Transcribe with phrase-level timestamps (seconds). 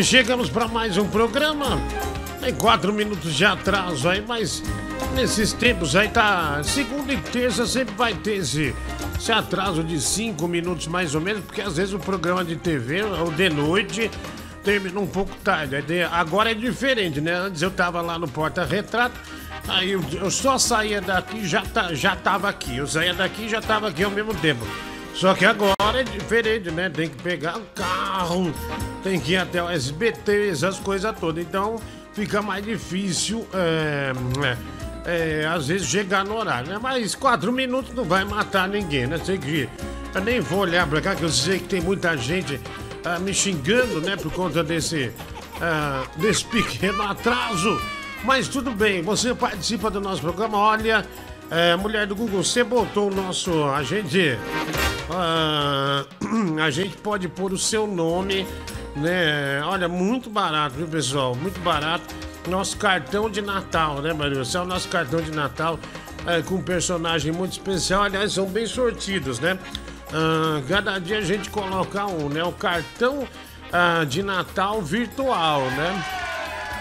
[0.00, 1.78] Chegamos para mais um programa.
[2.40, 4.62] Tem quatro minutos de atraso aí, mas
[5.14, 6.62] nesses tempos aí tá.
[6.62, 8.74] Segunda e terça sempre vai ter esse,
[9.18, 13.02] esse atraso de cinco minutos mais ou menos, porque às vezes o programa de TV
[13.02, 14.10] ou de noite
[14.64, 15.76] termina um pouco tarde.
[16.10, 17.34] Agora é diferente, né?
[17.34, 19.14] Antes eu tava lá no porta-retrato.
[19.68, 22.78] Aí eu, eu só saía daqui e já, tá, já tava aqui.
[22.78, 24.66] Eu saía daqui e já tava aqui ao mesmo tempo.
[25.14, 26.88] Só que agora é diferente, né?
[26.88, 28.52] Tem que pegar um carro,
[29.02, 31.44] tem que ir até o SBT, essas coisas todas.
[31.44, 31.76] Então
[32.12, 34.12] fica mais difícil, é,
[35.04, 36.78] é, às vezes, chegar no horário, né?
[36.80, 39.18] Mas quatro minutos não vai matar ninguém, né?
[39.24, 39.68] Sei que
[40.14, 42.60] eu nem vou olhar pra cá, que eu sei que tem muita gente
[43.04, 44.16] ah, me xingando, né?
[44.16, 45.12] Por conta desse,
[45.60, 47.80] ah, desse pequeno atraso.
[48.24, 50.56] Mas tudo bem, você participa do nosso programa.
[50.58, 51.04] Olha,
[51.50, 53.64] é, mulher do Google, você botou o nosso.
[53.64, 54.38] A gente.
[55.10, 56.04] ah,
[56.62, 58.46] a gente pode pôr o seu nome,
[58.96, 59.62] né?
[59.64, 61.34] Olha, muito barato, viu, pessoal?
[61.34, 62.04] Muito barato.
[62.48, 64.42] Nosso cartão de Natal, né, Maria?
[64.42, 65.78] Esse é o nosso cartão de Natal
[66.26, 68.02] é, com um personagem muito especial.
[68.02, 69.58] Aliás, são bem sortidos, né?
[70.12, 72.42] Ah, cada dia a gente coloca um, né?
[72.44, 73.26] O cartão
[73.72, 76.04] ah, de Natal virtual, né?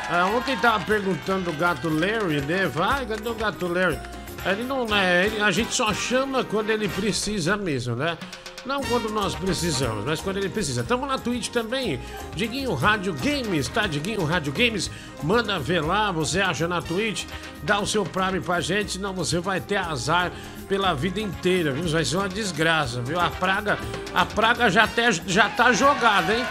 [0.10, 2.66] Ah, ontem tava perguntando o gato Larry, né?
[2.66, 3.98] Vai, cadê o gato Larry?
[4.46, 8.18] Ele não é, ele- a gente só chama quando ele precisa mesmo, né?
[8.66, 10.84] Não quando nós precisamos, mas quando ele precisa.
[10.84, 12.00] Tamo na Twitch também,
[12.36, 13.88] Diguinho Rádio Games, tá?
[13.88, 14.92] Diguinho Rádio Games,
[15.24, 17.26] manda ver lá, você acha na Twitch,
[17.64, 20.32] dá o seu Prime pra gente, senão você vai ter azar
[20.70, 21.88] pela vida inteira, viu?
[21.88, 23.20] Vai ser uma desgraça, viu?
[23.20, 23.80] A praga,
[24.14, 26.46] a praga já, até, já tá jogada, hein?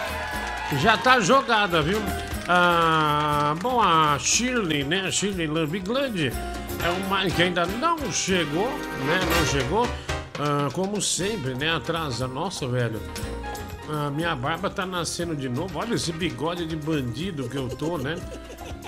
[0.81, 1.99] Já tá jogada, viu?
[2.47, 5.05] Ah, bom, a Shirley, né?
[5.07, 6.33] A Shirley Lambiglande
[6.83, 8.69] é uma que ainda não chegou,
[9.05, 9.19] né?
[9.33, 9.87] Não chegou.
[10.43, 11.69] Ah, como sempre, né?
[11.69, 12.27] Atrasa.
[12.27, 12.99] Nossa, velho.
[13.87, 15.77] Ah, minha barba tá nascendo de novo.
[15.77, 18.15] Olha esse bigode de bandido que eu tô, né?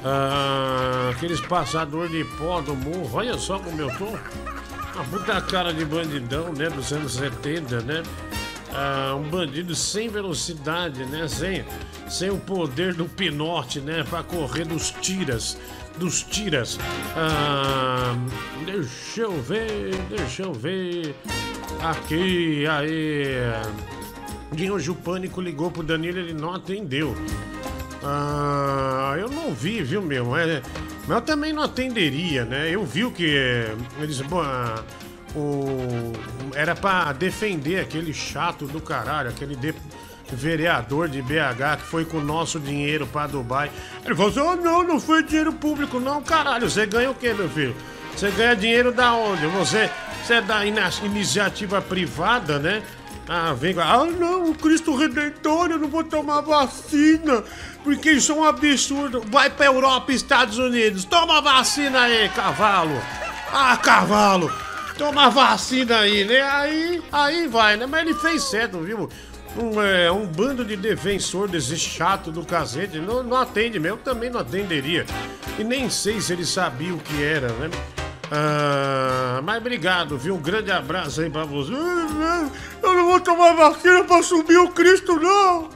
[0.04, 3.18] Ah, aqueles passador de pó do morro.
[3.18, 4.08] Olha só como eu tô.
[4.08, 6.72] Uma puta cara de bandidão, né?
[6.72, 8.02] Dos anos 70, né?
[8.74, 11.28] Ah, um bandido sem velocidade, né?
[11.28, 11.64] Sem,
[12.10, 14.04] sem o poder do pinote, né?
[14.10, 15.56] Pra correr dos tiras.
[15.98, 16.80] Dos tiras.
[17.16, 18.16] Ah,
[18.66, 21.16] deixa eu ver, deixa eu ver.
[21.82, 23.26] Aqui, aí.
[24.52, 27.16] De hoje o pânico ligou pro Danilo, ele não atendeu.
[28.04, 30.36] Ah, eu não vi, viu, meu?
[30.36, 30.62] É,
[31.08, 32.70] mas eu também não atenderia, né?
[32.70, 33.36] Eu vi o que.
[34.00, 34.20] Eles.
[34.22, 34.84] bom, ah,
[35.36, 36.12] o,
[36.56, 39.74] era pra defender aquele chato do caralho, aquele de-
[40.34, 43.72] vereador de BH que foi com o nosso dinheiro pra Dubai.
[44.06, 46.70] Ele falou assim: oh, não, não foi dinheiro público, não, caralho.
[46.70, 47.76] Você ganha o quê, meu filho?
[48.16, 49.46] Você ganha dinheiro da onde?
[49.48, 49.90] Você,
[50.24, 52.84] você é da iniciativa privada, né?
[53.28, 53.76] Ah, vem.
[53.80, 57.44] Ah, não, o Cristo Redentor, eu não vou tomar vacina,
[57.84, 59.24] porque isso é um absurdo.
[59.28, 63.02] Vai pra Europa Estados Unidos, toma vacina aí, cavalo.
[63.52, 64.52] Ah, cavalo,
[64.98, 66.42] toma vacina aí, né?
[66.42, 67.86] Aí, aí vai, né?
[67.86, 69.10] Mas ele fez certo, viu?
[69.56, 74.30] Um, é, um bando de defensor desse chato do cacete não, não atende mesmo, também
[74.30, 75.06] não atenderia.
[75.60, 77.70] E nem sei se ele sabia o que era, né?
[78.32, 80.36] Ah, mas obrigado, viu?
[80.36, 81.72] Um grande abraço aí pra você.
[81.72, 85.70] Eu não vou tomar vacina pra subir o Cristo, não!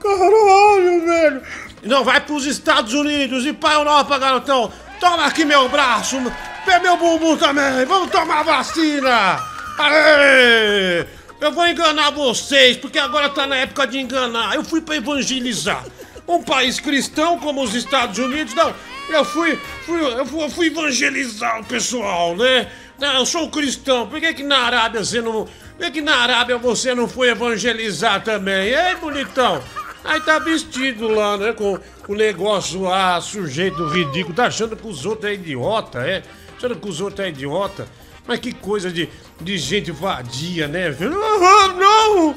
[0.00, 1.42] Caralho, velho!
[1.82, 4.70] Não, vai pros Estados Unidos e pra Europa, garotão!
[5.00, 6.16] Toma aqui meu braço!
[6.64, 7.84] Vê meu bumbum também!
[7.86, 9.40] Vamos tomar vacina!
[9.78, 11.19] Aê!
[11.40, 14.54] Eu vou enganar vocês, porque agora tá na época de enganar.
[14.54, 15.84] Eu fui pra evangelizar.
[16.28, 18.74] Um país cristão como os Estados Unidos, não.
[19.08, 22.70] Eu fui, fui, eu fui, evangelizar o pessoal, né?
[22.98, 24.06] Não, eu sou cristão.
[24.06, 25.48] Por que, que na Arábia você não.
[25.76, 28.68] Por que, que na Arábia você não foi evangelizar também?
[28.68, 29.62] Ei, bonitão?
[30.04, 31.52] Aí tá vestido lá, né?
[31.52, 34.34] Com o negócio lá, sujeito ridículo.
[34.34, 36.22] Tá achando que os outros é idiota, é?
[36.56, 37.88] Achando que os outros é idiota.
[38.30, 39.08] Mas que coisa de,
[39.40, 40.96] de gente vadia, né?
[41.00, 42.36] Ah, não!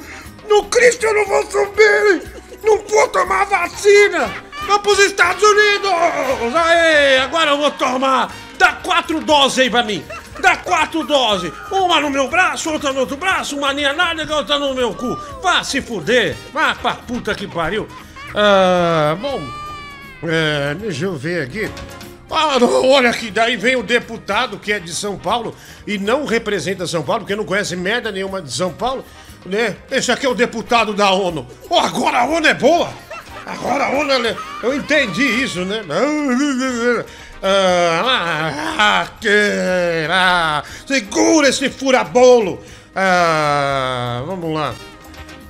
[0.49, 2.31] No Cristo eu não vou subir!
[2.63, 4.27] Não vou tomar vacina!
[4.65, 6.55] Vamos pros Estados Unidos!
[6.55, 8.33] Aê, agora eu vou tomar!
[8.57, 10.03] Dá quatro doses aí pra mim!
[10.39, 11.53] Dá quatro doses!
[11.69, 15.15] Uma no meu braço, outra no outro braço, uma linha nada, outra no meu cu!
[15.43, 16.35] Vá se fuder!
[16.51, 17.87] Vá pra puta que pariu!
[18.33, 19.39] Ah, bom.
[20.23, 21.69] É, deixa eu ver aqui.
[22.35, 26.87] Ah, olha aqui, daí vem o deputado que é de São Paulo e não representa
[26.87, 29.05] São Paulo, porque não conhece merda nenhuma de São Paulo,
[29.45, 29.75] né?
[29.91, 31.47] Esse aqui é o deputado da ONU.
[31.69, 32.91] Oh, agora a ONU é boa!
[33.45, 34.35] Agora a ONU, é...
[34.63, 35.83] eu entendi isso, né?
[37.41, 39.07] Ah,
[40.09, 42.63] ah, segura esse furabolo!
[42.95, 44.73] Ah, vamos lá.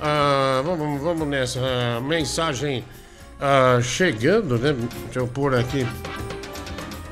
[0.00, 1.60] Ah, vamos, vamos nessa.
[2.02, 2.84] Mensagem
[3.40, 4.74] ah, chegando, né?
[5.04, 5.86] Deixa eu pôr aqui.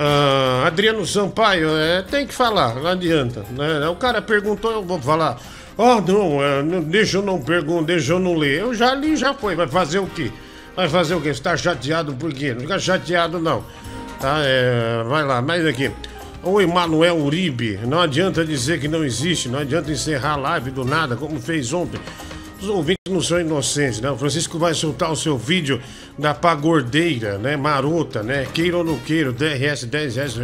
[0.05, 3.45] Ah, Adriano Sampaio, é, tem que falar, não adianta.
[3.51, 3.87] Né?
[3.89, 5.39] O cara perguntou, eu vou falar.
[5.79, 8.63] Oh, não, é, não, deixa eu não perguntar, deixa eu não ler.
[8.63, 9.55] Eu já li, já foi.
[9.55, 10.33] Vai fazer o quê?
[10.75, 11.33] Vai fazer o quê?
[11.33, 12.53] Você tá chateado por quê?
[12.53, 13.63] Não fica chateado, não.
[14.21, 15.89] Tá, é, vai lá, mais aqui.
[16.43, 20.85] O Emanuel Uribe, não adianta dizer que não existe, não adianta encerrar a live do
[20.85, 22.01] nada, como fez ontem.
[22.63, 24.09] Os ouvintes não são inocentes, né?
[24.09, 25.83] O Francisco vai soltar o seu vídeo
[26.17, 27.57] da pagordeira, né?
[27.57, 28.47] Marota, né?
[28.55, 30.37] Queira ou não queira, DRS 10 reais.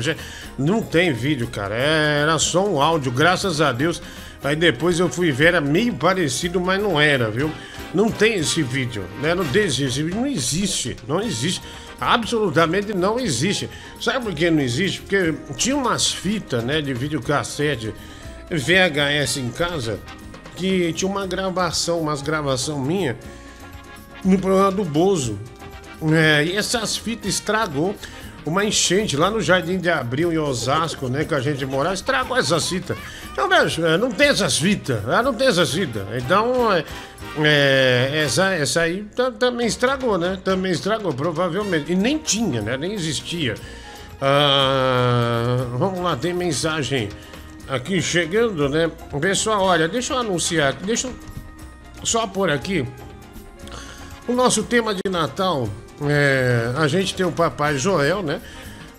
[0.58, 1.76] Não tem vídeo, cara.
[1.76, 4.02] Era só um áudio, graças a Deus.
[4.42, 7.52] Aí depois eu fui ver, era meio parecido, mas não era, viu?
[7.94, 9.32] Não tem esse vídeo, né?
[9.32, 11.62] Não vídeo, não existe, não existe.
[12.00, 13.70] Absolutamente não existe.
[14.00, 15.02] Sabe por que não existe?
[15.02, 17.94] Porque tinha umas fitas, né, de videocassete
[18.50, 20.00] VHS em casa
[20.58, 23.16] que tinha uma gravação, umas gravação minha
[24.24, 25.38] no programa do Bozo.
[26.12, 27.94] É, e essas fitas estragou
[28.44, 31.24] uma enchente lá no Jardim de Abril, em Osasco, né?
[31.24, 32.96] Que a gente morava, estragou essas fitas.
[33.32, 36.02] Então, vejo, é, não tem essas fitas, né, não tem essas fitas.
[36.16, 36.84] Então, é,
[37.38, 39.06] é, essa, essa aí
[39.38, 40.38] também estragou, né?
[40.42, 41.92] Também estragou, provavelmente.
[41.92, 42.76] E nem tinha, né?
[42.76, 43.54] Nem existia.
[44.20, 47.08] Ah, vamos lá, tem mensagem
[47.68, 48.90] aqui chegando, né?
[49.20, 51.14] Pessoal, olha, deixa eu anunciar, deixa eu
[52.02, 52.86] só por aqui.
[54.26, 55.68] O nosso tema de Natal,
[56.02, 58.40] é, a gente tem o Papai Joel, né?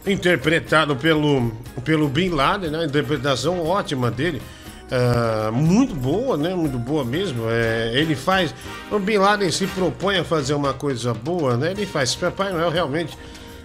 [0.06, 1.52] Interpretado pelo,
[1.84, 2.86] pelo Bin Laden, né?
[2.86, 4.42] Interpretação ótima dele.
[4.90, 6.56] Uh, muito boa, né?
[6.56, 7.44] Muito boa mesmo.
[7.48, 8.54] É, ele faz.
[8.90, 11.72] O Bin Laden se propõe a fazer uma coisa boa, né?
[11.72, 12.16] Ele faz.
[12.16, 13.16] Papai Noel realmente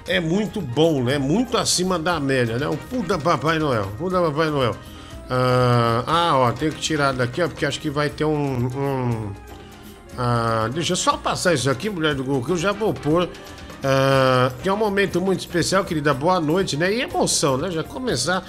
[0.07, 1.17] é muito bom, né?
[1.17, 2.69] Muito acima da média, né?
[2.69, 3.91] O puta Papai Noel.
[3.99, 4.77] Puta Papai Noel.
[5.25, 8.67] Uh, ah, ó, tem que tirar daqui, ó, porque acho que vai ter um.
[8.67, 9.33] um
[10.19, 13.25] uh, deixa eu só passar isso aqui, mulher do Google, que eu já vou pôr.
[13.25, 16.15] Uh, que é um momento muito especial, querida.
[16.15, 16.93] Boa noite, né?
[16.93, 17.71] E emoção, né?
[17.71, 18.43] Já começar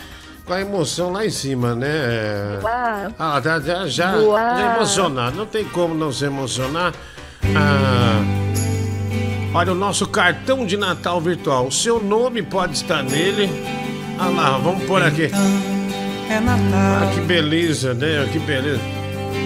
[0.46, 2.60] com a emoção lá em cima, né?
[2.62, 3.14] Uau.
[3.20, 5.36] Ah, já, já, já, já emocionado.
[5.36, 6.94] Não tem como não se emocionar.
[7.56, 8.22] Ah,
[9.54, 11.68] olha, o nosso cartão de Natal virtual.
[11.68, 13.50] O seu nome pode estar nele.
[14.18, 15.30] Ah lá, vamos por aqui.
[16.30, 16.60] É Natal.
[16.74, 18.28] Ah, que beleza, né?
[18.32, 18.82] Que beleza.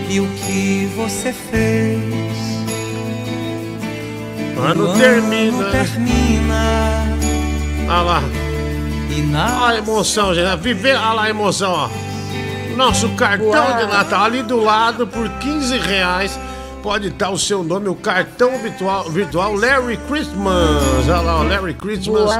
[0.09, 1.99] E o que você fez?
[4.57, 5.63] Ano O termina.
[5.71, 7.03] termina.
[7.89, 8.23] Ah lá.
[9.09, 10.55] E na Olha a emoção, gente.
[10.61, 11.89] Viver, olha lá a emoção, ó.
[12.75, 13.77] Nosso cartão Uau.
[13.77, 16.39] de Natal ali do lado por 15 reais.
[16.81, 21.07] Pode estar o seu nome, o cartão virtual, virtual Larry Christmas.
[21.07, 22.31] Olha lá, o Larry Christmas.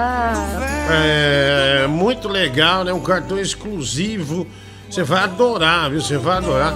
[0.90, 2.94] É muito legal, né?
[2.94, 4.48] Um cartão exclusivo.
[4.90, 6.02] Você vai adorar, viu?
[6.02, 6.74] Você vai adorar.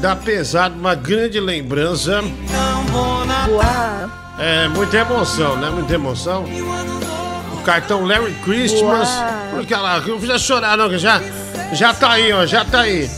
[0.00, 2.20] Dá pesado, uma grande lembrança.
[4.38, 5.70] É muita emoção, né?
[5.70, 6.44] Muita emoção.
[7.54, 9.08] O cartão Larry Christmas.
[9.54, 11.20] Porque olha lá, não precisa chorar, não, que já,
[11.72, 12.44] já tá aí, ó.
[12.44, 13.08] Já tá aí.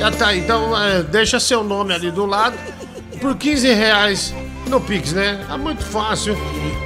[0.00, 0.40] Já tá aí.
[0.40, 2.56] Então, é, deixa seu nome ali do lado.
[3.20, 4.34] Por 15 reais
[4.68, 5.44] no Pix, né?
[5.52, 6.36] É muito fácil.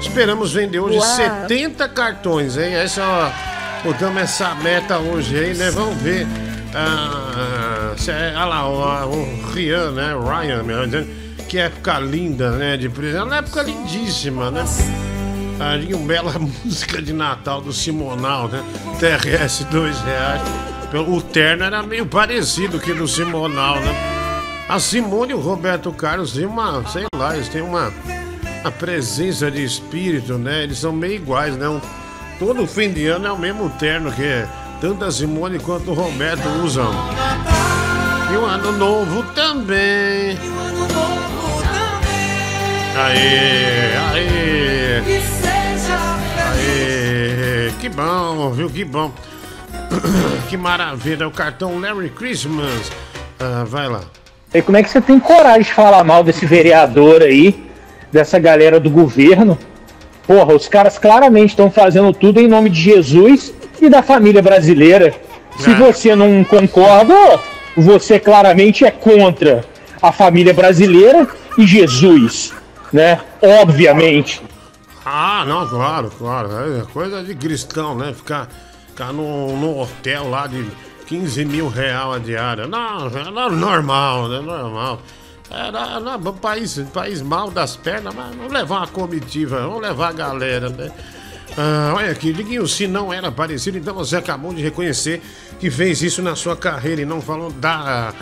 [0.01, 1.17] Esperamos vender hoje Uau.
[1.17, 2.75] 70 cartões, hein?
[2.75, 5.71] Essa, ó, botamos essa meta hoje aí, né?
[5.71, 6.27] Vamos ver.
[6.75, 10.13] Ah, cê- olha lá, o, o Rian, né?
[10.15, 11.09] Ryan, melhor dizendo.
[11.49, 12.77] Que época linda, né?
[12.77, 13.23] De presente.
[13.25, 14.65] Uma época lindíssima, né?
[15.59, 18.63] Ah, uma bela música de Natal do Simonal, né?
[19.01, 20.43] TRS, dois reais.
[21.09, 24.20] O terno era meio parecido que do Simonal, né?
[24.71, 27.93] A Simone e o Roberto Carlos têm uma, sei lá, eles têm uma,
[28.61, 30.63] uma presença de espírito, né?
[30.63, 31.69] Eles são meio iguais, né?
[31.69, 31.81] Um-
[32.39, 34.47] todo fim de ano é o mesmo terno que
[34.81, 36.89] tanto a Simone quanto o Roberto usam.
[38.33, 40.39] E o ano novo também.
[42.97, 45.03] Aê, aê.
[46.53, 48.71] Aê, que bom, viu?
[48.71, 49.11] Que bom.
[50.49, 52.91] Que maravilha, o cartão Merry Christmas.
[53.39, 54.01] Ah, vai lá.
[54.53, 57.65] E como é que você tem coragem de falar mal desse vereador aí,
[58.11, 59.57] dessa galera do governo?
[60.27, 65.15] Porra, os caras claramente estão fazendo tudo em nome de Jesus e da família brasileira.
[65.59, 65.75] Se É.
[65.75, 67.15] você não concorda,
[67.77, 69.65] você claramente é contra
[70.03, 71.29] a família brasileira
[71.59, 72.53] e Jesus,
[72.93, 73.21] né?
[73.43, 74.41] Obviamente.
[75.05, 76.49] Ah, não, claro, claro.
[76.79, 78.13] É coisa de cristão, né?
[78.15, 78.49] Ficar,
[78.89, 80.65] ficar num, num hotel lá de
[81.11, 82.69] 15 mil real a diária.
[82.69, 84.39] Não, é no- normal, né?
[84.41, 85.03] Normal.
[85.51, 90.11] É, não, não, país, país mal das pernas, mas vamos levar uma comitiva, vamos levar
[90.11, 90.93] a galera, né?
[91.59, 95.21] Ah, olha aqui, Diguinho, se não era parecido, então você acabou de reconhecer
[95.59, 98.15] que fez isso na sua carreira e não falou da.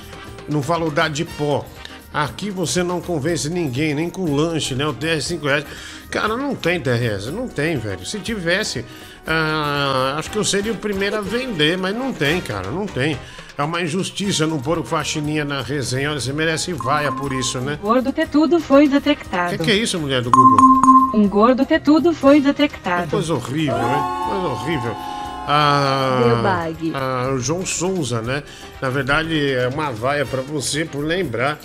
[0.48, 1.66] Não falou da de pó.
[2.10, 4.86] Aqui você não convence ninguém, nem com lanche, né?
[4.86, 5.66] O TR 5 reais.
[6.10, 8.06] Cara, não tem TRS, não tem, velho.
[8.06, 8.82] Se tivesse,
[9.28, 13.18] ah, acho que eu seria o primeiro a vender, mas não tem, cara, não tem.
[13.56, 16.10] É uma injustiça não pôr o faxininha na resenha.
[16.12, 17.76] Olha, você merece vaia por isso, né?
[17.82, 19.58] Gordo tetudo foi O detectado.
[19.58, 20.58] que, que é isso, mulher do Google?
[21.12, 23.10] Um gordo tetudo foi Que detectado.
[23.10, 24.02] coisa horrível, hein?
[24.28, 24.96] Coisa horrível.
[25.50, 28.42] Ah, ah, o João Souza, né?
[28.80, 31.58] Na verdade, é uma vaia pra você por lembrar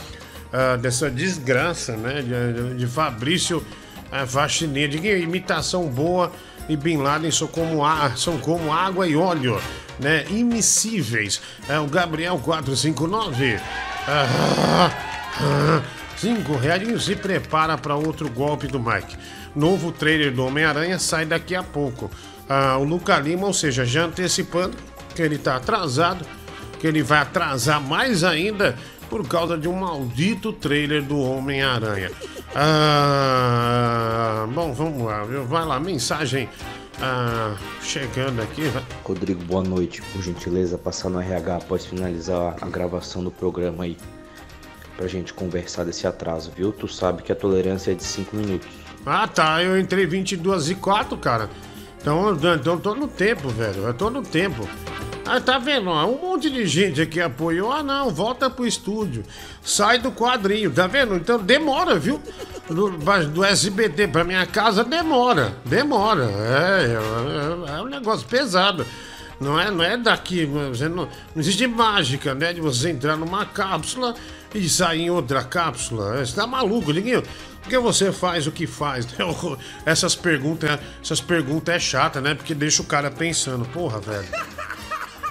[0.51, 2.21] ah, dessa desgraça, né?
[2.23, 3.63] De, de- de Fabrício
[4.11, 4.91] ah, Faxineira.
[4.93, 6.31] De que imitação boa
[6.69, 9.59] e Bin Laden são como, a- são como água e óleo,
[9.99, 10.25] né?
[10.29, 11.41] Imissíveis.
[11.67, 13.59] É o Gabriel 459.
[14.07, 14.91] Ah,
[15.39, 15.81] ah,
[16.17, 19.17] Cinco reais se prepara para outro golpe do Mike.
[19.55, 22.09] Novo trailer do Homem-Aranha sai daqui a pouco.
[22.47, 24.75] Ah, o Luca Lima, ou seja, já antecipando
[25.15, 26.25] que ele tá atrasado,
[26.79, 28.75] que ele vai atrasar mais ainda
[29.13, 32.09] por causa de um maldito trailer do Homem-Aranha.
[32.55, 35.45] Ah, bom, vamos lá, viu?
[35.45, 36.49] Vai lá, mensagem
[36.99, 38.63] ah, chegando aqui.
[38.69, 38.83] vai.
[39.03, 40.01] Rodrigo, boa noite.
[40.01, 43.95] Por gentileza, passar no RH após finalizar a gravação do programa aí.
[44.97, 46.71] Pra gente conversar desse atraso, viu?
[46.71, 48.67] Tu sabe que a tolerância é de 5 minutos.
[49.05, 49.61] Ah, tá.
[49.61, 51.51] Eu entrei 22 e 4, cara.
[52.03, 53.93] Então eu tô no tempo, velho.
[53.93, 54.67] Tô no tempo.
[55.25, 55.89] Ah, tá vendo?
[55.89, 57.71] ó, Um monte de gente aqui apoiou.
[57.71, 59.23] Ah, não, volta pro estúdio.
[59.61, 61.15] Sai do quadrinho, tá vendo?
[61.15, 62.21] Então demora, viu?
[62.69, 65.55] Do, do SBT pra minha casa demora.
[65.63, 66.25] Demora.
[66.25, 68.85] É, é, é um negócio pesado.
[69.39, 72.51] Não é, não é daqui, não, não existe mágica, né?
[72.53, 74.13] De você entrar numa cápsula
[74.53, 76.17] e sair em outra cápsula.
[76.25, 77.23] Você tá maluco, Liguinho?
[77.63, 79.05] Por que você faz o que faz?
[79.07, 79.13] né?
[79.85, 82.35] Essas perguntas, essas perguntas é chata, né?
[82.35, 84.27] Porque deixa o cara pensando, porra, velho.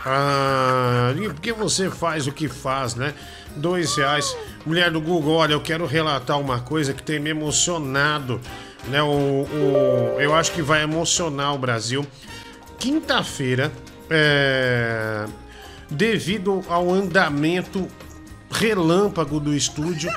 [0.04, 3.14] Ah, por que você faz o que faz, né?
[3.56, 4.34] Dois reais.
[4.66, 8.40] Mulher do Google, olha, eu quero relatar uma coisa que tem me emocionado,
[8.88, 9.02] né?
[9.02, 12.04] O, o- eu acho que vai emocionar o Brasil.
[12.78, 13.70] Quinta-feira,
[14.10, 15.24] é,
[15.88, 17.86] devido ao andamento
[18.50, 20.10] relâmpago do estúdio,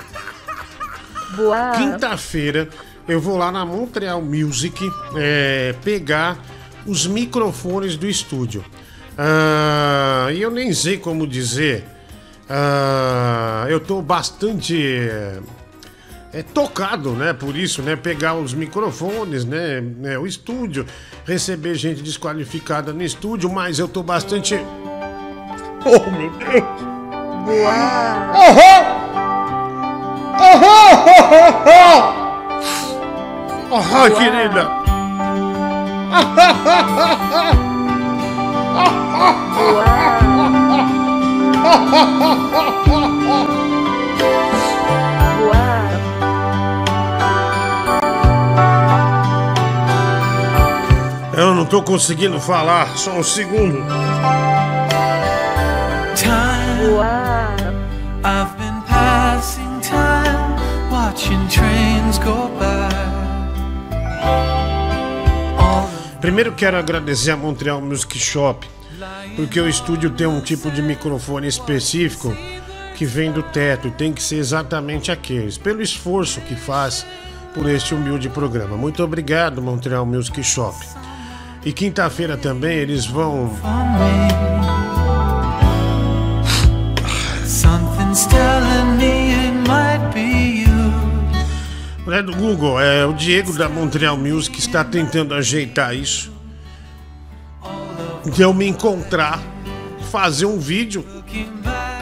[1.36, 1.72] Boa.
[1.72, 2.70] Quinta-feira
[3.08, 6.38] eu vou lá na Montreal Music é, pegar
[6.86, 8.64] os microfones do estúdio.
[9.18, 11.84] Ah, E eu nem sei como dizer.
[12.50, 14.76] ah, eu tô bastante
[15.10, 15.40] é,
[16.34, 17.32] é, tocado, né?
[17.34, 17.96] Por isso, né?
[17.96, 19.82] Pegar os microfones, né?
[19.82, 20.86] né, O estúdio,
[21.26, 24.56] receber gente desqualificada no estúdio, mas eu tô bastante.
[25.86, 26.86] Oh, meu Deus!
[33.78, 34.86] Ah, querida!
[51.38, 53.84] Eu não tô conseguindo falar, só um segundo.
[66.20, 68.68] Primeiro quero agradecer a Montreal Music Shop,
[69.36, 72.36] porque o estúdio tem um tipo de microfone específico
[72.96, 77.06] que vem do teto e tem que ser exatamente aqueles, pelo esforço que faz
[77.54, 78.76] por este humilde programa.
[78.76, 80.76] Muito obrigado, Montreal Music Shop.
[81.64, 83.52] E quinta-feira também eles vão
[92.06, 96.32] Mulher do Google, é o Diego da Montreal Music está tentando ajeitar isso.
[98.24, 99.40] De eu me encontrar,
[100.12, 101.04] fazer um vídeo,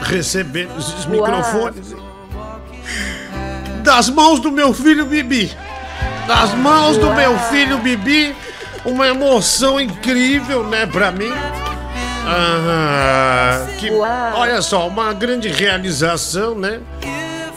[0.02, 1.94] receber esses microfones
[3.82, 5.50] das mãos do meu filho Bibi.
[6.26, 8.36] Das mãos do meu filho Bibi.
[8.84, 11.32] Uma emoção incrível, né, pra mim.
[12.26, 16.80] Ah, que, olha só, uma grande realização, né?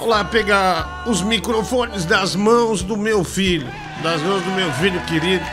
[0.08, 3.68] Lá pegar os microfones das mãos do meu filho,
[4.02, 5.44] das mãos do meu filho querido,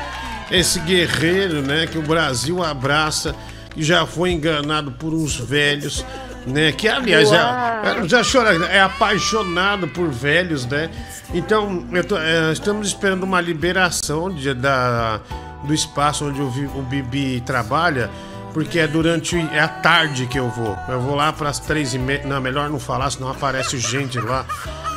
[0.48, 3.34] esse guerreiro, né, que o Brasil abraça,
[3.70, 6.06] que já foi enganado por uns velhos,
[6.46, 10.88] né, que aliás é, é, já chora, é apaixonado por velhos, né?
[11.34, 15.20] Então, tô, é, estamos esperando uma liberação de, da,
[15.64, 16.46] do espaço onde o,
[16.78, 18.08] o Bibi trabalha
[18.54, 20.78] porque é durante é a tarde que eu vou.
[20.88, 22.24] Eu vou lá para as três e meia.
[22.24, 24.46] Não, melhor não falar, senão aparece gente lá.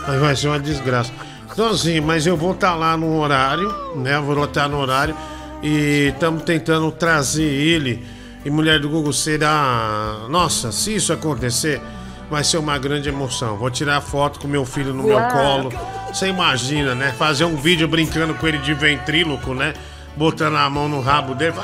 [0.08, 1.12] Aí vai ser uma desgraça.
[1.52, 4.20] Então assim, mas eu vou estar tá lá no horário, né?
[4.20, 5.16] vou estar no horário
[5.64, 8.06] e estamos tentando trazer ele.
[8.46, 10.28] E mulher do Google será.
[10.30, 11.82] Nossa, se isso acontecer,
[12.30, 13.58] vai ser uma grande emoção.
[13.58, 15.74] Vou tirar foto com meu filho no meu colo.
[16.14, 17.12] Você imagina, né?
[17.18, 19.74] Fazer um vídeo brincando com ele de ventríloco, né?
[20.16, 21.56] Botando a mão no rabo dele.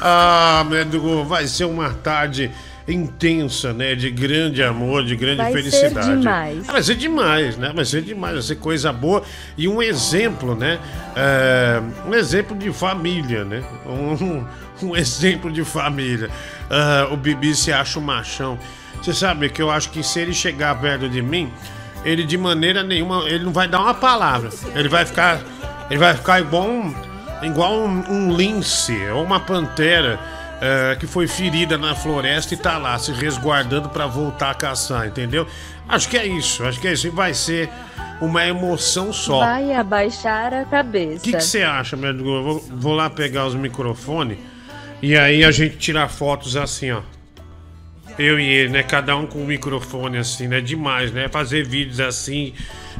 [0.00, 2.50] Ah, Médico, vai ser uma tarde
[2.88, 3.94] intensa, né?
[3.94, 5.94] De grande amor, de grande vai felicidade.
[5.94, 6.68] Vai ser demais.
[6.68, 7.72] Ah, vai ser demais, né?
[7.74, 9.22] Vai ser demais, vai ser coisa boa
[9.56, 10.78] e um exemplo, né?
[11.16, 13.62] É, um exemplo de família, né?
[13.86, 14.44] Um,
[14.86, 16.30] um exemplo de família.
[16.70, 18.58] Uh, o Bibi se acha um machão.
[19.02, 21.50] Você sabe que eu acho que se ele chegar perto de mim,
[22.04, 24.50] ele de maneira nenhuma, ele não vai dar uma palavra.
[24.74, 25.40] Ele vai ficar,
[25.90, 26.94] ele vai ficar igual um
[27.42, 30.18] igual um, um lince ou uma pantera
[30.60, 35.06] é, que foi ferida na floresta e tá lá se resguardando para voltar a caçar,
[35.06, 35.46] entendeu?
[35.88, 37.06] Acho que é isso, acho que é isso.
[37.06, 37.68] E vai ser
[38.20, 39.40] uma emoção só.
[39.40, 41.18] Vai abaixar a cabeça.
[41.18, 44.38] O que você acha, meu vou, vou lá pegar os microfones
[45.02, 47.02] e aí a gente tirar fotos assim, ó.
[48.18, 48.82] Eu e ele, né?
[48.82, 50.62] Cada um com um microfone assim, né?
[50.62, 51.28] Demais, né?
[51.28, 52.54] Fazer vídeos assim.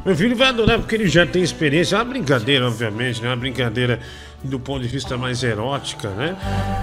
[0.05, 1.95] Meu filho vai adorar porque ele já tem experiência.
[1.95, 3.29] É uma brincadeira, obviamente, né?
[3.29, 3.99] Uma brincadeira
[4.43, 6.35] do ponto de vista mais erótica, né?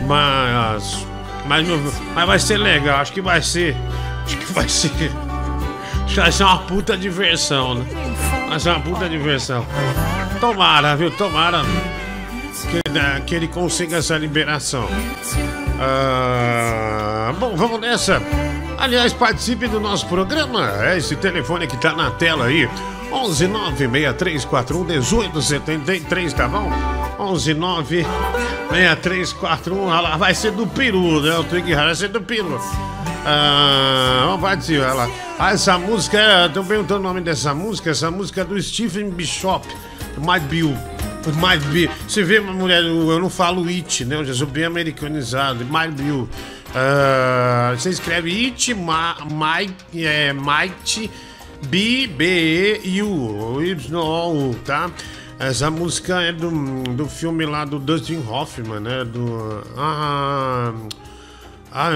[0.06, 1.06] Mas,
[1.46, 1.66] mas,
[2.14, 3.76] mas vai ser legal, acho que vai ser.
[4.24, 5.10] Acho que vai ser.
[6.14, 7.86] Vai ser uma puta diversão, né?
[8.48, 9.66] Vai ser uma puta diversão.
[10.40, 11.10] Tomara, viu?
[11.10, 11.62] Tomara
[12.82, 14.88] que, né, que ele consiga essa liberação.
[15.80, 18.20] Ah, bom, vamos nessa.
[18.78, 20.70] Aliás, participe do nosso programa.
[20.82, 22.68] É esse telefone que tá na tela aí.
[23.12, 26.70] 11 96341 1873, tá bom?
[27.18, 28.06] 11 9
[28.70, 29.86] 6341.
[29.86, 31.36] Olha lá, vai ser do Peru, né?
[31.38, 32.60] O Twig vai ser do Peru.
[33.26, 35.08] Ah, vamos participar lá.
[35.38, 37.90] Ah, essa música, estão perguntando o nome dessa música.
[37.90, 39.66] Essa música é do Stephen Bishop,
[40.18, 40.76] My Bill.
[41.36, 41.90] My Bill.
[42.06, 44.16] Você vê, mulher, eu não falo it, né?
[44.16, 45.64] Eu já sou bem americanizado.
[45.64, 46.28] My Bill.
[46.74, 51.10] Uh, você escreve it, my, é, might,
[51.68, 54.90] B, B, E, U, Y, O, tá?
[55.38, 56.50] Essa música é do,
[56.94, 59.04] do filme lá do Dustin Hoffman, né?
[59.04, 59.64] Do.
[59.76, 60.72] Ah,
[61.72, 61.90] ah,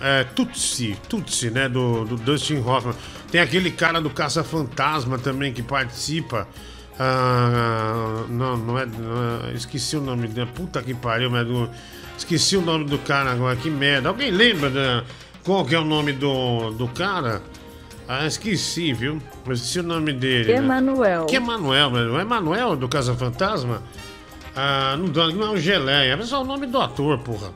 [0.00, 1.68] é, é Tutsi, Tutsi, né?
[1.68, 2.94] Do, do Dustin Hoffman.
[3.30, 6.46] Tem aquele cara do Caça Fantasma também que participa.
[6.98, 10.48] Ah, não, não é, não é, Esqueci o nome dele.
[10.54, 11.68] Puta que pariu, mas do,
[12.16, 13.56] esqueci o nome do cara agora.
[13.56, 14.10] Que merda.
[14.10, 15.04] Alguém lembra né,
[15.44, 17.42] qual que é o nome do, do cara?
[18.08, 19.20] Ah, esqueci, viu?
[19.44, 20.52] Mas esqueci o nome dele.
[20.52, 21.22] Emanuel.
[21.22, 21.26] Né?
[21.26, 23.82] Que Emanuel, o Emanuel do Casa Fantasma?
[24.54, 27.52] Ah, não, não é o Geleia, mas é o nome do ator, porra.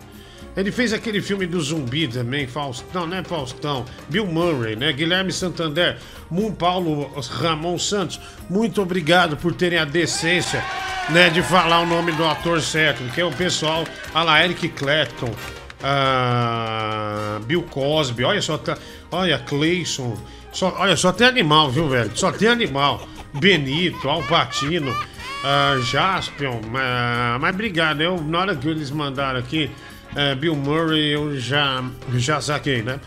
[0.57, 4.93] Ele fez aquele filme do zumbi também, Faustão, não é Faustão, Bill Murray, né?
[4.93, 10.63] Guilherme Santander, Moon Paulo Ramon Santos, muito obrigado por terem a decência,
[11.09, 14.69] né, de falar o nome do ator certo, que é o pessoal, a lá, Eric
[14.71, 15.33] Clapton,
[15.83, 18.77] ah, Bill Cosby, olha só, tá,
[19.11, 20.19] olha, Clayson,
[20.53, 22.11] só, olha, só tem animal, viu, velho?
[22.15, 23.07] Só tem animal.
[23.33, 29.71] Benito, Alpatino, uh, Jaspion, uh, mas obrigado, eu, na hora que eles mandaram aqui,
[30.13, 31.85] uh, Bill Murray, eu já,
[32.15, 32.99] já saquei, né?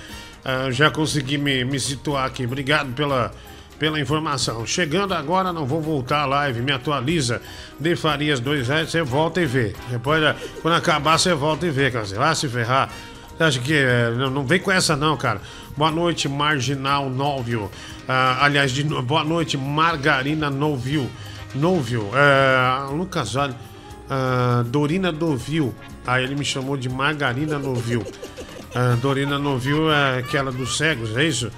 [0.46, 2.46] Uh, já consegui me, me situar aqui.
[2.46, 3.32] Obrigado pela,
[3.80, 4.66] pela informação.
[4.66, 7.42] Chegando agora, não vou voltar à live, me atualiza.
[7.80, 9.74] De Farias 2 reais, você volta e vê.
[9.90, 10.22] Depois,
[10.62, 12.06] quando acabar, você volta e vê, cara.
[12.06, 12.90] Você vai se ferrar.
[13.40, 13.74] Acha que.
[14.18, 15.42] Não, não vem com essa, não, cara.
[15.76, 17.72] Boa noite, Marginal Novio.
[18.08, 21.10] Ah, aliás, de, boa noite, Margarina Novio.
[21.56, 22.12] Novio.
[22.14, 23.56] É, Lucas Olha.
[24.08, 25.74] Ah, Dorina Dovil.
[26.06, 28.06] Aí ele me chamou de Margarina Novil.
[28.76, 31.52] Ah, Dorina Novil é aquela dos cegos, é isso?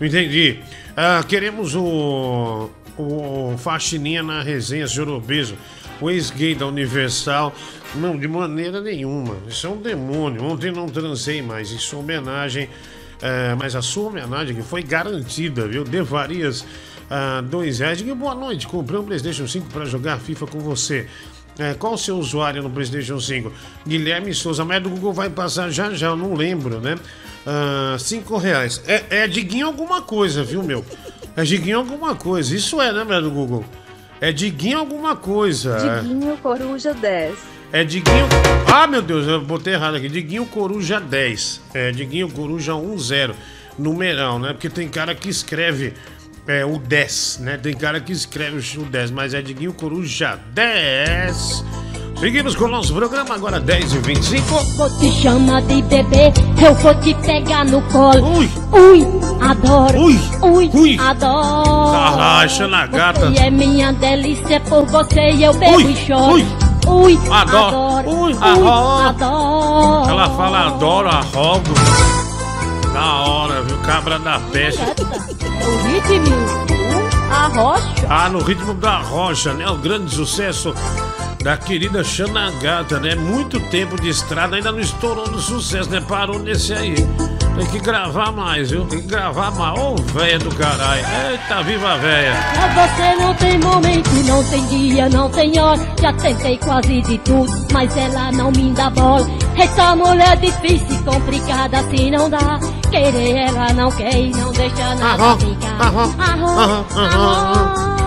[0.00, 0.58] Entendi.
[0.96, 5.54] Ah, queremos o, o Faxininha na resenha, senhor Obeso.
[6.00, 7.54] O ex-gay da Universal.
[7.94, 9.36] Não, de maneira nenhuma.
[9.46, 10.42] Isso é um demônio.
[10.42, 11.70] Ontem não transei mais.
[11.70, 12.68] Isso é homenagem
[13.22, 15.84] é, mas a sua homenagem que foi garantida, viu?
[15.84, 16.64] Devarias
[17.10, 17.98] ah, dois reais.
[17.98, 21.06] Diga boa noite, comprei um PlayStation 5 para jogar FIFA com você.
[21.58, 23.52] É, qual o seu usuário no PlayStation 5?
[23.86, 26.96] Guilherme Souza, mas do Google vai passar já já, não lembro, né?
[27.46, 28.80] Ah, cinco reais.
[28.86, 30.84] É, é Diguinho alguma coisa, viu, meu?
[31.36, 32.54] É Diguinho alguma coisa.
[32.54, 33.64] Isso é, né, meu do Google?
[34.20, 36.00] É Diguinho alguma coisa.
[36.02, 37.59] Diguinho Coruja 10.
[37.72, 38.26] É Diguinho.
[38.72, 40.08] Ah, meu Deus, eu botei errado aqui.
[40.08, 41.60] Diguinho Coruja 10.
[41.72, 43.30] É Diguinho Coruja 10.
[43.78, 44.52] Numeral, né?
[44.52, 45.94] Porque tem cara que escreve
[46.46, 47.56] é, o 10, né?
[47.56, 51.64] Tem cara que escreve o 10, mas é Diguinho Coruja 10.
[52.18, 54.64] Seguimos com o nosso programa agora 10 e 25.
[54.76, 56.30] Vou te chamar de bebê,
[56.62, 58.36] eu vou te pegar no colo.
[58.36, 59.06] Ui, Ui,
[59.40, 59.98] adoro.
[60.02, 60.98] Ui, ui, ui.
[60.98, 61.92] adoro.
[61.92, 63.30] Carracha na gata.
[63.30, 66.34] Você é minha delícia, por você eu bebo Ui, e choro.
[66.34, 66.46] ui.
[66.90, 67.66] Ui, Adoro.
[67.66, 68.10] adoro.
[68.10, 70.08] Ui, Ui, adoro.
[70.10, 71.74] Ela fala adoro, arrogo.
[72.92, 73.78] Da hora, viu?
[73.78, 74.82] Cabra da peste.
[74.82, 76.34] O ritmo,
[77.32, 78.06] a rocha.
[78.08, 79.68] Ah, no ritmo da rocha, né?
[79.68, 80.74] O grande sucesso
[81.42, 83.14] da querida Xana Gata, né?
[83.14, 86.00] Muito tempo de estrada, ainda não estourou no sucesso, né?
[86.06, 86.94] Parou nesse aí.
[87.56, 88.84] Tem que gravar mais, viu?
[88.86, 89.78] Tem que gravar mais.
[89.78, 91.02] Ô, véia do caralho.
[91.30, 92.32] Eita, viva a véia.
[92.54, 95.80] Pra você não tem momento, não tem dia, não tem hora.
[96.00, 99.26] Já tentei quase de tudo, mas ela não me dá bola.
[99.56, 102.58] Essa mulher difícil, complicada, assim não dá.
[102.90, 105.80] Querer ela não quer e não deixa nada Aham, ficar.
[105.82, 107.99] aham, Aham, aham, aham.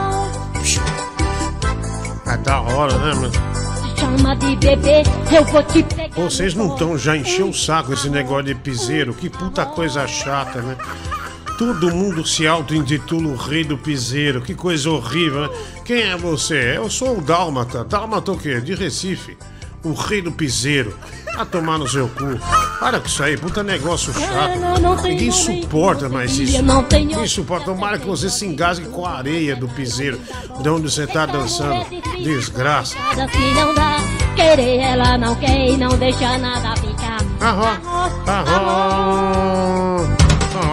[2.34, 3.32] É da hora, né, mano?
[3.96, 6.15] Chama de bebê, eu vou te pegar.
[6.15, 9.13] Vocês não estão já encheu o saco esse negócio de piseiro?
[9.13, 10.76] Que puta coisa chata, né?
[11.60, 14.41] Todo mundo se auto-intitula o rei do piseiro.
[14.41, 15.50] Que coisa horrível, né?
[15.86, 16.76] Quem é você?
[16.76, 17.84] Eu sou o Dálmata.
[17.84, 18.60] Dálmata o quê?
[18.60, 19.38] De Recife.
[19.84, 20.98] O rei do piseiro.
[21.36, 22.39] A tomar no seu cu.
[22.80, 24.80] Para com isso aí, puta negócio chato.
[24.82, 26.52] Não tem Ninguém suporta mais isso.
[26.52, 27.65] dia, não tem Ninguém suporta.
[27.65, 30.19] Tomara que você se engasgue com a areia do piseiro.
[30.62, 31.86] De onde você tá dançando.
[32.24, 32.96] Desgraça.
[33.56, 33.98] Não dá.
[34.36, 37.17] Querer ela não quer e não deixa nada ficar.
[37.41, 37.82] Aham,
[38.28, 39.92] aham.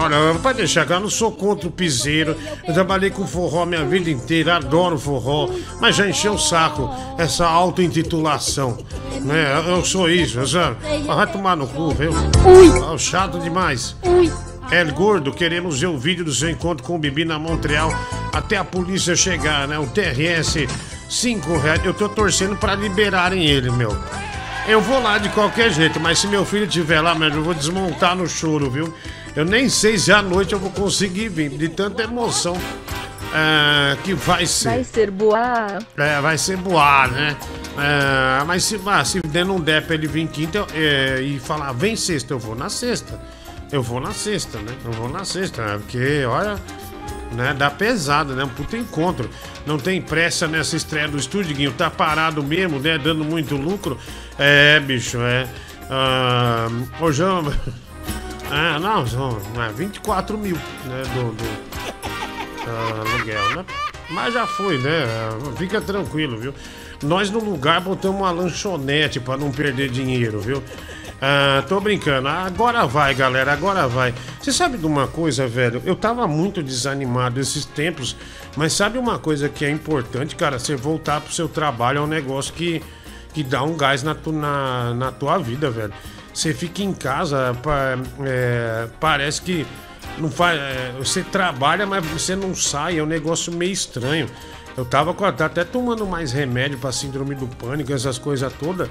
[0.01, 2.35] Olha, pode deixar que eu não sou contra o piseiro.
[2.67, 5.49] Eu trabalhei com forró minha vida inteira, adoro forró.
[5.79, 8.77] Mas já encheu o saco essa auto-intitulação.
[9.21, 9.63] Né?
[9.67, 10.77] Eu sou isso, sabe?
[11.05, 12.11] Mas Vai tomar no cu, viu?
[12.11, 13.95] Ui, Ah, chato demais.
[14.03, 14.31] ui.
[14.71, 17.93] El Gordo, queremos ver o vídeo do seu encontro com o Bibi na Montreal
[18.31, 19.77] até a polícia chegar, né?
[19.77, 20.65] O TRS,
[21.09, 21.83] 5 reais.
[21.83, 23.95] Eu tô torcendo pra liberarem ele, meu.
[24.65, 27.53] Eu vou lá de qualquer jeito, mas se meu filho estiver lá, mano, eu vou
[27.53, 28.93] desmontar no choro, viu?
[29.35, 32.57] Eu nem sei se à noite eu vou conseguir vir, de tanta emoção
[33.33, 34.69] ah, que vai ser.
[34.69, 35.79] Vai ser boa.
[35.97, 37.37] É, vai ser boar, né?
[37.77, 41.71] É, mas se, ah, se der, não der pra ele vir quinta é, e falar,
[41.71, 43.19] vem sexta, eu vou na sexta.
[43.71, 44.73] Eu vou na sexta, né?
[44.83, 45.77] Eu vou na sexta, né?
[45.77, 46.59] porque, olha,
[47.31, 48.43] né, dá pesado, né?
[48.43, 49.29] Um puta encontro.
[49.65, 51.71] Não tem pressa nessa estreia do estúdio, Guinho.
[51.71, 52.97] Tá parado mesmo, né?
[52.97, 53.97] Dando muito lucro.
[54.37, 55.47] É, bicho, é.
[55.89, 56.67] Ah,
[56.99, 57.53] hoje eu...
[58.51, 61.03] Ah, não, são ah, 24 mil, né?
[61.13, 61.43] Do, do,
[62.67, 63.65] ah, aluguel, né?
[64.09, 65.05] Mas já foi, né?
[65.57, 66.53] Fica tranquilo, viu?
[67.01, 70.61] Nós no lugar botamos uma lanchonete pra não perder dinheiro, viu?
[71.21, 72.27] Ah, tô brincando.
[72.27, 74.13] Agora vai, galera, agora vai.
[74.41, 75.81] Você sabe de uma coisa, velho?
[75.85, 78.17] Eu tava muito desanimado esses tempos,
[78.57, 80.59] mas sabe uma coisa que é importante, cara?
[80.59, 82.83] Você voltar pro seu trabalho é um negócio que,
[83.33, 85.93] que dá um gás na, tu, na, na tua vida, velho.
[86.33, 87.55] Você fica em casa,
[88.25, 89.65] é, parece que
[90.17, 94.27] não faz, é, você trabalha, mas você não sai, é um negócio meio estranho.
[94.77, 98.89] Eu tava tá até tomando mais remédio pra síndrome do pânico, essas coisas todas.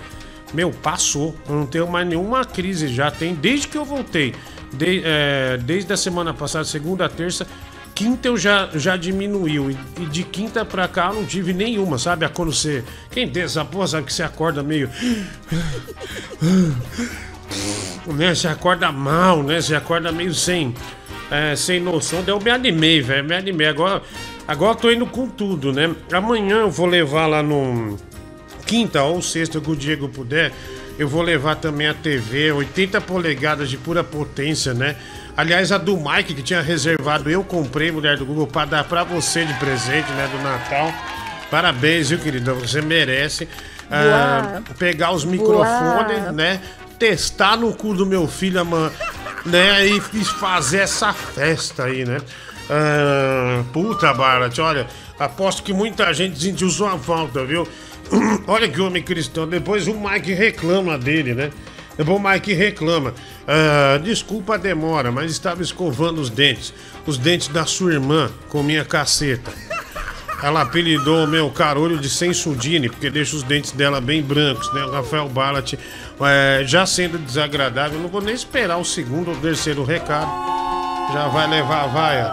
[0.53, 1.35] Meu, passou.
[1.48, 3.11] Eu não tenho mais nenhuma crise já.
[3.11, 4.35] Tem desde que eu voltei.
[4.72, 7.46] De- é, desde a semana passada, segunda, terça.
[7.94, 9.70] Quinta eu já, já diminuiu.
[9.70, 12.24] E, e de quinta pra cá eu não tive nenhuma, sabe?
[12.24, 12.85] A Quando você.
[13.11, 14.90] Quem tem essa porra sabe que você acorda meio.
[18.06, 18.34] né?
[18.34, 19.60] Você acorda mal, né?
[19.60, 20.74] Você acorda meio sem,
[21.30, 22.22] é, sem noção.
[22.22, 23.24] Daí eu me animei, velho.
[23.24, 23.66] Me animei.
[23.66, 24.02] Agora,
[24.46, 25.94] agora eu tô indo com tudo, né?
[26.12, 27.96] Amanhã eu vou levar lá no.
[28.66, 30.52] Quinta ou sexta que o Diego puder.
[30.98, 34.96] Eu vou levar também a TV, 80 polegadas de pura potência, né?
[35.36, 39.02] Aliás, a do Mike que tinha reservado, eu comprei, mulher do Google, pra dar pra
[39.02, 40.28] você de presente, né?
[40.30, 40.92] Do Natal.
[41.50, 42.52] Parabéns, viu, querida?
[42.52, 43.48] Você merece.
[43.90, 46.32] Ah, pegar os microfones, Boa.
[46.32, 46.60] né?
[47.00, 48.92] Testar no cu do meu filho, mano,
[49.46, 49.86] né?
[49.86, 52.18] E fazer essa festa aí, né?
[52.68, 54.86] Ah, puta, Barat, olha,
[55.18, 57.66] aposto que muita gente sentiu sua falta, viu?
[58.46, 59.48] olha que homem cristão.
[59.48, 61.50] Depois o Mike reclama dele, né?
[61.96, 63.14] Depois o Mike reclama.
[63.48, 66.74] Ah, desculpa a demora, mas estava escovando os dentes.
[67.06, 69.50] Os dentes da sua irmã com minha caceta.
[70.42, 74.84] Ela apelidou o meu carolho de Sensudine, porque deixa os dentes dela bem brancos, né?
[74.84, 75.74] O Rafael Ballat,
[76.26, 80.30] é, já sendo desagradável, não vou nem esperar o segundo ou terceiro recado.
[81.12, 82.26] Já vai levar a vaia.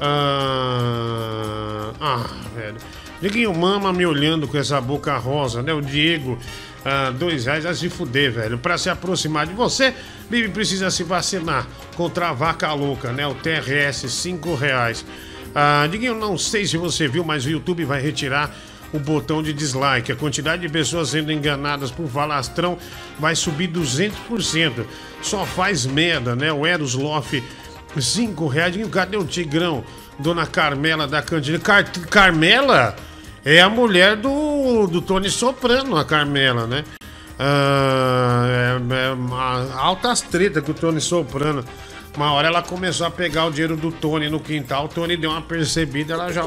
[0.00, 2.76] Ah, ah, velho.
[3.20, 5.72] Diguinho Mama me olhando com essa boca rosa, né?
[5.72, 6.38] O Diego,
[6.84, 8.58] ah, dois reais a se fuder, velho.
[8.58, 9.94] Pra se aproximar de você,
[10.28, 11.66] Bibi precisa se vacinar
[11.96, 13.26] contra a vaca louca, né?
[13.26, 15.04] O TRS, cinco reais.
[15.54, 18.54] Ah, Diguinho, não sei se você viu, mas o YouTube vai retirar
[18.92, 20.12] o botão de dislike.
[20.12, 22.78] A quantidade de pessoas sendo enganadas por falastrão
[23.18, 24.84] vai subir 200%.
[25.22, 26.52] Só faz merda, né?
[26.52, 27.42] O Eros Loff,
[27.98, 28.76] 5 reais.
[28.90, 29.84] Cadê o Tigrão?
[30.18, 31.58] Dona Carmela da Cantina.
[31.58, 32.94] Car Carmela
[33.44, 36.84] é a mulher do, do Tony Soprano, a Carmela, né?
[37.38, 41.64] Ah, é, é altas tretas com o Tony Soprano.
[42.16, 45.30] Uma hora ela começou a pegar o dinheiro do Tony no quintal, o Tony deu
[45.30, 46.42] uma percebida, ela já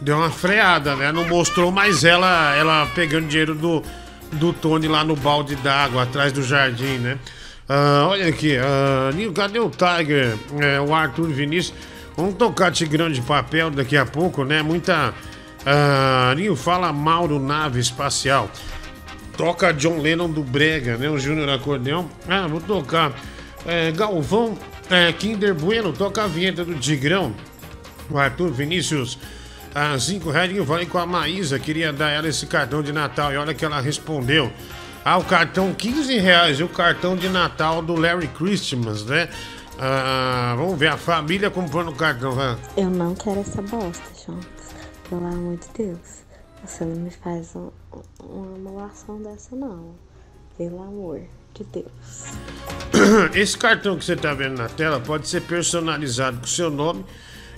[0.00, 1.12] deu uma freada, né?
[1.12, 3.82] Não mostrou mais ela, ela pegando dinheiro do,
[4.32, 7.18] do Tony lá no balde d'água, atrás do jardim, né?
[7.68, 8.56] Ah, olha aqui,
[9.14, 10.36] Nil, cadê o Tiger?
[10.58, 11.74] É, o Arthur Vinícius.
[12.16, 14.62] Vamos tocar Tigrão de Papel daqui a pouco, né?
[14.62, 15.12] Muita.
[15.66, 18.50] Ah, Nil, fala Mauro Nave Espacial.
[19.36, 21.10] Toca John Lennon do Brega, né?
[21.10, 22.08] O Júnior Acordeão.
[22.26, 23.12] Ah, vou tocar.
[23.66, 24.58] É, Galvão,
[24.90, 27.34] é, Kinder Bueno, toca a vinheta do Tigrão.
[28.10, 29.18] O Arthur Vinícius,
[29.74, 30.56] a 5 reais.
[30.56, 33.32] Eu falei com a Maísa, queria dar ela esse cartão de Natal.
[33.32, 34.52] E olha que ela respondeu.
[35.04, 39.28] Ah, o cartão 15 reais e o cartão de Natal do Larry Christmas, né?
[39.78, 42.32] Ah, vamos ver, a família comprando o cartão.
[42.32, 42.56] vai.
[42.76, 44.44] Eu não quero essa bosta, Jonas.
[45.08, 45.98] Pelo amor de Deus.
[46.64, 47.70] Você não me faz um-
[48.20, 49.94] uma emulação dessa, não.
[50.58, 51.20] Pelo amor
[51.54, 52.32] de Deus.
[53.34, 57.04] Esse cartão que você está vendo na tela pode ser personalizado com seu nome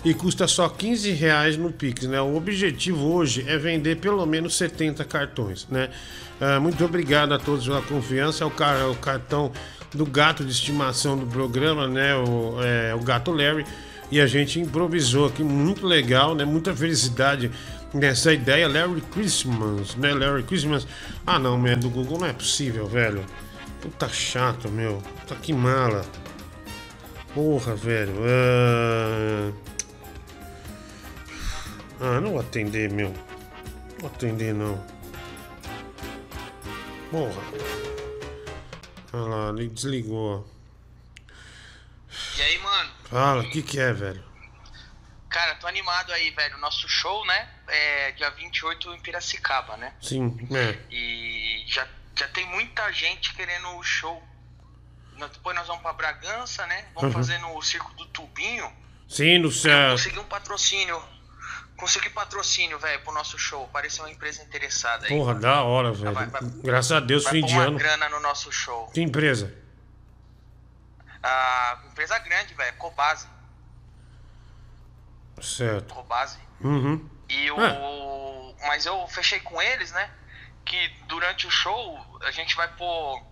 [0.05, 2.21] e custa só 15 reais no Pix, né?
[2.21, 5.91] O objetivo hoje é vender pelo menos 70 cartões, né?
[6.41, 8.45] Ah, muito obrigado a todos pela confiança.
[8.45, 9.53] É o, car- o cartão
[9.93, 12.15] do gato de estimação do programa, né?
[12.17, 13.67] O, é, o gato Larry.
[14.11, 16.45] E a gente improvisou aqui, muito legal, né?
[16.45, 17.51] Muita felicidade
[17.93, 18.67] nessa ideia.
[18.67, 20.15] Larry Christmas, né?
[20.15, 20.87] Larry Christmas.
[21.27, 23.23] Ah, não, é do Google não é possível, velho.
[23.83, 25.03] Puta chato, meu.
[25.21, 26.05] Puta que mala.
[27.35, 28.15] Porra, velho.
[28.25, 29.51] Ah,
[32.01, 33.11] ah não vou atender, meu.
[33.11, 34.77] Não vou atender, não.
[37.11, 37.43] Porra.
[39.13, 40.49] Olha lá, ele desligou.
[42.37, 42.91] E aí, mano?
[43.05, 44.23] Fala, o que que é, velho?
[45.29, 46.59] Cara, tô animado aí, velho.
[46.59, 47.49] Nosso show, né?
[47.69, 49.95] É dia 28 em Piracicaba, né?
[50.01, 50.79] Sim, é.
[50.91, 51.87] E já,
[52.17, 54.23] já tem muita gente querendo o show.
[55.19, 56.87] Depois nós vamos pra Bragança, né?
[56.95, 57.13] Vamos Uhum.
[57.13, 58.73] fazer no Circo do Tubinho.
[59.09, 59.91] Sim, no céu.
[59.93, 61.01] Consegui um patrocínio.
[61.81, 63.67] Consegui patrocínio, velho, pro nosso show.
[63.69, 65.17] Pareceu uma empresa interessada aí.
[65.17, 66.15] Porra, da hora, velho.
[66.63, 67.79] Graças a Deus, Vai fim de uma ano.
[67.79, 68.89] grana no nosso show.
[68.89, 69.53] Que empresa?
[71.23, 72.77] A empresa grande, velho.
[72.77, 73.27] Cobase.
[75.41, 75.95] Certo.
[75.95, 76.39] Cobase.
[76.61, 77.09] Uhum.
[77.31, 78.55] E o.
[78.67, 80.11] Mas eu fechei com eles, né?
[80.67, 83.23] Que durante o show a gente vai pôr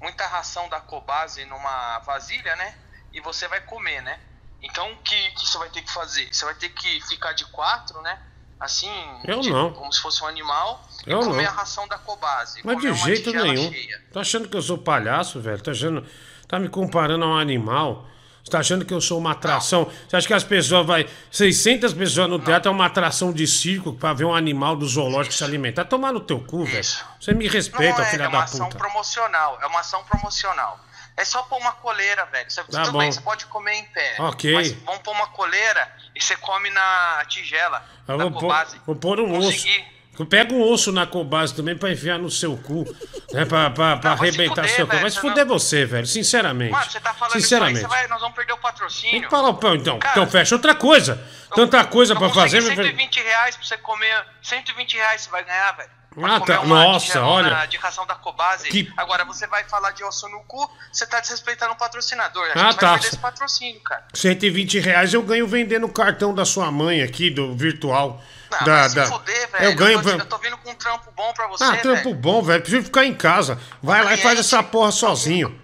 [0.00, 2.74] muita ração da Cobase numa vasilha, né?
[3.12, 4.18] E você vai comer, né?
[4.62, 6.28] Então o que, que você vai ter que fazer?
[6.32, 8.18] Você vai ter que ficar de quatro, né?
[8.60, 8.90] Assim,
[9.24, 9.70] Eu de- não.
[9.72, 11.50] como se fosse um animal, Eu e comer não.
[11.50, 12.60] a ração da Cobase.
[12.64, 13.72] Mas de uma jeito nenhum.
[13.72, 14.02] cheia.
[14.12, 15.62] Tá achando que eu sou palhaço, velho?
[15.62, 16.04] Tá achando.
[16.48, 18.04] Tá me comparando a um animal?
[18.42, 19.88] Você tá achando que eu sou uma atração?
[20.08, 21.06] Você acha que as pessoas vai.
[21.30, 25.34] 600 pessoas no teatro é uma atração de circo pra ver um animal do zoológico
[25.34, 25.84] se alimentar?
[25.84, 26.82] Tomar no teu cu, velho.
[27.20, 28.78] Você me respeita, Não é, filha é uma da ação puta.
[28.78, 29.58] promocional.
[29.60, 30.80] É uma ação promocional.
[31.20, 32.48] É só pôr uma coleira, velho.
[32.48, 32.98] Você, Tá tudo bom.
[33.00, 34.14] bem, você pode comer em pé.
[34.20, 34.54] Ok.
[34.54, 37.84] Mas vamos pôr uma coleira e você come na tigela.
[38.06, 38.80] Eu da vou, pôr, Cobase.
[38.86, 39.80] vou pôr um Consegui.
[40.14, 40.26] osso.
[40.26, 42.84] Pega um osso na cobase também pra enfiar no seu cu.
[43.32, 44.96] Né, pra pra, pra Não, vai se arrebentar fuder, seu cu.
[44.98, 46.06] você fuder não- você, velho.
[46.08, 46.72] Sinceramente.
[46.72, 47.86] Mano, você tá falando isso aí, Sinceramente.
[47.86, 49.22] vai, nós vamos perder o Tem patrocínio.
[49.22, 49.98] que falar o pão, então.
[50.00, 51.24] Cara, então fecha outra coisa.
[51.54, 52.58] Tanta coisa pra fazer.
[52.62, 54.26] Consegui mas- 120 reais pra você comer.
[54.42, 55.90] 120 reais você vai ganhar, velho.
[56.24, 56.64] Ah, tá.
[56.64, 57.66] Nossa, olha.
[57.66, 58.68] De ração da Cobase.
[58.68, 62.44] Que- Agora você vai falar de osso no cu, você tá desrespeitando o patrocinador.
[62.44, 62.96] A gente Ah, vai tá.
[62.96, 64.04] esse patrocínio, cara.
[64.14, 68.20] 120 reais eu ganho vendendo o cartão da sua mãe aqui, do virtual.
[68.50, 69.06] Não, da, vai se da...
[69.06, 69.64] fuder, velho.
[69.64, 70.02] Eu ganho.
[70.02, 71.82] tô, eu tô vindo com um trampo bom pra você, Ah, velho.
[71.82, 72.62] trampo bom, velho.
[72.62, 73.58] Prefiro ficar em casa.
[73.82, 75.60] Vai lá e faz essa porra sozinho.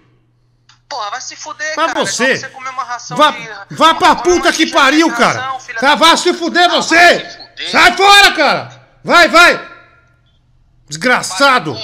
[0.87, 1.99] Porra, vai se fuder, Mas cara.
[1.99, 2.35] É você.
[2.37, 3.75] só você comer uma ração Vá, de...
[3.75, 5.57] vá pra puta que pariu, cara.
[5.79, 7.27] Tá, vá se fuder você.
[7.71, 8.87] Sai fora, cara.
[9.03, 9.74] Vai, vai.
[10.87, 11.77] Desgraçado.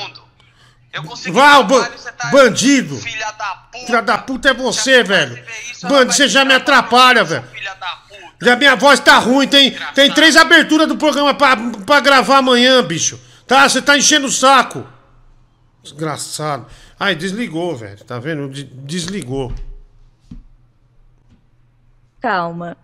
[0.93, 1.87] Eu consegui Val, ba-
[2.17, 2.97] tá bandido.
[2.97, 3.85] Filha da puta.
[3.85, 5.43] Filha da puta é você, Se a velho.
[5.71, 7.43] Isso, Bandido, você já me atrapalha, velho.
[7.47, 8.21] Filha da puta.
[8.41, 12.83] Já minha voz tá ruim, tem, tem três aberturas do programa pra, pra gravar amanhã,
[12.83, 13.19] bicho.
[13.47, 13.67] Tá?
[13.69, 14.85] Você tá enchendo o saco.
[15.81, 16.67] Desgraçado.
[16.99, 18.03] Ai, desligou, velho.
[18.03, 18.49] Tá vendo?
[18.49, 19.53] De- desligou.
[22.19, 22.77] Calma.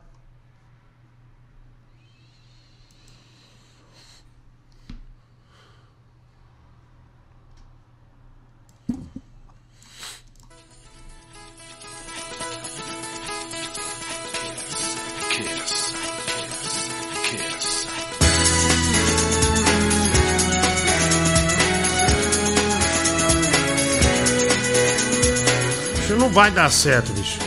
[26.38, 27.40] Vai dar certo, bicho.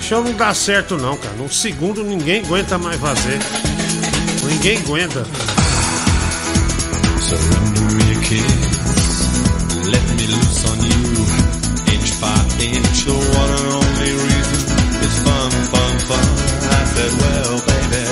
[0.00, 1.36] Isso não dá certo, não, cara.
[1.36, 3.38] No segundo ninguém aguenta mais fazer.
[4.42, 5.24] Ninguém aguenta.
[7.20, 9.86] Surrender a kiss.
[9.86, 11.22] Let me loose on you.
[11.94, 12.34] Inch by
[12.64, 14.74] inch, one and only reason
[15.06, 16.26] is fun, fun, fun.
[16.68, 18.02] I said, well, baby,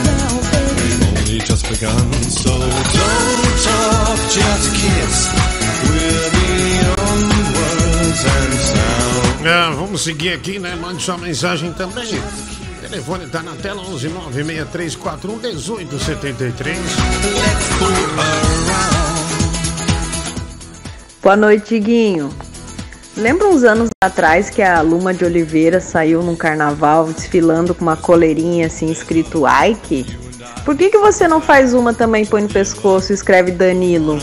[0.78, 2.12] we've only just begun.
[2.30, 5.26] So don't talk, just kiss.
[5.90, 6.23] We're
[9.74, 10.74] vamos seguir aqui, né?
[10.74, 12.08] Mande sua mensagem também.
[12.14, 16.78] O telefone tá na tela 11 96341 1873.
[21.22, 22.30] Boa noite, Guinho.
[23.16, 27.96] Lembra uns anos atrás que a Luma de Oliveira saiu num carnaval desfilando com uma
[27.96, 30.06] coleirinha assim escrito Ike?
[30.64, 34.18] Por que, que você não faz uma também, põe no pescoço e escreve Danilo?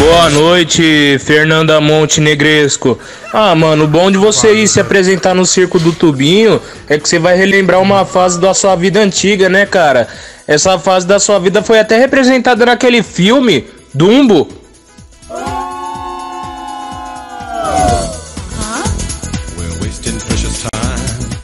[0.00, 2.98] Boa noite, Fernanda Montenegresco.
[3.34, 6.58] Ah, mano, o bom de você ir se apresentar no Circo do Tubinho
[6.88, 10.08] é que você vai relembrar uma fase da sua vida antiga, né, cara?
[10.48, 14.48] Essa fase da sua vida foi até representada naquele filme, Dumbo.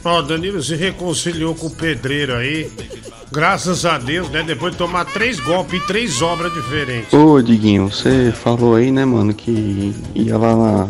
[0.03, 2.71] Ó, Danilo se reconciliou com o pedreiro aí.
[3.31, 4.43] Graças a Deus, né?
[4.43, 7.13] Depois de tomar três golpes e três obras diferentes.
[7.13, 10.87] Ô, Diguinho, você falou aí, né, mano, que ia lá na,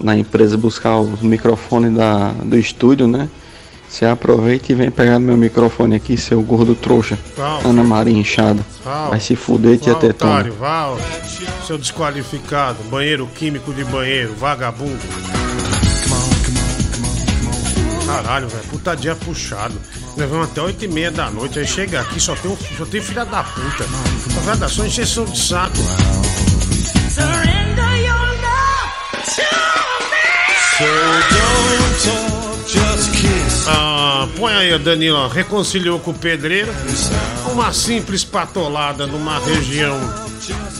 [0.00, 3.28] na empresa buscar o microfone da, do estúdio, né?
[3.88, 7.16] Você aproveita e vem pegar meu microfone aqui, seu gordo trouxa.
[7.36, 7.60] Val.
[7.64, 8.64] Ana Maria inchada.
[8.84, 9.10] Val.
[9.10, 10.50] Vai se fuder, tia Tetona.
[10.50, 10.98] Val,
[11.64, 14.98] seu desqualificado, banheiro químico de banheiro, vagabundo.
[18.04, 19.14] Caralho, velho, puta dia
[20.14, 20.20] puxado.
[20.20, 23.00] Levamos até 8 e meia da noite, aí chega aqui, só tem, um, só tem
[23.00, 23.84] filha da puta.
[24.32, 25.76] Só vai dar só encheção de saco.
[30.76, 33.68] So don't talk, just kiss.
[33.68, 36.72] Ah, põe aí, Danilo, ó, reconciliou com o pedreiro.
[37.52, 39.96] Uma simples patolada numa região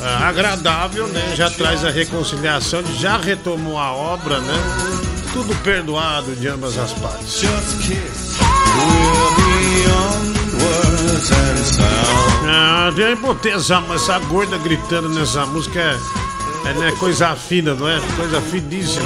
[0.02, 1.34] ah, agradável, né?
[1.36, 5.13] Já traz a reconciliação, já retomou a obra, né?
[5.34, 7.40] Tudo perdoado de ambas as partes.
[7.40, 8.38] Just kiss.
[8.38, 12.46] We're beyond words and sound.
[12.46, 15.80] Ah, eu botei essa, essa gorda gritando nessa música.
[15.80, 18.00] É, é né, coisa fina, não é?
[18.16, 19.04] Coisa finíssima.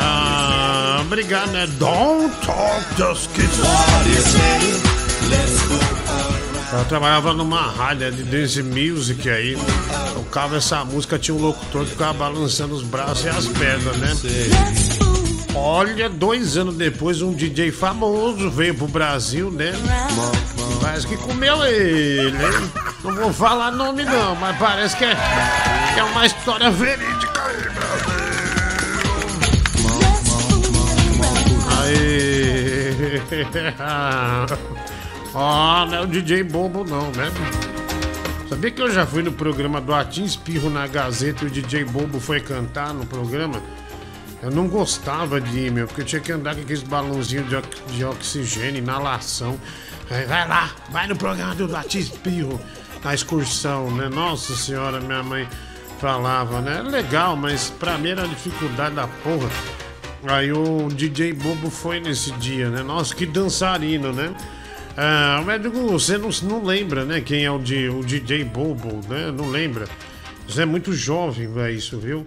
[0.00, 1.68] Ah, obrigado, né?
[1.78, 3.60] Don't talk, just kiss.
[6.72, 9.58] Eu trabalhava numa rádio de dance music aí.
[10.14, 14.08] Tocava essa música, tinha um locutor que ficava balançando os braços e as pernas, né?
[15.54, 19.72] Olha, dois anos depois, um DJ famoso veio pro Brasil, né?
[20.80, 22.72] Parece que comeu ele, hein?
[23.04, 25.14] Não vou falar nome não, mas parece que é,
[25.92, 28.12] que é uma história verídica aí, Brasil.
[34.48, 34.62] Aí.
[35.34, 37.30] Ó, não é o DJ bobo não, né?
[38.48, 41.84] Sabia que eu já fui no programa do Atim Espirro na Gazeta e o DJ
[41.84, 43.62] Bobo foi cantar no programa?
[44.42, 47.56] Eu não gostava de ir, meu, porque eu tinha que andar com aqueles balãozinhos de,
[47.56, 49.58] ox- de oxigênio, inalação.
[50.10, 52.60] Aí, vai lá, vai no programa do Atim Espirro,
[53.02, 54.08] na excursão, né?
[54.10, 55.48] Nossa senhora, minha mãe
[55.98, 56.74] falava, né?
[56.74, 59.48] Era legal, mas pra mim era dificuldade da porra.
[60.26, 62.82] Aí o DJ Bobo foi nesse dia, né?
[62.82, 64.30] Nossa, que dançarino, né?
[64.96, 67.20] Ah, mas você não, não lembra, né?
[67.20, 69.32] Quem é o, di- o DJ Bobo, né?
[69.36, 69.86] Não lembra.
[70.46, 72.26] Você é muito jovem pra isso, viu?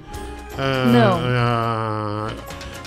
[0.58, 1.20] Ah, Não.
[1.24, 2.32] ah,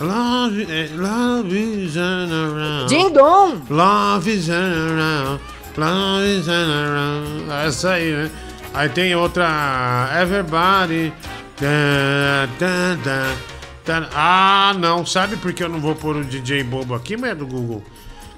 [0.01, 2.89] love, eh, love is around.
[2.89, 3.63] Ding dong!
[3.71, 5.41] Love is around.
[5.77, 7.51] Love is around.
[7.67, 8.31] Essa aí, né?
[8.75, 10.09] Aí tem outra.
[10.21, 11.13] Everybody.
[11.57, 12.97] Tá, tá,
[13.85, 14.09] tá.
[14.15, 15.05] Ah, não.
[15.07, 17.83] Sabe por que eu não vou pôr o DJ Bobo aqui, mas é do Google?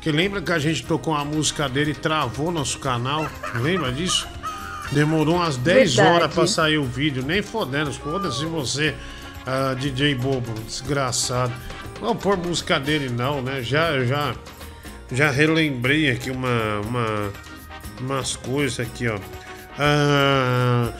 [0.00, 3.28] Que lembra que a gente tocou uma música dele e travou nosso canal?
[3.56, 4.26] Lembra disso?
[4.92, 6.16] Demorou umas 10 Verdade.
[6.16, 7.92] horas pra sair o vídeo, nem fodendo.
[7.92, 8.94] Foda-se você,
[9.46, 11.52] ah, DJ Bobo, desgraçado.
[12.00, 13.62] Não pôr música dele, não, né?
[13.62, 14.34] Já, já,
[15.12, 17.32] já relembrei aqui uma, uma,
[18.00, 19.18] umas coisas aqui, ó.
[19.78, 20.92] Ah,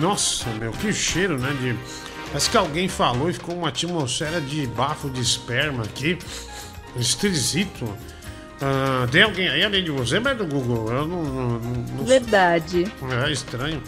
[0.00, 1.56] nossa, meu, que cheiro, né?
[1.60, 1.78] De,
[2.26, 6.18] parece que alguém falou e ficou uma atmosfera de bafo de esperma aqui.
[6.96, 7.88] Esquisito.
[8.60, 10.90] Ah, tem alguém aí além de você, mas do Google.
[10.92, 11.22] Eu não.
[11.22, 12.86] não, não- Verdade.
[13.26, 13.82] é estranho.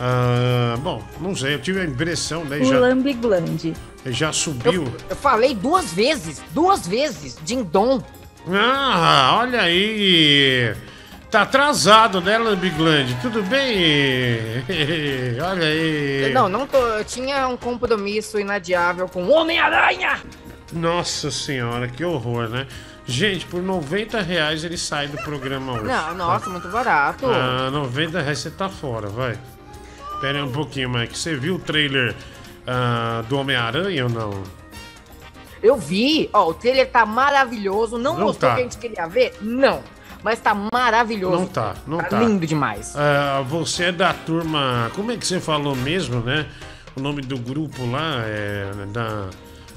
[0.00, 2.58] Ah, bom, não sei, eu tive a impressão, né?
[2.58, 3.74] O Já, Lambiglande.
[4.06, 4.92] já subiu.
[5.10, 8.00] Eu falei duas vezes, duas vezes, Dindom.
[8.50, 10.72] Ah, olha aí.
[11.30, 13.14] Tá atrasado, né, Lambiglande?
[13.20, 13.76] Tudo bem?
[15.46, 16.30] olha aí.
[16.32, 16.78] Não, não tô.
[16.78, 20.20] Eu tinha um compromisso inadiável com o Homem-Aranha!
[20.72, 22.66] Nossa senhora, que horror, né?
[23.08, 25.84] Gente, por 90 reais ele sai do programa hoje.
[25.84, 27.24] Não, nossa, muito barato.
[27.24, 29.38] Ah, 90 reais você tá fora, vai.
[30.20, 31.16] Pera aí um pouquinho, Mike.
[31.16, 32.14] Você viu o trailer
[32.66, 34.42] ah, do Homem-Aranha ou não?
[35.62, 37.96] Eu vi, ó, o trailer tá maravilhoso.
[37.96, 38.56] Não, Não mostrou o tá.
[38.56, 39.34] que a gente queria ver?
[39.40, 39.82] Não.
[40.22, 41.38] Mas tá maravilhoso.
[41.38, 42.20] Não tá, não tá.
[42.20, 42.94] lindo demais.
[42.94, 44.90] Ah, você é da turma.
[44.94, 46.46] Como é que você falou mesmo, né?
[46.94, 49.30] O nome do grupo lá é da,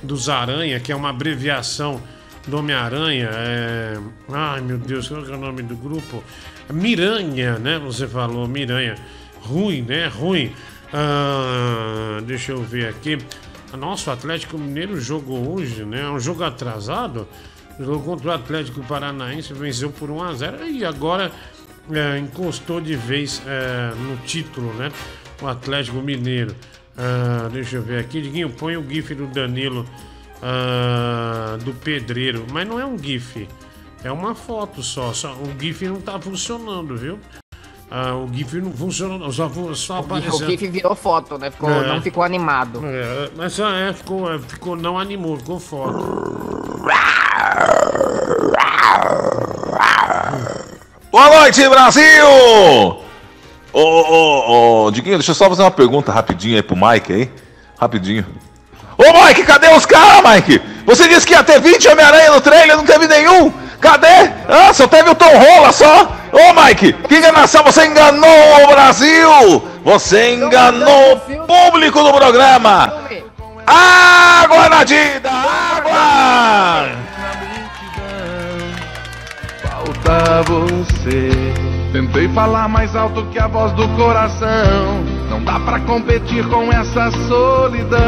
[0.03, 2.01] dos Aranha, que é uma abreviação
[2.47, 3.29] do Homem-Aranha.
[3.31, 3.97] É...
[4.31, 6.23] Ai meu Deus, qual é o nome do grupo?
[6.71, 7.79] Miranha, né?
[7.79, 8.95] Você falou, Miranha.
[9.41, 10.07] Ruim, né?
[10.07, 10.53] Ruim.
[10.93, 13.17] Ah, deixa eu ver aqui.
[13.77, 16.09] Nossa, o Atlético Mineiro jogou hoje, né?
[16.09, 17.27] Um jogo atrasado.
[17.79, 21.31] Jogou contra o Atlético Paranaense, venceu por 1x0 e agora
[21.91, 24.91] é, encostou de vez é, no título, né?
[25.41, 26.55] O Atlético Mineiro.
[26.97, 28.21] Ah, deixa eu ver aqui.
[28.21, 29.85] Diguinho, põe o GIF do Danilo
[30.41, 32.45] ah, do Pedreiro.
[32.51, 33.47] Mas não é um GIF,
[34.03, 35.13] é uma foto só.
[35.13, 37.19] só o GIF não tá funcionando, viu?
[37.89, 40.49] Ah, o GIF não funcionou, só, só O apareceu.
[40.49, 41.51] GIF virou foto, né?
[41.51, 41.87] Ficou, É.
[41.87, 42.81] Não ficou animado.
[42.85, 46.81] É, mas é, ficou, é, ficou, não animou, ficou foto.
[51.11, 52.25] Boa noite, Brasil!
[53.73, 57.31] Ô, ô, ô, Diguinho, deixa eu só fazer uma pergunta rapidinho aí pro Mike aí.
[57.79, 58.25] Rapidinho.
[59.01, 60.61] Ô, Mike, cadê os caras, Mike?
[60.85, 63.51] Você disse que ia ter 20 Homem-Aranha no trailer, não teve nenhum?
[63.79, 64.31] Cadê?
[64.47, 66.15] Ah, só teve o Tom Rola só?
[66.31, 69.63] Ô, Mike, que enganação, você enganou o Brasil!
[69.83, 72.93] Você enganou o público do programa!
[73.65, 76.89] Água na Dida, água!
[79.63, 81.40] Falta você.
[81.91, 85.03] Tentei falar mais alto que a voz do coração.
[85.29, 87.99] Não dá pra competir com essa solidão.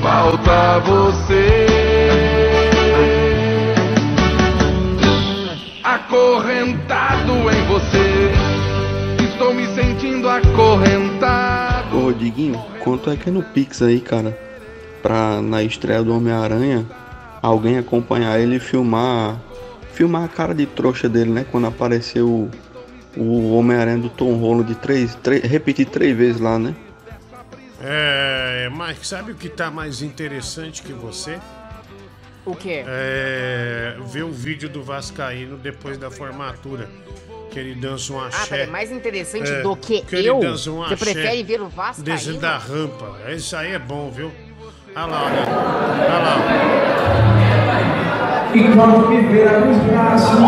[0.00, 1.66] Falta você.
[5.82, 8.30] Acorrentado em você.
[9.24, 12.06] Estou me sentindo acorrentado.
[12.06, 14.38] Ô Diguinho, quanto é que é no Pix aí, cara?
[15.02, 16.86] Pra na estreia do Homem-Aranha,
[17.42, 19.36] alguém acompanhar ele e filmar.
[20.00, 21.44] Filmar a cara de trouxa dele, né?
[21.50, 22.50] Quando apareceu o,
[23.20, 25.42] o Homem-Aranha do Tom Rolo de três, três.
[25.42, 26.74] Repetir três vezes lá, né?
[27.82, 31.38] É, Mike, sabe o que tá mais interessante que você?
[32.46, 32.82] O quê?
[32.86, 36.88] É, ver o vídeo do Vascaíno depois da formatura.
[37.50, 38.46] Que ele dança um Ah, axé.
[38.48, 40.40] peraí, mais interessante É, do que, ele eu?
[40.40, 43.18] dança um Você prefere ver o Vasco Desde da rampa.
[43.36, 44.32] Isso aí é bom, viu?
[44.96, 45.40] Olha lá, olha.
[46.08, 47.89] Olha lá.
[48.52, 49.60] Enquanto viver a
[50.18, 50.44] sou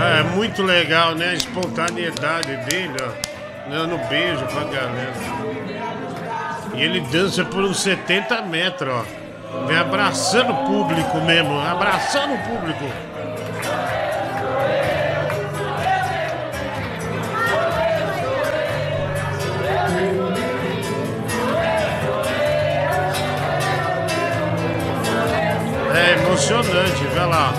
[0.00, 1.28] É muito legal, né?
[1.28, 3.70] A espontaneidade dele, ó.
[3.70, 5.12] Dando beijo pra galera.
[6.74, 9.25] E ele dança por uns 70 metros, ó.
[9.66, 12.84] Vem abraçando o público mesmo, abraçando o público.
[25.94, 27.52] É emocionante, vê lá.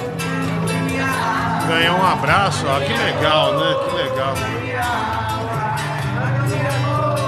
[1.68, 2.80] Ganhou um abraço, ó.
[2.80, 3.76] Que legal, né?
[3.84, 4.34] Que legal.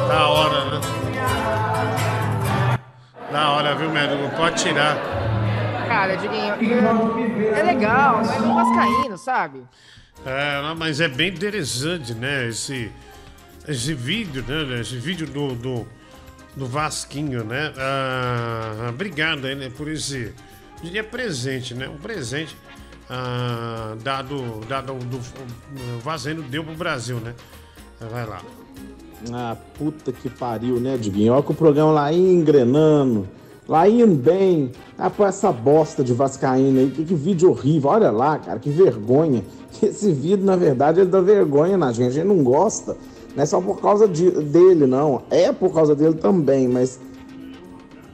[0.08, 0.79] Da hora, né?
[3.32, 4.36] Da hora, viu, médico?
[4.36, 4.98] Pode tirar.
[5.88, 6.56] Cara, Diguinho,
[7.56, 9.64] é legal, mas é vascaíno, sabe?
[10.26, 12.48] É, não, mas é bem interessante, né?
[12.48, 12.92] Esse,
[13.68, 14.82] esse vídeo, né?
[14.82, 15.88] Esse vídeo do, do,
[16.56, 17.72] do Vasquinho, né?
[17.78, 20.34] Ah, obrigado aí, né, por esse
[20.82, 21.88] diria presente, né?
[21.88, 22.56] Um presente
[23.10, 27.36] ah, dado, dado do o Vazeno deu pro Brasil, né?
[28.00, 28.42] Vai lá.
[29.34, 31.34] Ah, puta que pariu, né, Diguinho?
[31.34, 33.28] Olha que o programa lá engrenando,
[33.68, 34.72] lá indo bem.
[34.98, 37.90] Ah, pô, essa bosta de Vascaína aí, que, que vídeo horrível.
[37.90, 39.44] Olha lá, cara, que vergonha.
[39.84, 42.08] Esse vídeo, na verdade, ele dá vergonha na gente.
[42.08, 42.96] A gente não gosta.
[43.36, 45.22] Não é só por causa de- dele, não.
[45.30, 47.00] É por causa dele também, mas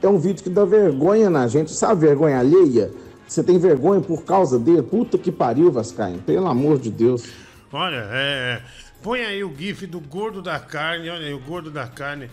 [0.02, 1.72] é um vídeo que dá vergonha na gente.
[1.72, 2.90] Sabe vergonha alheia?
[3.26, 4.82] Você tem vergonha por causa dele?
[4.82, 6.18] Puta que pariu, Vascaíno.
[6.18, 7.24] Pelo amor de Deus.
[7.72, 8.60] Olha, é.
[9.02, 12.30] Põe aí o GIF do gordo da carne, olha aí, o gordo da carne,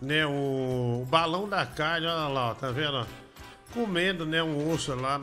[0.00, 0.24] né?
[0.26, 2.94] O, o balão da carne, olha lá, ó, tá vendo?
[2.98, 3.06] ó?
[3.72, 4.42] Comendo, né?
[4.42, 5.20] Um osso lá.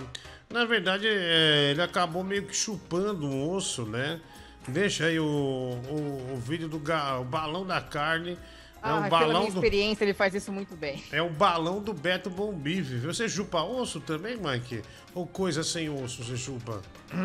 [0.49, 4.19] Na verdade, é, ele acabou meio que chupando um osso, né?
[4.67, 8.31] Deixa aí o, o, o vídeo do ga- o balão da carne.
[8.31, 8.37] É
[8.89, 9.57] Ah, o pela balão minha do.
[9.57, 11.03] experiência, ele faz isso muito bem.
[11.11, 13.13] É o balão do Beto Bom Bife, viu?
[13.13, 14.81] Você chupa osso também, Mike?
[15.13, 16.81] Ou coisa sem osso você chupa?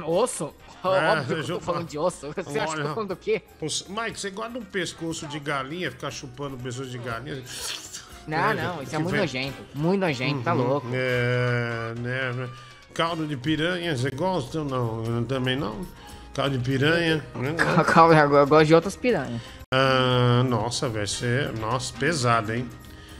[0.06, 0.52] Osso?
[0.92, 2.32] É, Óbvio que eu tô falando de osso.
[2.36, 3.42] Você acha que eu tô falando do quê?
[3.60, 7.42] Mike, você gosta de um pescoço de galinha, ficar chupando pessoas de galinha?
[8.26, 9.62] Não, É, não, isso é muito nojento.
[9.74, 10.86] Muito nojento, tá Uhum, louco.
[10.92, 12.48] É, né, né.
[12.94, 15.24] Caldo de piranha, você gosta ou não?
[15.24, 15.86] Também não.
[16.34, 17.24] Caldo de piranha.
[17.34, 17.54] né?
[18.30, 19.40] Eu eu gosto de outras piranhas.
[19.72, 21.50] Ah, nossa, velho, você.
[21.60, 22.68] Nossa, pesado, hein?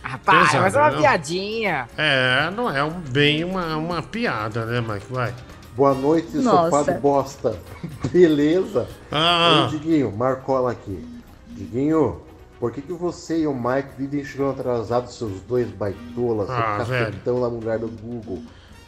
[0.02, 0.98] Rapaz, Pesado, mas é uma não?
[1.00, 1.88] piadinha.
[1.96, 5.06] É, não é um, bem uma, uma piada, né, Mike?
[5.10, 5.34] Vai.
[5.76, 6.70] Boa noite, Nossa.
[6.78, 7.58] sofá do bosta.
[8.12, 8.86] Beleza?
[9.10, 9.68] Ah.
[9.72, 11.04] Ei, Diguinho, Marcola aqui.
[11.48, 12.20] Diguinho,
[12.60, 16.94] por que, que você e o Mike vivem chegando atrasados, seus dois baitolas, Ah, seu
[16.94, 18.42] cafetão lá no lugar do Google?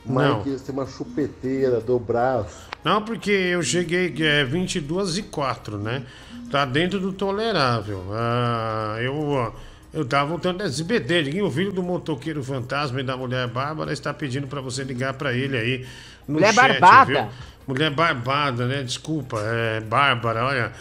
[0.05, 0.39] Não.
[0.45, 2.69] Mike tem uma chupeteira do braço.
[2.85, 6.05] Não, porque eu cheguei é, 22 e 4, né?
[6.53, 8.05] Tá dentro do tolerável.
[8.13, 9.53] Ah, eu,
[9.93, 11.23] eu tava voltando da SBT.
[11.23, 15.15] Liguei, O filho do motoqueiro fantasma e da mulher bárbara está pedindo pra você ligar
[15.15, 15.87] pra ele aí
[16.29, 17.05] Mulher chat, barbada.
[17.05, 17.29] viu?
[17.67, 18.83] Mulher barbada, né?
[18.83, 20.73] Desculpa, é Bárbara, olha.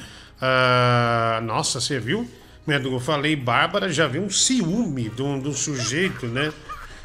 [0.41, 2.29] Ah, nossa, você viu?
[2.67, 6.51] Eu falei Bárbara, já vi um ciúme do, do sujeito, né?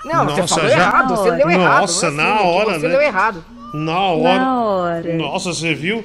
[0.04, 2.92] Não, você falou errado, você leu errado, Nossa, é na ciúme, hora, você né?
[2.94, 3.44] leu errado.
[3.74, 4.38] Na hora.
[4.38, 5.14] Na hora.
[5.16, 6.04] Nossa, você viu?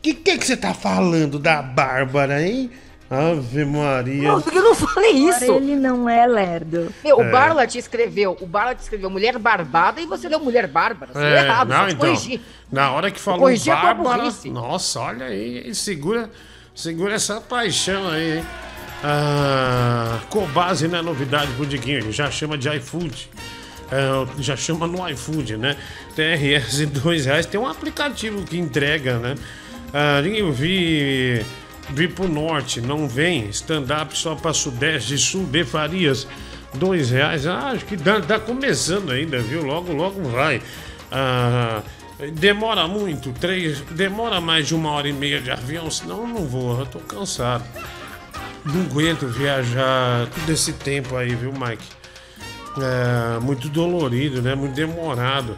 [0.00, 2.70] Que que que você tá falando da Bárbara, hein?
[3.10, 4.28] Ave Maria.
[4.32, 5.44] Não, eu não falei isso.
[5.44, 6.92] Ele não é lerdo.
[7.04, 7.28] Meu, É.
[7.28, 11.12] o Barla te escreveu, o Barla te escreveu mulher barbada e você leu mulher bárbara.
[11.12, 12.40] Você É, errado, não, então, corrigi.
[12.72, 16.30] na hora que falou corrigi a tua Bárbara, nossa, olha aí, segura,
[16.74, 18.44] segura essa paixão aí, hein?
[19.26, 23.30] Ah, Cobase não é novidade pro Diguinho, ele já chama de iFood.
[23.92, 25.76] É, já chama no iFood, né?
[26.16, 27.44] TRS dois reais.
[27.44, 29.34] Tem um aplicativo que entrega, né?
[29.92, 31.44] Ah, eu vi,
[31.90, 33.48] vi pro norte, não vem.
[33.50, 36.26] Stand-up só pra sudeste e sul de Farias.
[36.74, 37.46] Dois reais.
[37.46, 39.64] Ah, acho que dá, tá começando ainda, viu?
[39.64, 40.60] Logo, logo vai.
[41.10, 41.82] Ah,
[42.32, 46.46] demora muito, três, demora mais de uma hora e meia de avião, senão eu não
[46.46, 47.64] vou, eu tô cansado.
[48.64, 51.84] Não aguento viajar todo esse tempo aí, viu, Mike?
[52.78, 54.54] É, muito dolorido, né?
[54.54, 55.56] Muito demorado.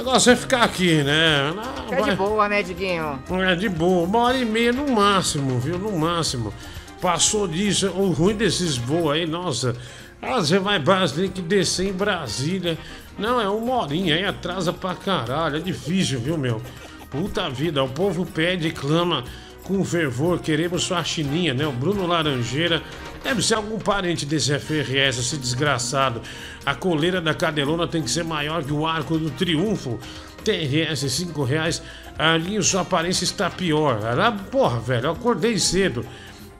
[0.00, 1.52] Negócio é ficar aqui, né?
[1.58, 3.22] Ah, Fica de boa, né, Diguinho?
[3.46, 5.78] É de boa, uma hora e meia no máximo, viu?
[5.78, 6.54] No máximo.
[7.02, 9.76] Passou disso, o ruim desses voos aí, nossa.
[10.22, 10.82] Ah, você vai
[11.14, 12.78] tem que descer em Brasília.
[13.18, 15.56] Não, é uma horinha aí, atrasa pra caralho.
[15.56, 16.62] É difícil, viu, meu?
[17.10, 19.22] Puta vida, o povo pede e clama
[19.64, 21.66] com fervor, queremos sua chininha, né?
[21.66, 22.82] O Bruno Laranjeira
[23.22, 26.22] deve ser algum parente desse FRS, esse desgraçado.
[26.64, 29.98] A coleira da cadelona tem que ser maior que o arco do triunfo.
[30.44, 31.82] TRS, 5 reais.
[32.18, 34.00] Ali sua aparência está pior.
[34.04, 36.04] Ah, porra, velho, eu acordei cedo.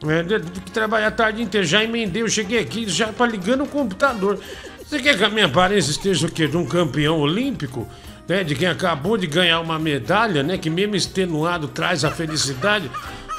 [0.06, 1.66] É, tive que trabalhar a tarde inteira.
[1.66, 4.38] Já emendei, eu cheguei aqui já pra ligando o computador.
[4.84, 6.48] Você quer que a minha aparência esteja o quê?
[6.48, 7.88] De um campeão olímpico?
[8.26, 8.42] Né?
[8.42, 10.56] De quem acabou de ganhar uma medalha, né?
[10.56, 12.90] Que mesmo extenuado traz a felicidade?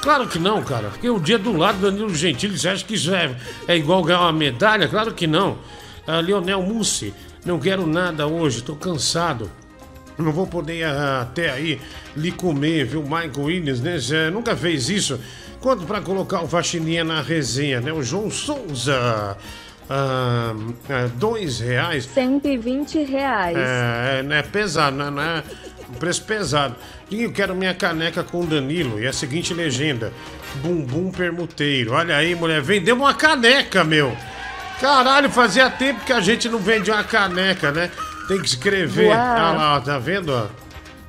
[0.02, 0.88] Claro que não, cara.
[0.88, 3.34] Porque o dia do lado do Danilo Gentili, você acha que isso é,
[3.68, 4.88] é igual ganhar uma medalha?
[4.88, 5.58] Claro que não.
[6.04, 7.14] Ah, Leonel Mussi,
[7.46, 9.48] não quero nada hoje, tô cansado.
[10.18, 11.80] Não vou poder ah, até aí
[12.16, 13.02] lhe comer, viu?
[13.02, 13.98] Michael Williams, né?
[14.00, 15.20] Você nunca fez isso.
[15.60, 17.92] Quanto para colocar o faxininha na resenha, né?
[17.92, 19.36] O João Souza.
[19.88, 20.54] Ah,
[20.90, 22.06] ah, dois reais.
[22.06, 23.56] 120 reais.
[23.56, 25.44] É, é, é pesado, né?
[25.98, 26.74] Preço pesado.
[27.10, 29.00] E eu quero minha caneca com Danilo.
[29.00, 30.12] E a seguinte legenda:
[30.56, 31.92] Bumbum permuteiro.
[31.92, 34.16] Olha aí, mulher, vendeu uma caneca, meu.
[34.80, 37.90] Caralho, fazia tempo que a gente não vende uma caneca, né?
[38.26, 39.08] Tem que escrever.
[39.08, 39.16] Uau.
[39.16, 40.46] Ah lá, tá vendo, ó?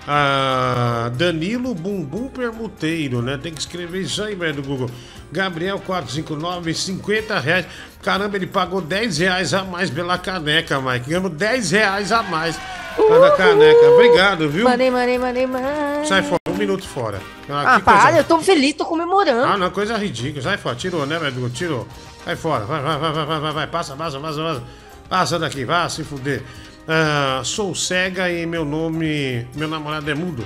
[0.07, 3.39] Ah, Danilo Bumbum Permuteiro, né?
[3.41, 4.89] Tem que escrever isso aí, velho, do Google.
[5.33, 7.65] Gabriel 459, 50 reais.
[8.01, 11.09] Caramba, ele pagou 10 reais a mais pela caneca, Mike.
[11.09, 12.57] Ganhamos 10 reais a mais
[12.95, 13.89] pela caneca.
[13.91, 14.69] Obrigado, viu?
[14.69, 16.05] Money, money, money, money.
[16.07, 17.19] Sai fora, um minuto fora.
[17.49, 19.43] Ah, que para, coisa- eu tô feliz, tô comemorando.
[19.43, 20.41] Ah, não, coisa ridícula.
[20.43, 21.49] Sai fora, tirou, né, Edu?
[21.49, 21.87] Tirou.
[22.23, 23.67] Sai fora, vai, vai, vai, vai, vai, vai, vai.
[23.67, 24.63] Passa, passa, passa, passa.
[25.09, 26.43] Passa daqui, vá se fuder.
[26.87, 29.47] Ah, sou cega e meu nome.
[29.55, 30.45] Meu namorado é mudo.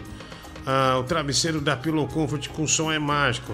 [0.65, 3.53] Ah, o travesseiro da Pillow Comfort com som é mágico.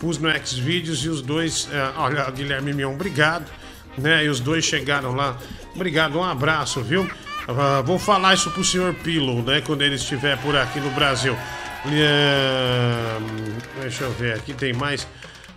[0.00, 1.68] Pus no Xvideos e os dois.
[1.72, 3.50] ah, olha, Guilherme Mion, obrigado.
[3.96, 4.24] Né?
[4.24, 5.36] E os dois chegaram lá.
[5.74, 7.08] Obrigado, um abraço, viu?
[7.48, 9.60] Ah, vou falar isso pro senhor Pillow, né?
[9.60, 11.36] Quando ele estiver por aqui no Brasil.
[11.84, 13.18] Ah,
[13.80, 15.06] deixa eu ver, aqui tem mais.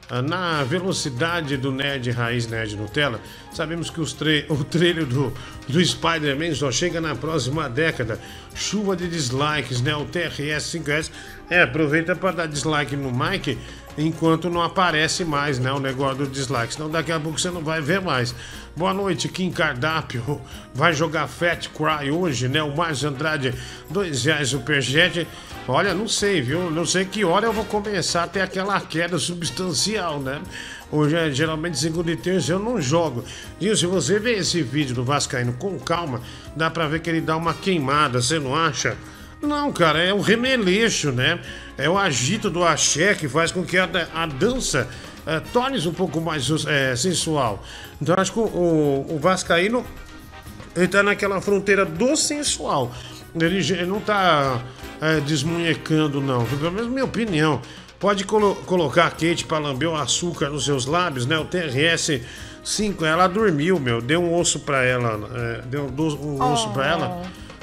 [0.10, 3.20] Ah, Na velocidade do Nerd Raiz Nerd Nutella,
[3.54, 5.34] sabemos que os tra- o trailer do,
[5.68, 8.20] do Spider-Man só chega na próxima década.
[8.56, 9.96] Chuva de dislikes, né?
[9.96, 11.12] O TRS 5S.
[11.52, 13.58] É, aproveita para dar dislike no Mike
[13.98, 15.70] enquanto não aparece mais, né?
[15.74, 16.76] O negócio do dislike.
[16.76, 18.34] Senão daqui a pouco você não vai ver mais.
[18.74, 20.40] Boa noite, Kim Cardápio.
[20.74, 22.64] Vai jogar Fat Cry hoje, né?
[22.64, 23.54] O Márcio Andrade,
[23.90, 25.28] dois reais superjet.
[25.68, 26.72] Olha, não sei, viu?
[26.72, 30.42] Não sei que hora eu vou começar a ter aquela queda substancial, né?
[30.90, 33.26] Hoje, é, geralmente, segunda e terça eu não jogo.
[33.60, 36.22] Gil, se você ver esse vídeo do Vascaíno com calma,
[36.56, 38.96] dá pra ver que ele dá uma queimada, você não acha?
[39.42, 41.40] Não, cara, é o remeleixo, né?
[41.78, 44.88] É o agito do axé que faz com que a, a dança
[45.26, 47.64] eh, torne-se um pouco mais eh, sensual.
[48.02, 49.84] Então, acho que o, o, o Vascaíno
[50.76, 52.92] ele tá naquela fronteira do sensual.
[53.34, 54.62] Ele, ele não tá
[55.02, 56.46] é, desmunhecando, não.
[56.46, 57.62] Pelo menos minha opinião.
[58.00, 61.38] Pode colo- colocar a Kate pra lamber o açúcar nos seus lábios, né?
[61.38, 62.22] O TRS
[62.64, 64.02] 5, ela dormiu, meu.
[64.02, 65.20] Deu um osso pra ela.
[65.34, 67.22] é, deu um osso pra ela.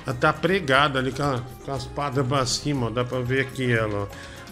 [0.09, 3.43] Ela tá pregada ali com, a- com as patas pra cima, ó, dá pra ver
[3.43, 4.05] aqui ela.
[4.05, 4.07] ó.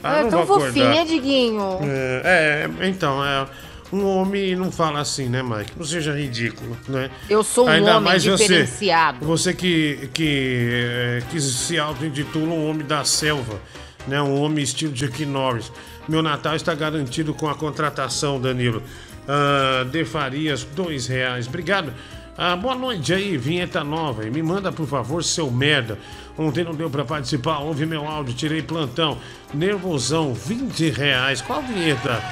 [0.04, 1.78] Ah, é não tão fofinha, Diguinho.
[1.82, 3.46] É, é, então, é.
[3.90, 5.72] Um homem não fala assim, né, Mike?
[5.76, 7.08] Não seja ridículo, né?
[7.30, 9.24] Eu sou um Ainda homem mais você- diferenciado.
[9.24, 13.58] Você, que, que, é, que se auto-intitula um homem da selva,
[14.06, 14.20] né?
[14.20, 15.72] Um homem estilo Chuck Norris.
[16.06, 18.82] Meu Natal está garantido com a contratação, Danilo.
[19.26, 21.46] Ah, de Farias, dois reais.
[21.46, 21.92] Obrigado.
[22.38, 24.26] Ah, boa noite aí, vinheta nova.
[24.26, 25.98] E me manda, por favor, seu merda.
[26.36, 29.16] Ontem não deu pra participar, ouve meu áudio, tirei plantão.
[29.54, 31.40] Nervosão, 20 reais.
[31.40, 32.22] Qual vinheta?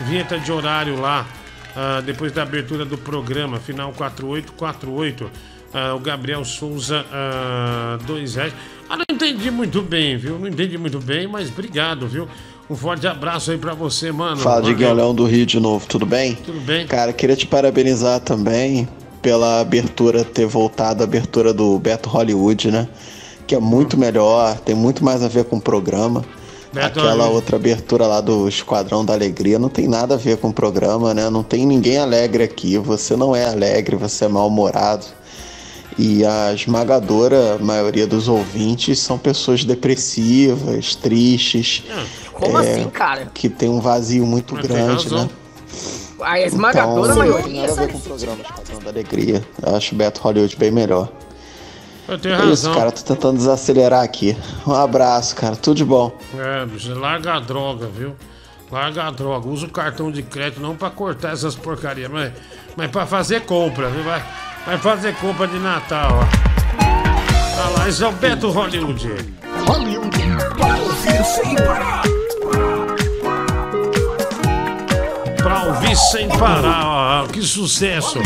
[0.00, 1.26] Vinheta de horário lá,
[1.76, 5.30] ah, depois da abertura do programa, final 4848.
[5.74, 8.54] Ah, o Gabriel Souza, ah, dois reais.
[8.88, 10.38] Ah, não entendi muito bem, viu?
[10.38, 12.26] Não entendi muito bem, mas obrigado, viu?
[12.70, 14.38] Um forte abraço aí pra você, mano.
[14.38, 14.62] Fala.
[14.62, 16.34] Diguinho Leão do Rio de novo, tudo bem?
[16.36, 16.86] Tudo bem.
[16.86, 18.88] Cara, queria te parabenizar também
[19.22, 22.88] pela abertura, ter voltado a abertura do Beto Hollywood, né?
[23.46, 26.24] Que é muito melhor, tem muito mais a ver com o programa.
[26.72, 27.34] Beto Aquela Hollywood.
[27.34, 31.12] outra abertura lá do Esquadrão da Alegria não tem nada a ver com o programa,
[31.12, 31.28] né?
[31.28, 32.78] Não tem ninguém alegre aqui.
[32.78, 35.04] Você não é alegre, você é mal-humorado.
[35.98, 41.82] E a esmagadora maioria dos ouvintes são pessoas depressivas, tristes.
[42.32, 43.26] Como é, assim, cara?
[43.34, 45.28] Que tem um vazio muito Mas tem grande, né?
[46.22, 47.60] A esmagadora Então, maioria.
[47.62, 49.44] Nada a ver com o programa Esquadrão da Alegria.
[49.64, 51.08] Eu acho o Beto Hollywood bem melhor.
[52.08, 52.52] Eu tenho razão.
[52.52, 52.90] isso, cara.
[52.92, 54.36] Tô tentando desacelerar aqui.
[54.66, 55.54] Um abraço, cara.
[55.56, 56.10] Tudo de bom.
[56.38, 58.14] É, bicho, larga a droga, viu?
[58.70, 59.48] Larga a droga.
[59.48, 62.32] Usa o cartão de crédito não pra cortar essas porcarias, mas,
[62.76, 64.02] mas pra fazer compra, viu?
[64.02, 64.22] Vai,
[64.66, 66.50] vai fazer compra de Natal, ó.
[67.56, 69.08] Tá lá, esse é o Beto Hollywood.
[69.66, 70.18] Hollywood
[70.58, 72.02] para ouvir sem parar.
[75.90, 77.26] Ouvir sem parar.
[77.28, 78.18] Que sucesso.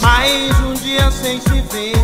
[0.00, 1.94] Mais um dia sem se ver,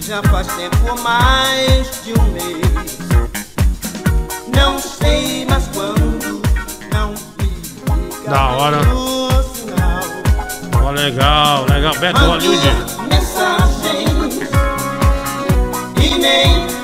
[0.00, 2.98] já faz tempo mais de um mês.
[4.54, 6.42] Não sei mais quando,
[6.92, 7.14] não
[8.30, 8.78] Da hora.
[10.82, 11.94] Ó, legal, legal.
[11.98, 12.68] Beto Hollywood.
[13.08, 14.38] mensagens
[15.96, 16.77] e nem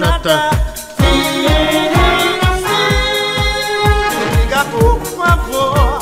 [0.00, 0.50] nada.
[4.40, 5.98] Liga por favor.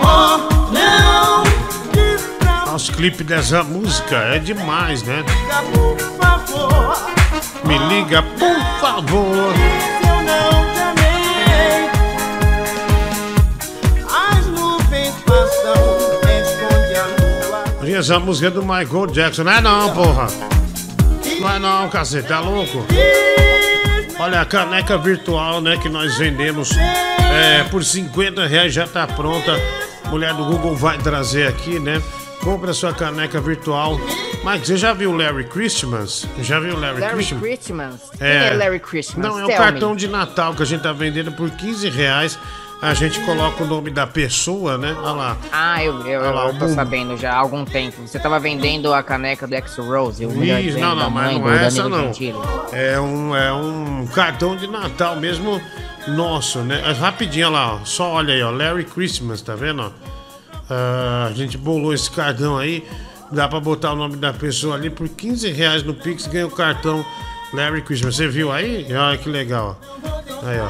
[0.00, 1.44] Oh, não,
[2.74, 5.24] Os clipes dessa música é demais, né?
[5.28, 6.96] liga por favor.
[7.64, 9.52] Me liga, por favor.
[10.06, 11.90] Eu não te amei,
[14.08, 15.74] as nuvens passam,
[16.40, 17.64] esconde a lua.
[17.88, 19.44] E essa música é do Michael Jackson.
[19.44, 20.26] Não é não, porra.
[21.40, 22.84] Não é não, cacete, tá louco?
[24.18, 29.52] Olha, a caneca virtual, né, que nós vendemos é, por 50 reais já tá pronta.
[30.06, 32.02] Mulher do Google vai trazer aqui, né?
[32.48, 34.00] compre a sua caneca virtual.
[34.44, 36.26] Mike, você já viu o Larry Christmas?
[36.40, 37.42] Já viu o Larry, Larry Christmas?
[37.42, 37.94] Christmas?
[38.16, 39.26] Quem é Larry Christmas?
[39.26, 39.96] Não, é o Tell cartão me.
[39.96, 42.38] de Natal que a gente tá vendendo por 15 reais.
[42.80, 44.94] A gente coloca o nome da pessoa, né?
[45.00, 45.36] Olha lá.
[45.50, 48.06] Ah, eu, eu, Olha lá, eu tô sabendo já há algum tempo.
[48.06, 51.66] Você tava vendendo a caneca do X-Rose, o melhor Isso, não, não, mas não é
[51.66, 52.06] essa não.
[52.06, 52.38] Gentili.
[52.72, 55.60] É um, é um cartão de Natal mesmo
[56.06, 56.80] nosso, né?
[56.92, 57.84] Rapidinho, olha lá, ó.
[57.84, 59.92] só olha aí, ó, Larry Christmas, tá vendo?
[60.70, 62.86] Ah, a gente bolou esse cartão aí,
[63.32, 66.50] dá pra botar o nome da pessoa ali por 15 reais no Pix, ganha o
[66.50, 67.04] cartão
[67.52, 68.14] Larry Christmas.
[68.14, 68.86] Você viu aí?
[68.94, 70.46] Olha que legal, ó.
[70.46, 70.68] Aí, ó.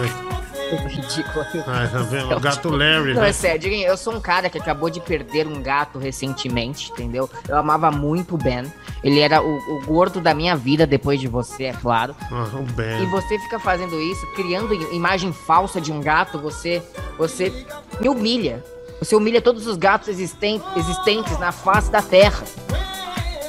[0.00, 0.31] Aí.
[0.76, 1.44] Ridículo.
[1.66, 2.34] Ai, tá vendo?
[2.36, 3.28] O gato Larry, Não, né?
[3.30, 7.28] é sério, eu sou um cara que acabou de perder um gato recentemente, entendeu?
[7.48, 8.64] Eu amava muito o Ben.
[9.02, 12.14] Ele era o, o gordo da minha vida depois de você, é claro.
[12.30, 13.06] Ah, o E Ben.
[13.10, 16.82] você fica fazendo isso, criando imagem falsa de um gato, você,
[17.18, 17.52] você
[18.00, 18.64] me humilha.
[19.00, 22.44] Você humilha todos os gatos existem- existentes na face da Terra.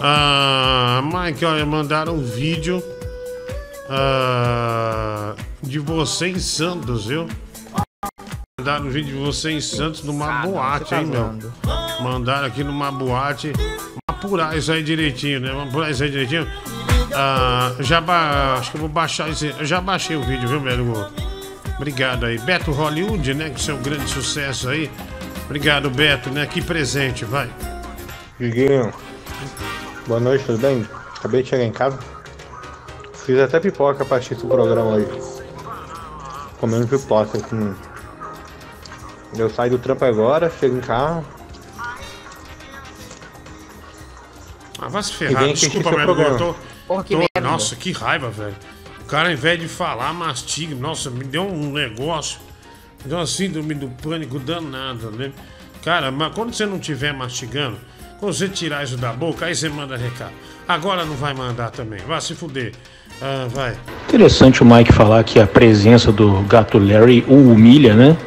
[0.01, 2.83] Ah, Mike, olha, mandaram um vídeo
[3.89, 7.27] ah, de você em Santos, viu?
[8.59, 11.51] Mandaram um vídeo de você em Santos numa Ah, não, boate, tá hein, meu?
[12.01, 13.51] Mandaram aqui numa boate.
[13.51, 15.49] Vamos apurar isso aí direitinho, né?
[15.49, 16.47] Vamos apurar isso aí direitinho.
[17.13, 18.55] Ah, já ba...
[18.59, 19.47] Acho que eu vou baixar esse.
[19.47, 21.07] Eu já baixei o vídeo, viu, velho?
[21.75, 22.37] Obrigado aí.
[22.39, 23.49] Beto Hollywood, né?
[23.49, 24.89] Que seu grande sucesso aí.
[25.45, 26.45] Obrigado, Beto, né?
[26.45, 27.49] Que presente, vai.
[28.39, 28.93] Diguinho,
[30.07, 30.87] boa noite, tudo bem?
[31.17, 31.99] Acabei de chegar em casa.
[33.25, 35.07] Fiz até pipoca pra assistir o programa aí.
[36.59, 37.75] Comendo pipoca assim.
[39.37, 41.23] Eu saio do trampo agora, chego em casa.
[44.79, 46.55] Ah, vai se ferrar, desculpa, mas eu tô,
[46.87, 47.49] Porra, que tô- merda.
[47.49, 48.55] Nossa, que raiva, velho.
[49.01, 50.75] O cara, ao invés de falar, mastiga.
[50.75, 52.39] Nossa, me deu um negócio.
[53.03, 55.31] Me deu uma síndrome do pânico danada, né?
[55.83, 57.77] Cara, mas quando você não estiver mastigando,
[58.19, 60.33] quando você tirar isso da boca, aí você manda recado.
[60.67, 61.99] Agora não vai mandar também.
[62.01, 62.73] Vai se fuder.
[63.21, 63.73] Ah, vai.
[64.07, 68.17] Interessante o Mike falar que a presença do gato Larry o humilha, né?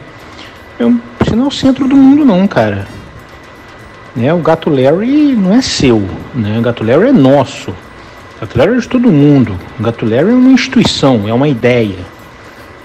[0.79, 2.87] Eu, você não é o centro do mundo, não, cara.
[4.15, 4.33] Né?
[4.33, 6.03] O gato Larry não é seu,
[6.35, 6.59] né?
[6.59, 7.71] O gato Larry é nosso.
[7.71, 9.59] O gato Larry é de todo mundo.
[9.79, 11.99] O gato Larry é uma instituição, é uma ideia,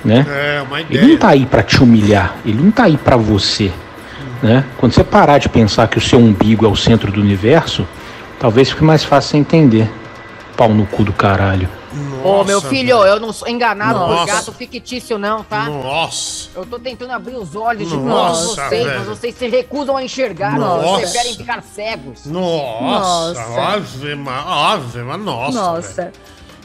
[0.03, 0.25] né?
[0.29, 1.17] É, uma Ele não ideia.
[1.19, 3.71] tá aí pra te humilhar, ele não tá aí pra você,
[4.43, 4.65] né?
[4.77, 7.87] Quando você parar de pensar que o seu umbigo é o centro do universo,
[8.39, 9.89] talvez fique mais fácil você entender.
[10.57, 11.67] Pau no cu do caralho.
[12.23, 14.33] Ô, meu filho, eu não sou enganado por Nossa.
[14.33, 15.65] gato fictício, não, tá?
[15.65, 16.49] Nossa.
[16.55, 19.03] Eu tô tentando abrir os olhos de todos vocês, mas velho.
[19.05, 20.87] vocês se recusam a enxergar, Nossa.
[20.87, 22.25] vocês preferem ficar cegos.
[22.25, 23.61] Nossa, Nossa.
[23.75, 25.59] ave, ma- ave, ma- nossa.
[25.59, 26.01] Nossa.
[26.03, 26.13] velho.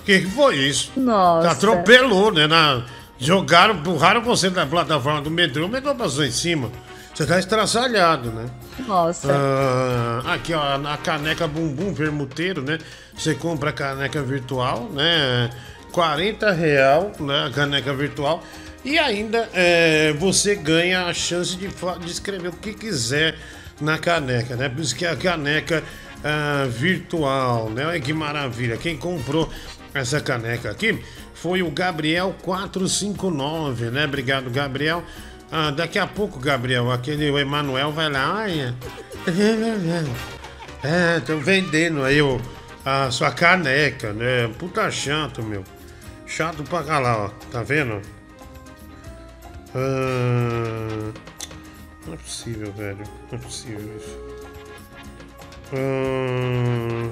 [0.04, 0.92] Que que foi isso?
[0.96, 1.50] Nossa.
[1.50, 2.46] Atropelou, né?
[2.46, 2.82] Na...
[3.18, 6.70] Jogaram, empurraram você da plataforma do metrô, o metrô passou em cima.
[7.16, 8.44] Você tá estraçalhado, né?
[8.86, 9.32] Nossa.
[9.32, 12.76] Ah, aqui, ó, a caneca bumbum vermuteiro, né?
[13.16, 15.48] Você compra a caneca virtual, né?
[15.92, 17.46] 40 real, né?
[17.46, 18.44] A caneca virtual.
[18.84, 23.34] E ainda é, você ganha a chance de, de escrever o que quiser
[23.80, 24.68] na caneca, né?
[24.68, 25.82] Por isso que é a caneca
[26.22, 27.86] ah, virtual, né?
[27.86, 28.76] Olha que maravilha.
[28.76, 29.50] Quem comprou
[29.94, 31.02] essa caneca aqui
[31.32, 34.04] foi o Gabriel 459, né?
[34.04, 35.02] Obrigado, Gabriel.
[35.50, 38.42] Ah, daqui a pouco, Gabriel, aquele o Emanuel vai lá.
[38.42, 38.74] Ai,
[40.82, 42.40] é, estão vendendo aí o,
[42.84, 44.48] a sua caneca, né?
[44.58, 45.64] Puta chato, meu.
[46.26, 47.28] Chato pra cá lá, ó.
[47.52, 48.02] Tá vendo?
[49.74, 51.12] Ah,
[52.06, 53.04] não é possível, velho.
[53.30, 54.18] Não é possível isso.
[55.72, 57.10] Ah,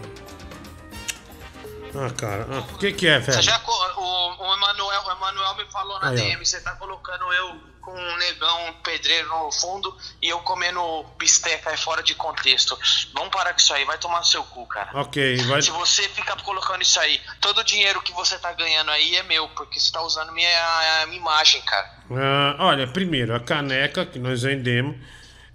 [2.07, 2.47] ah cara.
[2.51, 3.33] Ah, por que que é, velho?
[3.33, 6.25] Você já, o, o, Emanuel, o Emanuel me falou na Aí, ó.
[6.25, 11.05] DM, você tá colocando eu com um negão, um pedreiro no fundo e eu comendo
[11.19, 12.79] bisteca aí fora de contexto.
[13.13, 14.91] Vamos parar com isso aí, vai tomar no seu cu, cara.
[14.95, 15.61] Ok, vai...
[15.61, 19.23] Se você ficar colocando isso aí, todo o dinheiro que você tá ganhando aí é
[19.23, 21.91] meu, porque você tá usando minha, minha imagem, cara.
[22.11, 24.97] Ah, olha, primeiro, a caneca que nós vendemos,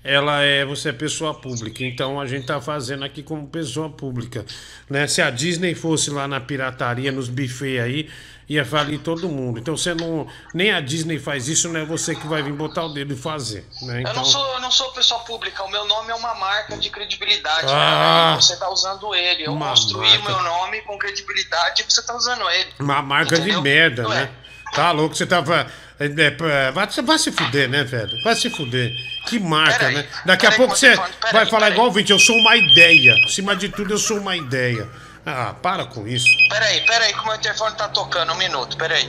[0.03, 4.45] ela é você é pessoa pública, então a gente tá fazendo aqui como pessoa pública,
[4.89, 5.07] né?
[5.07, 8.09] Se a Disney fosse lá na pirataria, nos buffets aí,
[8.49, 9.59] ia falir todo mundo.
[9.59, 12.83] Então você não, nem a Disney faz isso, não é você que vai vir botar
[12.83, 13.97] o dedo e fazer, né?
[13.97, 16.75] Eu Então, não sou, eu não sou pessoa pública, o meu nome é uma marca
[16.75, 18.31] de credibilidade, Ah.
[18.35, 18.41] né?
[18.41, 19.43] Você tá usando ele.
[19.45, 20.23] Eu construí marca.
[20.33, 22.69] meu nome com credibilidade e você tá usando ele.
[22.79, 23.61] uma marca de Entendeu?
[23.61, 24.29] merda, Não né?
[24.73, 25.65] Tá louco, você tava
[25.99, 28.09] é, é, vai, vai se fuder, né, velho?
[28.23, 28.89] Vai se fuder.
[29.27, 30.07] Que marca, né?
[30.25, 30.95] Daqui a pouco você
[31.31, 33.13] vai falar igual o Vinte, eu sou uma ideia.
[33.25, 34.87] Acima de tudo, eu sou uma ideia.
[35.31, 36.25] Ah, para com isso.
[36.49, 39.07] Peraí, peraí, que o meu telefone tá tocando, um minuto, peraí.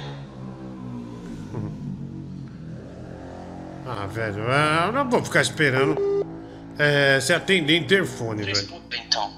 [3.86, 5.96] Ah, velho, ah, eu não vou ficar esperando.
[6.78, 8.82] é, você atender interfone, velho.
[8.92, 9.32] Então.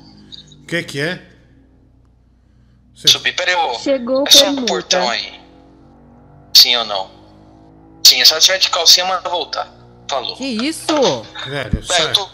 [0.61, 1.23] O que que é?
[2.95, 3.75] Subir, peraí, ô.
[3.79, 5.41] Chegou É só no portão aí.
[6.53, 7.11] Sim ou não?
[8.05, 9.73] Sim, é só tiver de calcinha, manda voltar.
[10.09, 10.37] Falou.
[10.37, 10.87] Que isso?
[11.47, 12.03] Velho, sai.
[12.03, 12.29] eu tô...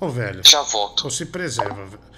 [0.00, 0.40] Ô, velho.
[0.44, 1.04] Já volto.
[1.04, 2.11] Ou se preserva, velho.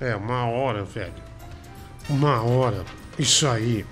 [0.00, 1.12] É, uma hora, velho.
[2.08, 2.84] Uma hora.
[3.18, 3.84] Isso aí.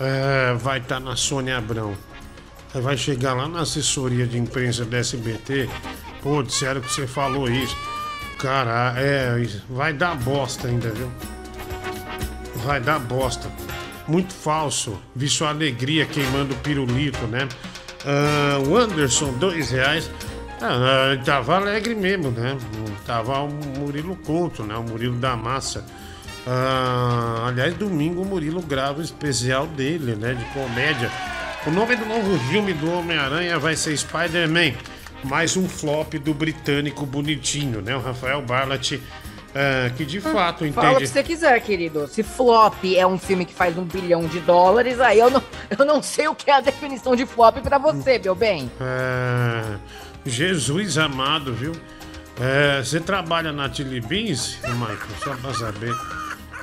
[0.00, 1.94] É, vai estar na Sônia Abrão.
[2.72, 5.68] Vai chegar lá na assessoria de imprensa da SBT.
[6.22, 7.76] Pô, disseram que você falou isso.
[8.38, 9.46] Cara, é.
[9.68, 11.10] Vai dar bosta ainda, viu?
[12.64, 13.50] Vai dar bosta.
[14.08, 15.00] Muito falso.
[15.14, 17.46] Vi sua alegria queimando pirulito, né?
[18.06, 20.10] Ah, o Anderson, dois reais.
[20.60, 22.56] Ah, ah, tava alegre mesmo, né?
[23.06, 23.48] Tava o
[23.78, 24.74] Murilo Couto, né?
[24.76, 25.84] O Murilo da Massa.
[26.46, 30.34] Ah, aliás, domingo o Murilo grava o especial dele, né?
[30.34, 31.10] De comédia.
[31.66, 34.72] O nome do novo filme do Homem-Aranha vai ser Spider-Man.
[35.24, 37.94] Mais um flop do britânico bonitinho, né?
[37.94, 38.98] O Rafael Barlat,
[39.54, 40.96] ah, que de fato Fala o entende.
[40.96, 42.06] que você quiser, querido.
[42.08, 45.42] Se flop é um filme que faz um bilhão de dólares, aí eu não,
[45.76, 48.70] eu não sei o que é a definição de flop pra você, meu bem.
[48.80, 49.76] É,
[50.24, 51.72] Jesus amado, viu?
[52.40, 54.98] É, você trabalha na Chili Beans, Michael?
[55.22, 55.94] Só pra saber.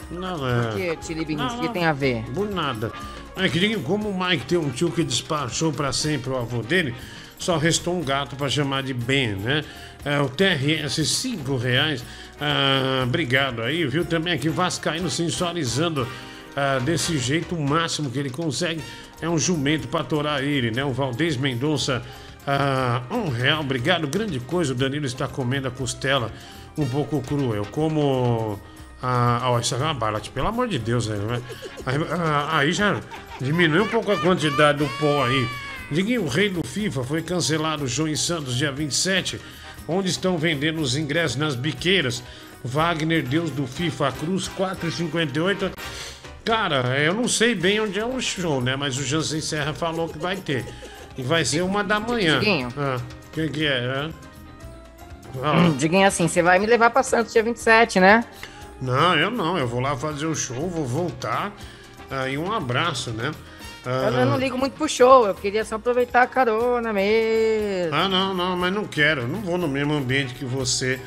[0.10, 0.70] Não, é.
[0.70, 1.54] O que, Chili Beans?
[1.54, 2.24] O que tem a ver?
[2.34, 2.92] Por nada.
[3.36, 6.96] É que como o Mike tem um tio que despachou pra sempre o avô dele,
[7.38, 9.64] só restou um gato pra chamar de Ben, né?
[10.04, 12.04] É, o TRS, 5 reais.
[12.42, 14.06] Ah, obrigado aí, viu?
[14.06, 16.08] Também aqui Vascaíno sensualizando
[16.56, 18.82] ah, desse jeito o máximo que ele consegue.
[19.22, 20.84] É um jumento pra atorar ele, né?
[20.84, 22.04] O Valdez Mendonça,
[22.48, 23.60] ah, um real.
[23.60, 24.72] Obrigado, grande coisa.
[24.72, 26.32] O Danilo está comendo a costela
[26.78, 27.58] um pouco crua.
[27.58, 28.58] Eu como.
[29.04, 31.42] Ah, ó, isso é uma bala, pelo amor de Deus, né?
[31.86, 33.02] Aí, ah, aí já
[33.42, 35.48] diminui um pouco a quantidade do pó aí.
[35.92, 39.40] Diguinho, o rei do FIFA foi cancelado o show em Santos dia 27,
[39.88, 42.24] onde estão vendendo os ingressos nas biqueiras.
[42.64, 45.72] Wagner, Deus do FIFA, Cruz 4,58.
[46.44, 48.76] Cara, eu não sei bem onde é o show, né?
[48.76, 50.66] Mas o Jansen Serra falou que vai ter.
[51.18, 52.40] E vai ser uma da manhã.
[52.40, 52.70] Diguinho.
[52.78, 52.98] Ah,
[53.32, 53.78] que, que é?
[53.80, 54.12] hã?
[55.42, 55.60] Fala.
[55.60, 58.24] Hum, Diguinho assim, você vai me levar pra Santos dia 27, né?
[58.82, 59.58] Não, eu não.
[59.58, 61.52] Eu vou lá fazer o show, vou voltar.
[62.10, 63.32] Aí um abraço, né?
[63.86, 67.96] Ah, Eu, não ligo muito pro show, eu queria só aproveitar a carona mesmo.
[67.96, 69.22] Ah, não, não, mas não quero.
[69.22, 71.00] Eu Não vou no mesmo ambiente que você.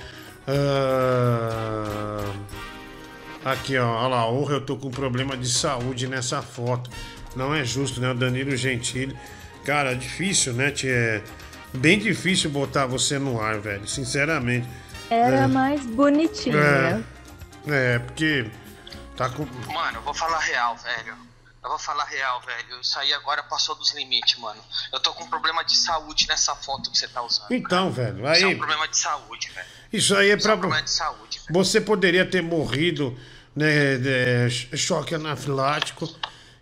[0.46, 2.24] Ah,
[3.44, 6.90] Aqui, ó, olha lá, orra, eu tô com problema de saúde nessa foto.
[7.34, 8.10] Não é justo, né?
[8.10, 9.16] O Danilo Gentili.
[9.64, 10.70] Cara, difícil, né?
[10.70, 10.90] tia?
[10.92, 11.22] É
[11.74, 13.86] bem difícil botar você no ar, velho.
[13.86, 14.68] Sinceramente.
[15.10, 15.46] Era É.
[15.46, 16.94] mais bonitinho, É.
[16.94, 17.04] né?
[17.68, 18.50] É, porque.
[19.16, 19.44] Tá com.
[19.72, 21.14] Mano, eu vou falar real, velho.
[21.62, 22.80] Eu vou falar real, velho.
[22.80, 24.58] Isso aí agora passou dos limites, mano.
[24.92, 27.50] Eu tô com um problema de saúde nessa foto que você tá usando.
[27.52, 28.56] Então, velho, Isso é um aí.
[28.56, 29.66] problema de saúde, velho.
[29.92, 30.56] Isso aí é Isso é pra.
[30.56, 31.40] um problema de saúde.
[31.50, 33.14] Você poderia ter morrido,
[33.54, 33.98] né?
[33.98, 36.08] De ch- choque anafilático.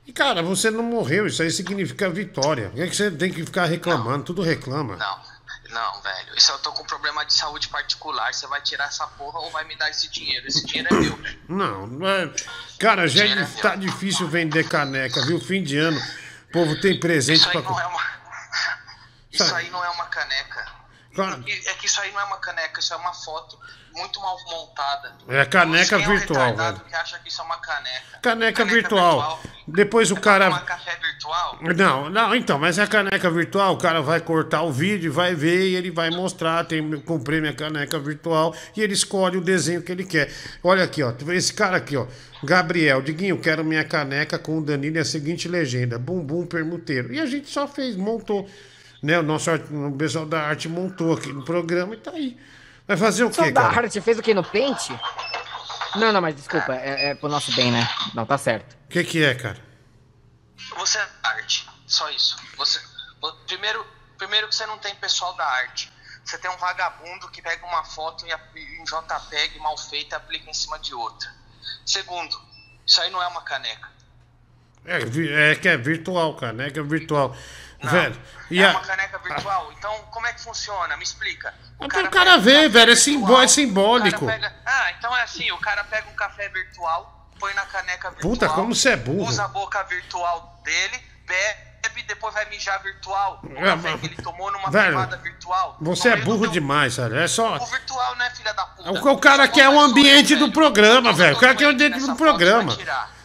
[0.08, 1.26] E, cara, você não morreu.
[1.26, 2.70] Isso aí significa vitória.
[2.70, 4.24] Por que, você tem que ficar reclamando?
[4.24, 4.96] Tudo reclama.
[4.96, 5.22] Não,
[5.68, 6.34] não, velho.
[6.34, 8.32] Isso eu tô com um problema de saúde particular.
[8.32, 10.46] Você vai tirar essa porra ou vai me dar esse dinheiro?
[10.46, 11.38] Esse dinheiro é meu, velho.
[11.46, 12.32] Não, não é...
[12.78, 15.38] Cara, já é, tá difícil vender caneca, viu?
[15.38, 16.00] Fim de ano.
[16.48, 17.70] O povo tem presente Isso aí pra.
[17.70, 18.02] não é uma.
[19.30, 20.66] Isso aí não é uma caneca.
[21.14, 21.44] Claro.
[21.46, 23.58] E- É que isso aí não é uma caneca, isso é uma foto
[23.94, 25.12] muito mal montada.
[25.28, 26.80] É caneca é um virtual, velho.
[26.80, 28.18] que acha que isso é uma caneca.
[28.22, 29.40] Caneca virtual.
[29.66, 30.48] Depois o cara.
[30.48, 31.58] Uma café virtual?
[31.76, 35.34] Não, não, então, mas é a caneca virtual, o cara vai cortar o vídeo, vai
[35.34, 36.64] ver e ele vai mostrar.
[36.64, 40.32] Tem, comprei minha caneca virtual e ele escolhe o desenho que ele quer.
[40.62, 41.12] Olha aqui, ó.
[41.32, 42.06] Esse cara aqui, ó.
[42.42, 47.12] Gabriel, Diguinho, quero minha caneca com o Danilo e a seguinte legenda: Bumbum Permuteiro.
[47.12, 48.48] E a gente só fez, montou.
[49.00, 52.36] Né, o nosso o pessoal da arte montou aqui no programa e tá aí.
[52.88, 53.82] Vai fazer o quê, da cara?
[53.84, 54.98] arte fez o que no pente?
[55.96, 57.86] Não, não, mas desculpa, é, é pro nosso bem, né?
[58.14, 58.74] Não, tá certo.
[58.86, 59.58] O que, que é, cara?
[60.76, 62.36] Você é arte, só isso.
[62.56, 62.80] Você,
[63.20, 63.86] vo- primeiro,
[64.16, 65.92] primeiro que você não tem pessoal da arte.
[66.24, 68.28] Você tem um vagabundo que pega uma foto em,
[68.84, 71.30] JPEG mal feita e aplica em cima de outra.
[71.86, 72.38] Segundo,
[72.86, 73.88] isso aí não é uma caneca.
[74.84, 77.34] É, é que é virtual, caneca virtual.
[77.80, 78.20] Velho,
[78.50, 79.72] e é a- uma caneca virtual.
[79.78, 80.96] Então, como é que funciona?
[80.96, 81.54] Me explica.
[81.78, 84.26] O Mas o cara vê, velho, é, é simbólico.
[84.26, 88.10] Cara pega- Ah, então é assim, o cara pega um café virtual, põe na caneca
[88.10, 88.32] virtual.
[88.32, 89.28] Puta, como você é burro.
[89.28, 93.40] Usa a boca virtual dele, bebe depois vai mijar virtual.
[93.44, 95.76] O É, café mas- que ele tomou numa velho, virtual.
[95.80, 97.18] Você é burro demais, velho.
[97.18, 97.56] É só.
[97.56, 98.90] O virtual, né, filha da puta?
[98.90, 101.36] O, o cara quer o ambiente do programa, velho.
[101.36, 102.76] O cara quer o ambiente do programa.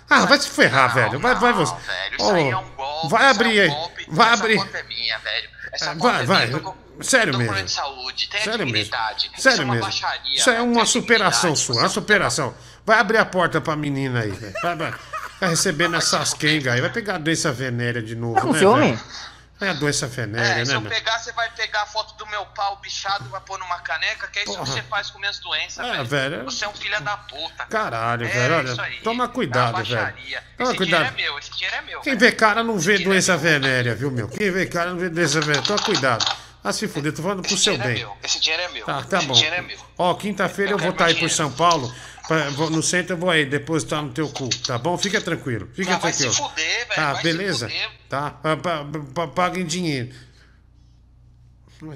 [0.10, 1.20] Ah, vai se ferrar, velho.
[1.20, 1.74] Vai, vai você.
[2.20, 3.72] Ó, vai abrir aí.
[4.08, 4.60] Vai abrir.
[4.74, 5.50] é minha, velho.
[5.72, 6.46] Essa É, conta Vai, é vai.
[6.48, 7.68] minha, eu tô- Sério tô mesmo.
[7.68, 8.94] saúde, tem Sério mesmo.
[9.36, 9.86] Isso é Sério uma mesmo.
[9.88, 10.66] baixaria, Isso é velho.
[10.72, 12.54] uma superação sua, uma superação.
[12.86, 14.54] Vai abrir a porta pra menina aí, velho.
[14.62, 14.94] Vai, vai.
[15.40, 16.80] Vai recebendo essas quengas aí.
[16.82, 18.82] Vai pegar a doença venérea de novo, Tá com né, ciúme?
[18.92, 19.00] velho?
[19.66, 22.26] É a doença venérea, É, né, se eu pegar, você vai pegar a foto do
[22.28, 24.64] meu pau bichado, vai pôr numa caneca, que é isso Porra.
[24.66, 26.06] que você faz com minhas doenças, É, velho.
[26.06, 26.44] velho.
[26.46, 27.66] Você é um filho da puta.
[27.66, 28.64] Caralho, É, velho.
[28.64, 29.00] isso Olha, aí.
[29.02, 30.14] toma cuidado, É velho.
[30.58, 31.00] Toma esse cuidado.
[31.06, 32.02] dinheiro é meu, esse dinheiro é meu.
[32.02, 34.28] Quem vê cara não vê doença venérea, viu, meu?
[34.28, 35.62] Quem vê cara não vê doença venérea.
[35.64, 36.26] Toma cuidado.
[36.66, 38.04] Ah, se fuder, tô falando pro seu dinheiro é bem.
[38.06, 38.18] meu.
[38.24, 38.86] Esse dinheiro é meu.
[38.86, 39.34] Tá, tá esse bom.
[39.34, 39.78] dinheiro é meu.
[39.98, 41.94] Ó, quinta-feira eu vou estar aí por São Paulo.
[42.28, 44.98] Pra- vou- no centro eu vou aí depositar no teu cu, tá bom?
[44.98, 46.50] Fica tranquilo, fica Ah, vai se tranquilo.
[46.50, 47.70] fuder, velho, Tá, vai se beleza?
[47.70, 47.90] fuder.
[48.10, 50.14] Tá, pa- pa- pa- paga em dinheiro.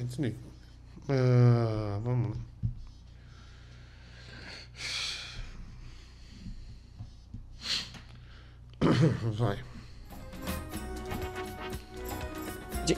[0.05, 0.35] Desliga.
[1.09, 2.37] Ah, vamos lá.
[9.37, 9.57] Vai.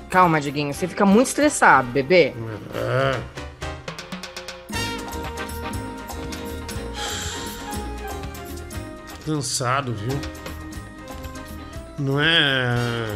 [0.10, 2.34] Calma, Diguinho, você fica muito estressado, bebê.
[2.76, 3.49] É.
[9.30, 10.20] Cansado, viu?
[12.00, 13.16] Não é.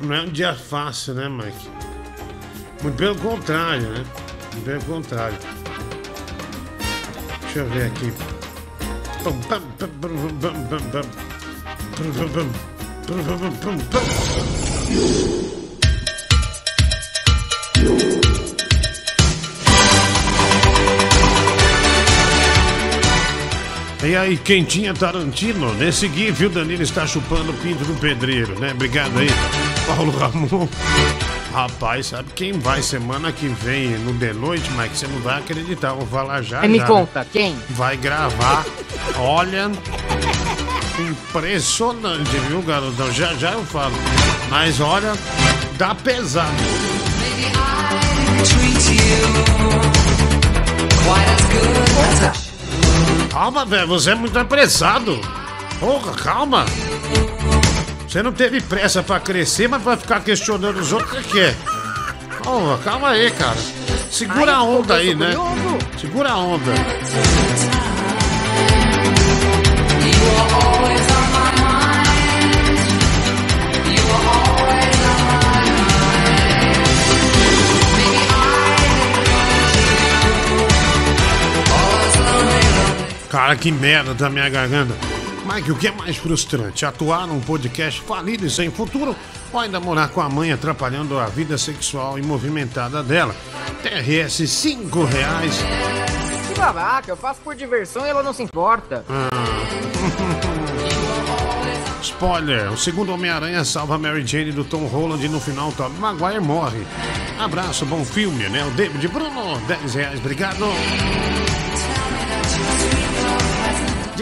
[0.00, 1.68] Não é um dia fácil, né, Mike?
[2.82, 4.02] Muito pelo contrário, né?
[4.54, 5.36] Muito pelo contrário.
[7.42, 8.10] Deixa eu ver aqui.
[9.22, 9.38] Pum,
[24.06, 28.70] E aí, quentinha Tarantino, nesse GIF o Danilo está chupando o pinto do pedreiro, né?
[28.70, 29.26] Obrigado aí,
[29.84, 30.68] Paulo Ramon.
[31.52, 34.96] Rapaz, sabe quem vai semana que vem no The Noite, Mike?
[34.96, 36.60] Você não vai acreditar, vou falar já.
[36.60, 36.88] Aí me já, né?
[36.88, 37.56] conta, quem?
[37.70, 38.64] Vai gravar.
[39.18, 39.72] Olha,
[41.00, 43.12] impressionante, viu, garotão?
[43.12, 43.96] Já já eu falo.
[44.48, 45.14] Mas olha,
[45.76, 46.54] dá pesado.
[53.36, 55.20] Calma, velho, você é muito apressado.
[55.78, 56.64] Porra, calma.
[58.08, 61.54] Você não teve pressa pra crescer, mas vai ficar questionando os outros, o que quer?
[62.42, 63.58] Porra, calma aí, cara.
[64.10, 65.34] Segura a onda aí, né?
[66.00, 66.72] Segura a onda.
[83.36, 84.94] Cara, que merda da minha garganta.
[85.44, 86.86] Mike, o que é mais frustrante?
[86.86, 89.14] Atuar num podcast falido e sem futuro
[89.52, 93.36] ou ainda morar com a mãe atrapalhando a vida sexual e movimentada dela?
[93.82, 95.54] TRS 5 reais.
[96.48, 99.04] Que babaca, eu faço por diversão e ela não se importa.
[99.06, 99.28] Ah.
[102.00, 106.40] Spoiler: o segundo Homem-Aranha salva Mary Jane do Tom Holland e no final Tobey Maguire
[106.40, 106.86] morre.
[107.38, 108.64] Abraço, bom filme, né?
[108.64, 110.64] O David Bruno, 10 reais, obrigado.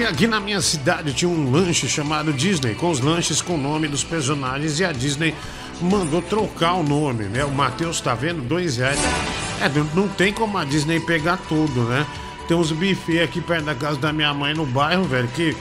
[0.08, 3.88] Aqui na minha cidade tinha um lanche chamado Disney, com os lanches com o nome
[3.88, 5.34] dos personagens e a Disney
[5.80, 7.44] mandou trocar o nome, né?
[7.44, 8.42] O Matheus tá vendo?
[8.42, 8.98] Dois reais.
[9.60, 12.06] É, não- tem como a Disney pegar tudo, né?
[12.46, 15.56] Tem uns buffets aqui perto da casa da minha mãe no bairro, velho, que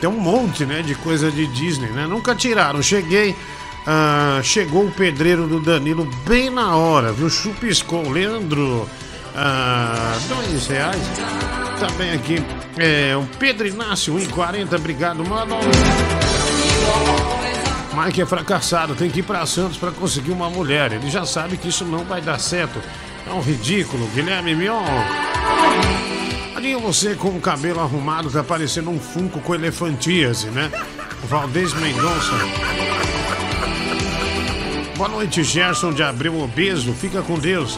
[0.00, 2.06] tem um monte, né, de coisa de Disney, né?
[2.06, 2.82] Nunca tiraram.
[2.82, 3.36] Cheguei,
[3.86, 7.28] ah, chegou o pedreiro do Danilo bem na hora, viu?
[7.28, 8.08] Chupiscou.
[8.10, 8.88] Leandro,
[9.36, 11.02] ah, dois reais.
[11.78, 12.42] Também aqui,
[12.76, 15.56] é, o Pedro Inácio, 1,40, obrigado, mano.
[17.94, 20.92] Mike é fracassado, tem que ir pra Santos pra conseguir uma mulher.
[20.92, 22.80] Ele já sabe que isso não vai dar certo.
[23.26, 24.82] É um ridículo, Guilherme Mion.
[26.56, 30.70] Ali você com o cabelo arrumado tá parecendo um funko com elefantíase, né?
[31.28, 32.91] Valdez Mendonça.
[35.02, 36.92] Boa noite, Gerson de Abreu Obeso.
[36.92, 37.76] Fica com Deus.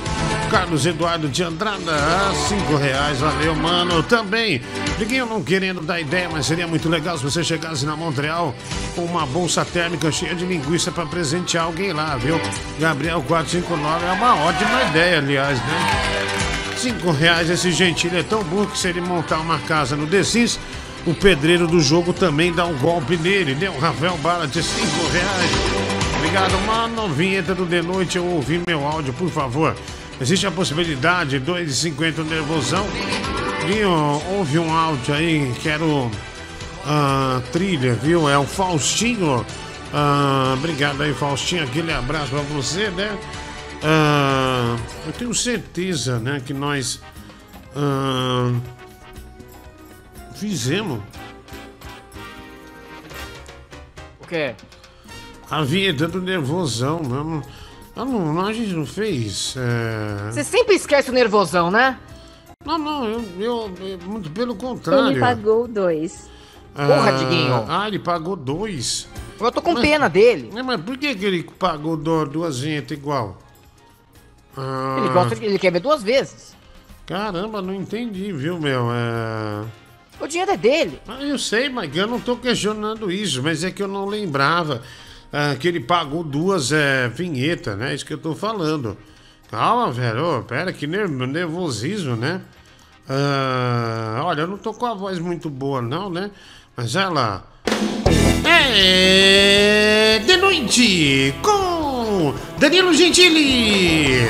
[0.51, 4.03] Carlos Eduardo de Andrada, ah, cinco reais, valeu, mano.
[4.03, 4.61] Também,
[4.99, 8.55] Liguinho não querendo dar ideia, mas seria muito legal se você chegasse na Montreal
[8.95, 12.39] com uma bolsa térmica cheia de linguiça pra presentear alguém lá, viu?
[12.79, 16.77] Gabriel 459 é uma ótima ideia, aliás, né?
[16.77, 20.61] Cinco reais, esse gentil é tão burro que se ele montar uma casa no Sims,
[21.07, 23.55] o pedreiro do jogo também dá um golpe nele.
[23.55, 25.94] Deu Rafael Bala de cinco reais.
[26.25, 27.07] Obrigado, mano.
[27.11, 29.77] Vinheta do De Noite, eu ouvi meu áudio, por favor.
[30.19, 32.87] Existe a possibilidade, 2,50 nervosão.
[33.67, 33.91] Guinho,
[34.31, 36.11] houve um áudio aí, quero
[36.87, 38.27] ah, trilha, viu?
[38.27, 39.45] É o Faustinho
[39.93, 41.63] Ah, obrigado aí, Faustinho.
[41.63, 43.19] Aquele abraço pra você, né?
[43.83, 47.03] Ah, eu tenho certeza, né, que nós
[47.77, 48.51] ah,
[50.35, 51.01] fizemos
[54.23, 54.55] O quê?
[55.51, 57.01] A vinheta do nervosão.
[57.03, 57.43] Não,
[57.97, 59.55] não, não, a gente não fez.
[59.57, 61.99] é, Você sempre esquece o nervosão, né?
[62.65, 65.11] Não, não, eu, eu- eu- muito pelo contrário.
[65.11, 66.29] Ele pagou dois.
[66.75, 67.65] Porra, Ah, Diguinho.
[67.69, 69.07] Ah, ele pagou dois.
[69.39, 70.51] Eu tô com pena dele.
[70.53, 73.39] Mas, mas por que, que ele pagou duas vinhetas igual?
[74.57, 76.55] Ah, Ele gosta de, ele quer ver duas vezes.
[77.07, 78.89] Caramba, não entendi, viu, meu?
[78.91, 79.65] É...
[80.21, 81.01] O dinheiro é dele.
[81.07, 84.81] Ah, eu sei, mas eu não tô questionando isso, mas é que eu não lembrava
[85.37, 87.93] ah, que ele pagou duas é, vinhetas, né?
[87.93, 88.97] Isso que eu tô falando.
[89.51, 90.39] Calma, velho.
[90.39, 92.41] Ô, pera, que ner- nervosismo, né?
[93.09, 96.31] Ah, olha, eu não tô com a voz muito boa, não, né?
[96.77, 97.43] Mas olha lá.
[98.47, 104.29] É de noite com Danilo Gentili.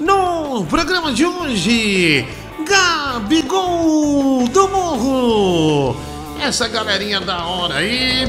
[0.00, 2.26] No programa de hoje,
[2.68, 5.96] Gabigol do Morro.
[6.40, 8.26] Essa galerinha da hora aí.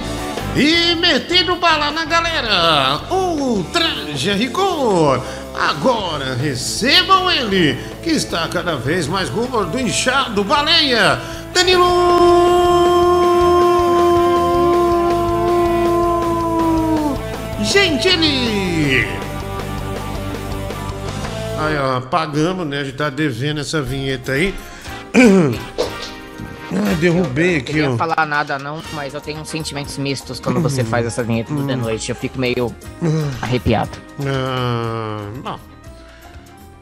[0.57, 3.01] E metendo bala na galera.
[3.11, 5.21] O Traje a Rigor.
[5.53, 11.19] Agora recebam ele, que está cada vez mais gordo, inchado, baleia.
[11.53, 11.85] Danilo
[17.61, 19.07] Gentili.
[21.59, 22.79] Aí, ó, pagamos, né?
[22.79, 24.55] A gente tá devendo essa vinheta aí.
[26.71, 27.93] Ai, derrubei aqui, Eu não ó.
[27.93, 31.65] ia falar nada não, mas eu tenho sentimentos mistos quando você faz essa vinheta do
[31.65, 32.09] The Noite.
[32.09, 32.75] Eu fico meio
[33.41, 33.97] arrepiado.
[34.25, 35.59] Ah, bom.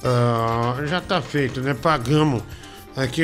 [0.03, 1.73] Ah, já tá feito, né?
[1.73, 2.41] Pagamos.
[2.95, 3.23] Aqui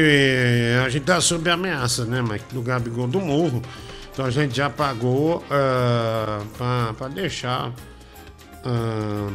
[0.83, 2.53] a gente tá sob ameaça, né, Mike?
[2.53, 3.61] Do Gabigol do Morro.
[4.11, 7.71] Então a gente já pagou ah, pra, pra deixar
[8.65, 9.29] ah,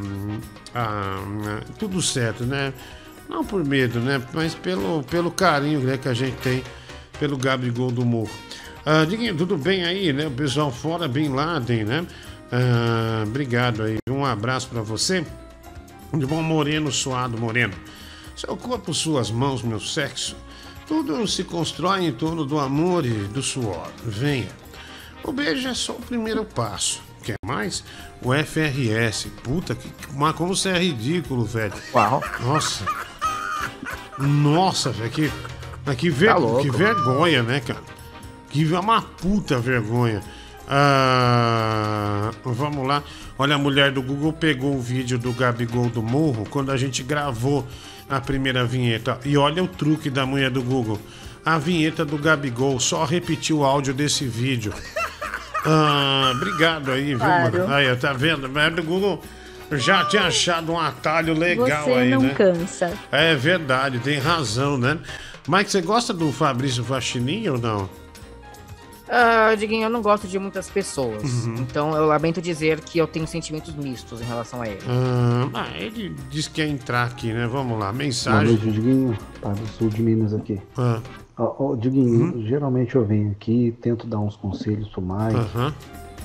[0.74, 2.72] ah, tudo certo, né?
[3.29, 4.22] Não por medo, né?
[4.33, 6.62] Mas pelo, pelo carinho né, que a gente tem
[7.19, 8.31] pelo Gabigol do Morro.
[8.85, 10.27] Ah, Diguinho, tudo bem aí, né?
[10.27, 12.07] O pessoal fora Bin Laden, né?
[12.53, 13.99] Ah, obrigado aí.
[14.09, 15.27] Um abraço pra você.
[16.14, 17.75] De bom moreno, suado moreno.
[18.37, 20.37] Seu corpo, suas mãos, meu sexo.
[20.87, 23.91] Tudo se constrói em torno do amor e do suor.
[24.05, 24.49] Venha.
[25.25, 27.03] O beijo é só o primeiro passo.
[27.25, 27.83] Quer mais?
[28.23, 29.27] O FRS.
[29.43, 31.73] Puta, que, mas como você é ridículo, velho.
[31.93, 32.23] Uau.
[32.41, 32.85] Nossa.
[34.17, 35.11] Nossa, velho.
[35.11, 35.33] Que,
[35.87, 37.80] mas que, ver- Tá que vergonha, né, cara?
[38.51, 40.20] Que é uma puta vergonha.
[40.68, 43.03] Ah, vamos lá.
[43.39, 47.03] Olha, a mulher do Google pegou o vídeo do Gabigol do Morro quando a gente
[47.03, 47.66] gravou
[48.09, 49.18] a primeira vinheta.
[49.24, 50.99] E olha o truque da mulher do Google.
[51.45, 54.72] A vinheta do Gabigol só repetiu o áudio desse vídeo.
[55.64, 57.59] Ah, obrigado aí, viu, Claro.
[57.61, 57.74] mano?
[57.74, 58.47] Aí, tá vendo?
[58.47, 59.23] A mulher do Google
[59.73, 62.35] já tinha achado um atalho legal Você aí, não né?
[62.35, 62.93] cansa.
[63.12, 64.98] É verdade, tem razão, né?
[65.48, 67.89] Mike, você gosta do Fabrício Faxininha ou não?
[69.09, 71.23] Ah, Diguinho, eu não gosto de muitas pessoas.
[71.44, 71.55] Uhum.
[71.60, 74.81] Então eu lamento dizer que eu tenho sentimentos mistos em relação a ele.
[74.89, 77.47] Ah, ah, ele disse que ia entrar aqui, né?
[77.47, 78.48] Vamos lá, Boa mensagem.
[78.55, 79.16] noite, Diguinho.
[79.40, 80.60] Padre do Sul de Minas aqui.
[80.77, 81.01] Ah.
[81.39, 85.73] Ó, ó, Diguinho, geralmente eu venho aqui, tento dar uns conselhos pro Mike, Aham.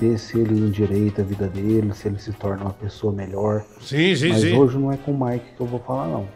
[0.00, 3.62] ver se ele endireita a vida dele, se ele se torna uma pessoa melhor.
[3.80, 4.56] Sim, sim, Mas sim.
[4.56, 6.26] hoje não é com o Mike que eu vou falar, não.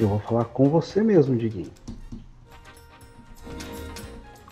[0.00, 1.70] Eu vou falar com você mesmo, Diguinho.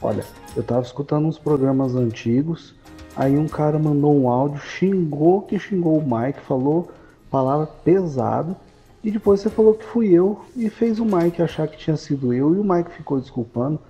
[0.03, 0.25] Olha,
[0.57, 2.75] eu tava escutando uns programas antigos,
[3.15, 6.91] aí um cara mandou um áudio, xingou que xingou o Mike, falou
[7.31, 8.57] palavra pesada,
[9.05, 12.33] e depois você falou que fui eu e fez o Mike achar que tinha sido
[12.33, 13.81] eu e o Mike ficou desculpando.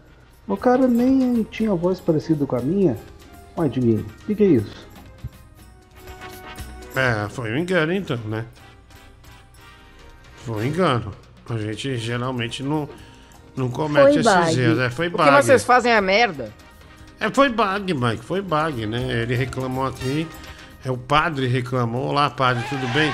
[0.46, 2.96] O cara nem tinha voz parecida com a minha.
[3.56, 4.88] Ué, Diguinho, o que, que é isso?
[6.94, 8.44] É, foi um engano então, né?
[10.36, 11.12] Foi um engano.
[11.48, 12.88] A gente geralmente não,
[13.56, 14.60] não comete Foi esses bug.
[14.60, 14.78] erros.
[14.78, 15.30] É, foi O que bug.
[15.30, 16.52] vocês fazem é merda.
[17.20, 19.22] É, foi bug, Mike, foi bug, né?
[19.22, 20.26] Ele reclamou aqui.
[20.84, 22.08] É, o padre reclamou.
[22.08, 23.12] Olá, padre, tudo bem?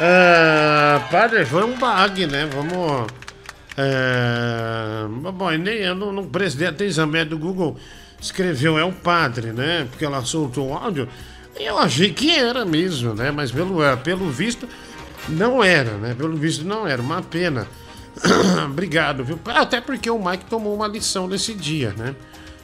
[0.00, 2.48] Ah, padre, foi um bug, né?
[2.52, 3.06] Vamos.
[3.76, 7.76] É, bom, e nem eu não, não prestei atenção, a mulher do Google
[8.20, 9.86] escreveu é o padre, né?
[9.90, 11.08] Porque ela soltou o áudio.
[11.58, 13.30] E eu achei que era mesmo, né?
[13.30, 14.68] Mas pelo, é, pelo visto,
[15.28, 16.14] não era, né?
[16.16, 17.02] Pelo visto, não era.
[17.02, 17.66] Uma pena.
[18.66, 19.38] Obrigado, viu?
[19.46, 22.14] Até porque o Mike tomou uma lição nesse dia, né?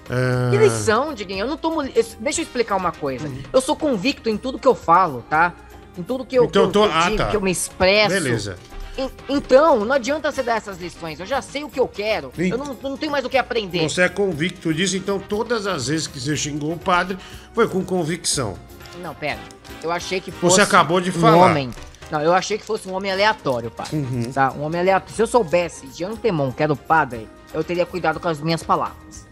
[0.09, 1.41] Ah, Que lição, Diguinho?
[1.41, 1.83] Eu não tomo.
[1.83, 3.31] Deixa eu explicar uma coisa.
[3.53, 5.53] Eu sou convicto em tudo que eu falo, tá?
[5.97, 7.27] Em tudo que eu, Então, que eu, tô- que eu ah, digo, tá.
[7.31, 8.15] que eu me expresso.
[8.15, 8.57] Beleza.
[8.99, 11.21] En- Então, não adianta você dar essas lições.
[11.21, 12.33] Eu já sei o que eu quero.
[12.35, 12.49] Sim.
[12.51, 13.89] Eu não, não tenho mais o que aprender.
[13.89, 17.17] Você é convicto disso, então todas as vezes que você xingou o padre
[17.55, 18.57] foi com convicção.
[19.01, 19.39] Não, pera.
[19.83, 21.37] Eu achei que fosse Você acabou de um falar.
[21.51, 21.71] homem.
[22.11, 23.87] Não, eu achei que fosse um homem aleatório, pai.
[23.93, 24.33] Uhum.
[24.33, 24.53] Tá?
[24.53, 25.15] Um homem aleatório.
[25.15, 28.63] Se eu soubesse de antemão que era o padre, eu teria cuidado com as minhas
[28.63, 29.27] palavras.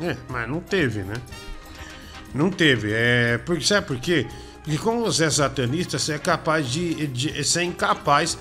[0.00, 1.14] É, mas não teve, né?
[2.34, 2.90] Não teve.
[2.92, 4.26] É, porque, sabe por quê?
[4.62, 7.06] Porque como você é satanista, você é capaz de.
[7.06, 8.36] de você é incapaz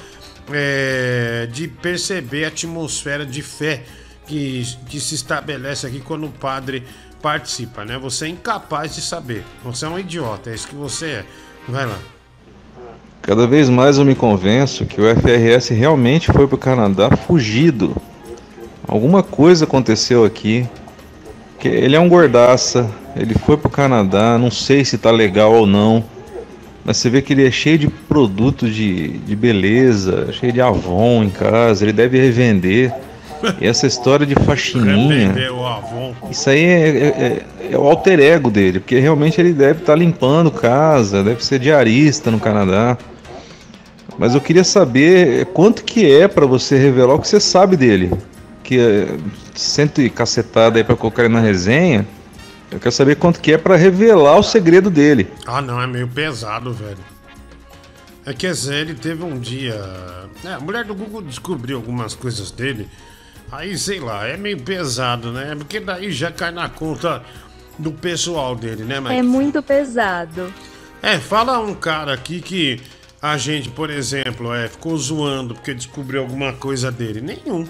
[0.51, 3.83] é, de perceber a atmosfera de fé
[4.25, 6.83] que, que se estabelece aqui quando o padre
[7.21, 7.97] participa, né?
[7.97, 9.43] Você é incapaz de saber.
[9.63, 11.25] Você é um idiota, é isso que você é.
[11.67, 11.99] Vai lá.
[13.25, 17.95] Cada vez mais eu me convenço que o FRS realmente foi pro Canadá fugido.
[18.87, 20.67] Alguma coisa aconteceu aqui.
[21.57, 25.65] Que ele é um gordaça, ele foi pro Canadá, não sei se tá legal ou
[25.65, 26.03] não.
[26.83, 31.23] Mas você vê que ele é cheio de produtos de, de beleza, cheio de Avon
[31.23, 32.93] em casa, ele deve revender.
[33.59, 35.33] E essa história de faxininha.
[36.27, 36.29] O.
[36.31, 39.95] Isso aí é, é- é- é o alter ego dele, porque realmente ele deve estar
[39.95, 42.95] limpando casa, deve ser diarista no Canadá.
[44.17, 48.11] Mas eu queria saber quanto que é pra você revelar o que você sabe dele.
[48.63, 49.17] Que é
[49.53, 52.07] cento e cacetada aí pra colocar ele na resenha.
[52.71, 55.27] Eu quero saber quanto que é pra revelar o segredo dele.
[55.45, 56.97] Ah, não, é meio pesado, velho.
[58.25, 59.79] É que Zé, ele teve um dia.
[60.43, 62.89] É, a mulher do Google descobriu algumas coisas dele.
[63.51, 65.53] Aí, sei lá, é meio pesado, né?
[65.55, 67.21] Porque daí já cai na conta
[67.77, 69.13] do pessoal dele, né, Mike?
[69.13, 70.51] É muito pesado.
[71.03, 72.81] É, fala um cara aqui que
[73.31, 77.21] a gente, por exemplo, é, ficou zoando porque descobriu alguma coisa dele.
[77.21, 77.67] Nenhum.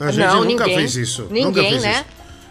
[0.00, 0.76] A gente não, nunca ninguém.
[0.78, 1.22] fez isso.
[1.30, 1.92] Ninguém, nunca fez né?
[1.92, 2.04] isso.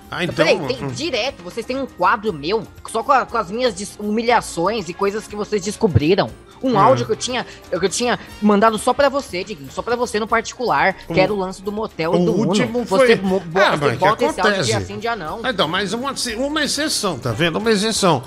[0.09, 0.35] Ah, então.
[0.35, 0.87] Peraí, tem hum.
[0.87, 5.27] direto, vocês têm um quadro meu só com, a- com as minhas humilhações e coisas
[5.27, 6.29] que vocês descobriram.
[6.61, 6.79] Um Hum.
[6.79, 10.17] áudio que eu tinha, que eu tinha mandado só pra você, Diguinho, só pra você
[10.17, 12.87] no particular, que O- era o lance do motel e O do último Uno.
[12.87, 13.07] foi.
[13.17, 13.21] Você,
[13.55, 15.41] Ah, você que bota esse áudio dia sim, dia não.
[15.45, 17.57] Então, mas uma, uma exceção, tá vendo?
[17.59, 18.23] Uma exceção.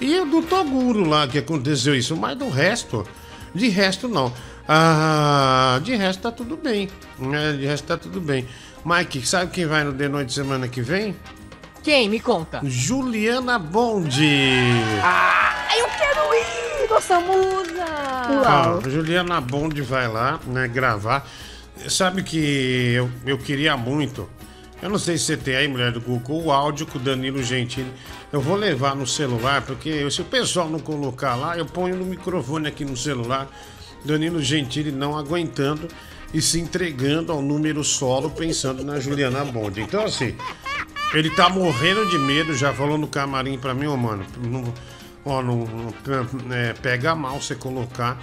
[0.00, 3.06] E o do Toguro lá que aconteceu isso, mas do resto,
[3.54, 4.32] de resto não.
[4.68, 6.88] Ah, de resto tá tudo bem.
[7.18, 7.52] né?
[7.52, 8.46] De resto tá tudo bem.
[8.84, 11.14] Mike, sabe quem vai no The Noite semana que vem?
[11.82, 12.08] Quem?
[12.08, 12.60] Me conta.
[12.64, 14.60] Juliana Bondi.
[15.02, 17.84] Ah, eu quero ir, nossa musa!
[17.86, 21.26] Ah, Juliana Bond vai lá, né, gravar.
[21.88, 24.28] Sabe que eu, eu queria muito.
[24.80, 27.42] Eu não sei se você tem aí, mulher do Google, o áudio com o Danilo
[27.42, 27.90] Gentili.
[28.34, 32.04] Eu vou levar no celular, porque se o pessoal não colocar lá, eu ponho no
[32.04, 33.48] microfone aqui no celular.
[34.04, 35.86] Danilo Gentili não aguentando
[36.32, 39.80] e se entregando ao número solo, pensando na Juliana Bond.
[39.80, 40.34] Então, assim,
[41.14, 44.26] ele tá morrendo de medo, já falou no camarim pra mim, ô mano.
[44.36, 44.74] Não,
[45.24, 45.94] ó, não,
[46.50, 48.20] é, pega mal você colocar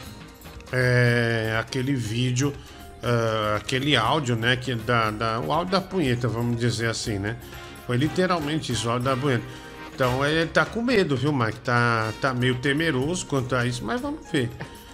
[0.74, 2.54] é, aquele vídeo,
[3.02, 4.58] ah, aquele áudio, né?
[4.58, 7.38] Que da, da, o áudio da punheta, vamos dizer assim, né?
[7.88, 9.71] Foi literalmente isso, o áudio da punheta.
[10.02, 11.60] Então ele tá com medo, viu, Mike?
[11.60, 14.50] Tá, tá meio temeroso quanto a isso, mas vamos ver.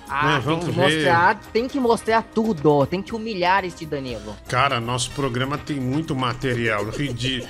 [0.10, 0.44] Ah, né?
[0.46, 4.36] tem que mostrar, tem que mostrar tudo, tem que humilhar este Danilo.
[4.50, 7.42] Cara, nosso programa tem muito material de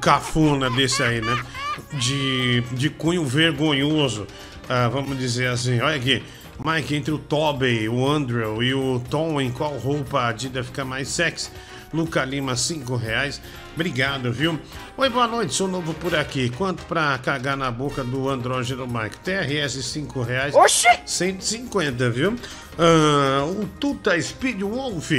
[0.00, 1.44] cafuna desse aí, né?
[1.92, 4.26] De, de cunho vergonhoso.
[4.66, 6.22] Ah, vamos dizer assim, olha aqui.
[6.64, 10.86] Mike, entre o Tobey, o Andrew e o Tom, em qual roupa a Adidas fica
[10.86, 11.50] mais sexy?
[11.92, 13.40] Luca Lima, 5 reais.
[13.74, 14.58] Obrigado, viu?
[14.96, 16.50] Oi, boa noite, sou novo por aqui.
[16.50, 19.18] Quanto pra cagar na boca do andrógeno Mike?
[19.18, 20.54] TRS, 5 reais.
[20.54, 20.86] Oxi!
[21.04, 22.36] 150, viu?
[22.78, 25.10] Ah, o Tuta Speed Wolf.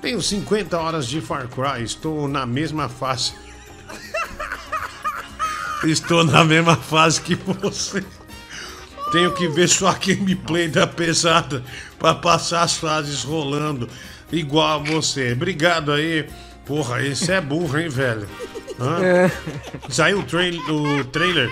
[0.00, 1.82] Tenho 50 horas de Far Cry.
[1.82, 3.34] Estou na mesma fase.
[5.82, 8.04] Estou na mesma fase que você.
[9.10, 11.60] Tenho que ver só a gameplay da pesada
[11.98, 13.88] para passar as fases rolando
[14.30, 15.32] igual a você.
[15.32, 16.24] Obrigado aí.
[16.64, 18.28] Porra, esse é burro, hein, velho?
[18.80, 19.30] É.
[19.88, 21.50] Saiu o, trail, o trailer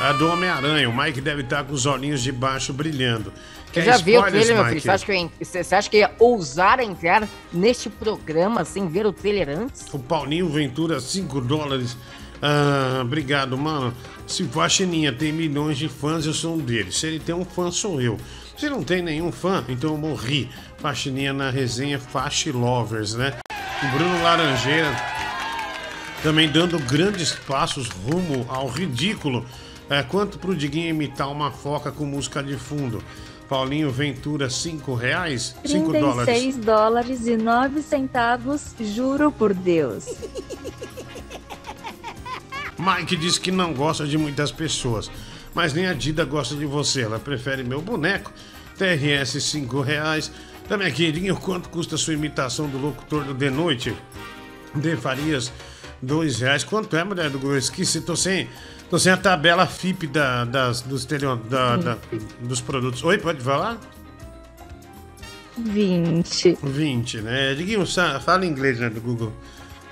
[0.00, 0.88] ah, do Homem-Aranha.
[0.88, 3.32] O Mike deve estar com os olhinhos de baixo brilhando.
[3.66, 4.80] Você Quer já viu o trailer, meu filho?
[4.80, 8.88] Você acha, que eu ia, você acha que eu ia ousar entrar neste programa sem
[8.88, 9.86] ver o trailer antes?
[9.92, 11.96] O Paulinho Ventura, 5 dólares.
[12.40, 13.94] Ah, obrigado, mano.
[14.26, 16.98] Se o Faxininha tem milhões de fãs, eu sou um deles.
[16.98, 18.18] Se ele tem um fã, sou eu.
[18.56, 20.50] Se não tem nenhum fã, então eu morri.
[20.78, 23.34] Faxininha na resenha Faxi Lovers, né?
[23.82, 24.90] O Bruno Laranjeira
[26.22, 29.44] também dando grandes passos rumo ao ridículo.
[29.88, 33.02] É, quanto pro Diguinho imitar uma foca com música de fundo?
[33.48, 35.54] Paulinho Ventura, 5 reais?
[35.64, 36.24] 5 dólares.
[36.24, 40.04] 36 dólares e 9 centavos, juro por Deus.
[42.78, 45.10] Mike disse que não gosta de muitas pessoas,
[45.54, 47.02] mas nem a Dida gosta de você.
[47.02, 48.32] Ela prefere meu boneco.
[48.76, 50.30] TRS 5 reais.
[50.68, 53.96] Também queridinho, quanto custa sua imitação do locutor do De Noite?
[54.74, 55.52] De Farias,
[56.02, 56.64] 2 reais.
[56.64, 57.56] Quanto é, mulher do Google?
[57.58, 58.48] Esqueci, tô sem,
[58.88, 61.98] Tô sem a tabela FIP da, das, dos, stereo- da- da-
[62.40, 63.02] dos produtos.
[63.02, 63.78] Oi, pode falar?
[65.58, 66.58] 20.
[66.62, 67.54] 20, né?
[67.54, 67.84] Diguinho,
[68.20, 69.32] fala inglês, né, do Google.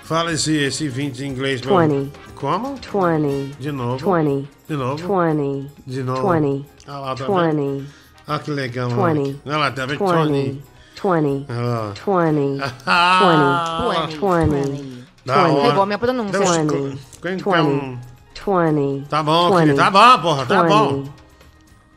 [0.03, 1.61] Fala esse, esse 20 em inglês.
[1.61, 1.73] meu.
[2.05, 2.13] 20.
[2.35, 2.75] Como?
[2.75, 3.57] 20.
[3.59, 4.13] De novo.
[4.13, 4.47] 20.
[4.69, 4.95] De novo.
[5.07, 5.71] 20.
[5.87, 6.21] De novo.
[6.31, 6.65] 20.
[6.87, 7.79] Ah lá, tá vendo?
[7.79, 7.87] 20.
[8.27, 8.89] Ah, que legal.
[8.97, 9.13] ó.
[9.13, 9.41] 20.
[9.45, 9.97] Olha lá, tá vendo?
[9.97, 10.61] 20.
[11.03, 11.45] 20.
[11.49, 11.93] Ah.
[11.95, 12.61] 20.
[12.85, 14.07] Ah.
[14.07, 14.19] 20.
[14.69, 14.94] 20.
[15.25, 15.67] Da hora.
[15.67, 16.39] É igual a minha pronúncia.
[16.39, 16.99] Deus, 20.
[17.35, 17.99] Então,
[18.45, 19.07] 20.
[19.09, 19.59] Tá bom, 20.
[19.63, 19.75] filho.
[19.75, 20.45] Tá bom, porra.
[20.45, 21.03] Tá bom.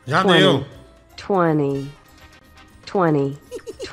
[0.07, 0.37] Já 20.
[0.39, 0.65] deu.
[1.15, 1.91] 20.
[2.91, 3.37] 20.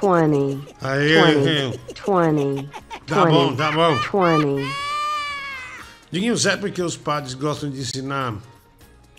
[0.01, 0.75] 20.
[0.83, 1.81] Aí, 20.
[1.89, 2.71] 20.
[3.07, 3.95] Tá bom, tá bom.
[3.95, 4.67] 20.
[6.11, 8.35] Diguinho, sabe por que os padres gostam de ensinar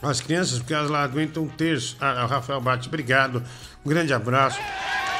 [0.01, 0.57] as crianças?
[0.59, 1.95] Porque elas lá aguentam um terço.
[1.99, 3.43] Ah, o Rafael Bate, obrigado.
[3.85, 4.59] Um grande abraço.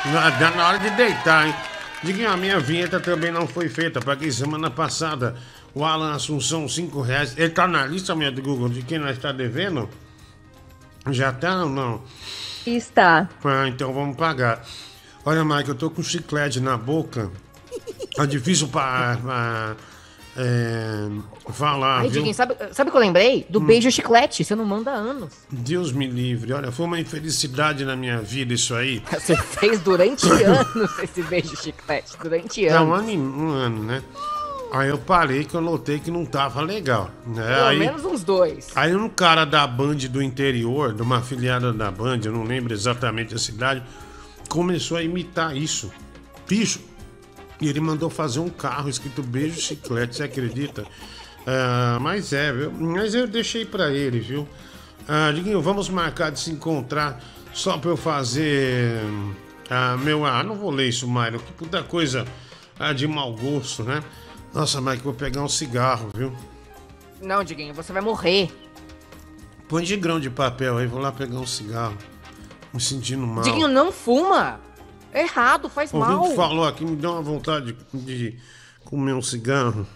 [0.06, 1.56] Na, na- na hora de deitar, hein?
[2.04, 4.00] Diguinho, a minha vinheta também não foi feita.
[4.00, 5.36] Paguei semana passada.
[5.74, 7.34] O Alan Assunção, 5 reais.
[7.38, 9.90] Ele tá na lista, minha do Google, de quem nós está devendo?
[11.10, 12.02] Já tá ou não?
[12.66, 13.30] Está.
[13.44, 14.64] Ah, então vamos pagar.
[15.26, 17.32] Olha, Mike, eu tô com chiclete na boca.
[18.18, 19.76] É difícil pra,
[20.38, 21.08] é,
[22.02, 22.12] viu?
[22.12, 23.46] Diguinho, sabe, sabe o que eu lembrei?
[23.50, 24.44] Do beijo chiclete.
[24.44, 25.34] Você não manda anos.
[25.52, 26.54] Deus me livre.
[26.54, 29.02] Olha, foi uma infelicidade na minha vida isso aí.
[29.12, 32.14] Você fez durante anos esse beijo chiclete.
[32.22, 33.00] Durante É um anos.
[33.00, 34.04] ano, e- um ano, né?
[34.72, 37.10] Aí eu parei que eu notei que não tava legal.
[37.26, 37.42] Né?
[37.56, 38.68] Pelo aí, menos uns dois.
[38.76, 42.74] aí um cara da Band do interior, de uma afiliada da Band, eu não lembro
[42.74, 43.82] exatamente a cidade,
[44.50, 45.90] começou a imitar isso.
[46.50, 46.82] Bicho.
[47.60, 50.86] E ele mandou fazer um carro escrito beijo chiclete, você acredita?
[51.46, 52.72] Ah, mas é, viu?
[52.72, 54.48] Mas eu deixei pra ele, viu?
[55.08, 57.24] Ah, Diguinho, vamos marcar de se encontrar
[57.54, 59.02] só pra eu fazer.
[59.70, 60.26] Ah, meu.
[60.26, 61.40] Ah, não vou ler isso, Mário.
[61.40, 62.26] Que puta coisa
[62.78, 64.04] ah, de mau gosto, né?
[64.54, 66.36] Nossa, Mike, vou pegar um cigarro, viu?
[67.22, 68.52] Não, Diguinho, você vai morrer.
[69.68, 71.98] Põe de grão de papel aí, vou lá pegar um cigarro.
[72.74, 73.44] Me sentindo mal.
[73.44, 74.60] Diguinho, não fuma.
[75.14, 76.36] É errado, faz o mal.
[76.36, 78.38] falou aqui, me deu uma vontade de,
[78.84, 79.88] comer um cigarro.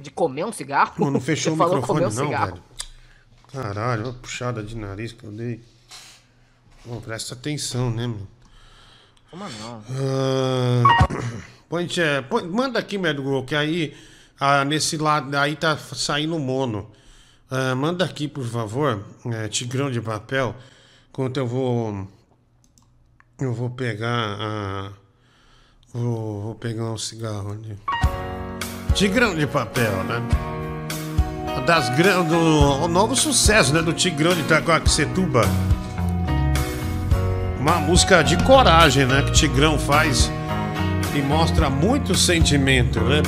[0.00, 0.94] De comer um cigarro?
[0.96, 2.46] Pô, não fechou Você o microfone, um não, cigarro.
[2.52, 2.62] velho.
[3.52, 5.62] Caralho, uma puxada de nariz que eu dei.
[6.84, 8.26] Pô, presta atenção, né, meu?
[9.30, 9.82] Fuma não.
[9.90, 11.08] Ah,
[11.68, 11.86] põe,
[12.28, 13.96] põe- manda aqui, Medgol, que aí
[14.40, 16.90] ah, nesse lado aí tá saindo mono.
[17.50, 20.54] Ah, manda aqui, por favor, é, tigrão de papel,
[21.10, 22.06] enquanto eu vou.
[23.40, 24.88] Eu vou pegar a.
[25.94, 27.76] Vou, vou pegar um cigarro ali.
[28.94, 30.20] Tigrão de papel, né?
[31.66, 32.36] Das, gran- do,
[32.84, 33.82] o novo sucesso, né?
[33.82, 35.42] Do Tigrão de Itacoaxetuba.
[37.60, 39.22] Uma música de coragem, né?
[39.22, 40.30] Que Tigrão faz
[41.14, 43.22] e mostra muito sentimento, né?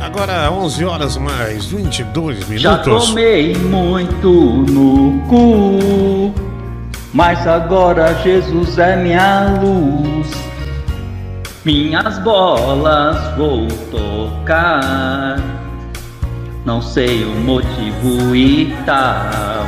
[0.00, 2.46] Agora, 11 horas mais 22 Já
[2.78, 3.08] minutos.
[3.08, 4.28] tomei muito
[4.70, 6.32] no cu,
[7.12, 10.30] mas agora Jesus é minha luz.
[11.64, 15.38] Minhas bolas vou tocar,
[16.64, 19.66] não sei o motivo e tal.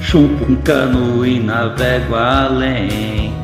[0.00, 3.34] Chupo um cano e navego além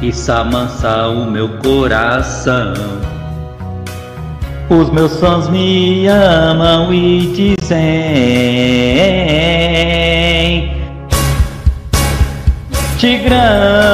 [0.00, 2.72] Isso amansa o meu coração
[4.70, 7.84] Os meus sons me amam e dizem
[12.98, 13.93] Tigrão,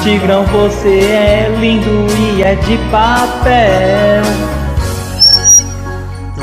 [0.00, 1.86] Tigrão, você é lindo
[2.18, 4.22] e é de papel.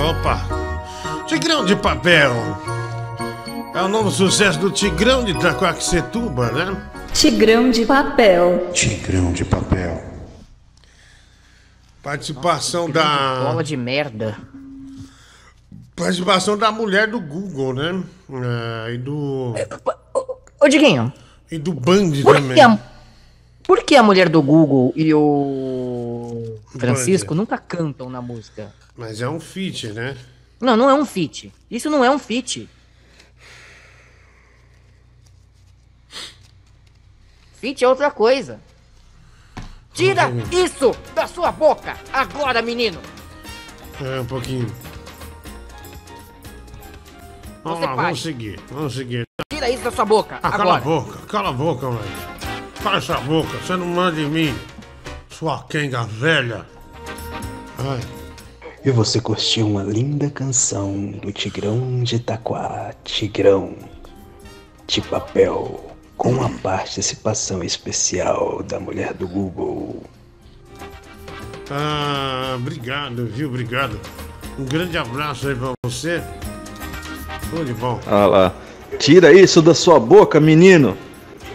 [0.09, 0.39] Opa!
[1.27, 2.31] Tigrão de papel.
[3.75, 6.81] É o novo sucesso do Tigrão de Itacoaxetuba, né?
[7.13, 8.69] Tigrão de papel.
[8.73, 10.03] Tigrão de papel.
[12.01, 13.41] Participação da.
[13.43, 14.37] Bola de merda.
[15.95, 18.03] Participação da mulher do Google, né?
[18.87, 19.53] É, e do.
[20.61, 21.11] Ô, Diguinho.
[21.51, 22.53] E do Band também.
[22.53, 22.79] que, a,
[23.63, 28.73] por que a mulher do Google e o Francisco nunca cantam na música?
[28.95, 30.17] Mas é um feat, né?
[30.59, 31.53] Não, não é um feat.
[31.69, 32.67] Isso não é um feat.
[37.59, 38.59] Feat é outra coisa.
[39.93, 42.99] Tira isso da sua boca agora, menino.
[44.01, 44.67] É, um pouquinho.
[47.63, 49.23] Vamos Você lá, vamos seguir, vamos seguir.
[49.51, 51.01] Tira isso da sua boca Ah, cala a agora.
[51.01, 52.38] boca, cala a boca, velho.
[52.81, 54.55] Cala essa boca, você não manda em mim.
[55.29, 56.65] Sua quenga velha.
[57.77, 57.99] Ai.
[58.83, 63.75] E você curtiu uma linda canção do Tigrão de Itaquá, Tigrão
[64.87, 70.03] de Papel, com a participação especial da mulher do Google.
[71.69, 73.49] Ah, obrigado, viu?
[73.49, 73.99] Obrigado.
[74.57, 76.23] Um grande abraço aí pra você.
[77.49, 77.99] Tudo de bom.
[78.07, 78.55] Olha lá.
[78.97, 80.97] Tira isso da sua boca, menino.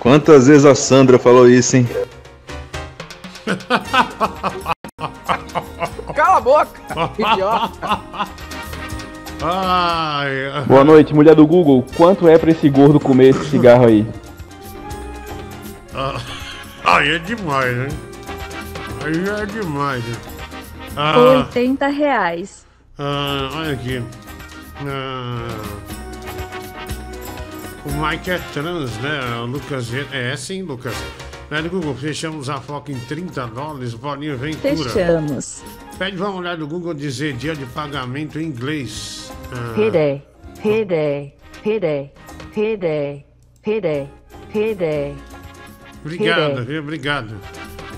[0.04, 1.88] Quantas vezes a Sandra falou isso, hein?
[6.14, 6.68] Cala a boca,
[7.18, 7.70] idiota.
[9.42, 10.62] Ai.
[10.66, 11.86] Boa noite, mulher do Google.
[11.96, 14.06] Quanto é pra esse gordo comer esse cigarro aí?
[15.94, 16.20] Ah,
[16.84, 17.88] aí é demais, né?
[19.06, 20.04] Aí é demais.
[20.04, 20.16] né?
[20.94, 21.18] Ah,
[21.48, 22.66] 80 reais.
[22.98, 24.02] ah, olha aqui.
[24.86, 25.48] Ah,
[27.84, 29.20] o Mike é trans, né?
[29.42, 29.88] O Lucas.
[30.12, 30.94] É sim, Lucas.
[31.50, 34.90] Né, do Google, fechamos a foca em 30 dólares, Bolinho Ventura.
[34.90, 35.62] Fechamos.
[35.98, 39.30] Pede pra mulher do Google dizer dia de pagamento em inglês.
[39.52, 40.22] Ah, Payday,
[40.62, 42.10] payday, payday,
[42.54, 43.26] payday,
[43.62, 44.08] payday,
[44.52, 45.14] payday.
[46.02, 46.80] Obrigado, viu?
[46.80, 47.34] Obrigado.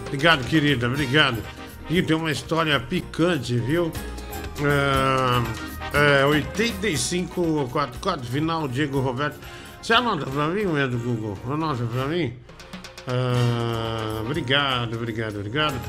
[0.06, 1.38] Obrigado, querida, obrigado.
[1.88, 3.92] E tem uma história picante, viu?
[4.62, 5.42] Ah,
[5.94, 9.38] é, 8544, final, Diego Roberto.
[9.86, 11.38] Você anota pra mim, mulher do Google?
[11.48, 12.32] Anota pra mim?
[13.06, 15.80] Ah, obrigado, obrigado, obrigado.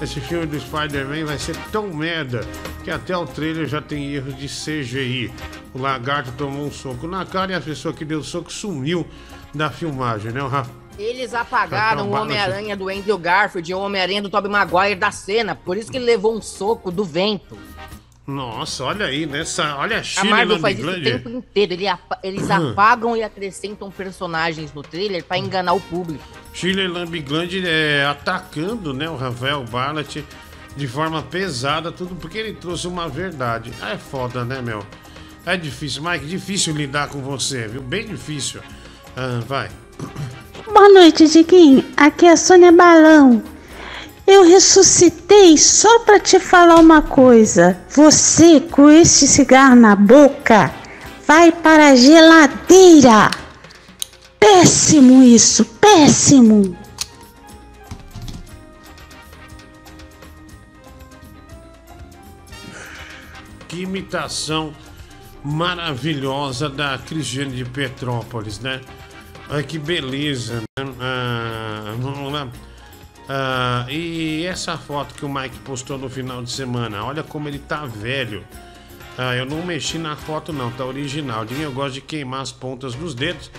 [0.00, 2.40] Esse filme do Spider-Man vai ser tão merda
[2.82, 5.30] que até o trailer já tem erros de CGI.
[5.74, 9.06] O lagarto tomou um soco na cara e a pessoa que deu o soco sumiu
[9.54, 10.42] da filmagem, né?
[10.42, 10.70] O Rafa?
[10.98, 15.10] Eles apagaram o Acabado, Homem-Aranha do Andrew Garfield e o Homem-Aranha do Tobey Maguire da
[15.10, 15.54] cena.
[15.54, 17.58] Por isso que ele levou um soco do vento.
[18.26, 19.76] Nossa, olha aí, nessa.
[19.76, 21.72] Olha a A Chile Marvel faz isso o tempo inteiro.
[21.74, 26.24] Ele apa- eles apagam e acrescentam personagens no trailer pra enganar o público.
[26.54, 30.16] Chile Lambiglândia é, atacando né, o Rafael Barlat
[30.76, 33.70] de forma pesada, tudo porque ele trouxe uma verdade.
[33.82, 34.84] Ah, é foda, né, meu?
[35.44, 37.82] É difícil, Mike, difícil lidar com você, viu?
[37.82, 38.60] Bem difícil.
[39.14, 39.68] Ah, vai.
[40.72, 41.84] Boa noite, Diguinho.
[41.96, 43.42] Aqui é a Sônia Balão.
[44.26, 47.78] Eu ressuscitei só pra te falar uma coisa.
[47.90, 50.72] Você, com este cigarro na boca,
[51.26, 53.30] vai para a geladeira.
[54.40, 56.76] Péssimo isso, péssimo.
[63.68, 64.74] Que imitação
[65.42, 68.80] maravilhosa da Cristiane de Petrópolis, né?
[69.50, 70.94] Ai, que beleza, né?
[70.98, 72.48] Ah, vamos lá.
[73.28, 77.58] Ah, e essa foto que o Mike postou no final de semana, olha como ele
[77.58, 78.44] tá velho.
[79.16, 81.44] Ah, eu não mexi na foto não, tá original.
[81.44, 83.50] Eu gosto de queimar as pontas dos dedos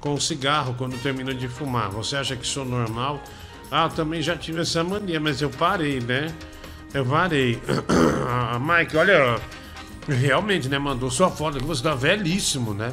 [0.00, 1.88] com o cigarro quando termino de fumar.
[1.90, 3.22] Você acha que é normal?
[3.70, 6.32] Ah, eu também já tive essa mania, mas eu parei, né?
[6.92, 7.60] Eu parei.
[8.36, 9.38] Ah, Mike, olha,
[10.08, 10.78] realmente, né?
[10.78, 12.92] Mandou sua foto aqui, você tá velhíssimo, né?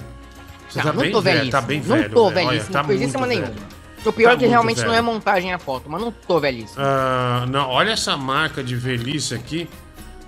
[0.69, 1.61] Você Não, tá não bem tô velho, velhíssimo.
[1.61, 2.09] tá bem não velho.
[2.13, 2.35] tô né?
[2.35, 3.80] velhíssimo, Olha, tá muito nenhuma.
[4.05, 4.97] O pior Tá é que muito realmente não velho.
[4.97, 6.83] é montagem a foto, mas não tô velhíssimo.
[6.83, 9.69] Ah, não, olha essa marca de velhice aqui.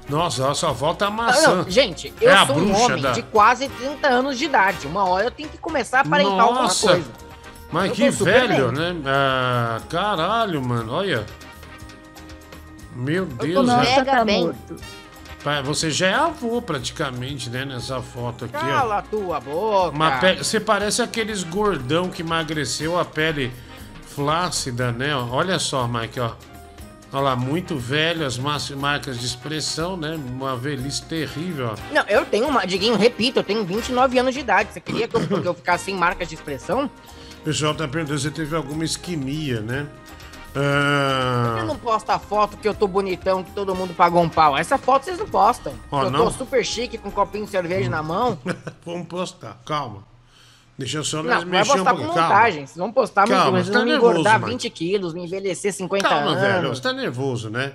[0.07, 1.55] Nossa, a sua avó tá Não, maçã.
[1.63, 4.85] não, gente, eu É a sou um homem da- de quase 30 anos de idade.
[4.85, 7.11] Uma hora eu tenho que começar a aparentar alguma Nossa, coisa.
[7.71, 8.93] Mas Eu que tô velho, bem.
[8.93, 9.01] né?
[9.07, 11.25] Ah, caralho, mano, olha.
[12.95, 13.95] Meu tô Deus, Nossa, né?
[13.97, 14.43] mega tá bem.
[14.43, 14.75] morto.
[15.65, 17.65] Você já é avô praticamente, né?
[17.65, 18.59] Nessa foto aqui, ó.
[18.59, 19.95] Cala a tua boca.
[19.95, 23.51] Uma pe- Você parece aqueles gordão que emagreceu a pele
[24.15, 25.15] flácida, né?
[25.15, 25.27] ó.
[25.29, 26.31] Olha só, Mike, ó.
[27.11, 30.15] Olha lá, muito velho, as marcas de expressão, né?
[30.15, 31.93] Uma velhice terrível, ó.
[31.93, 32.65] Não, eu tenho uma.
[32.65, 34.69] Diguinho, repito, eu tenho 29 anos de idade.
[34.73, 36.89] Você queria que eu, que eu ficasse sem marcas de expressão?
[37.41, 39.85] O pessoal tá perguntando se você teve alguma isquemia, né?
[40.55, 44.29] Eu Ah, não posto a foto que eu tô bonitão, que todo mundo pagou um
[44.29, 44.55] pau.
[44.57, 45.73] Essa foto vocês não postam.
[45.91, 46.25] Ó, eu não?
[46.25, 48.37] tô super chique com um copinho de cerveja na mão.
[48.85, 50.03] vamos postar, calma.
[50.77, 52.13] Deixa eu só Não, vai mexer um postar com pouquinho.
[52.15, 52.29] Calma.
[52.35, 52.65] montagem.
[52.65, 54.51] Vocês vão postar Calma, muito, mas tá me nervoso, engordar Mike.
[54.51, 56.41] 20 quilos, me envelhecer 50 Calma, anos.
[56.41, 57.73] velho, você tá nervoso, né?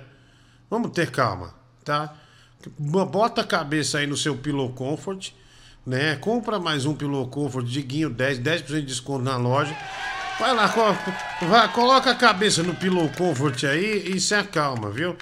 [0.69, 1.53] Vamos ter calma,
[1.83, 2.13] tá?
[2.77, 5.31] Bota a cabeça aí no seu Pillow Comfort,
[5.85, 6.17] né?
[6.17, 9.75] Compra mais um Pillow Comfort, Diguinho 10, 10% de desconto na loja.
[10.39, 10.95] Vai lá, co-
[11.47, 15.15] vai, coloca a cabeça no Pillow Comfort aí e se acalma, viu?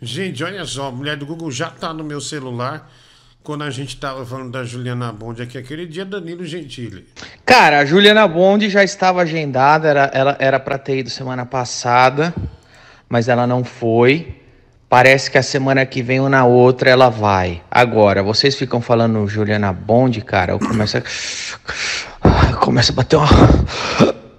[0.00, 2.90] Gente, olha só, a mulher do Google já tá no meu celular.
[3.42, 7.06] Quando a gente tava falando da Juliana Bond aqui aquele dia, Danilo Gentili.
[7.46, 12.34] Cara, a Juliana Bond já estava agendada, era, ela era pra ter ido semana passada,
[13.08, 14.36] mas ela não foi.
[14.86, 17.62] Parece que a semana que vem ou na outra ela vai.
[17.70, 21.02] Agora, vocês ficam falando Juliana Bond, cara, eu começo a.
[22.60, 23.28] Começa a bater uma.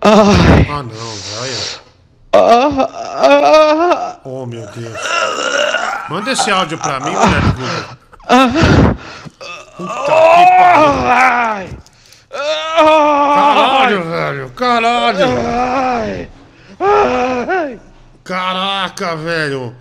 [0.01, 0.67] Ai.
[0.69, 1.79] Ah, não, velho.
[2.33, 4.99] Ah, Oh, meu Deus.
[6.09, 7.97] Manda esse áudio pra mim, mulher do Google.
[9.77, 11.77] Puta que pariu.
[12.29, 14.49] Caralho, velho.
[14.51, 15.27] Caralho.
[18.23, 19.75] Caraca, velho.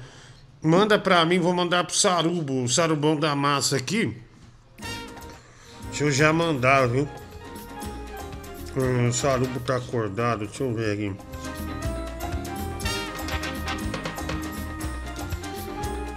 [0.63, 4.17] Manda pra mim, vou mandar pro Sarubo, o Sarubão da massa aqui.
[5.89, 7.09] Deixa eu já mandar, viu?
[8.79, 11.13] O Sarubo tá acordado, deixa eu ver aqui.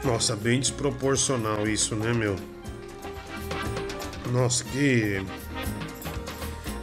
[0.03, 2.35] Nossa, bem desproporcional isso, né, meu?
[4.31, 5.23] Nossa, que.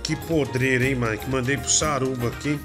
[0.03, 1.29] Que podreira, hein, Mike?
[1.29, 2.59] Mandei pro Sarubo aqui.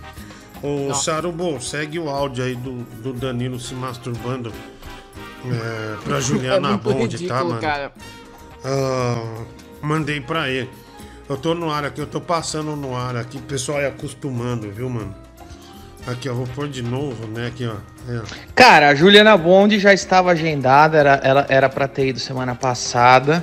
[0.61, 0.95] Ô, Não.
[0.95, 4.53] Sarubo, segue o áudio aí do, do Danilo se masturbando
[5.45, 7.59] é, pra Juliana É muito Bond, ridículo, tá, mano?
[7.61, 7.91] cara.
[8.63, 9.43] Ah,
[9.81, 10.69] mandei pra ele.
[11.29, 14.69] Eu tô no ar aqui, eu tô passando no ar aqui, o pessoal aí acostumando,
[14.69, 15.15] viu, mano?
[16.05, 17.47] Aqui, ó, vou pôr de novo, né?
[17.47, 17.75] Aqui, ó.
[18.11, 18.21] É.
[18.53, 23.41] Cara, a Juliana Bond já estava agendada, era, ela era pra ter ido semana passada,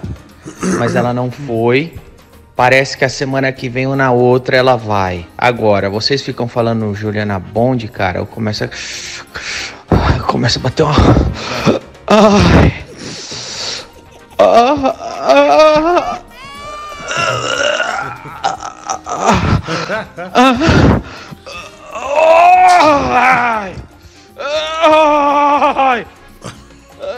[0.79, 1.95] mas ela não foi.
[2.55, 5.27] Parece que a semana que vem ou na outra ela vai.
[5.39, 10.21] Agora, vocês ficam falando Juliana Bond, cara, eu começo a.
[10.27, 10.95] Começa a bater uma.
[12.07, 12.85] Ai.
[14.39, 16.30] Ah, Ai.
[21.93, 23.75] Ai.
[24.37, 26.07] Ai.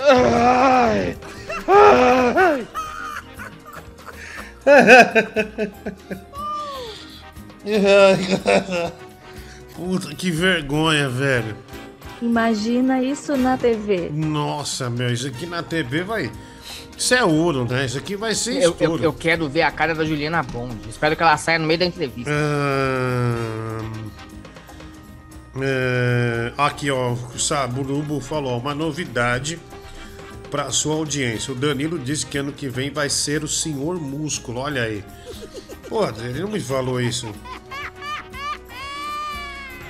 [0.08, 1.16] Ai.
[7.66, 8.92] Ai.
[9.74, 11.56] Puta, que vergonha, velho.
[12.20, 14.10] Imagina isso na TV.
[14.12, 16.30] Nossa, meu, isso aqui na TV vai.
[17.02, 17.84] Isso é ouro, né?
[17.84, 20.88] Isso aqui vai ser Eu, eu, eu quero ver a cara da Juliana Bond.
[20.88, 22.30] Espero que ela saia no meio da entrevista.
[25.60, 29.58] É, aqui, ó, o Saburubo falou, uma novidade
[30.48, 31.52] para sua audiência.
[31.52, 35.04] O Danilo disse que ano que vem vai ser o Senhor Músculo, olha aí.
[35.88, 37.34] Pô, ele não me falou isso.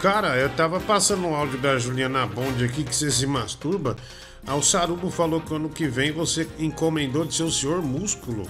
[0.01, 3.97] Cara, eu tava passando o áudio da Juliana Bond aqui que você se masturba.
[4.47, 8.47] Aí o Sarubo falou que ano que vem você encomendou de ser o Senhor Músculo.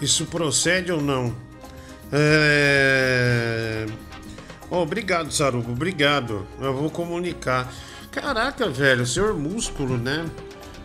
[0.00, 1.34] Isso procede ou não?
[2.10, 3.86] É...
[4.68, 6.46] Oh, obrigado, Sarubo, obrigado.
[6.60, 7.72] Eu vou comunicar.
[8.10, 10.26] Caraca, velho, senhor músculo, né?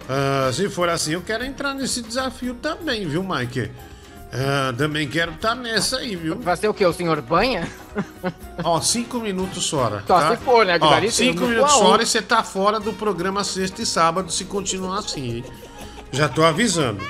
[0.08, 3.70] Ah, se for assim, eu quero entrar nesse desafio também, viu, Mike?
[4.32, 6.36] Ah, também quero estar nessa aí, viu?
[6.36, 6.86] Vai ser o quê?
[6.86, 7.68] O senhor banha?
[8.64, 10.04] Ó, cinco minutos fora.
[10.06, 10.36] Só tá?
[10.36, 12.02] se for, né, Ó, cinco minutos um a um.
[12.02, 15.46] e você tá fora do programa sexta e sábado se continuar assim, hein?
[16.12, 17.02] Já tô avisando.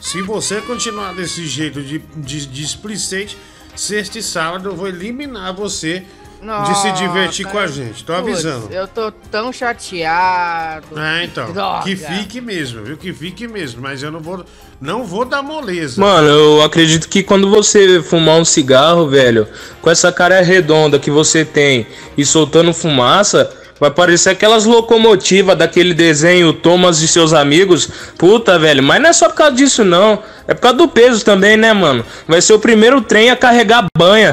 [0.00, 3.36] Se você continuar desse jeito de, de, de explicente,
[3.74, 6.04] sexta e sábado eu vou eliminar você
[6.40, 8.02] de se divertir com a gente.
[8.04, 8.72] Tô Putz, avisando.
[8.72, 10.98] Eu tô tão chateado.
[10.98, 11.52] É, então.
[11.52, 11.84] Droga.
[11.84, 12.96] Que fique mesmo, viu?
[12.96, 13.82] Que fique mesmo.
[13.82, 14.44] Mas eu não vou,
[14.80, 16.00] não vou dar moleza.
[16.00, 19.46] Mano, eu acredito que quando você fumar um cigarro, velho,
[19.82, 21.86] com essa cara redonda que você tem
[22.16, 27.88] e soltando fumaça, vai parecer aquelas locomotivas daquele desenho Thomas e seus amigos.
[28.16, 30.22] Puta, velho, mas não é só por causa disso, não.
[30.48, 32.04] É por causa do peso também, né, mano?
[32.26, 34.32] Vai ser o primeiro trem a carregar banha.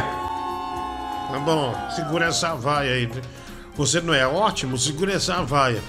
[1.29, 3.09] Tá bom, segura essa vaia aí.
[3.75, 4.77] Você não é ótimo?
[4.77, 5.81] Segura essa vaia.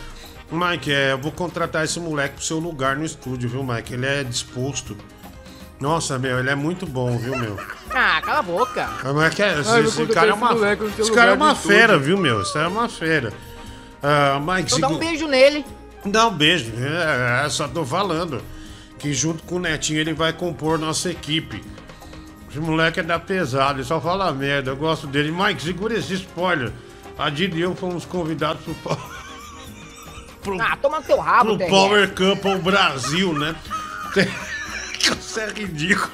[0.50, 3.92] Mike, é, eu vou contratar esse moleque pro seu lugar no estúdio, viu, Mike?
[3.94, 4.96] Ele é disposto.
[5.80, 7.58] Nossa, meu, ele é muito bom, viu, meu?
[7.90, 8.86] Ah, cala a boca.
[9.02, 11.34] Ah, que é- esse, Ai, eu esse vou cara é uma, esse esse cara é
[11.34, 12.00] uma fera, estúdio.
[12.00, 12.42] viu, meu?
[12.42, 13.32] Esse cara é uma fera.
[14.02, 15.64] Ah, Mike, Então dá um beijo nele.
[16.04, 16.70] Dá um beijo.
[16.76, 18.42] É, é, só tô falando
[18.98, 21.64] que junto com o Netinho ele vai compor nossa equipe.
[22.50, 24.70] Esse moleque é da pesada, ele só fala merda.
[24.70, 25.32] Eu gosto dele.
[25.32, 26.70] Mike, segura esse spoiler.
[27.18, 28.74] A Didi e eu fomos convidados pro,
[30.56, 31.66] pro, Ah, toma teu rabo, pro.
[31.68, 33.54] Power Couple Brasil, né?
[35.20, 36.12] Você é ridículo.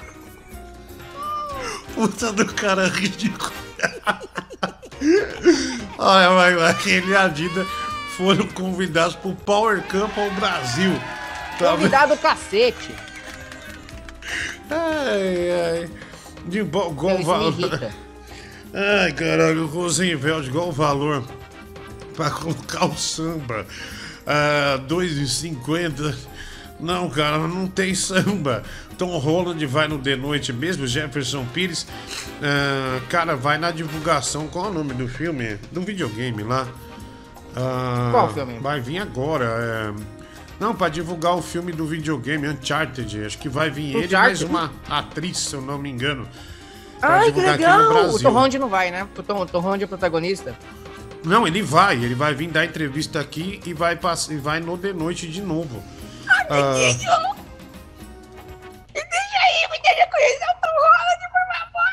[1.94, 3.52] Puta do cara ridículo.
[5.98, 7.64] Olha, mas aquele e a Dida
[8.16, 10.92] foram convidados pro Power Couple Brasil.
[11.58, 11.70] Tá?
[11.72, 12.94] Convidado cacete.
[14.70, 15.90] Ai, ai.
[16.46, 17.54] De bom, igual isso valor.
[18.76, 21.22] Ai, caralho, o Rosenfeld, igual valor
[22.16, 23.64] pra colocar o samba.
[24.26, 26.14] Ah, 2,50.
[26.80, 28.62] Não, cara, não tem samba.
[28.98, 31.86] Tom Holland vai no The Noite mesmo, Jefferson Pires.
[32.42, 34.48] Ah, cara, vai na divulgação.
[34.48, 35.58] Qual é o nome do filme?
[35.70, 36.66] Do videogame lá.
[37.56, 38.58] Ah, Qual filme?
[38.58, 39.44] Vai vir agora.
[39.44, 39.94] é,
[40.58, 43.24] Não, pra divulgar o filme do videogame Uncharted.
[43.24, 44.44] Acho que vai vir ele e mais Uncharted?
[44.46, 46.26] uma atriz, se eu não me engano.
[47.00, 48.08] Ai, que legal!
[48.14, 48.18] O.
[48.18, 49.06] Tom Holland não vai, né?
[49.16, 50.56] O Tom, o Tom Holland é o protagonista.
[51.24, 51.94] Não, ele vai.
[51.96, 54.28] Ele vai vir dar entrevista aqui e vai, pass...
[54.28, 55.82] e vai no The Noite de novo.
[56.50, 57.10] Ah, Deixa
[59.38, 61.92] aí, me deixa conhecer o Tom Holland, por favor!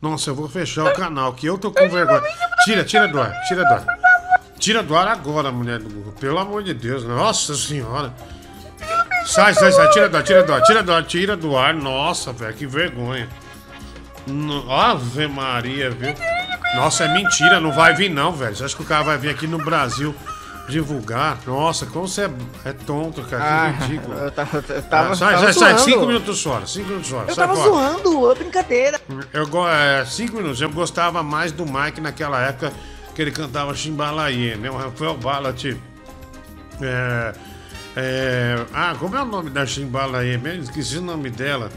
[0.00, 2.22] Nossa, eu vou fechar o canal, que eu tô com vergonha.
[2.64, 3.84] Tira, tira do ar, tira do ar.
[4.58, 6.12] Tira do ar agora, mulher do Google.
[6.14, 8.12] Pelo amor de Deus, nossa senhora.
[9.26, 11.74] Sai, sai, sai, tira do ar, tira do ar, tira do ar, tira do ar.
[11.74, 13.28] Nossa, velho, que vergonha.
[14.68, 16.14] Ave Maria, viu?
[16.74, 18.56] Nossa, é mentira, não vai vir não, velho.
[18.56, 20.14] Você acha que o cara vai vir aqui no Brasil
[20.68, 21.38] divulgar?
[21.46, 22.30] Nossa, como você é,
[22.64, 24.14] é tonto, cara, Ah, que ridículo.
[24.16, 25.84] eu tava, eu tava, Ah, sai, tava sai, sai, zoando.
[25.84, 27.24] cinco minutos fora, cinco minutos fora.
[27.28, 27.70] Eu sai tava fora.
[27.70, 29.00] zoando, é brincadeira.
[29.32, 30.60] Eu, é, cinco minutos.
[30.62, 32.72] Eu gostava mais do Mike naquela época
[33.14, 34.70] que ele cantava Chimbalaie, né?
[34.70, 35.76] O Rafael Ballat.
[36.80, 37.32] É,
[37.94, 40.62] é, ah, como é o nome da Chimbalaie mesmo?
[40.64, 41.70] Esqueci o nome dela.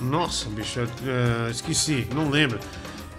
[0.00, 0.88] Nossa, bicho, eu,
[1.46, 2.58] é, esqueci, não lembro.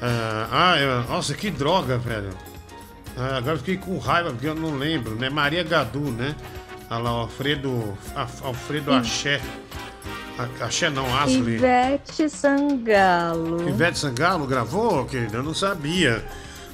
[0.02, 2.30] É, ah, eu- nossa, que droga, velho.
[3.18, 5.30] Ah, agora fiquei com raiva porque eu não lembro, né?
[5.30, 6.36] Maria Gadu, né?
[6.90, 7.98] Olha lá, Alfredo,
[8.44, 8.94] Alfredo.
[8.94, 9.42] Axé.
[10.62, 11.56] Axé não, Ashley.
[11.56, 13.68] Ivete Sangalo.
[13.68, 15.38] Ivete Sangalo gravou, querido?
[15.38, 16.24] Eu não sabia.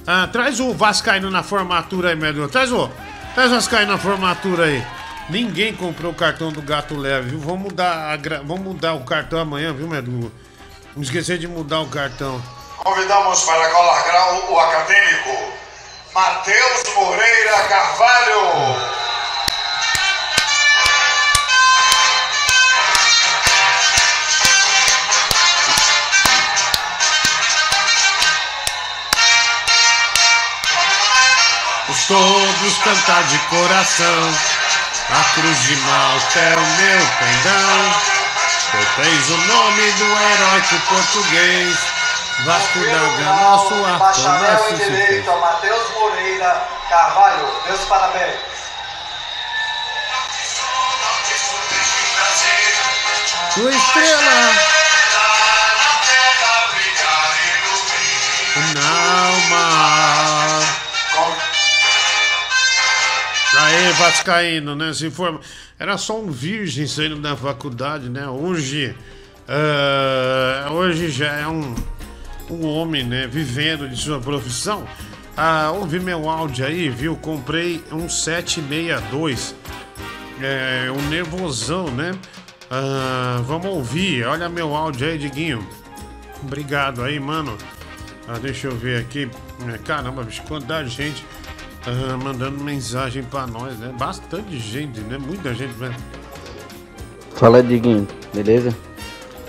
[0.06, 2.50] Ah, traz o Vascaíno na formatura aí, meu Deus.
[2.50, 2.90] Traz o,
[3.34, 4.84] traz o Vascaíno na formatura aí.
[5.30, 7.38] Ninguém comprou o cartão do Gato Leve, viu?
[7.38, 10.30] Vamos mudar, a gra- vamos mudar o cartão amanhã, viu, Medu?
[10.94, 12.40] Não esquecer de mudar o cartão.
[12.84, 15.52] Convidamos para colar grau o acadêmico
[16.12, 18.76] Matheus Moreira Carvalho.
[31.88, 34.34] Os todos cantar de coração.
[35.08, 37.94] A cruz de Malta é o meu pendão.
[38.72, 41.93] Tu tens o nome do heróico português.
[42.42, 47.48] Vasco da Gama, nosso nosso em Direito a Matheus Moreira Carvalho.
[47.66, 48.40] Meus parabéns.
[53.54, 54.74] Tua estrela.
[58.76, 60.60] Alma.
[63.58, 64.92] Aê, Vascaíno, né?
[64.92, 65.40] Se forma.
[65.78, 68.26] Era só um virgem saindo da faculdade, né?
[68.26, 68.96] Hoje.
[70.66, 71.74] ah, hoje já é um,
[72.50, 73.26] um homem, né?
[73.26, 74.84] Vivendo de sua profissão.
[75.36, 77.16] Ah, ouvi meu áudio aí, viu?
[77.16, 79.54] Comprei um 762.
[80.40, 82.12] É, um nervosão, né?
[82.70, 84.24] Ah, vamos ouvir.
[84.26, 85.66] Olha meu áudio aí, Diguinho.
[86.42, 87.56] Obrigado aí, mano.
[88.28, 89.28] Ah, deixa eu ver aqui.
[89.72, 91.24] É, Caramba, bicho, quanta gente
[91.86, 93.92] ah, mandando mensagem pra nós, né?
[93.98, 95.18] Bastante gente, né?
[95.18, 95.96] Muita gente, velho.
[97.34, 98.74] Fala, Diguinho, beleza?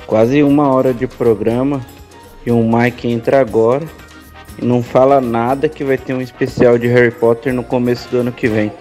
[0.07, 1.85] Quase uma hora de programa
[2.45, 3.85] e o Mike entra agora
[4.61, 8.19] e não fala nada que vai ter um especial de Harry Potter no começo do
[8.19, 8.71] ano que vem.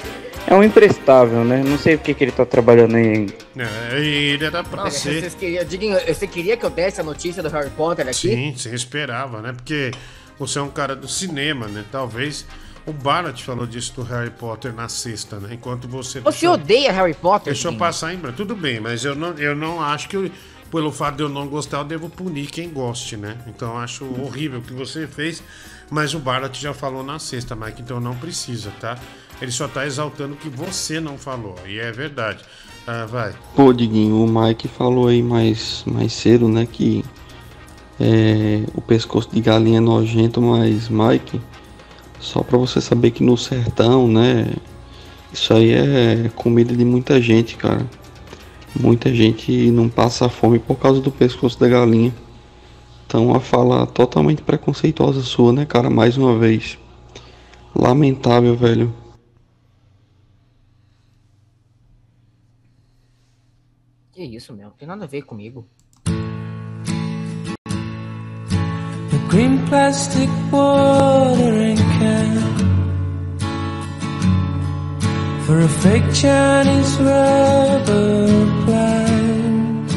[0.46, 1.62] É um imprestável, né?
[1.64, 3.32] Não sei o que, que ele tá trabalhando aí ainda.
[3.56, 5.20] É, ele era pra ser.
[5.20, 8.28] Vocês queriam, Diguinho, você queria que eu desse a notícia do Harry Potter aqui?
[8.28, 9.52] Sim, você esperava, né?
[9.54, 9.90] Porque
[10.38, 11.82] você é um cara do cinema, né?
[11.90, 12.44] Talvez
[12.84, 15.48] o Barat falou disso do Harry Potter na sexta, né?
[15.54, 16.20] Enquanto você.
[16.20, 17.54] Você deixou- odeia Harry Potter?
[17.54, 18.36] Deixa eu passar em branco.
[18.36, 20.30] Tudo bem, mas eu não, eu não acho que, eu-
[20.70, 23.36] pelo fato de eu não gostar, eu devo punir quem goste, né?
[23.46, 25.42] Então acho horrível o que você fez.
[25.90, 28.98] Mas o Barat já falou na sexta, Mike, então não precisa, tá?
[29.40, 31.56] Ele só tá exaltando o que você não falou.
[31.66, 32.42] E é verdade.
[32.86, 33.34] Ah, vai.
[33.54, 37.04] Pô, Diguinho, o Mike falou aí mais, mais cedo, né, que
[37.98, 41.40] é, o pescoço de galinha é nojento, mas, Mike,
[42.20, 44.52] só pra você saber que no sertão, né,
[45.32, 47.86] isso aí é comida de muita gente, cara.
[48.80, 52.12] Muita gente não passa fome por causa do pescoço da galinha.
[53.06, 56.76] Então, uma fala totalmente preconceituosa sua, né, cara, mais uma vez.
[57.74, 58.92] Lamentável, velho.
[64.12, 64.68] Que isso, meu?
[64.68, 65.66] Não tem nada a ver comigo.
[69.12, 72.53] A green plastic watering can
[75.46, 78.26] for a fake Chinese rubber
[78.64, 79.92] plant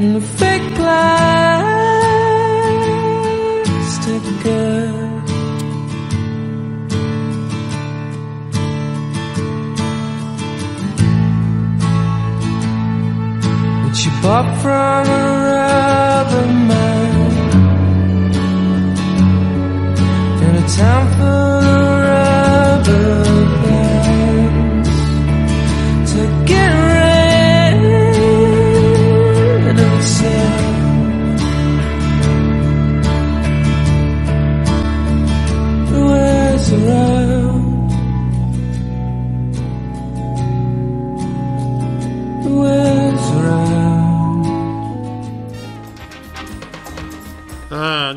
[0.00, 1.02] and a fake plastic
[4.44, 5.08] girl.
[13.84, 17.14] Which you bought from a rubber man
[20.42, 21.57] in a town full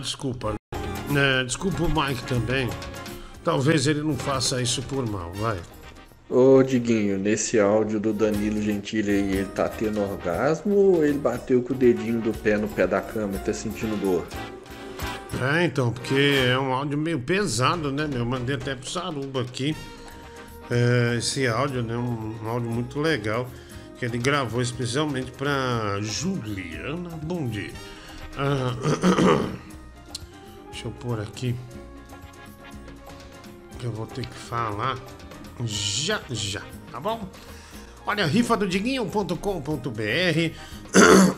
[0.02, 0.56] desculpa.
[0.74, 2.70] É, desculpa o Mike também.
[3.44, 5.60] Talvez ele não faça isso por mal, vai.
[6.30, 11.62] Ô Diguinho, nesse áudio do Danilo Gentili aí, ele tá tendo orgasmo ou ele bateu
[11.62, 14.26] com o dedinho do pé no pé da cama e tá sentindo dor?
[15.42, 18.20] É, então, porque é um áudio meio pesado, né, meu?
[18.20, 19.76] Eu mandei até pro Saruba aqui.
[20.70, 21.98] É, esse áudio, né?
[21.98, 23.50] Um, um áudio muito legal.
[23.98, 27.10] Que ele gravou especialmente pra Juliana.
[27.24, 27.72] Bom dia.
[28.38, 28.74] Ah,
[30.72, 31.56] deixa eu pôr aqui.
[33.78, 34.98] Que eu vou ter que falar
[35.66, 36.62] já já,
[36.92, 37.28] tá bom?
[38.06, 39.36] Olha, rifa do Diguinho.com.br.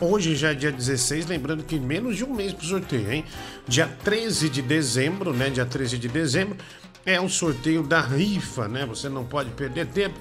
[0.00, 3.24] Hoje já é dia 16, lembrando que menos de um mês pro sorteio, hein?
[3.68, 5.50] Dia 13 de dezembro, né?
[5.50, 6.56] Dia 13 de dezembro
[7.04, 8.86] é o sorteio da rifa, né?
[8.86, 10.18] Você não pode perder tempo.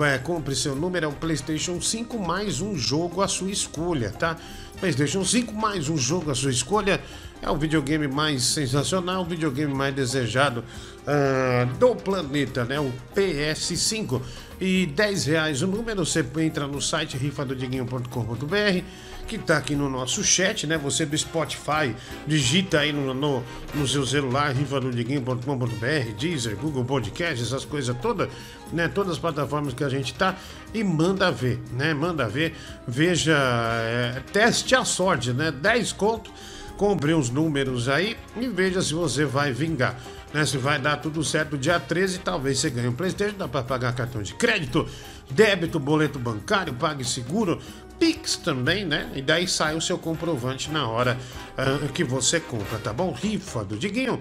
[0.00, 4.36] É, compre seu número, é um PlayStation 5 mais um jogo à sua escolha, tá?
[4.80, 7.00] PlayStation 5 mais um jogo à sua escolha
[7.42, 10.64] é o videogame mais sensacional, o videogame mais desejado
[11.06, 12.80] ah, do planeta, né?
[12.80, 14.20] O PS5.
[14.60, 18.84] E 10 reais o número, você entra no site rifadodiguinho.com.br
[19.26, 20.76] que tá aqui no nosso chat, né?
[20.78, 21.94] Você do Spotify,
[22.26, 23.42] digita aí no, no,
[23.74, 28.28] no seu celular, rifadodiguinho.com.br, Deezer, Google Podcast, essas coisas todas,
[28.72, 28.86] né?
[28.86, 30.36] Todas as plataformas que a gente tá
[30.72, 31.94] e manda ver, né?
[31.94, 32.54] Manda ver,
[32.86, 35.50] veja, é, teste a sorte, né?
[35.50, 36.30] 10 conto,
[36.76, 39.98] compre uns números aí e veja se você vai vingar.
[40.32, 43.62] Né, se vai dar tudo certo dia 13, talvez você ganhe um Playstation, dá para
[43.62, 44.84] pagar cartão de crédito,
[45.30, 47.60] débito, boleto bancário, pague seguro,
[48.00, 49.10] Pix também, né?
[49.14, 51.16] E daí sai o seu comprovante na hora
[51.56, 53.12] ah, que você compra, tá bom?
[53.12, 54.20] Rifa do Diguinho.com.br,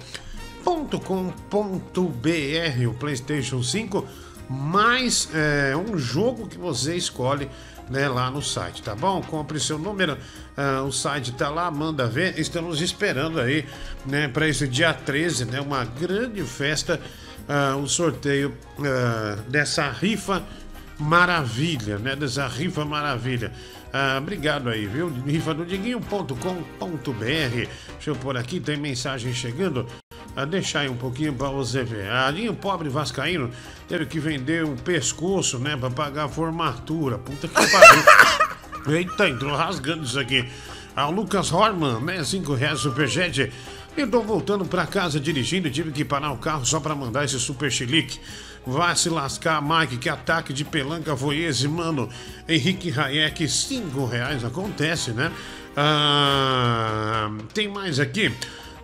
[2.88, 4.06] o PlayStation 5,
[4.48, 7.50] mais é, um jogo que você escolhe
[7.90, 9.22] né, lá no site, tá bom?
[9.22, 10.18] Compre seu número,
[10.58, 12.40] ah, o site tá lá, manda ver.
[12.40, 13.66] Estamos esperando aí,
[14.06, 17.00] né, para esse dia 13, né, uma grande festa,
[17.48, 20.44] ah, o sorteio ah, dessa rifa
[21.00, 22.16] maravilha, né?
[22.16, 23.52] Dessa rifa maravilha.
[24.18, 25.08] Obrigado aí, viu?
[25.08, 26.34] Rifa do Diguinho.com.br.
[27.24, 29.86] Deixa eu pôr aqui, tem mensagem chegando.
[30.36, 32.10] Ah, deixa aí um pouquinho pra você ver.
[32.10, 33.52] Ah, Dinho pobre vascaíno
[33.88, 35.78] teve que vender um pescoço, né?
[35.78, 37.20] Pra pagar a formatura.
[37.20, 38.04] Puta que pariu.
[38.88, 40.48] Eita, entrou rasgando isso aqui.
[40.96, 42.24] Ah, o Lucas Horman, né?
[42.24, 43.52] 5 reais superchat.
[43.96, 47.40] Eu tô voltando pra casa dirigindo tive que parar o carro só pra mandar esse
[47.40, 48.20] super chilique.
[48.66, 52.10] Vai se lascar, Mike, que ataque de pelanca foi esse, mano?
[52.48, 55.32] Henrique Hayek, 5 reais, acontece, né?
[55.76, 58.34] Ah, tem mais aqui.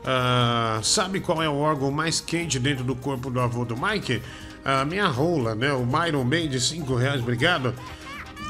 [0.06, 4.22] Ah, sabe qual é o órgão mais quente dentro do corpo do avô do Mike?
[4.66, 5.72] A minha rola, né?
[5.72, 7.74] O Myron Mendes, 5 reais, obrigado.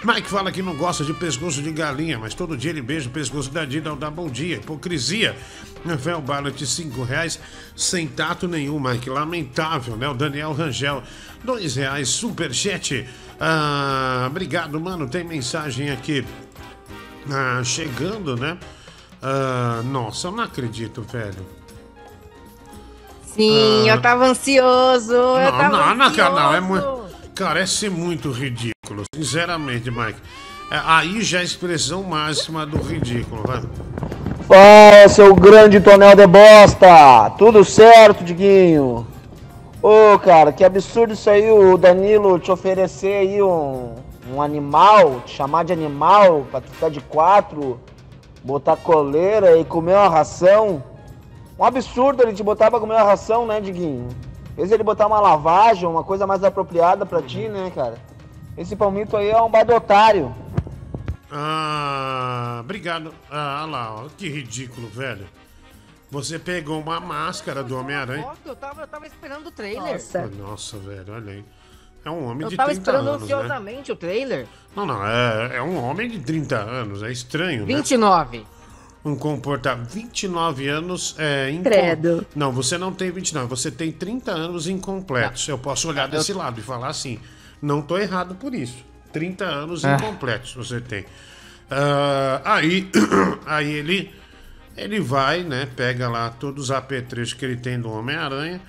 [0.03, 3.11] Mike fala que não gosta de pescoço de galinha, mas todo dia ele beija o
[3.11, 4.55] pescoço da Dida ao dar bom dia.
[4.55, 5.35] Hipocrisia.
[5.85, 7.39] Rafael Ballet, 5 reais,
[7.75, 9.09] sem tato nenhum, Mike.
[9.09, 10.07] Lamentável, né?
[10.07, 11.03] O Daniel Rangel,
[11.43, 13.07] 2 reais, superchat.
[13.39, 15.07] Ah, obrigado, mano.
[15.09, 16.25] Tem mensagem aqui
[17.31, 18.57] ah, chegando, né?
[19.21, 21.45] Ah, nossa, eu não acredito, velho.
[23.25, 23.95] Sim, Ah.
[23.95, 25.13] eu tava ansioso.
[25.13, 26.67] eu Não, tava não, não, cara, não, é ansioso.
[26.67, 27.33] muito.
[27.35, 28.73] Cara, é ser muito ridículo,
[29.13, 30.19] sinceramente, Mike.
[30.71, 33.63] É, aí já é a expressão máxima do ridículo, vai.
[34.47, 37.29] Fala, seu grande tonel de bosta!
[37.37, 39.07] Tudo certo, Diguinho?
[39.81, 43.95] Ô, cara, que absurdo isso aí, o Danilo te oferecer aí um,
[44.33, 47.79] um animal, te chamar de animal, pra tu ficar de quatro,
[48.43, 50.83] botar coleira e comer uma ração.
[51.57, 54.07] Um absurdo ele te botar pra comer uma ração, né, Diguinho?
[54.55, 57.95] Fez ele botar uma lavagem, uma coisa mais apropriada pra ti, né, cara?
[58.57, 60.33] Esse palmito aí é um badotário.
[61.31, 63.13] Ah, obrigado.
[63.29, 65.27] Ah, lá, ó, que ridículo, velho.
[66.11, 68.25] Você pegou uma máscara do Homem-Aranha.
[68.45, 70.01] Eu tava, eu tava esperando o trailer.
[70.39, 71.45] Nossa, velho, olha aí.
[72.03, 73.35] É um homem Eu de tava 30 esperando anos, né?
[73.35, 74.47] ansiosamente o trailer.
[74.75, 77.75] Não, não, é, é um homem de 30 anos, é estranho, né?
[77.75, 78.45] 29.
[79.05, 79.89] Um comportamento.
[79.89, 82.25] 29 anos é incom- Credo.
[82.35, 85.47] Não, você não tem 29, você tem 30 anos incompletos.
[85.47, 87.19] Eu posso olhar Eu- desse lado e falar assim:
[87.61, 88.83] não tô errado por isso.
[89.11, 89.95] 30 anos Ah.
[89.95, 91.05] incompletos você tem.
[91.69, 92.89] Ah, aí,
[93.45, 94.13] aí ele,
[94.77, 95.67] ele vai, né?
[95.75, 98.59] Pega lá todos os apetrechos que ele tem do Homem-Aranha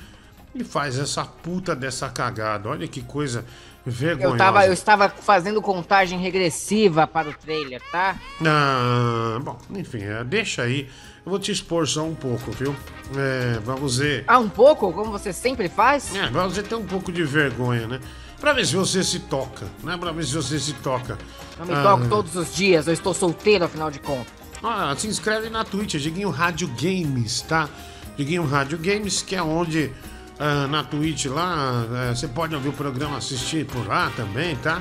[0.55, 2.69] e faz essa puta dessa cagada.
[2.69, 3.45] Olha que coisa
[3.87, 4.35] vergonhosa.
[4.35, 8.17] Eu, tava, eu estava fazendo contagem regressiva para o trailer, tá?
[8.45, 10.89] Ah, bom, enfim, é, deixa aí.
[11.25, 12.75] Eu vou te expor só um pouco, viu?
[13.17, 14.25] É, vamos ver.
[14.27, 14.93] Ah, um pouco?
[14.93, 16.15] Como você sempre faz?
[16.15, 18.01] É, pra você ter um pouco de vergonha, né?
[18.41, 19.97] Pra ver se você se toca, né?
[19.99, 21.19] Pra ver se você se toca.
[21.59, 24.33] Eu me Ah, toco todos os dias, eu estou solteiro, afinal de contas.
[24.63, 27.69] Ah, se inscreve na Twitch, é Diguinho Rádio Games, tá?
[28.17, 29.93] Diguinho Rádio Games, que é onde
[30.39, 34.81] ah, na Twitch lá eh, você pode ouvir o programa, assistir por lá também, tá?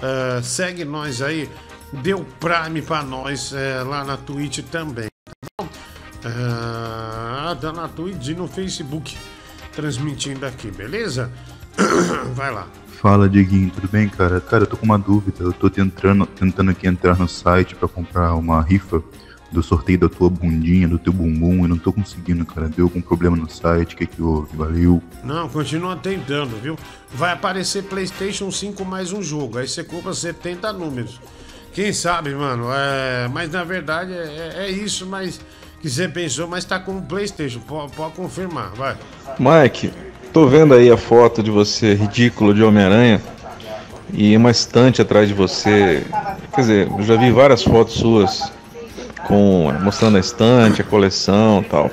[0.00, 1.50] Ah, segue nós aí,
[1.92, 5.68] dê o Prime pra nós eh, lá na Twitch também, tá bom?
[6.24, 9.16] Ah, tá na Twitch e no Facebook
[9.74, 11.30] transmitindo aqui, beleza?
[12.34, 12.66] Vai lá.
[13.02, 14.40] Fala, Dieguinho, tudo bem, cara?
[14.40, 15.42] Cara, eu tô com uma dúvida.
[15.42, 19.02] Eu tô tentando, tentando aqui entrar no site pra comprar uma rifa
[19.50, 22.68] do sorteio da tua bundinha, do teu bumbum, e não tô conseguindo, cara.
[22.68, 23.96] Deu algum problema no site?
[23.96, 24.56] O que que houve?
[24.56, 25.02] Valeu.
[25.24, 26.78] Não, continua tentando, viu?
[27.12, 29.58] Vai aparecer PlayStation 5 mais um jogo.
[29.58, 31.20] Aí você compra 70 números.
[31.72, 32.68] Quem sabe, mano?
[32.72, 33.26] É...
[33.32, 35.40] Mas na verdade é, é isso, mas
[35.80, 37.58] que você pensou, mas tá com o PlayStation.
[37.58, 38.96] Pode, pode confirmar, vai.
[39.40, 39.92] Mike,
[40.32, 43.20] tô vendo aí a foto de você ridículo de Homem-Aranha
[44.12, 46.02] e uma estante atrás de você.
[46.54, 48.52] Quer dizer, eu já vi várias fotos suas
[49.26, 51.90] com mostrando a estante, a coleção, tal.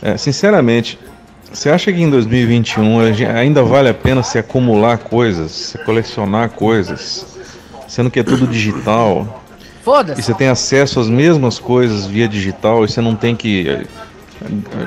[0.00, 0.98] É, sinceramente,
[1.52, 5.78] você acha que em 2021 a gen- ainda vale a pena se acumular coisas, se
[5.78, 7.26] colecionar coisas,
[7.88, 9.42] sendo que é tudo digital?
[9.82, 10.20] Foda-se.
[10.20, 13.86] E você tem acesso às mesmas coisas via digital e você não tem que eh,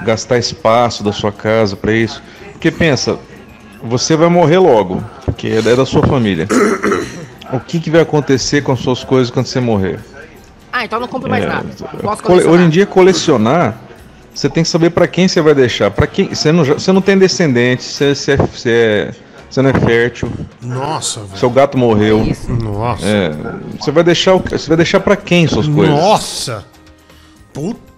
[0.05, 2.21] gastar espaço da sua casa para isso.
[2.61, 3.17] Porque pensa,
[3.83, 6.47] você vai morrer logo, porque é da sua família.
[7.53, 9.99] O que, que vai acontecer com as suas coisas quando você morrer?
[10.71, 11.67] Ah, então não compro mais É, nada.
[12.49, 13.77] Hoje em dia colecionar,
[14.33, 15.91] você tem que saber para quem você vai deixar.
[15.91, 19.11] Para quem você não, você não tem descendentes, você, você, é- você, é-
[19.49, 20.31] você não é fértil.
[20.61, 21.37] Nossa, velho.
[21.37, 22.25] Seu gato morreu.
[22.47, 23.05] Nossa.
[23.05, 23.31] É,
[23.77, 25.93] você vai deixar o, você vai deixar para quem suas coisas?
[25.93, 26.63] Nossa!
[27.51, 27.90] Puta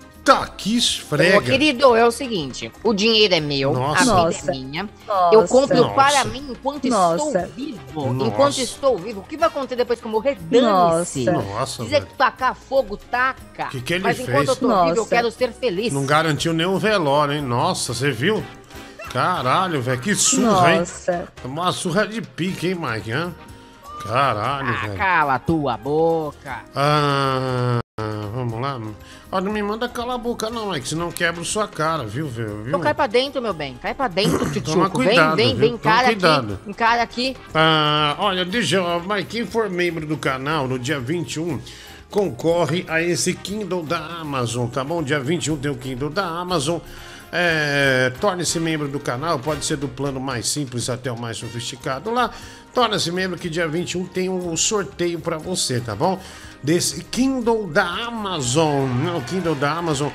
[0.57, 1.41] que Ô, esfrega.
[1.41, 3.99] querido, é o seguinte: o dinheiro é meu, Nossa.
[3.99, 4.51] a vida Nossa.
[4.51, 4.89] é minha.
[5.05, 5.35] Nossa.
[5.35, 5.93] Eu compro Nossa.
[5.95, 7.25] para mim enquanto Nossa.
[7.39, 8.13] estou vivo.
[8.13, 8.27] Nossa.
[8.27, 9.19] Enquanto estou vivo.
[9.19, 10.37] O que vai acontecer depois que eu morrer?
[10.39, 11.25] Dane-se.
[11.25, 11.41] Nossa.
[11.53, 12.13] Nossa, Quiser velho.
[12.17, 13.65] tacar fogo, taca.
[13.65, 14.47] Que que ele Mas enquanto fez?
[14.49, 15.09] eu tô vivo, eu Nossa.
[15.09, 15.91] quero ser feliz.
[15.93, 17.41] Não garantiu nenhum velório, hein?
[17.41, 18.41] Nossa, você viu?
[19.11, 21.13] Caralho, velho, que surra, Nossa.
[21.13, 21.23] hein?
[21.43, 23.11] Uma surra de pique, hein, Mike?
[23.11, 23.31] Hã?
[24.07, 24.97] Caralho, Ah, velho.
[24.97, 26.61] cala a tua boca.
[26.75, 28.81] Ah, vamos lá.
[29.31, 32.67] Ó, não me manda calar a boca, não, Mike, senão quebro sua cara, viu, viu?
[32.67, 33.77] Então cai pra dentro, meu bem.
[33.79, 34.89] Cai pra dentro, Toma tchutchuco.
[34.89, 35.59] cuidado, Vem, vem, viu?
[35.59, 36.53] vem, Toma cara cuidado.
[36.55, 36.69] aqui.
[36.69, 37.37] Encara aqui.
[37.53, 38.99] Ah, olha, deixa eu.
[39.01, 41.59] Mas quem for membro do canal no dia 21
[42.09, 45.03] concorre a esse Kindle da Amazon, tá bom?
[45.03, 46.79] Dia 21 tem o Kindle da Amazon.
[47.31, 52.11] É, Torne-se membro do canal, pode ser do plano mais simples até o mais sofisticado
[52.11, 52.29] lá.
[52.73, 56.19] Torne-se membro que dia 21 tem um sorteio pra você, tá bom?
[56.63, 59.13] Desse Kindle da Amazon, né?
[59.13, 60.09] o Kindle da Amazon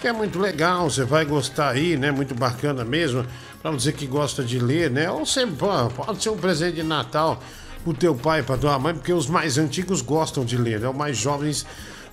[0.00, 2.10] que é muito legal, você vai gostar aí, né?
[2.10, 3.24] Muito bacana mesmo.
[3.60, 5.10] Pra dizer que gosta de ler, né?
[5.10, 7.42] Ou você pode ser um presente de Natal
[7.84, 10.88] pro teu pai, pra tua mãe, porque os mais antigos gostam de ler, né?
[10.88, 11.66] Os mais jovens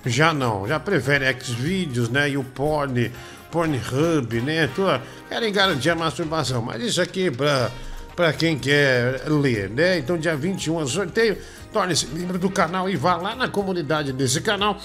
[0.04, 2.28] já não, já preferem Xvideos, né?
[2.28, 3.10] E o Porn,
[3.50, 4.66] Pornhub, né?
[4.68, 7.70] Tua, querem garantir a masturbação, mas isso aqui é pra,
[8.18, 9.96] pra quem quer ler, né?
[9.96, 11.38] Então, dia 21 é sorteio,
[11.72, 14.76] torne-se membro do canal e vá lá na comunidade desse canal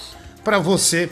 [0.44, 1.10] pra você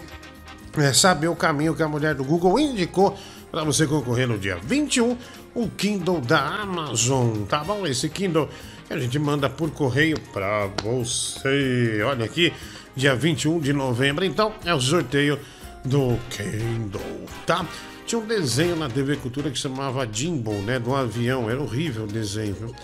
[0.78, 3.18] é, saber o caminho que a mulher do Google indicou
[3.50, 5.18] para você concorrer no dia 21,
[5.52, 7.84] o Kindle da Amazon, tá bom?
[7.84, 8.48] Esse Kindle
[8.86, 12.02] que a gente manda por correio para você.
[12.06, 12.52] Olha aqui,
[12.94, 15.40] dia 21 de novembro, então é o sorteio
[15.84, 17.66] do Kindle, tá?
[18.06, 20.78] Tinha um desenho na TV Cultura que chamava Jimbo, né?
[20.78, 22.74] Do avião, era horrível o desenho, viu?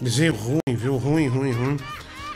[0.00, 0.96] Desenho ruim, viu?
[0.96, 1.76] Ruim, ruim, ruim.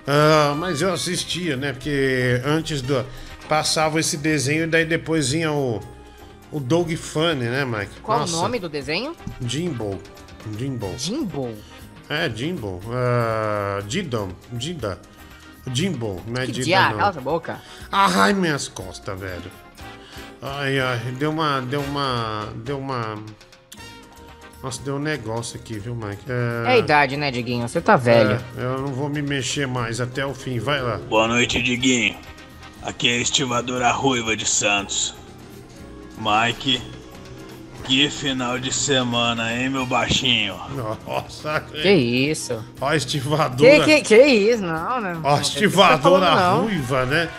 [0.06, 1.72] Ah, mas eu assistia, né?
[1.72, 3.04] Porque antes do.
[3.48, 5.80] Passava esse desenho e daí depois vinha o.
[6.52, 8.00] O Doug Funny, né, Mike?
[8.00, 9.16] Qual Nossa, o nome do desenho?
[9.40, 9.98] Jimbo.
[10.56, 10.94] Jimbo.
[10.96, 11.52] Jimbo?
[12.08, 12.80] É, Jimbo.
[12.86, 14.28] Uh, Didon.
[14.52, 15.00] Dida.
[15.72, 16.98] Jimbo, não é Que Dida, diabo, não.
[16.98, 17.60] cala essa boca.
[17.90, 19.50] Ai, minhas costas, velho.
[20.46, 21.62] Ai, ai, deu uma.
[21.62, 22.48] Deu uma.
[22.56, 23.16] Deu uma.
[24.62, 26.24] Nossa, deu um negócio aqui, viu, Mike?
[26.28, 27.66] É a idade, né, Diguinho?
[27.66, 28.38] Você tá velho.
[28.56, 30.98] É, eu não vou me mexer mais até o fim, vai lá.
[30.98, 32.14] Boa noite, Diguinho.
[32.82, 35.14] Aqui é a estivadora ruiva de Santos.
[36.18, 36.80] Mike,
[37.84, 40.56] que final de semana, hein, meu baixinho?
[41.06, 42.62] Nossa, Que isso?
[42.80, 43.84] Ó, a estivadora.
[43.84, 44.62] Que, que, que isso?
[44.62, 45.18] Não, né?
[45.22, 46.62] Ó, a estivadora tá falando, não.
[46.64, 47.30] ruiva, né?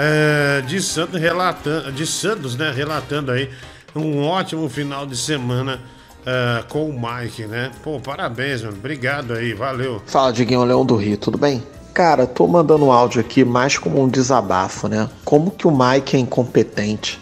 [0.00, 2.70] É, de Santos relatando, de Santos, né?
[2.70, 3.50] Relatando aí
[3.96, 5.80] um ótimo final de semana
[6.24, 7.72] é, com o Mike, né?
[7.82, 8.76] Pô, parabéns, mano.
[8.76, 10.00] Obrigado aí, valeu.
[10.06, 11.64] Fala, Diguinho Leão do Rio, tudo bem?
[11.92, 15.10] Cara, tô mandando um áudio aqui mais como um desabafo, né?
[15.24, 17.18] Como que o Mike é incompetente.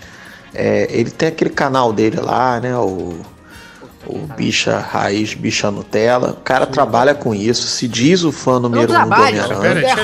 [0.52, 2.76] É, ele tem aquele canal dele lá, né?
[2.76, 3.20] O,
[4.06, 6.30] O bicha raiz, bicha Nutella.
[6.30, 9.94] O cara trabalha com isso, se diz o fã número um do Homem-Aranha.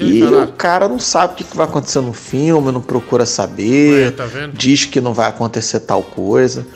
[0.00, 0.44] E falar.
[0.44, 4.26] o cara não sabe o que vai acontecer no filme, não procura saber, É, tá
[4.26, 4.52] vendo?
[4.52, 6.66] diz que não vai acontecer tal coisa.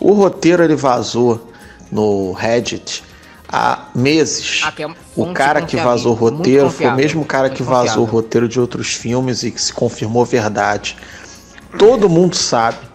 [0.00, 1.48] O roteiro ele vazou
[1.90, 3.02] no Reddit
[3.48, 4.62] há meses.
[4.64, 4.86] Ah, é
[5.16, 8.60] O cara que vazou o roteiro foi o mesmo cara que vazou o roteiro de
[8.60, 10.96] outros filmes e que se confirmou verdade.
[11.78, 12.87] Todo mundo sabe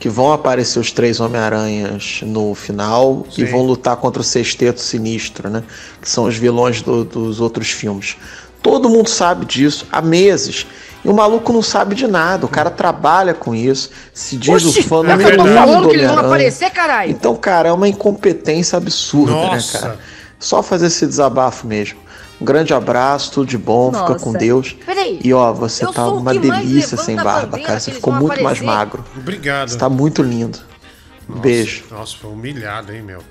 [0.00, 5.48] que vão aparecer os três Homem-Aranhas no final e vão lutar contra o Sexteto Sinistro,
[5.48, 5.62] né?
[6.00, 8.16] Que são os vilões do- dos outros filmes.
[8.62, 10.66] Todo mundo sabe disso há meses.
[11.04, 12.44] E o maluco não sabe de nada.
[12.44, 13.90] O cara trabalha com isso.
[14.12, 16.06] Se diz Oxi, o fã é que eu número tô um falando do que eles
[16.06, 16.26] vão Homem-Aranha.
[16.34, 17.10] aparecer, caralho.
[17.10, 19.78] Então, cara, é uma incompetência absurda, Nossa.
[19.78, 19.98] né, cara?
[20.38, 21.98] Só fazer esse desabafo mesmo.
[22.40, 24.24] Um grande abraço, tudo de bom, fica Nossa.
[24.24, 24.74] com Deus.
[24.86, 27.78] Peraí, E ó, você tá uma mais delícia sem barba, cara.
[27.78, 28.64] Você ficou muito mais aparecer.
[28.64, 29.04] magro.
[29.16, 29.68] Obrigado.
[29.68, 30.58] Você tá muito lindo.
[31.28, 31.84] Beijo.
[31.90, 33.22] Nossa, foi humilhado, hein, meu?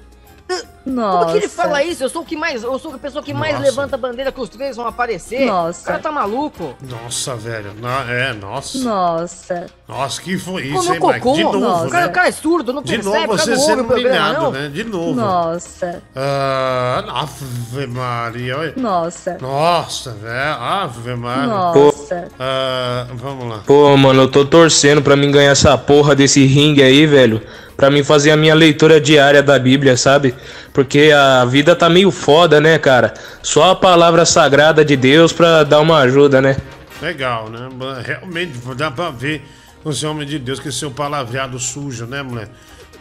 [0.84, 2.04] Como que ele fala isso?
[2.04, 3.66] Eu sou o que mais, eu sou a pessoa que mais Nossa.
[3.66, 5.46] levanta a bandeira que os três vão aparecer.
[5.46, 5.82] Nossa.
[5.82, 6.76] O cara tá maluco?
[6.82, 7.74] Nossa, velho.
[7.80, 8.80] Na- é, nossa.
[8.80, 9.66] Nossa.
[9.88, 11.20] Nossa, que foi isso, Comeu hein, Mike?
[11.20, 11.36] cocô?
[11.36, 11.86] De novo, Nossa.
[11.88, 12.10] O cara, né?
[12.10, 14.44] o cara é surdo, não De percebe, novo o cara você sendo o programa, humilhado,
[14.44, 14.52] não.
[14.52, 14.68] né?
[14.70, 15.14] De novo.
[15.14, 16.02] Nossa.
[16.16, 18.58] Ah, Ave Maria.
[18.58, 18.74] olha.
[18.76, 19.38] Nossa.
[19.40, 20.54] Nossa, velho.
[20.60, 21.46] Ave Maria.
[21.48, 22.28] Nossa.
[22.40, 23.62] Ah, vamos lá.
[23.68, 27.42] Pô, mano, eu tô torcendo pra mim ganhar essa porra desse ringue aí, velho.
[27.80, 30.36] Pra mim fazer a minha leitura diária da Bíblia, sabe?
[30.74, 33.14] Porque a vida tá meio foda, né, cara?
[33.42, 36.58] Só a palavra sagrada de Deus pra dar uma ajuda, né?
[37.02, 37.70] Legal, né?
[38.06, 39.44] Realmente dá pra ver
[39.82, 42.50] você homem de Deus que seu palavreado sujo, né, mulher?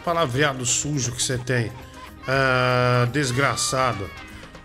[0.05, 1.69] Palavreado sujo que você tem.
[2.25, 4.09] Ah, desgraçado.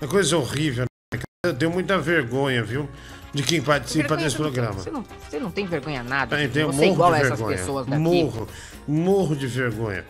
[0.00, 1.20] Uma coisa horrível, né?
[1.44, 2.88] Eu tenho muita vergonha, viu?
[3.34, 4.74] De quem participa desse do programa.
[4.74, 6.36] Você não, você não tem vergonha nada.
[6.36, 7.56] Tem, tem um você é igual de a essas vergonha.
[7.58, 8.00] pessoas daqui.
[8.02, 8.48] Morro,
[8.86, 10.04] morro de vergonha.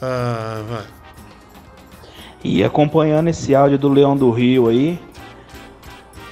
[0.00, 0.84] Ah, vai.
[2.42, 4.98] E acompanhando esse áudio do Leão do Rio aí,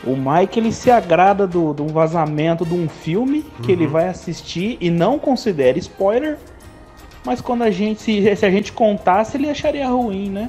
[0.02, 3.90] o Mike ele se agrada do, de um vazamento de um filme que ele Uhum.
[3.92, 6.38] vai assistir e não considera spoiler,
[7.26, 10.48] mas quando a gente se, se a gente contasse ele acharia ruim, né?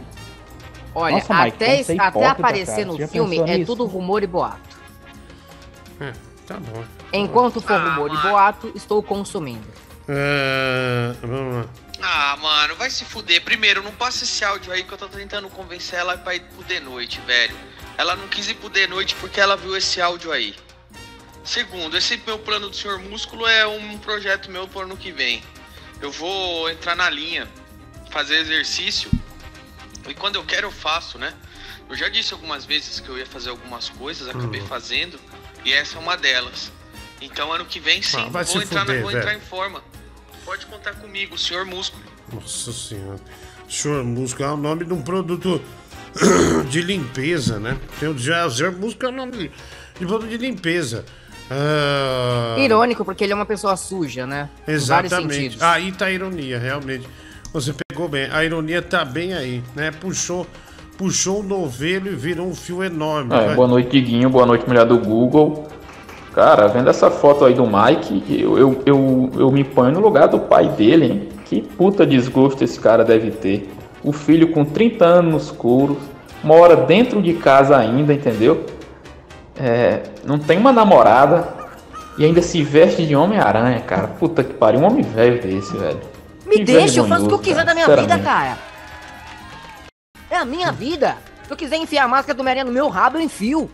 [0.96, 2.86] Olha, Nossa, Mike, até, até aparecer cara.
[2.86, 3.66] no já filme é nisso?
[3.76, 4.69] tudo rumor e boato.
[6.50, 6.86] É, tá bom.
[7.14, 9.68] Enquanto for rumor e boato, estou consumindo.
[10.08, 11.70] Ah, vamos lá.
[12.02, 13.44] Ah, mano, vai se fuder.
[13.44, 16.64] Primeiro, não passa esse áudio aí que eu tô tentando convencer ela pra ir pro
[16.64, 17.56] The Noite, velho.
[17.98, 20.56] Ela não quis ir pro The Noite porque ela viu esse áudio aí.
[21.44, 25.44] Segundo, esse meu plano do Senhor Músculo é um projeto meu pro ano que vem.
[26.02, 27.48] Eu vou entrar na linha,
[28.10, 29.10] fazer exercício.
[30.08, 31.34] E quando eu quero, eu faço, né?
[31.90, 34.68] Eu já disse algumas vezes que eu ia fazer algumas coisas, acabei Uhum.
[34.68, 35.20] fazendo.
[35.66, 36.72] E essa é uma delas.
[37.22, 39.20] Então, ano que vem, sim, Ah, vou, entrar, na- fuder, vou velho.
[39.20, 39.82] entrar em forma.
[40.46, 42.04] Pode contar comigo, Senhor Músculo.
[42.34, 43.20] Nossa senhora.
[43.70, 45.62] Senhor Músculo é o nome de um produto
[46.70, 47.78] de limpeza, né?
[48.00, 49.52] Tem o Senhor Músculo é o nome
[50.00, 51.06] de, produto de limpeza.
[51.52, 54.50] Ah, Irônico, porque ele é uma pessoa suja, né?
[54.68, 55.58] Exatamente.
[55.62, 57.08] Aí tá a ironia, realmente.
[57.52, 58.30] Você pegou bem.
[58.32, 59.92] A ironia tá bem aí, né?
[59.92, 60.48] Puxou,
[61.00, 63.34] puxou um novelo e virou um fio enorme.
[63.34, 64.30] É, boa noite, Diguinho.
[64.30, 65.66] Boa noite, mulher do Google.
[66.36, 70.28] Cara, vendo essa foto aí do Mike, eu, eu, eu, eu me ponho no lugar
[70.28, 71.30] do pai dele, hein?
[71.46, 73.74] Que puta desgosto esse cara deve ter.
[74.04, 75.98] O filho com 30 anos nos escuros,
[76.44, 78.66] mora dentro de casa ainda, entendeu?
[79.58, 81.48] É, não tem uma namorada
[82.18, 84.08] e ainda se veste de Homem-Aranha, cara.
[84.08, 86.00] Puta que pariu, um homem velho desse, velho.
[86.46, 88.69] Me Que deixa, eu faço o que eu quiser cara, da minha vida, cara.
[90.30, 91.18] É a minha vida.
[91.46, 93.70] Se eu quiser enfiar a máscara do Homem-Aranha no meu rabo, eu enfio.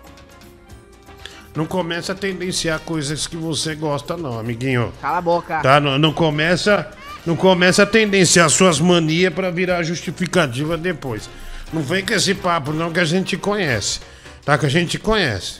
[1.55, 4.91] Não começa a tendenciar coisas que você gosta, não, amiguinho.
[5.01, 5.61] Cala a boca.
[5.61, 5.79] Tá?
[5.79, 6.91] Não, não começa.
[7.25, 11.29] Não começa a tendenciar suas manias pra virar justificativa depois.
[11.73, 13.99] Não vem com esse papo, não, que a gente conhece.
[14.43, 14.57] Tá?
[14.57, 15.59] Que a gente conhece.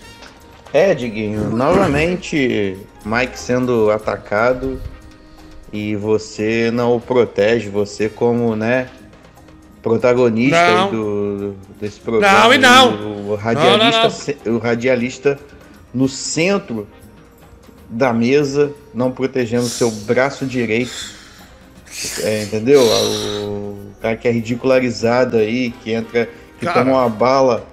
[0.72, 4.82] É, Diguinho, novamente Mike sendo atacado
[5.72, 8.90] e você não o protege, você como, né,
[9.86, 10.90] protagonista Não.
[10.91, 12.40] do, desse programa.
[12.40, 12.95] Não e não.
[12.95, 14.56] O, o radialista, Não, não, não.
[14.56, 15.40] o radialista
[15.94, 16.88] no centro
[17.88, 20.91] da mesa, não protegendo seu braço direito.
[22.24, 22.82] É, entendeu?
[22.82, 26.28] O cara que é ridicularizado aí, que entra,
[26.60, 26.80] que Cara.
[26.84, 27.66] toma uma bala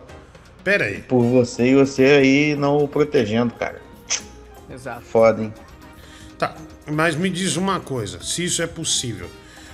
[0.63, 0.99] Pera aí.
[1.01, 3.81] por você e você aí não o protegendo, cara.
[4.71, 5.01] Exato.
[5.01, 5.55] Foda, hein?
[6.39, 6.55] Tá,
[6.87, 9.29] mas me diz uma coisa, se isso é possível.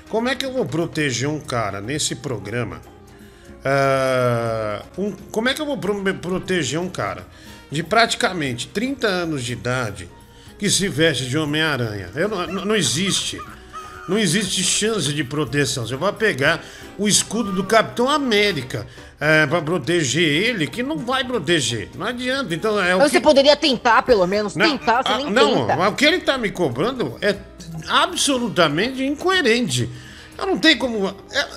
[0.09, 2.80] Como é que eu vou proteger um cara nesse programa?
[3.64, 7.26] ah, um- como é que eu vou pro- proteger um cara
[7.70, 10.09] de praticamente 30 anos de idade
[10.59, 12.09] que se veste de Homem-Aranha?
[12.28, 13.39] Não- não existe.
[14.09, 15.86] Não existe chance de proteção.
[15.86, 16.64] Você vai pegar
[16.97, 18.86] o escudo do Capitão América
[19.20, 21.90] é, para proteger ele, que não vai proteger.
[21.94, 22.55] Não adianta.
[22.55, 23.20] Então é Você que...
[23.20, 24.56] poderia tentar, pelo menos.
[24.56, 25.76] Não, tentar, você ah, nem não, tenta.
[25.76, 27.36] mas o que ele tá me cobrando é
[27.89, 29.90] absolutamente incoerente.
[30.39, 31.09] Eu não tenho como.
[31.09, 31.48] é,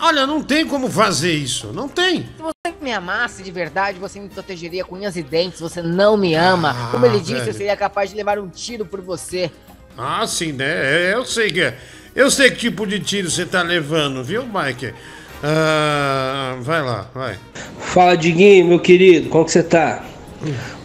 [0.00, 1.72] olha, não tem como fazer isso.
[1.72, 2.22] Não tem.
[2.36, 5.60] Se você me amasse de verdade, você me protegeria com unhas e dentes.
[5.60, 6.74] Você não me ama.
[6.92, 7.48] Como ele disse, velho.
[7.48, 9.50] eu seria capaz de levar um tiro por você.
[10.02, 10.64] Ah, sim, né?
[10.64, 11.76] É, Eu sei que é.
[12.16, 14.92] Eu sei que tipo de tiro você tá levando, viu, Mike?
[15.42, 17.36] Ah, vai lá, vai.
[17.78, 20.04] Fala, Diguinho, meu querido, como que você tá?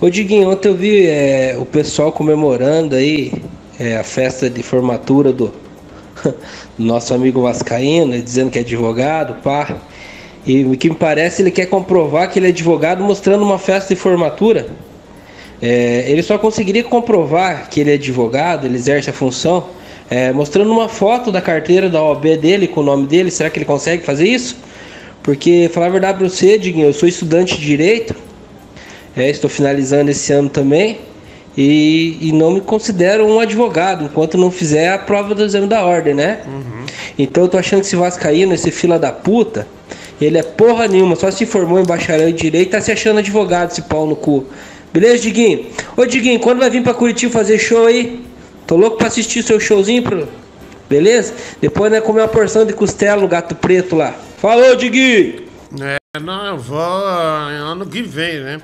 [0.01, 3.33] Ô, Diguinho, ontem eu vi é, o pessoal comemorando aí
[3.79, 5.53] é, a festa de formatura do,
[6.77, 9.77] nosso amigo Vascaíno, ele dizendo que é advogado, pá.
[10.45, 13.95] E o que me parece, ele quer comprovar que ele é advogado mostrando uma festa
[13.95, 14.67] de formatura.
[15.67, 19.65] É, ele só conseguiria comprovar que ele é advogado, ele exerce a função,
[20.07, 23.31] é, mostrando uma foto da carteira da OAB dele com o nome dele.
[23.31, 24.57] Será que ele consegue fazer isso?
[25.23, 28.15] Porque, falar a verdade pra você, Diguinho, eu sou estudante de Direito,
[29.17, 30.99] é, estou finalizando esse ano também,
[31.57, 35.83] e, e não me considero um advogado, enquanto não fizer a prova do exame da
[35.83, 36.41] ordem, né?
[37.17, 39.67] Então eu tô achando que esse Vascaíno, esse fila da puta,
[40.21, 43.17] ele é porra nenhuma, só se formou em bacharel em Direito e tá se achando
[43.17, 44.45] advogado, esse pau no cu.
[44.95, 45.73] Beleza, Diguinho?
[45.97, 48.25] Ô, Diguinho, quando vai vir pra Curitiba fazer show aí?
[48.65, 50.25] Tô louco pra assistir seu showzinho, pro...
[50.89, 51.33] beleza?
[51.59, 54.15] Depois, né, comer uma porção de costela no Gato Preto lá.
[54.37, 55.43] Falou, Diguinho!
[55.81, 58.61] É, não, eu vou ah, ano que vem, né?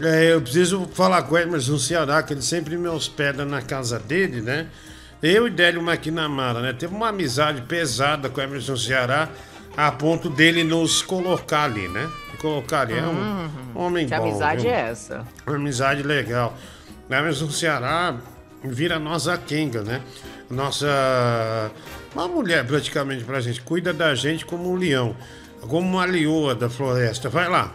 [0.00, 3.98] É, eu preciso falar com o Emerson Ceará, que ele sempre me hospeda na casa
[3.98, 4.66] dele, né?
[5.22, 6.72] Eu e Délio McNamara, né?
[6.72, 9.28] Teve uma amizade pesada com o Emerson Ceará,
[9.86, 12.08] a ponto dele nos colocar ali, né?
[12.40, 12.94] Colocar ali.
[12.94, 14.22] É um Hum, homem que bom.
[14.22, 14.70] amizade viu?
[14.70, 15.26] é essa?
[15.46, 16.54] Uma amizade legal.
[17.08, 18.16] O Emerson Ceará
[18.64, 20.00] vira nossa Kenga, né?
[20.50, 20.86] Nossa.
[22.14, 23.60] Uma mulher praticamente pra gente.
[23.60, 25.14] Cuida da gente como um leão.
[25.60, 27.28] Como uma leoa da floresta.
[27.28, 27.72] Vai lá.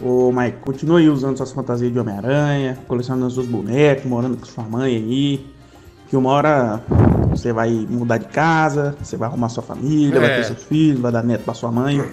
[0.00, 4.64] Ô, Mike, continua aí usando suas fantasias de Homem-Aranha, colecionando seus bonecos, morando com sua
[4.64, 5.51] mãe aí.
[6.12, 6.82] Que uma hora
[7.30, 10.36] você vai mudar de casa, você vai arrumar sua família, vai É.
[10.36, 12.04] ter seus filhos, vai dar neto pra sua mãe.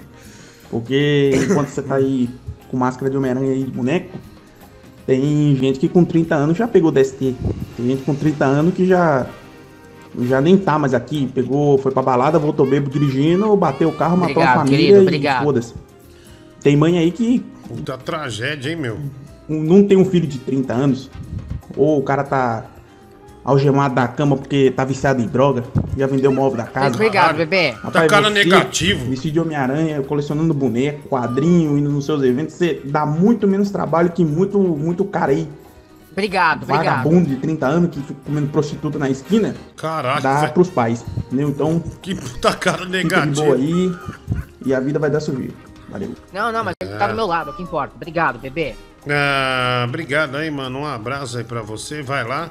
[0.71, 2.29] Porque enquanto você tá aí
[2.71, 4.17] com máscara de Homem-Aranha e de boneco,
[5.05, 7.35] tem gente que com 30 anos já pegou DST.
[7.75, 9.27] Tem gente com 30 anos que já
[10.21, 11.29] já nem tá mais aqui.
[11.35, 14.99] Pegou, foi pra balada, voltou bebo dirigindo, bateu o carro, matou a Obrigado, família querido,
[14.99, 15.43] e obrigado.
[15.43, 15.73] foda-se.
[16.61, 18.97] Tem mãe aí que Puta tragédia, hein, meu?
[19.49, 21.11] não tem um filho de 30 anos,
[21.75, 22.65] ou o cara tá
[23.49, 25.63] algemado da cama porque tá viciado em droga,
[25.97, 26.95] já vendeu o móvel da casa.
[26.95, 27.73] Obrigado, bebê.
[27.91, 29.09] Tá cara você, negativo.
[29.09, 34.11] Vestido de Homem-Aranha, colecionando boneco, quadrinho, indo nos seus eventos, você dá muito menos trabalho
[34.11, 35.47] que muito, muito cara aí.
[36.11, 36.85] Obrigado, obrigado.
[36.85, 39.55] Vagabundo de 30 anos que fica comendo prostituta na esquina.
[39.77, 40.53] Caraca, Dá velho.
[40.53, 41.49] pros pais, entendeu?
[41.49, 41.81] Então.
[42.01, 43.45] Que puta cara Fica negativo.
[43.45, 43.95] boa aí
[44.65, 45.55] e a vida vai dar jeito.
[45.89, 46.13] Valeu.
[46.33, 47.93] Não, não, mas ele tá do meu lado, é o que importa.
[47.95, 48.75] Obrigado, bebê.
[49.09, 50.79] Ah, obrigado aí, mano.
[50.79, 52.01] Um abraço aí pra você.
[52.01, 52.49] Vai lá.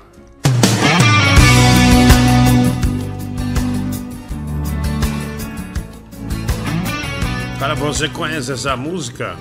[7.59, 9.35] Cara, você conhece essa música?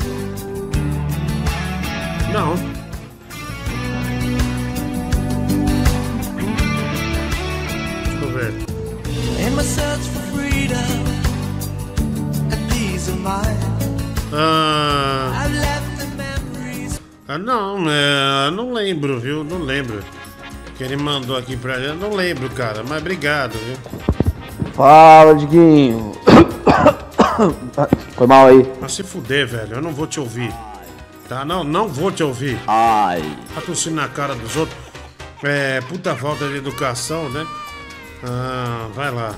[2.34, 2.56] Não.
[8.06, 8.54] Deixa eu ver.
[14.34, 15.48] Ah,
[17.28, 19.44] ah, não, é, não lembro, viu?
[19.44, 20.04] Não lembro.
[20.76, 22.00] Que ele mandou aqui pra gente.
[22.00, 23.78] Não lembro, cara, mas obrigado, viu?
[24.74, 26.14] Fala, Diguinho.
[28.16, 28.74] Foi mal aí.
[28.82, 30.54] Mas se fuder, velho, eu não vou te ouvir.
[31.28, 31.44] Tá?
[31.44, 32.60] Não, não vou te ouvir.
[32.68, 33.22] Ai.
[33.54, 34.78] Tá tossindo na cara dos outros.
[35.44, 37.46] É, puta falta de educação, né?
[38.24, 39.36] Ah, vai lá.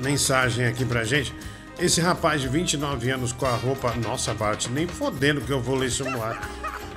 [0.00, 1.34] Mensagem aqui pra gente.
[1.78, 3.92] Esse rapaz de 29 anos com a roupa.
[3.96, 6.48] Nossa, Bart, nem fodendo que eu vou ler isso no ar.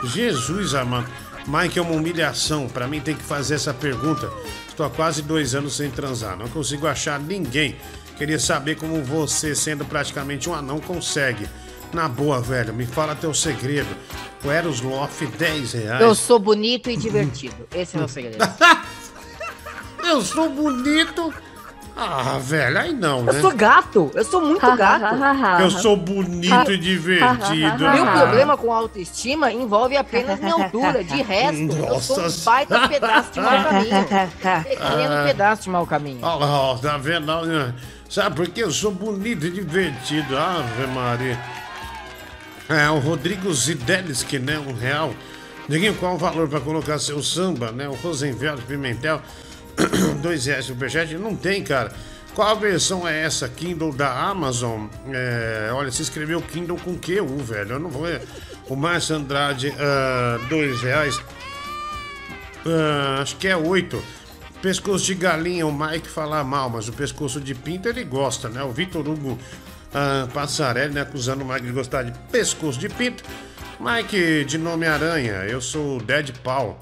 [0.03, 1.07] Jesus amado.
[1.47, 2.67] Mike é uma humilhação.
[2.67, 4.31] Pra mim tem que fazer essa pergunta.
[4.67, 6.37] Estou há quase dois anos sem transar.
[6.37, 7.75] Não consigo achar ninguém.
[8.21, 11.49] Queria saber como você, sendo praticamente um anão, consegue.
[11.91, 13.89] Na boa, velho, me fala teu segredo.
[14.43, 16.01] O Eros Loft, 10 reais.
[16.01, 17.67] Eu sou bonito e divertido.
[17.73, 18.37] Esse é o meu segredo.
[20.05, 21.33] Eu sou bonito.
[21.97, 23.41] Ah, velho, aí não, Eu né?
[23.41, 24.11] sou gato.
[24.13, 25.03] Eu sou muito gato.
[25.59, 27.89] Eu sou bonito e divertido.
[27.91, 31.03] Meu problema com autoestima envolve apenas minha altura.
[31.03, 32.45] De resto, eu sou um Nossa.
[32.45, 34.05] baita pedaço de mau caminho.
[34.63, 36.19] Pequeno pedaço de mau caminho.
[36.21, 37.31] Olha lá, ó, tá vendo?
[38.11, 38.61] Sabe por quê?
[38.63, 40.37] Eu sou bonito e divertido.
[40.37, 41.39] Ave Maria.
[42.67, 44.59] É, o Rodrigo Zidelis, né?
[44.59, 45.15] Um real.
[45.69, 47.87] Ninguém qual o valor para colocar seu samba, né?
[47.87, 49.21] O Rosenfeld Pimentel.
[50.21, 51.13] Dois reais superchat?
[51.15, 51.93] Não tem, cara.
[52.35, 53.47] Qual versão é essa?
[53.47, 54.87] Kindle da Amazon?
[55.13, 57.71] É, olha, se escreveu Kindle com QU, velho.
[57.71, 58.07] Eu não vou.
[58.67, 61.17] O Márcio Andrade, ah, dois reais.
[62.65, 64.03] Ah, acho que é oito.
[64.61, 68.61] Pescoço de galinha, o Mike fala mal, mas o pescoço de pinto ele gosta, né?
[68.63, 69.37] O Vitor Hugo
[69.91, 71.01] ah, Passarelli, né?
[71.01, 73.23] Acusando o Mike de gostar de pescoço de pinto.
[73.79, 76.77] Mike, de nome Aranha, eu sou o Dead Paul.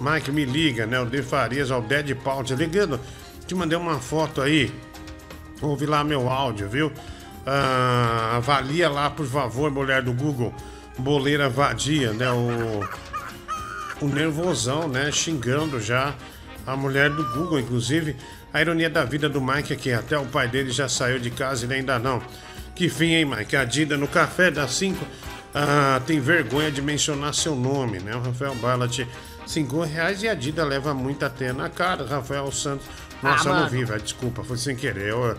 [0.00, 1.00] Mike, me liga, né?
[1.00, 3.00] O De Farias, ó, o Dead Paul, te ligando.
[3.46, 4.72] Te mandei uma foto aí.
[5.60, 6.92] Ouve lá meu áudio, viu?
[7.44, 10.54] Ah, avalia lá, por favor, mulher do Google.
[10.96, 12.30] Boleira vadia, né?
[12.30, 12.84] O,
[14.00, 15.10] o nervosão, né?
[15.10, 16.14] Xingando já
[16.66, 18.16] a mulher do Google, inclusive.
[18.52, 19.92] A ironia da vida do Mike aqui.
[19.92, 22.22] Até o pai dele já saiu de casa e ele ainda não.
[22.74, 23.56] Que fim, hein, Mike?
[23.56, 25.04] A Dida no café das 5
[25.54, 28.14] ah, tem vergonha de mencionar seu nome, né?
[28.16, 29.06] O Rafael Ballat,
[29.46, 32.04] 5 reais e a Dida leva muita até na cara.
[32.04, 32.86] Rafael Santos.
[33.22, 34.00] Nossa, Ah, eu não vi, velho.
[34.02, 35.08] Desculpa, foi sem querer.
[35.10, 35.36] Eu,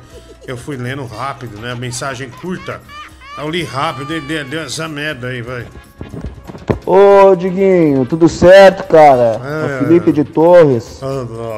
[0.47, 1.75] eu fui lendo rápido, né?
[1.75, 2.81] Mensagem curta.
[3.37, 5.67] Eu li rápido e deu, deu essa merda aí, vai.
[6.85, 9.41] Ô, Diguinho, tudo certo, cara?
[9.43, 9.75] É É.
[9.75, 11.01] o Felipe de Torres.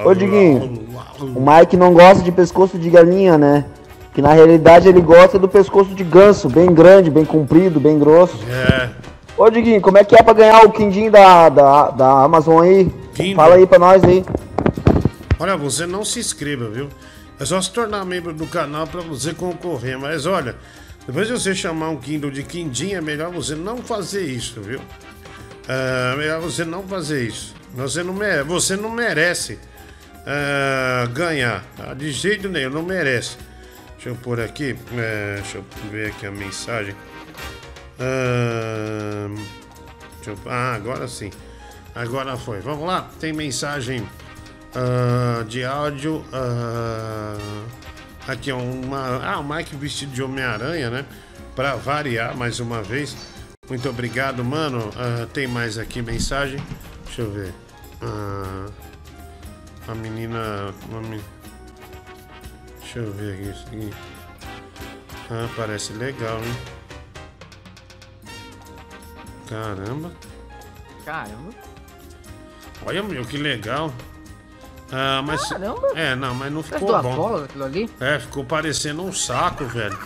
[0.05, 0.87] Ô, Diguinho,
[1.35, 3.65] o Mike não gosta de pescoço de galinha, né?
[4.13, 8.37] Que na realidade ele gosta do pescoço de ganso, bem grande, bem comprido, bem grosso.
[8.49, 8.89] É.
[9.37, 12.89] Ô, Diguinho, como é que é pra ganhar o quindim da, da, da Amazon aí?
[13.13, 13.35] Kindle.
[13.35, 14.23] Fala aí pra nós aí.
[15.39, 16.87] Olha, você não se inscreva, viu?
[17.39, 19.99] É só se tornar membro do canal pra você concorrer.
[19.99, 20.55] Mas olha,
[21.05, 24.79] depois de você chamar um Kindle de Quindim, é melhor você não fazer isso, viu?
[25.67, 27.53] É melhor você não fazer isso.
[27.73, 28.15] Você não
[28.45, 29.59] você não merece
[30.25, 31.63] é, ganhar.
[31.75, 31.93] tá?
[31.93, 33.37] De jeito nenhum, não merece.
[33.95, 34.75] Deixa eu pôr aqui.
[34.97, 36.95] é, deixa eu ver aqui a mensagem.
[40.25, 41.31] Eu- ah, agora sim.
[41.95, 42.59] Agora foi.
[42.59, 43.09] Vamos lá.
[43.19, 44.07] Tem mensagem
[45.47, 46.23] de áudio.
[48.27, 49.23] aqui, ó, uma.
[49.25, 51.05] Ah, o Mike vestido de Homem-Aranha, né?
[51.55, 53.15] Pra variar mais uma vez.
[53.69, 54.89] Muito obrigado, mano.
[54.95, 56.59] Ah, tem mais aqui mensagem.
[57.05, 57.53] Deixa eu ver.
[58.01, 58.65] Ah,
[59.89, 60.73] a menina.
[60.89, 61.21] Uma men-
[62.79, 63.49] Deixa eu ver aqui.
[63.49, 63.93] Isso aqui.
[65.29, 66.57] Ah, parece legal, hein?
[69.49, 70.11] Caramba.
[71.05, 71.49] Caramba.
[72.85, 73.93] Olha, meu, que legal.
[74.91, 75.47] Ah, mas.
[75.49, 75.87] Caramba.
[75.95, 77.35] É, não, mas não ficou bom.
[77.43, 77.89] Aquilo ali.
[77.99, 79.97] É, ficou parecendo um saco, velho.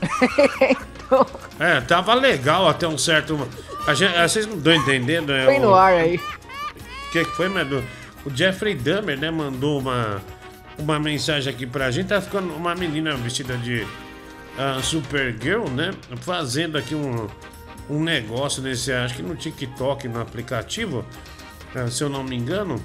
[1.58, 3.46] É, tava legal até um certo.
[3.86, 5.44] A gente, ah, vocês não estão entendendo, né?
[5.44, 6.16] Foi no o- ar aí.
[6.16, 7.48] O que, foi?
[8.24, 10.22] O Jeffrey Dahmer, né, mandou uma,
[10.78, 12.08] uma mensagem aqui pra gente.
[12.08, 13.86] Tá ficando uma menina vestida de
[14.58, 15.92] ah, Supergirl, né?
[16.20, 17.28] Fazendo aqui um,
[17.90, 21.04] um negócio nesse, acho que no TikTok, no aplicativo,
[21.74, 22.82] ah, se eu não me engano.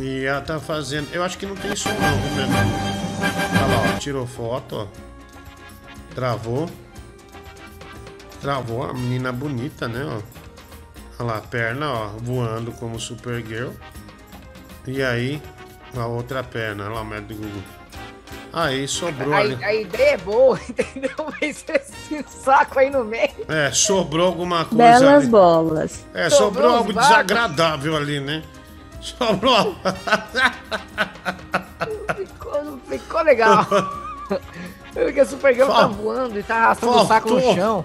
[0.00, 1.08] E ela tá fazendo.
[1.12, 1.96] Eu acho que não tem som não,
[2.36, 2.52] Medu?
[3.52, 4.86] Olha lá, ó, tirou foto, ó.
[6.14, 6.68] Travou.
[8.40, 10.20] Travou, a menina bonita, né, ó.
[11.20, 13.70] Olha lá, a perna, ó, voando como Supergirl.
[14.86, 15.42] E aí,
[15.96, 17.62] a outra perna, olha lá o método do Google.
[18.52, 19.62] Aí sobrou A, ali.
[19.62, 21.10] a ideia é boa, entendeu?
[21.40, 23.30] Mas esse saco aí no meio.
[23.48, 25.26] É, sobrou alguma coisa Belas ali.
[25.26, 26.04] bolas.
[26.14, 27.08] É, Sobrou sobrou algo vagos.
[27.10, 28.42] desagradável ali, né?
[29.00, 29.76] Sobrou.
[32.16, 33.66] Ficou, não ficou legal.
[34.94, 37.54] Porque a Supergirl tá Fal- voando e tá arrastando o saco no Faltou.
[37.54, 37.84] chão.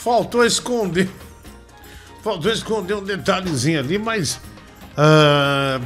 [0.00, 1.10] Faltou esconder.
[2.22, 4.40] Faltou esconder um detalhezinho ali, mas.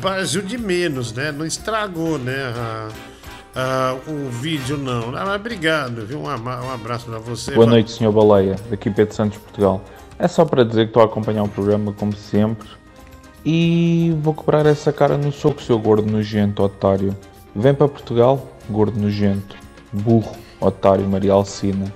[0.00, 1.32] parece o de menos, né?
[1.32, 2.52] Não estragou, né?
[2.56, 2.88] ah,
[3.56, 5.16] ah, o vídeo, não.
[5.16, 6.20] Ah, mas obrigado, viu?
[6.20, 7.52] Um, um abraço pra você.
[7.52, 8.12] Boa noite, Sr.
[8.12, 9.82] Baleia, daqui Pedro Santos, Portugal.
[10.16, 12.68] É só para dizer que estou a acompanhar o programa como sempre.
[13.44, 17.16] E vou quebrar essa cara no soco, seu gordo nojento, otário.
[17.54, 19.56] Vem para Portugal, gordo nojento.
[19.92, 21.92] Burro, otário, Maria Alcina.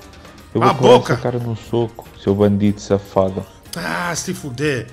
[0.58, 1.16] Eu vou A boca!
[1.16, 3.44] cara no soco, seu bandido safado.
[3.76, 4.88] Ah, se fuder.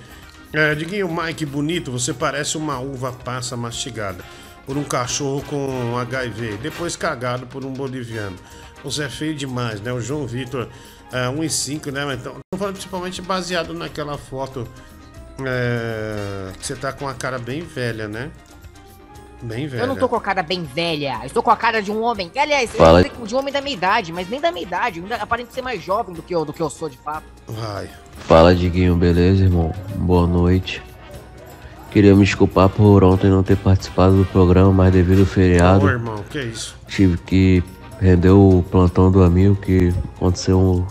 [0.53, 4.23] É, Diguinho, Mike, bonito, você parece uma uva passa mastigada
[4.65, 8.35] por um cachorro com HIV, depois cagado por um boliviano.
[8.83, 9.91] Você é feio demais, né?
[9.91, 10.67] O João Vitor,
[11.11, 12.13] é, 1,5, né?
[12.13, 12.37] Então,
[12.71, 14.67] principalmente baseado naquela foto
[15.45, 18.31] é, que você tá com a cara bem velha, né?
[19.45, 19.81] Bem velha.
[19.81, 22.01] Eu não tô com a cara bem velha, eu estou com a cara de um
[22.01, 22.31] homem.
[22.35, 23.03] Aliás, eu Fala.
[23.03, 24.97] dizer de um homem da minha idade, mas nem da minha idade.
[24.99, 27.25] Eu ainda aparento ser mais jovem do que eu, do que eu sou de fato.
[27.47, 27.87] Vai.
[28.19, 29.71] Fala, Diguinho, beleza, irmão?
[29.97, 30.81] Boa noite.
[31.91, 35.89] Queria me desculpar por ontem não ter participado do programa, mas devido ao feriado, Ô,
[35.89, 36.75] irmão, que isso?
[36.87, 37.63] tive que
[38.01, 40.85] render o plantão do amigo, que aconteceu um,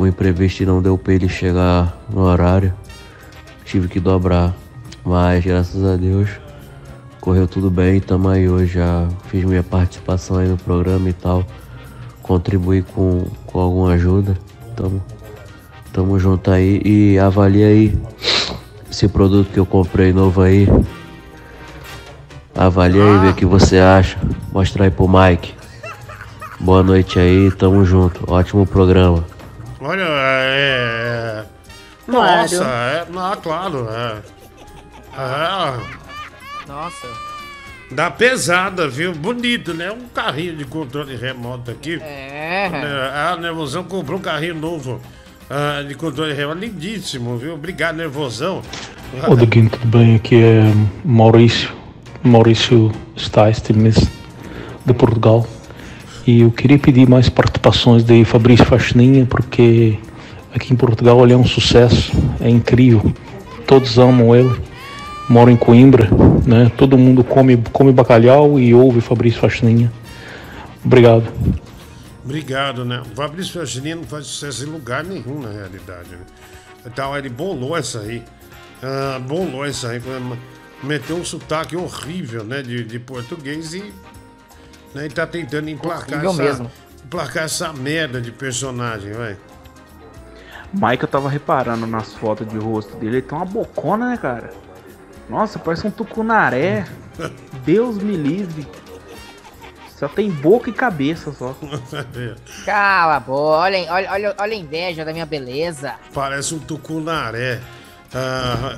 [0.00, 2.72] um imprevisto e não deu pra ele chegar no horário.
[3.64, 4.54] Tive que dobrar,
[5.04, 6.39] mas graças a Deus
[7.20, 11.44] correu tudo bem, tamo aí hoje, já fiz minha participação aí no programa e tal.
[12.22, 14.36] Contribuí com, com alguma ajuda.
[14.76, 15.02] Tamo,
[15.92, 17.98] tamo junto aí e avalia aí
[18.90, 20.66] esse produto que eu comprei novo aí.
[22.54, 24.18] Avalia aí, vê o que você acha.
[24.52, 25.54] Mostra aí pro Mike.
[26.60, 28.30] Boa noite aí, tamo junto.
[28.30, 29.24] Ótimo programa.
[29.80, 31.44] Olha, é.
[31.46, 31.60] é-
[32.10, 32.40] Claro.
[32.42, 33.06] Nossa, é.
[33.08, 34.16] Não, claro, é.
[35.16, 35.99] É.
[36.70, 37.08] Nossa.
[37.90, 39.12] Dá pesada, viu?
[39.12, 39.90] Bonito, né?
[39.90, 42.00] Um carrinho de controle remoto aqui.
[42.00, 42.70] É.
[43.12, 45.00] A Nervosão comprou um carrinho novo
[45.50, 46.60] ah, de controle remoto.
[46.60, 47.54] Lindíssimo, viu?
[47.54, 48.62] Obrigado, Nervosão.
[49.26, 50.14] Ô Diguinho, tudo bem?
[50.14, 50.72] Aqui é
[51.04, 51.70] Maurício,
[52.22, 53.96] Maurício Steistmes,
[54.86, 55.44] de Portugal.
[56.24, 59.98] E eu queria pedir mais participações de Fabrício Faxininha, porque
[60.54, 63.12] aqui em Portugal ele é um sucesso, é incrível.
[63.66, 64.69] Todos amam ele.
[65.30, 66.08] Moro em Coimbra,
[66.44, 66.72] né?
[66.76, 69.90] Todo mundo come, come bacalhau e ouve Fabrício Faxininha.
[70.84, 71.32] Obrigado.
[72.24, 73.00] Obrigado, né?
[73.00, 76.24] O Fabrício Fagininha não faz sucesso em lugar nenhum, na realidade, né?
[76.84, 78.24] Então, ele bolou essa aí.
[78.82, 80.02] Ah, bolou essa aí.
[80.82, 82.60] Meteu um sotaque horrível, né?
[82.60, 83.92] De, de português e.
[84.92, 86.70] Né, e tá tentando emplacar essa, mesmo.
[87.04, 89.36] emplacar essa merda de personagem, vai.
[90.72, 94.50] Mike, eu tava reparando nas fotos de rosto dele, ele tem uma bocona, né, cara?
[95.30, 96.84] Nossa, parece um tucunaré.
[97.64, 98.66] Deus me livre.
[99.96, 101.54] Só tem boca e cabeça só.
[102.66, 103.58] Cala a boca.
[103.58, 105.94] Olha, olha, olha, olha a inveja da minha beleza.
[106.12, 107.60] Parece um tucunaré.
[108.12, 108.76] Ah,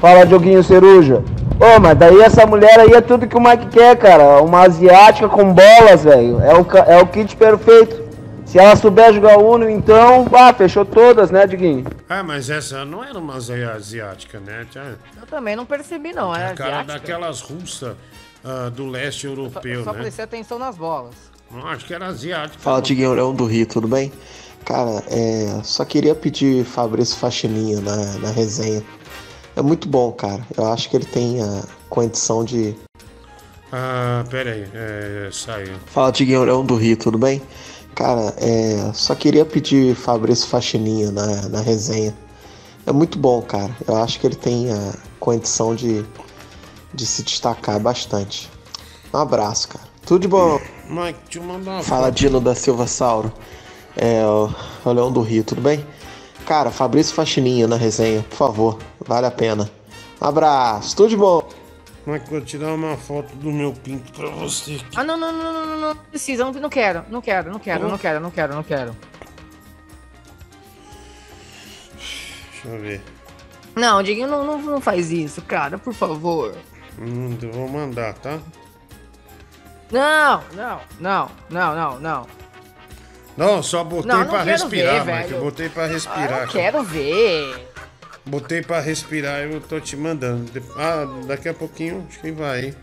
[0.00, 1.22] Fala, Dioguinho Ceruja.
[1.58, 4.42] Ô, mas daí essa mulher aí é tudo que o Mike quer, cara.
[4.42, 6.40] Uma asiática com bolas, velho.
[6.40, 8.05] É o, é o kit perfeito.
[8.46, 11.84] Se ela souber jogar Uno, então, ah, fechou todas, né, Diguinho?
[12.08, 14.64] ah, mas essa não era uma asiática, né?
[15.20, 16.34] Eu também não percebi, não.
[16.34, 16.98] Era a cara asiática.
[16.98, 17.96] daquelas russas
[18.44, 20.00] ah, do leste Só, europeu, só né?
[20.00, 21.14] prestei atenção nas bolas.
[21.50, 22.58] Não, acho que era asiática.
[22.58, 24.12] Fala, Tiguinho Leão do Rio, tudo bem?
[24.64, 28.82] Cara, é, só queria pedir Fabrício Faxininha na, na resenha.
[29.56, 30.44] É muito bom, cara.
[30.56, 32.76] Eu acho que ele tem a condição de.
[33.72, 35.74] Ah, pera aí, é, saiu.
[35.86, 37.42] Fala, Tiguinho Leão do Rio, tudo bem?
[37.96, 42.14] Cara, é, só queria pedir Fabrício Faxininha na, na resenha.
[42.86, 43.74] É muito bom, cara.
[43.88, 46.04] Eu acho que ele tem a condição de,
[46.92, 48.50] de se destacar bastante.
[49.12, 49.84] Um abraço, cara.
[50.04, 50.60] Tudo de bom.
[50.90, 52.14] Mike, deixa eu mandar uma Fala, foto.
[52.16, 53.32] Dino da Silva Sauro.
[53.96, 55.84] É, o Leão do Rio, tudo bem?
[56.44, 58.78] Cara, Fabrício Faxininha na resenha, por favor.
[59.00, 59.70] Vale a pena.
[60.20, 61.42] Um abraço, tudo de bom.
[62.06, 64.80] Mike, vou tirar uma foto do meu pinto pra você.
[64.94, 67.88] Ah, não, não, não, não, não, não precisa, não, não quero, não quero, não quero,
[67.88, 68.96] não quero, não quero, não quero.
[72.52, 73.02] Deixa eu ver.
[73.74, 76.54] Não, Diguinho, não, não, não faz isso, cara, por favor.
[76.98, 78.38] Hum, eu vou mandar, tá?
[79.90, 82.26] Não, não, não, não, não, não.
[83.36, 85.28] Não, só botei Não, não pra respirar, ver, Mike.
[85.28, 85.36] velho.
[85.36, 86.42] Eu botei pra Ah, respirar.
[86.42, 87.65] eu quero ver.
[88.26, 90.50] Botei pra respirar, eu tô te mandando.
[90.76, 92.66] Ah, daqui a pouquinho, acho que vai.
[92.66, 92.74] hein?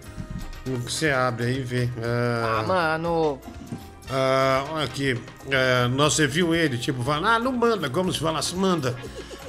[0.66, 1.90] Você abre aí e vê.
[2.02, 3.40] Ah, Ah, mano.
[4.10, 5.20] ah, olha aqui.
[5.52, 8.96] Ah, nossa, você viu ele, tipo, falando, ah, não manda, como se falasse, manda.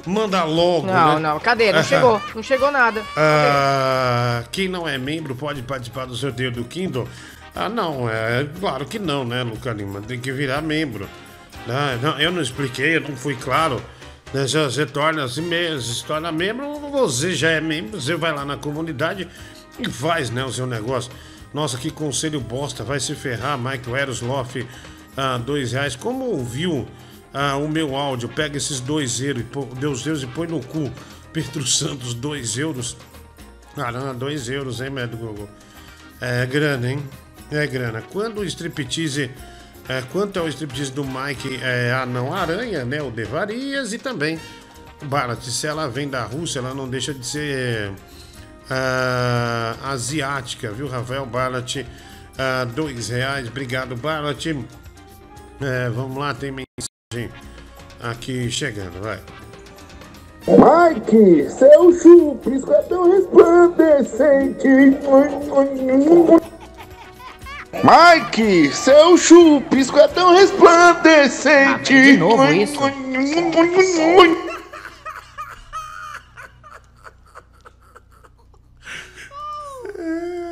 [0.05, 0.87] Manda logo.
[0.89, 1.21] Não, né?
[1.21, 1.73] não, cadê?
[1.73, 3.01] Não chegou, não chegou nada.
[3.17, 7.09] Ah, quem não é membro pode participar do sorteio do Kindle?
[7.55, 10.03] Ah, não, é claro que não, né, Luca Lima?
[10.03, 11.09] Tem que virar membro.
[11.69, 13.81] Ah, não, eu não expliquei, eu não fui claro.
[14.35, 18.45] Né, Você, você torna-se me- se torna membro, você já é membro, você vai lá
[18.45, 19.29] na comunidade
[19.79, 21.13] e faz né, o seu negócio.
[21.53, 24.67] Nossa, que conselho bosta, vai se ferrar, Michael Erosloff,
[25.17, 25.95] ah, dois reais.
[25.95, 26.85] Como ouviu
[27.33, 28.29] ah, o meu áudio?
[28.29, 30.91] Pega esses dois euros, e Deus Deus, e põe no cu.
[31.33, 32.97] Pedro Santos, dois euros.
[33.77, 35.49] Caramba, dois euros, hein, médico Google?
[36.21, 37.03] É grana, hein?
[37.53, 38.03] É grana.
[38.03, 39.31] Quando o striptease.
[39.89, 43.03] É, quanto é o striptease do Mike é, Anão Aranha, né?
[43.03, 44.41] O Devarias e também
[45.05, 45.43] Barat.
[45.43, 47.93] Se ela vem da Rússia, ela não deixa de ser
[48.71, 51.85] ah, asiática, viu, Rafael Barat?
[52.39, 53.49] Ah, dois reais.
[53.49, 54.47] Obrigado, Barat.
[55.61, 57.31] É, vamos lá, tem mensagem
[58.03, 59.21] aqui chegando, vai.
[60.47, 64.69] Mike, seu chupisco é tão resplandecente.
[67.83, 71.95] Mike, seu chupisco é tão resplandecente.
[71.95, 72.79] Ah, de novo isso?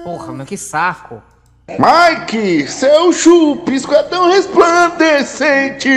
[0.05, 1.23] Porra, meu, que saco.
[1.69, 5.89] Mike, seu chupisco é tão resplandecente.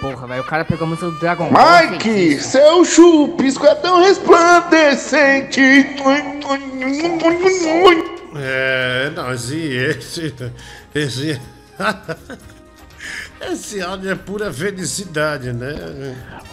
[0.00, 1.90] Porra, velho, o cara pegou muito do Dragon Ball.
[1.90, 5.60] Mike, seu chupisco é tão resplandecente.
[8.36, 9.56] É, não, esse.
[9.56, 10.34] Esse.
[10.94, 11.40] Esse,
[13.50, 15.74] esse áudio é pura felicidade, né?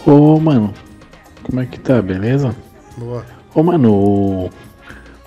[0.04, 0.74] Ô, mano,
[1.42, 2.54] como é que tá, beleza?
[2.96, 3.24] Boa.
[3.54, 4.50] Ô, mano, o,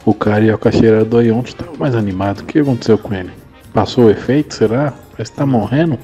[0.05, 2.41] o carioca cheirador aí ontem tava mais animado.
[2.41, 3.31] O que aconteceu com ele?
[3.73, 4.93] Passou o efeito, será?
[5.11, 5.97] Parece que tá morrendo.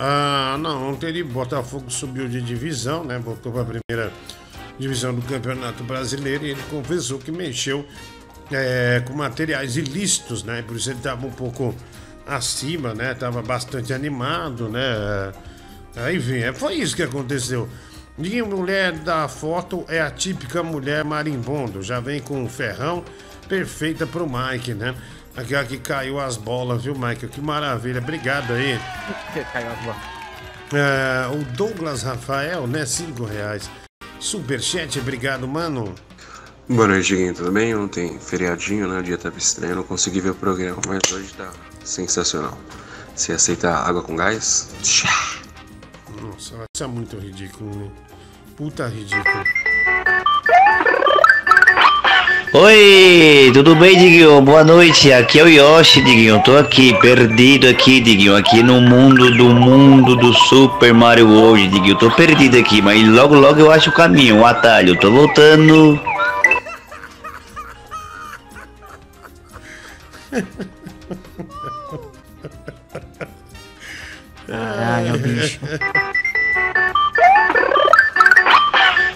[0.00, 3.18] Ah, não, ontem ele Botafogo subiu de divisão, né?
[3.18, 4.12] Voltou para a primeira
[4.78, 7.84] divisão do Campeonato Brasileiro e ele confessou que mexeu
[8.52, 10.62] é, com materiais ilícitos, né?
[10.62, 11.74] Por isso ele estava um pouco
[12.24, 13.12] acima, né?
[13.12, 15.32] Tava bastante animado, né?
[15.96, 17.68] Aí vem, é, foi isso que aconteceu.
[18.18, 23.04] E a mulher da foto é a típica mulher marimbondo, já vem com um ferrão,
[23.48, 24.94] perfeita pro Mike, né?
[25.38, 27.28] Aquela que caiu as bolas, viu, Mike?
[27.28, 28.76] Que maravilha, obrigado aí.
[29.52, 30.02] Caiu as bolas.
[30.74, 32.84] É, o Douglas Rafael, né?
[32.84, 33.70] Cinco reais.
[34.18, 35.94] Superchat, obrigado, mano.
[36.68, 37.72] Boa noite, Diguinho, tudo bem?
[37.76, 38.98] Ontem, feriadinho, né?
[38.98, 41.52] O dia tava estranho, não consegui ver o programa, mas hoje tá
[41.84, 42.58] sensacional.
[43.14, 44.70] Você aceita água com gás?
[44.82, 45.38] Tchá.
[46.20, 47.90] Nossa, isso é muito ridículo, né?
[48.56, 49.44] Puta ridículo.
[52.50, 54.40] Oi, tudo bem, Diguinho?
[54.40, 56.42] Boa noite, aqui é o Yoshi, Diguinho.
[56.42, 58.34] Tô aqui, perdido aqui, Diguinho.
[58.34, 61.96] Aqui no mundo do mundo do Super Mario World, Diguinho.
[61.96, 64.98] Tô perdido aqui, mas logo, logo eu acho o caminho, o atalho.
[64.98, 66.00] Tô voltando.
[74.46, 75.60] Caralho, bicho.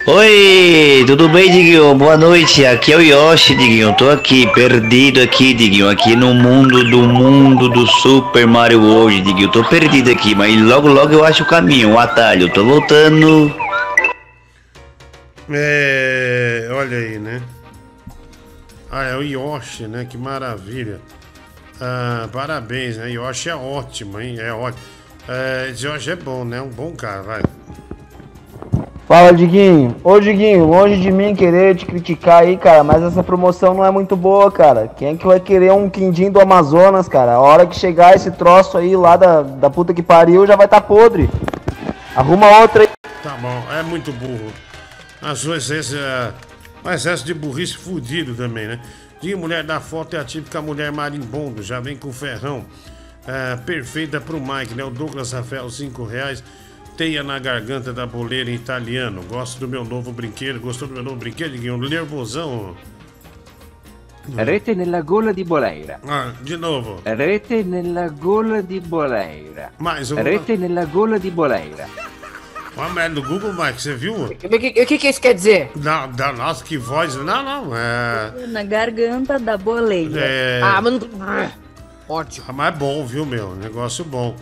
[0.04, 1.94] Oi, tudo bem, Diguinho?
[1.94, 3.94] Boa noite, aqui é o Yoshi, Diguinho.
[3.94, 5.88] Tô aqui, perdido aqui, Diguinho.
[5.88, 9.52] Aqui no mundo do mundo do Super Mario World, Diguinho.
[9.52, 12.52] Tô perdido aqui, mas logo, logo eu acho o caminho, o atalho.
[12.52, 13.54] Tô voltando.
[15.48, 17.40] É, olha aí, né?
[18.90, 20.04] Ah, é o Yoshi, né?
[20.04, 21.00] Que maravilha.
[21.80, 23.08] Ah, parabéns, né?
[23.08, 24.36] Yoshi é ótimo, hein?
[24.40, 24.82] É ótimo.
[25.28, 26.60] É, Yoshi é bom, né?
[26.60, 27.42] Um bom cara, vai.
[29.06, 29.96] Fala, Diguinho.
[30.04, 33.90] Ô, Diguinho, longe de mim querer te criticar aí, cara, mas essa promoção não é
[33.90, 34.88] muito boa, cara.
[34.88, 37.32] Quem é que vai querer um quindim do Amazonas, cara?
[37.32, 40.68] A hora que chegar esse troço aí lá da, da puta que pariu já vai
[40.68, 41.28] tá podre.
[42.14, 42.88] Arruma outra aí.
[43.22, 44.52] Tá bom, é muito burro.
[45.20, 46.32] A sua essência é
[46.88, 48.80] um excesso de burrice fudido também, né?
[49.20, 52.64] De mulher da foto é a típica mulher marimbondo, já vem com ferrão.
[53.26, 54.82] É, perfeita pro Mike, né?
[54.82, 56.42] O Douglas Rafael, 5 reais.
[57.02, 59.24] Teia na garganta da boleira em italiano.
[59.28, 60.60] Gosto do meu novo brinquedo.
[60.60, 61.56] Gostou do meu novo brinquedo?
[61.74, 62.76] Um nervosão.
[64.36, 65.98] Rete nella gola di Boleira.
[66.06, 67.02] Ah, de novo.
[67.04, 69.72] Rete nella gola di Boleira.
[69.80, 70.22] Mais um.
[70.22, 71.88] Rete nella gola di Boleira.
[72.76, 74.14] Uma merda do Google, Mike, você viu?
[74.14, 75.72] O que, que, que isso quer dizer?
[75.74, 77.16] Não, da, nossa, que voz.
[77.16, 78.46] Não, não, é.
[78.46, 80.20] Na garganta da boleira.
[80.20, 80.60] É...
[80.62, 81.50] Ah, mas não.
[82.08, 82.46] Ótimo.
[82.48, 83.56] Ah, mas é bom, viu, meu?
[83.56, 84.36] Negócio bom.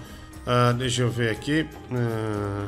[0.52, 1.64] Ah, deixa eu ver aqui.
[1.92, 2.66] Ah,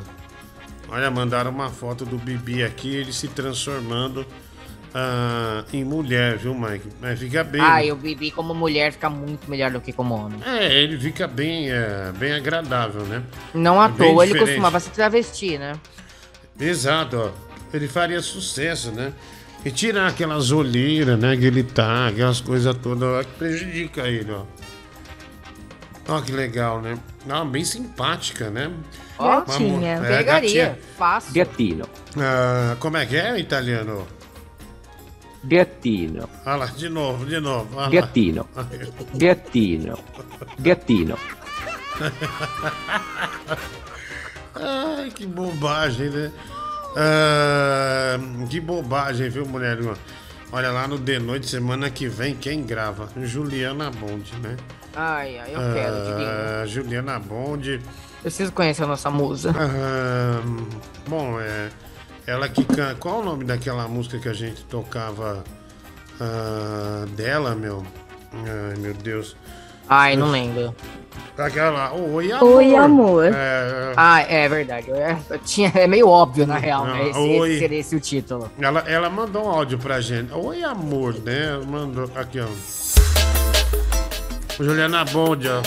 [0.87, 4.25] olha, mandaram uma foto do Bibi aqui, ele se transformando
[4.95, 6.87] ah, em mulher, viu, Mike?
[7.01, 7.59] Mas fica bem.
[7.59, 10.39] Ah, eu bebi como mulher fica muito melhor do que como homem.
[10.45, 13.21] É, ele fica bem, é, bem agradável, né?
[13.53, 15.73] Não à É toa, ele costumava se travestir, né?
[16.57, 17.31] Exato, ó.
[17.73, 19.11] Ele faria sucesso, né?
[19.65, 21.35] E tirar aquelas olheiras, né?
[21.35, 24.43] Que ele tá, aquelas coisas todas ó, que prejudica ele, ó.
[26.07, 26.97] Ó, que legal, né?
[27.29, 28.71] Ah, bem simpática, né?
[29.17, 30.23] Ó, Uma é, Pegaria.
[30.23, 30.79] gatinha.
[30.97, 31.33] Fácil.
[31.33, 31.85] Gattino.
[32.17, 34.05] Ah, como é que é, italiano?
[35.45, 36.29] Gattino.
[36.45, 37.75] Olha lá, de novo, de novo.
[37.75, 37.89] lá.
[37.89, 38.47] Gattino.
[39.15, 39.99] Gattino.
[40.59, 41.17] Gattino.
[44.55, 46.31] Ai, que bobagem, né?
[46.95, 48.17] Ah,
[48.49, 49.77] que bobagem, viu, mulher?
[50.51, 53.09] Olha lá no The Noite, semana que vem, quem grava?
[53.23, 54.55] Juliana Bond, né?
[54.95, 56.29] Ai, ai, eu quero, Diguinho.
[56.29, 57.81] Ah, Juliana Bond.
[58.21, 59.53] Preciso conhecer a nossa musa.
[59.57, 60.41] Ah,
[61.07, 61.69] bom, é.
[62.25, 62.95] Ela que canta.
[62.95, 65.43] Qual o nome daquela música que a gente tocava
[66.21, 67.83] ah, dela, meu?
[68.33, 69.35] Ai, meu Deus.
[69.89, 70.73] Ai, não lembro.
[71.37, 72.55] Aquela lá, Oi Amor.
[72.55, 73.25] Oi, amor.
[73.25, 74.87] É, Ah, é verdade.
[74.89, 77.09] Eu, tinha, é meio óbvio, na real, Não, né?
[77.09, 77.49] Esse, oi.
[77.49, 78.51] esse seria esse o título.
[78.59, 80.31] Ela, ela mandou um áudio pra gente.
[80.31, 81.59] Oi, amor, né?
[81.67, 82.09] Mandou.
[82.15, 82.47] Aqui, ó.
[84.59, 85.61] Juliana Bond, ó.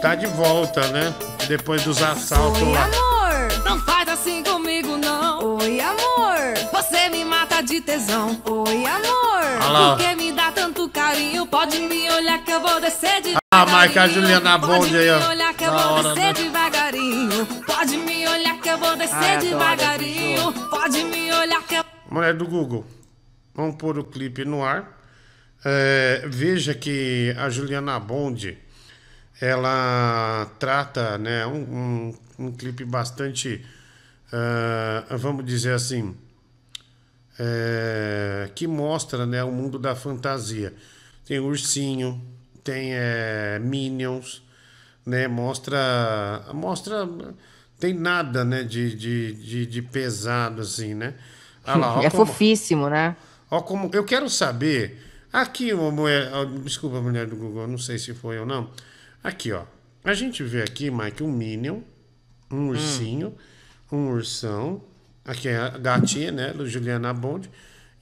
[0.00, 1.14] Tá de volta, né?
[1.48, 2.84] Depois dos assaltos Oi, lá.
[2.84, 5.56] amor, não faz assim comigo, não.
[5.56, 6.38] Oi, amor,
[6.72, 8.40] você me mata de tesão.
[8.44, 9.96] Oi, amor, ó.
[9.96, 11.46] porque me dá tanto carinho.
[11.46, 15.10] Pode me olhar que eu vou descer de Ah, mas que a Juliana Bond aí,
[15.10, 15.28] ó.
[15.28, 16.32] olhar que eu Da vou hora, descer né?
[16.34, 17.46] devagarinho.
[17.66, 20.52] Pode me olhar que eu vou descer Ai, adoro devagarinho.
[20.70, 21.84] Pode me olhar que eu.
[22.10, 22.84] Mulher do Google,
[23.54, 24.99] vamos pôr o clipe no ar.
[25.64, 28.56] É, veja que a Juliana Bond,
[29.40, 33.64] ela trata, né, um, um, um clipe bastante,
[34.32, 36.14] ah, vamos dizer assim,
[37.38, 40.74] é, que mostra, né, o mundo da fantasia.
[41.26, 42.20] Tem ursinho,
[42.64, 44.42] tem é, Minions,
[45.06, 47.08] né, mostra, mostra,
[47.78, 51.14] tem nada, né, de, de, de, de pesado, assim, né.
[51.66, 53.16] Lá, é como- fofíssimo, né?
[53.50, 55.09] Ó, como eu quero saber.
[55.32, 56.30] Aqui, uma mulher.
[56.32, 58.70] ó, Desculpa, mulher do Google, não sei se foi ou não.
[59.22, 59.64] Aqui, ó.
[60.02, 61.80] A gente vê aqui, Mike, um Minion,
[62.50, 63.36] um ursinho,
[63.92, 64.82] um ursão.
[65.24, 66.52] Aqui é a gatinha, né?
[66.52, 67.50] Do Juliana Bond.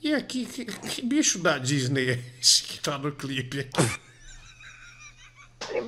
[0.02, 3.82] E aqui, que, que bicho da Disney é esse que tá no clipe aqui?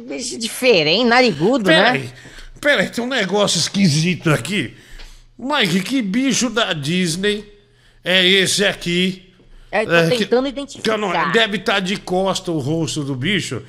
[0.06, 2.12] Bicho diferente, narigudo, Peraí, né?
[2.60, 4.76] peraí, tem um negócio esquisito aqui.
[5.38, 7.50] Mike, que bicho da Disney
[8.04, 9.29] é esse aqui?
[9.70, 10.98] É, tô É, que- tentando que identificar.
[10.98, 13.62] não- deve estar de costa o rosto do bicho,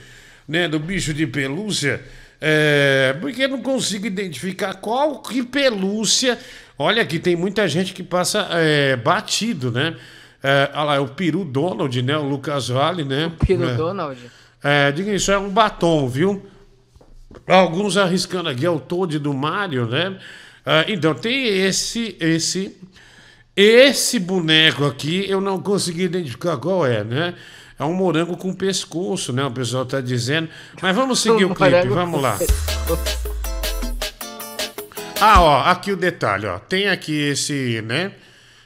[0.47, 0.67] né?
[0.67, 2.01] Do bicho de pelúcia.
[2.39, 6.39] É, porque eu não consigo identificar qual que pelúcia.
[6.77, 9.95] Olha aqui, tem muita gente que passa é, batido, né?
[10.43, 12.17] É, olha lá, é o peru Donald, né?
[12.17, 13.27] O Lucas Vale, né?
[13.39, 13.75] O Peru é.
[13.75, 14.19] Donald.
[14.63, 16.43] É, diga isso, é um batom, viu?
[17.47, 20.17] Alguns arriscando aqui, é o Toad do Mario, né?
[20.65, 22.75] Ah, então, tem esse, esse,
[23.61, 27.35] esse boneco aqui, eu não consegui identificar qual é, né?
[27.77, 29.43] É um morango com pescoço, né?
[29.43, 30.49] O pessoal tá dizendo.
[30.81, 32.37] Mas vamos seguir o clipe, vamos lá.
[35.19, 36.59] Ah, ó, aqui o detalhe, ó.
[36.59, 38.11] Tem aqui esse, né?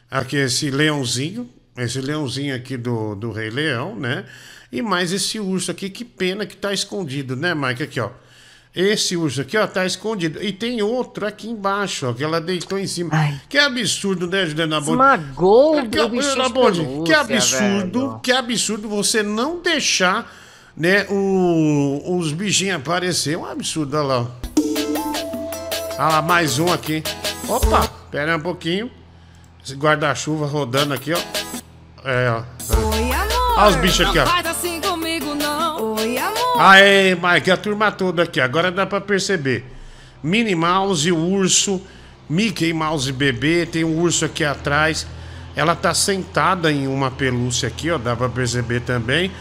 [0.10, 4.26] Aqui esse leãozinho, esse leãozinho aqui do, do Rei Leão, né?
[4.72, 7.84] E mais esse urso aqui, que pena que tá escondido, né, Mike?
[7.84, 8.10] Aqui, ó.
[8.76, 10.44] Esse urso aqui, ó, tá escondido.
[10.44, 13.12] E tem outro aqui embaixo, ó, que ela deitou em cima.
[13.48, 14.92] Que absurdo, né, Juliana Bond?
[14.92, 18.20] Esmagou que, o bichinho Juliana de Bond, pelúcia, que absurdo, velho.
[18.22, 20.30] que absurdo você não deixar,
[20.76, 23.36] né, o- os bichinhos aparecer.
[23.36, 24.20] É um absurdo, olha lá.
[24.22, 24.28] ó.
[25.98, 27.02] Ah lá, mais um aqui.
[27.48, 28.92] Opa, pera aí um pouquinho.
[29.66, 31.18] Esse guarda-chuva rodando aqui, ó.
[32.04, 32.44] É, ó.
[32.94, 33.58] Oi, amor.
[33.58, 34.26] Olha os bichos aqui, ó.
[34.26, 35.96] Não faz assim comigo, não.
[35.96, 36.35] Oi, amor.
[36.60, 38.40] Aê, Mike, a turma toda aqui.
[38.40, 39.66] Agora dá pra perceber.
[40.24, 41.82] Minnie Mouse, o urso,
[42.30, 45.06] Mickey Mouse bebê, tem um urso aqui atrás.
[45.56, 49.32] Ela tá sentada em uma pelúcia aqui, ó, dá pra perceber também.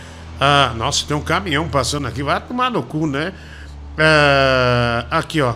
[0.41, 3.33] Ah, nossa, tem um caminhão passando aqui, vai tomar no cu, né?
[3.97, 5.55] Ah, aqui, ó.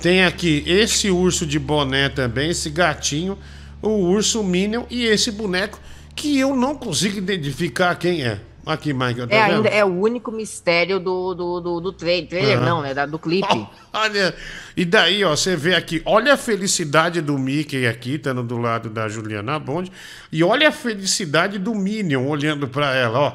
[0.00, 3.36] Tem aqui esse urso de boné também, esse gatinho,
[3.82, 5.80] o urso Minion e esse boneco
[6.14, 8.38] que eu não consigo identificar quem é.
[8.68, 12.58] Aqui, Mike, tá É, ainda é o único mistério do, do, do, do tra- trailer,
[12.58, 12.66] Aham.
[12.66, 12.92] não, né?
[12.92, 13.48] da- do clipe.
[13.94, 14.34] Olha,
[14.76, 18.90] e daí, ó, você vê aqui, olha a felicidade do Mickey aqui, estando do lado
[18.90, 19.90] da Juliana Bond,
[20.30, 23.32] e olha a felicidade do Minion olhando pra ela, ó.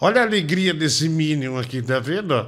[0.00, 2.32] Olha a alegria desse Minion aqui, tá vendo?
[2.32, 2.46] ó?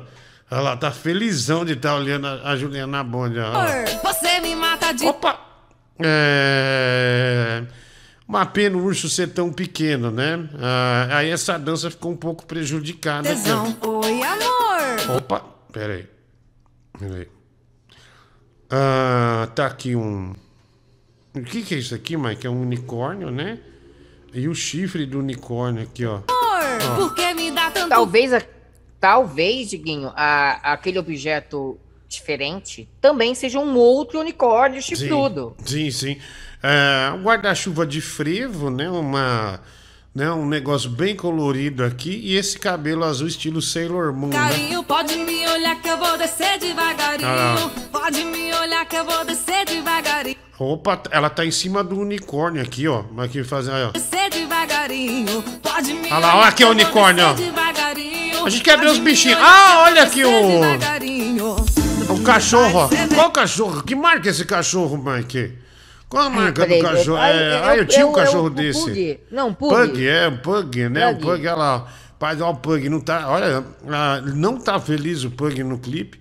[0.52, 3.52] Olha lá, tá felizão de estar olhando a, a Juliana Bond, ó.
[4.05, 5.05] Você me mata de.
[5.05, 5.36] Opa!
[5.98, 7.62] É...
[8.31, 10.48] Uma pena o urso ser tão pequeno, né?
[10.61, 13.28] Ah, aí essa dança ficou um pouco prejudicada.
[13.28, 13.32] ó.
[13.35, 13.77] Tesão.
[13.82, 15.16] Oi, amor.
[15.16, 15.40] Opa,
[15.73, 16.07] peraí.
[16.97, 17.27] Peraí.
[18.70, 20.32] Ah, tá aqui um.
[21.35, 22.47] O que, que é isso aqui, Mike?
[22.47, 23.59] É um unicórnio, né?
[24.32, 26.20] E o chifre do unicórnio aqui, ó.
[26.28, 27.89] Amor, por que me dá tanto.
[27.89, 28.43] Talvez, a-
[29.01, 31.77] talvez, Diguinho, a- aquele objeto
[32.09, 35.57] diferente também seja um outro unicórnio chifrudo.
[35.65, 36.16] Sim, sim.
[36.62, 38.91] É, um guarda-chuva de frevo, né?
[38.91, 39.61] Uma,
[40.15, 40.31] né?
[40.31, 42.20] Um negócio bem colorido aqui.
[42.23, 44.37] E esse cabelo azul estilo Sailor Moon, né?
[44.37, 47.28] Carinho, pode me olhar que eu vou descer devagarinho.
[47.28, 47.70] Ah.
[47.91, 50.37] Pode me olhar que eu vou descer devagarinho.
[50.59, 53.05] Opa, ela tá em cima do unicórnio aqui, ó.
[53.16, 53.93] Aqui aí, ó.
[53.93, 55.43] Descer devagarinho.
[55.62, 58.45] Pode me Olha lá, olha aqui o unicórnio, ó.
[58.45, 59.39] A gente quer ver os bichinhos.
[59.41, 60.61] Ah, olha aqui o-.
[62.12, 62.89] O cachorro, ó.
[63.15, 63.82] Qual cachorro?
[63.82, 65.57] Que marca esse cachorro, Mike?
[66.11, 67.19] Qual a marca do cachorro?
[67.19, 68.85] é- É, é- ah, eu tinha um é o- cachorro é o desse.
[68.85, 69.20] Pug.
[69.31, 69.74] Não, Pug.
[69.74, 71.07] Pug, é, um Pug, né?
[71.07, 71.24] Um Pug.
[71.27, 71.87] Pug, olha lá.
[72.19, 73.28] Pai, ó, o Pug não tá.
[73.28, 76.19] Olha, ah, não tá feliz o Pug no clipe.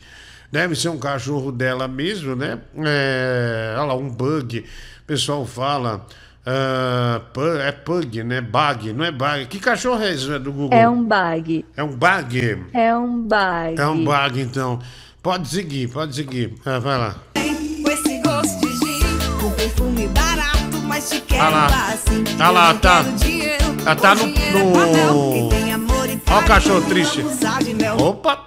[0.51, 2.59] Deve ser um cachorro dela mesmo, né?
[2.85, 4.59] É, olha lá, um bug.
[4.59, 6.05] O pessoal fala.
[6.45, 8.41] ah, pu- é Pug, né?
[8.41, 9.45] Bug, não é bug.
[9.47, 10.77] Que cachorro é esse é do Google?
[10.77, 11.65] É um bag.
[11.77, 12.65] É um bug.
[12.73, 13.79] É um bag.
[13.79, 14.79] É um bug, então.
[15.21, 16.53] Pode seguir, pode seguir.
[16.65, 17.15] Ah, vai lá.
[19.39, 21.65] Com perfume barato, mas te quero Ah lá.
[21.93, 22.23] assim.
[22.39, 23.03] Ah lá, tá.
[23.85, 24.51] Ah, tá o no- é
[25.05, 27.23] no- e Ó o cachorro triste.
[27.99, 28.45] Opa!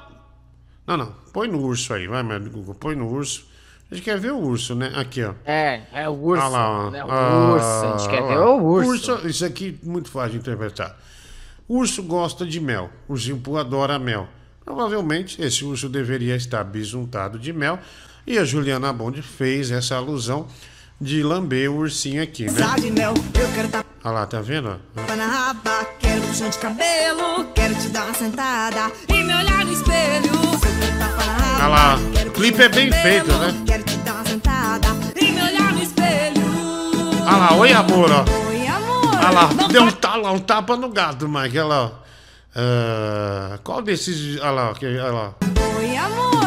[0.86, 1.12] Não, não.
[1.32, 2.74] Põe no urso aí, vai, meu Google.
[2.74, 3.46] Põe no urso.
[3.90, 4.92] A gente quer ver o urso, né?
[4.94, 5.32] Aqui, ó.
[5.44, 6.42] É, é o urso.
[6.42, 6.90] Ah lá, ó.
[6.90, 7.04] né?
[7.04, 7.66] O Ah, urso.
[7.94, 8.50] A gente quer ver lá.
[8.54, 9.26] o urso.
[9.26, 10.96] Isso aqui é muito fácil de interpretar.
[11.68, 12.90] Urso gosta de mel.
[13.08, 14.28] Ursinho Poo adora mel.
[14.64, 17.78] Provavelmente esse urso deveria estar bisuntado de mel.
[18.26, 20.46] E a Juliana Bond fez essa alusão
[21.02, 22.60] de lamber o ursinho aqui, né?
[22.92, 24.80] Mel, eu quero tapar Olha lá, tá vendo?
[25.16, 29.72] na raba, quero puxão de cabelo, quero te dar uma sentada e me olhar no
[29.72, 30.32] espelho.
[30.98, 31.98] Na raba, Olha lá.
[32.26, 33.62] O clipe é bem feito, né?
[33.66, 34.88] Quero te dar uma sentada
[35.20, 36.42] e me olhar no espelho.
[37.26, 38.48] Olha lá, oi amor, ó.
[38.48, 39.14] Oi, amor.
[39.16, 41.58] Olha lá, deu um, lá, um tapa no gato, Mike.
[41.58, 41.92] Olha lá.
[42.54, 44.40] Ah, qual desses.
[44.40, 45.34] Olha lá, olha lá.
[45.78, 46.41] Oi, amor.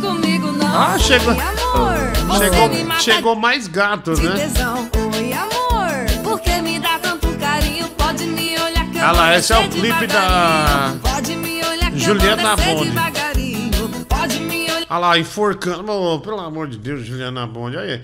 [0.00, 0.66] Comigo, não.
[0.66, 1.32] Ah, chegou.
[1.32, 2.38] Amor.
[2.38, 4.32] Chegou, chegou mais gato, né?
[4.46, 4.88] tesão.
[5.14, 6.22] Oi, amor.
[6.22, 7.88] Porque me dá tanto carinho.
[7.90, 12.42] Pode me olhar que lá, esse é o clipe da Pode me olhar que Juliana
[12.42, 12.90] eu vou descer Bond.
[12.90, 13.88] devagarinho.
[14.08, 14.86] Pode me olhar.
[14.88, 15.92] Olha lá, enforcando.
[15.92, 17.76] Ô, pelo amor de Deus, Juliana Bond.
[17.76, 18.02] Olha aí.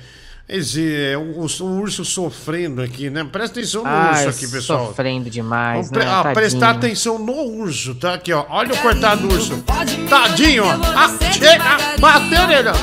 [0.49, 3.25] Esse, é, o, o urso sofrendo aqui, né?
[3.25, 4.87] Presta atenção no Ai, urso aqui, pessoal.
[4.87, 6.11] sofrendo demais, pre- né?
[6.11, 8.15] ah, prestar atenção no urso, tá?
[8.15, 8.47] Aqui, ó.
[8.49, 9.61] Olha o coitado do urso.
[10.09, 10.71] Tadinho, ó.
[10.71, 12.75] Ah, chega, bateu nele, ó.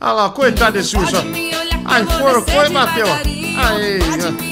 [0.00, 1.22] Olha lá, coitado desse urso, ó.
[1.86, 3.14] Ai, forcou e bateu, ó.
[3.14, 3.98] Aí,
[4.44, 4.48] ó.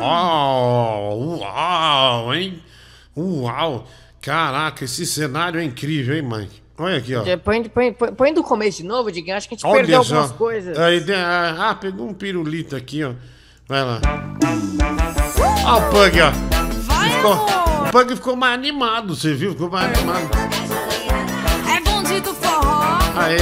[0.00, 2.62] Uau, uau, hein?
[3.16, 3.86] Uau.
[4.22, 6.48] Caraca, esse cenário é incrível, hein, mãe?
[6.82, 7.22] Olha aqui, ó.
[7.38, 9.36] Põe, põe, põe, põe do começo de novo, Diguinho.
[9.36, 10.14] Acho que a gente Olha perdeu só.
[10.16, 10.78] algumas coisas.
[10.78, 13.12] Aí, tem- ah, pegou um pirulito aqui, ó.
[13.68, 14.00] Vai lá.
[15.66, 16.32] Ó o Pug, ó.
[17.10, 19.52] Ficou- o Pug ficou mais animado, você viu?
[19.52, 20.30] Ficou mais animado.
[21.68, 22.98] É bonde do forró.
[23.16, 23.36] Aê.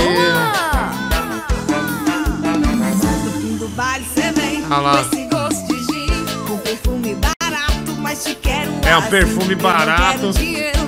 [3.25, 5.05] No fim do baile vem Ah lá.
[5.05, 9.57] com esse gosto de gin, com perfume barato, mas te quero É um perfume Eu
[9.57, 10.18] não barato.
[10.18, 10.78] quero dinheiro,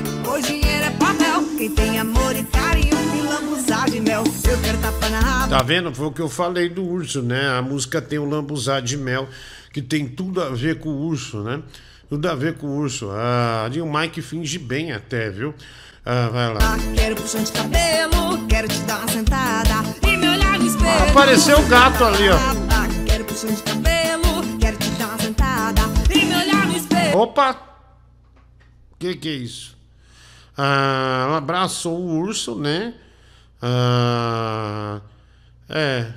[1.57, 3.01] Quem tem amor e carinho
[3.71, 4.25] lambuzar de mel.
[4.25, 5.57] Eu quero tapar na raba.
[5.57, 5.95] Tá vendo?
[5.95, 7.49] Foi o que eu falei do urso, né?
[7.49, 9.29] A música tem o lambuzar de mel,
[9.73, 11.63] que tem tudo a ver com o urso, né?
[12.09, 13.09] Tudo a ver com o urso.
[13.13, 15.55] Ah, o Mike finge bem até, viu?
[16.05, 16.77] Ah, vai lá.
[16.95, 21.11] Quero puxão de cabelo, quero te dar uma sentada e me olhar no espelho.
[21.11, 22.39] Apareceu o gato ali, ó.
[23.07, 25.83] Quero puxão de cabelo, quero te dar uma sentada
[26.13, 27.19] e me olhar no espelho.
[27.19, 27.57] Opa!
[28.99, 29.80] Que que é isso?
[30.63, 32.93] Ah, ela abraçou o urso, né?
[33.63, 35.01] Ah,
[35.69, 36.13] é.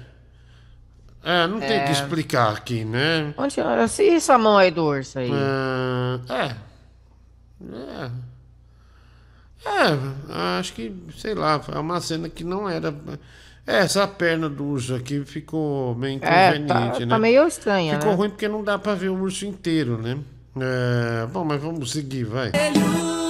[1.23, 1.85] É, não tem É.
[1.85, 3.33] que explicar aqui, né?
[3.37, 3.55] Onde,
[3.87, 5.31] se essa mão aí do urso aí.
[5.31, 6.55] Ah, é.
[7.73, 8.11] É.
[9.65, 12.93] É, acho que, sei lá, é uma cena que não era.
[13.65, 17.07] É, essa perna do urso aqui ficou meio É, inconveniente, tá- né?
[17.07, 18.17] tá meio estranha, Ficou né?
[18.17, 20.17] ruim porque não dá pra ver o urso inteiro, né?
[20.59, 22.51] É, bom, mas vamos seguir, vai.
[22.51, 23.22] Oi,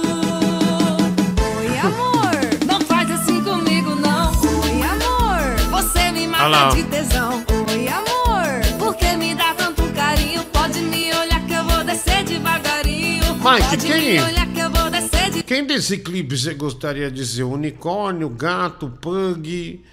[1.86, 4.30] amor, não faz assim comigo, não.
[4.40, 7.44] Oi, amor, você me mata de tesão.
[7.70, 10.44] Oi, amor, porque me dá tanto carinho.
[10.46, 13.24] Pode me olhar que eu vou descer devagarinho.
[13.36, 15.42] Mike, Pode quem- me olhar que eu vou descer de...
[15.42, 17.42] Quem desse clipe você gostaria de ser?
[17.44, 19.84] Unicórnio, gato, pug,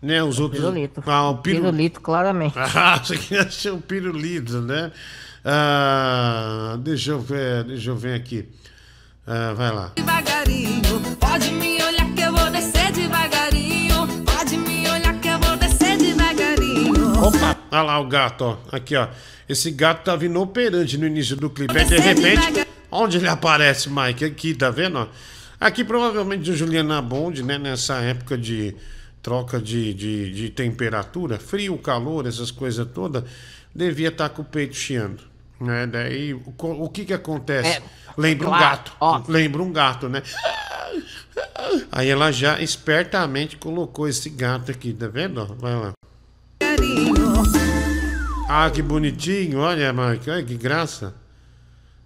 [0.00, 0.22] né?
[0.22, 0.60] Os outros.
[0.62, 1.02] Pirulito.
[1.06, 1.60] Ah, o piru...
[1.62, 2.54] Pirulito, claramente.
[2.58, 4.90] Ah, você queria ser o pirulito, né?
[5.44, 8.48] Ah, deixa eu ver, deixa eu ver aqui.
[9.26, 9.92] Ah, vai lá.
[9.96, 11.16] devagarinho.
[11.18, 14.06] Pode me olhar que eu vou descer devagarinho.
[14.24, 17.22] Pode me olhar que eu vou descer devagarinho.
[17.22, 17.56] Opa!
[17.70, 18.58] Olha lá o gato, ó.
[18.70, 19.08] Aqui, ó.
[19.48, 21.76] Esse gato tava inoperante no início do clipe.
[21.76, 24.24] Aí, de repente, onde ele aparece, Mike?
[24.24, 24.98] Aqui, tá vendo?
[24.98, 25.08] ó?
[25.58, 27.58] Aqui, provavelmente, o Juliana Bond, né?
[27.58, 28.76] Nessa época de
[29.22, 33.24] troca de, de, de temperatura, frio, calor, essas coisas todas,
[33.74, 35.22] devia estar com o peito chiando.
[35.64, 35.86] Né?
[35.86, 37.68] Daí, o, co- o que que acontece?
[37.78, 37.82] É,
[38.16, 38.92] Lembra um claro, gato.
[39.00, 39.22] ó.
[39.26, 40.22] Lembra um gato, né?
[41.90, 45.40] Aí ela já espertamente colocou esse gato aqui, tá vendo?
[45.40, 45.46] ó?
[45.46, 45.92] Vai lá.
[48.48, 49.58] Ah, que bonitinho.
[49.60, 50.30] Olha, Mike.
[50.30, 51.14] Olha que graça.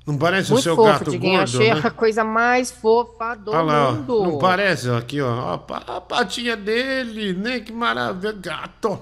[0.07, 1.37] Não parece o Muito seu fofo, gato Diguinho.
[1.37, 1.81] gordo, Achei né?
[1.85, 3.93] a coisa mais fofa do Olha lá, ó.
[3.93, 4.23] mundo.
[4.23, 4.89] não parece?
[4.89, 5.29] ó, Aqui, ó.
[5.29, 7.61] Ó, A patinha dele, né?
[7.61, 8.33] Que maravilha.
[8.33, 8.99] Gato.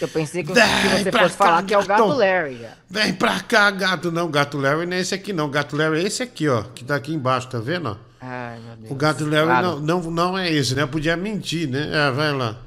[0.00, 2.18] Eu pensei que, Vem você fosse cá, falar que é o gato gato.
[2.18, 2.72] Larry já.
[2.88, 4.12] Vem pra cá, gato.
[4.12, 5.50] Não, gato Larry não é esse aqui, não.
[5.50, 6.62] Gato Larry é esse aqui, ó.
[6.62, 7.98] Que tá aqui embaixo, tá vendo?
[8.20, 8.90] Ai, meu Deus.
[8.90, 9.80] O gato Larry Claro.
[9.80, 10.84] não, não, não é esse, né?
[10.86, 11.90] Podia mentir, né?
[11.92, 12.58] É, vai lá.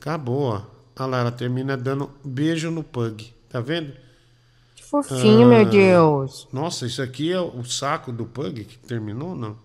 [0.00, 0.62] Acabou, ó.
[0.98, 3.32] Olha lá, ela termina dando beijo no pug.
[3.50, 3.92] Tá vendo?
[4.76, 6.48] Que fofinho, meu Deus.
[6.52, 9.56] Nossa, isso aqui é o saco do pug que terminou, não?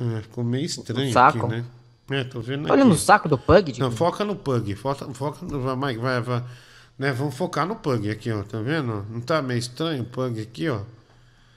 [0.00, 1.38] É, ficou meio estranho saco?
[1.46, 1.64] aqui, né?
[2.10, 2.90] É, tô vendo Olha aqui.
[2.90, 4.74] no saco do Pug, Não, foca no pug.
[4.74, 5.60] Foca, foca no.
[5.60, 6.42] Vai, Mike, vai, vai.
[6.98, 8.42] Né, vamos focar no pug aqui, ó.
[8.42, 9.06] Tá vendo?
[9.10, 10.80] Não tá meio estranho o pug aqui, ó?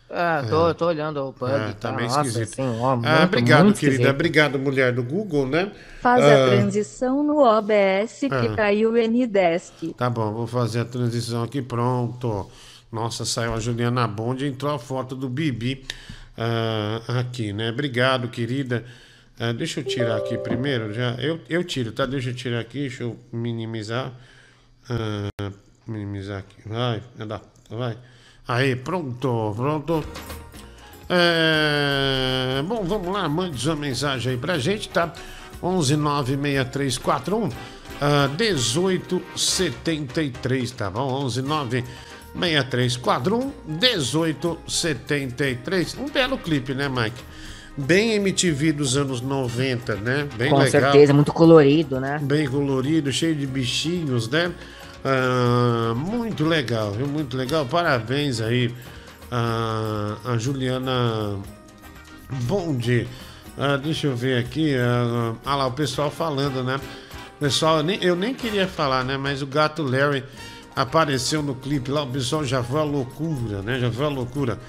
[0.09, 1.51] Ah, tô, tô olhando o pug.
[1.51, 2.53] É, tá meio Nossa, esquisito.
[2.61, 3.95] assim, ó, Ah, muito, obrigado, muito querida.
[3.95, 4.13] esquisito.
[4.15, 5.71] Obrigado, mulher do Google, né?
[6.01, 8.55] Faz Ah, a transição no OBS que Ah.
[8.55, 9.93] caiu o Ndesk.
[9.97, 12.47] Tá bom, vou fazer a transição aqui, pronto.
[12.91, 15.83] Nossa, saiu a Juliana Bond, entrou a foto do Bibi
[16.37, 17.71] ah, aqui, né?
[17.71, 18.85] Obrigado, querida.
[19.39, 21.15] Ah, deixa eu tirar aqui primeiro, já.
[21.15, 22.05] Eu, eu tiro, tá?
[22.05, 24.11] Deixa eu tirar aqui, deixa eu minimizar.
[24.89, 25.51] Ah,
[25.87, 27.01] minimizar aqui, vai,
[27.69, 27.97] vai.
[28.47, 30.03] Aí, pronto, pronto.
[31.09, 35.13] É, bom, vamos lá, mande sua mensagem aí pra gente, tá?
[35.61, 37.51] 1196341
[38.01, 41.27] ah, 1873, tá bom?
[42.35, 45.95] 1196341 1873.
[45.95, 47.23] Um belo clipe, né, Mike?
[47.75, 50.27] Bem MTV dos anos 90, né?
[50.37, 50.81] Bem Com legal.
[50.81, 52.19] certeza, muito colorido, né?
[52.21, 54.53] Bem colorido, cheio de bichinhos, né?
[55.03, 57.07] Ah, muito legal, viu?
[57.07, 57.65] Muito legal.
[57.65, 58.73] Parabéns aí
[59.31, 61.37] a, a Juliana
[62.43, 63.07] Bond.
[63.57, 64.75] Ah, deixa eu ver aqui.
[64.75, 66.79] ah, ah lá, o pessoal falando, né?
[67.39, 69.17] Pessoal, eu nem, eu nem queria falar, né?
[69.17, 70.23] Mas o gato Larry
[70.75, 72.03] apareceu no clipe lá.
[72.03, 73.79] O pessoal já foi a loucura, né?
[73.79, 74.59] Já foi a loucura.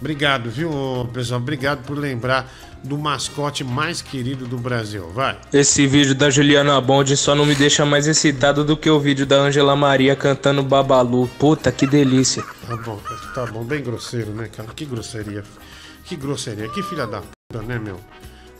[0.00, 0.70] Obrigado, viu,
[1.12, 1.40] pessoal?
[1.40, 2.48] Obrigado por lembrar
[2.84, 5.10] do mascote mais querido do Brasil.
[5.12, 5.36] Vai.
[5.52, 9.26] Esse vídeo da Juliana Bond só não me deixa mais excitado do que o vídeo
[9.26, 11.28] da Angela Maria cantando Babalu.
[11.38, 12.44] Puta, que delícia.
[12.66, 13.00] Tá bom,
[13.34, 14.68] tá bom, bem grosseiro, né, cara?
[14.74, 15.42] Que grosseria.
[16.04, 17.98] Que grosseria, que filha da puta, né, meu?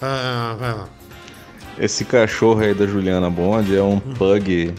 [0.02, 0.88] Ah, vai lá.
[1.78, 4.74] Esse cachorro aí da Juliana Bond é um pug,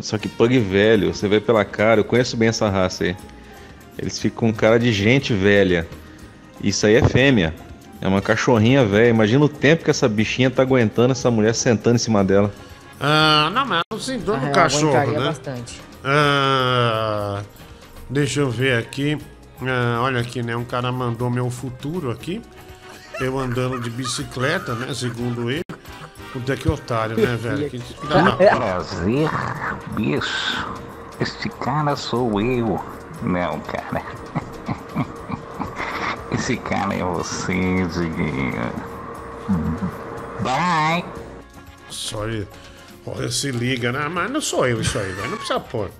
[0.00, 1.12] só que pug velho.
[1.12, 3.16] Você vê pela cara, eu conheço bem essa raça aí.
[3.98, 5.86] Eles ficam com cara de gente velha.
[6.62, 7.54] Isso aí é fêmea.
[8.00, 9.08] É uma cachorrinha velha.
[9.08, 12.52] Imagina o tempo que essa bichinha tá aguentando essa mulher sentando em cima dela.
[13.00, 15.26] Ah, não, mas não sentou Ah, no eu cachorro, né?
[15.26, 15.80] bastante.
[16.04, 17.42] Ah,
[18.08, 19.18] deixa eu ver aqui.
[19.62, 20.56] Ah, olha aqui, né?
[20.56, 22.40] Um cara mandou meu futuro aqui.
[23.20, 24.92] Eu andando de bicicleta, né?
[24.92, 25.62] Segundo ele.
[26.32, 27.70] Puta que otário, né, velho?
[27.70, 27.78] Que.
[28.54, 29.30] Prazer,
[29.92, 30.66] bicho.
[31.18, 32.78] Este cara sou eu.
[33.22, 34.02] Não, cara.
[36.32, 38.72] Esse cara é você, Diguinho.
[40.40, 41.04] Bye.
[41.88, 42.46] Só ele.
[43.06, 44.08] Olha, se liga, né?
[44.08, 45.30] Mas não sou eu isso aí, velho.
[45.30, 45.90] Não precisa pôr.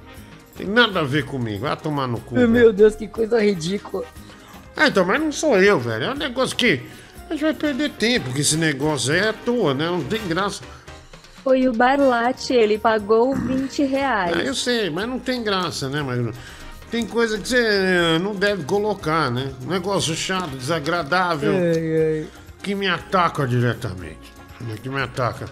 [0.56, 1.60] Tem nada a ver comigo.
[1.60, 2.34] Vai tomar no cu.
[2.34, 2.48] velho.
[2.48, 4.04] Meu Deus, que coisa ridícula.
[4.76, 6.04] Ah, então, mas não sou eu, velho.
[6.04, 6.82] É um negócio que
[7.28, 9.86] a gente vai perder tempo, porque esse negócio aí é à toa, né?
[9.86, 10.62] Não tem graça.
[11.42, 14.36] Foi o Barlate, ele pagou 20 reais.
[14.36, 16.32] Ah, eu sei, mas não tem graça, né, Magno?
[16.90, 19.52] Tem coisa que você não deve colocar, né?
[19.62, 21.52] Um negócio chato, desagradável,
[22.62, 24.32] que me ataca diretamente.
[24.60, 25.46] né, Que me ataca.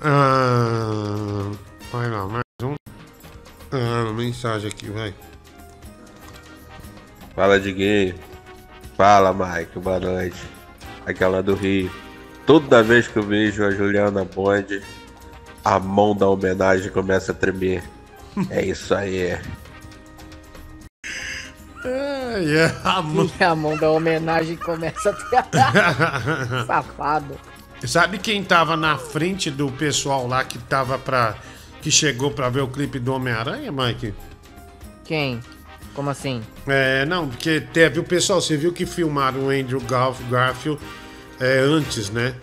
[0.00, 1.50] Ah,
[1.90, 2.74] vai lá, mais um.
[3.72, 5.14] Ah, mensagem aqui, vai.
[7.34, 8.14] Fala, Diguinho.
[8.96, 9.78] Fala, Mike.
[9.78, 10.36] Boa noite.
[11.06, 11.90] Aquela do Rio.
[12.46, 14.82] Toda vez que eu vejo a Juliana Bond,
[15.64, 17.82] a mão da homenagem começa a tremer.
[18.50, 19.38] É isso aí.
[21.84, 23.30] É, é, a mão.
[23.38, 25.12] E a mão da homenagem começa a
[25.42, 25.44] ter.
[26.66, 27.38] Safado.
[27.86, 31.36] Sabe quem tava na frente do pessoal lá que tava pra.
[31.80, 34.12] que chegou pra ver o clipe do Homem-Aranha, Mike?
[35.04, 35.40] Quem?
[35.94, 36.42] Como assim?
[36.66, 40.80] É, não, porque teve o pessoal, você viu que filmaram o Andrew Garf- Garfield
[41.40, 42.34] é, antes, né?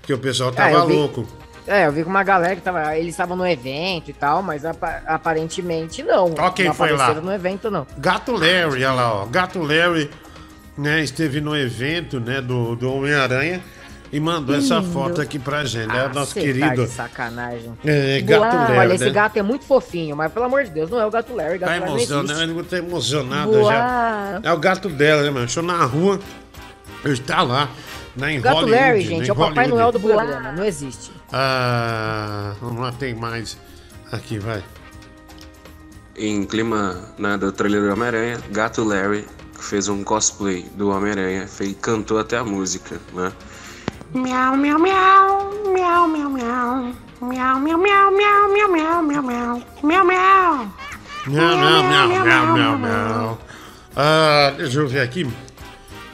[0.00, 1.26] Porque o pessoal Ah, tava vi- louco.
[1.68, 2.96] É, eu vi com uma galera que tava.
[2.96, 6.34] Eles estavam no evento e tal, mas apa- aparentemente não.
[6.38, 7.12] Ó quem não foi lá.
[7.14, 7.86] no evento, não.
[7.98, 9.26] Gato Larry, olha lá, ó.
[9.26, 10.10] Gato Larry,
[10.76, 13.60] né, esteve no evento, né, do, do Homem-Aranha
[14.10, 14.90] e mandou essa Lindo.
[14.92, 16.06] foto aqui pra gente, né?
[16.06, 16.86] Ah, Nosso cê querido.
[16.86, 17.76] Tá sacanagem.
[17.84, 18.54] É, Gato Boa.
[18.62, 18.78] Larry.
[18.78, 19.10] Olha, esse né?
[19.10, 21.58] gato é muito fofinho, mas pelo amor de Deus, não é o gato Larry.
[21.58, 22.50] Gato Tá Larry emocionado, existe.
[22.58, 23.70] ele tá emocionado Boa.
[23.72, 24.40] já.
[24.42, 25.44] É o gato dela, né, mano?
[25.44, 26.18] Achou na rua,
[27.04, 27.68] ele está lá,
[28.18, 28.80] né, em O gato Hollywood.
[28.80, 29.70] Larry, né, gente, é o Papai Hollywood.
[29.70, 31.12] Noel do programa, não existe.
[31.32, 33.56] Ah, vamos lá, tem mais.
[34.12, 34.62] Aqui, vai.
[36.16, 39.24] Em clima né, do trailer do Homem-Aranha, Gato Larry
[39.58, 43.32] que fez um cosplay do Homem-Aranha fez, cantou até a música, né?
[44.14, 46.92] Miau, miau, miau, miau, miau, miau.
[47.20, 49.62] Miau, miau, miau, miau, miau, miau, miau, miau.
[49.82, 50.72] Miau, miau.
[51.26, 53.38] Miau, miau, miau, miau, miau, miau.
[53.96, 55.28] Ah, deixa eu ver aqui.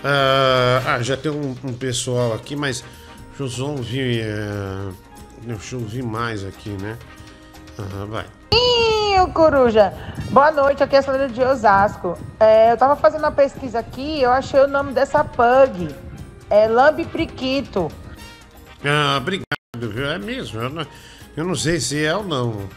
[0.07, 2.85] Ah, ah, já tem um, um pessoal aqui, mas
[3.39, 4.21] deixa eu ouvir.
[4.23, 4.93] eh,
[5.43, 6.99] deixa eu ouvir mais aqui, né?
[7.79, 8.27] Ah, vai.
[8.53, 9.95] Ih, ô Coruja.
[10.31, 12.19] Boa noite, aqui é a Sandra de Osasco.
[12.39, 15.89] É, eu tava fazendo uma pesquisa aqui eu achei o nome dessa pug.
[16.51, 17.91] É Lambe Priquito.
[18.85, 19.47] Ah, obrigado,
[19.91, 20.07] viu?
[20.07, 20.61] É mesmo.
[20.61, 20.87] Eu não,
[21.35, 22.69] eu não sei se é ou não.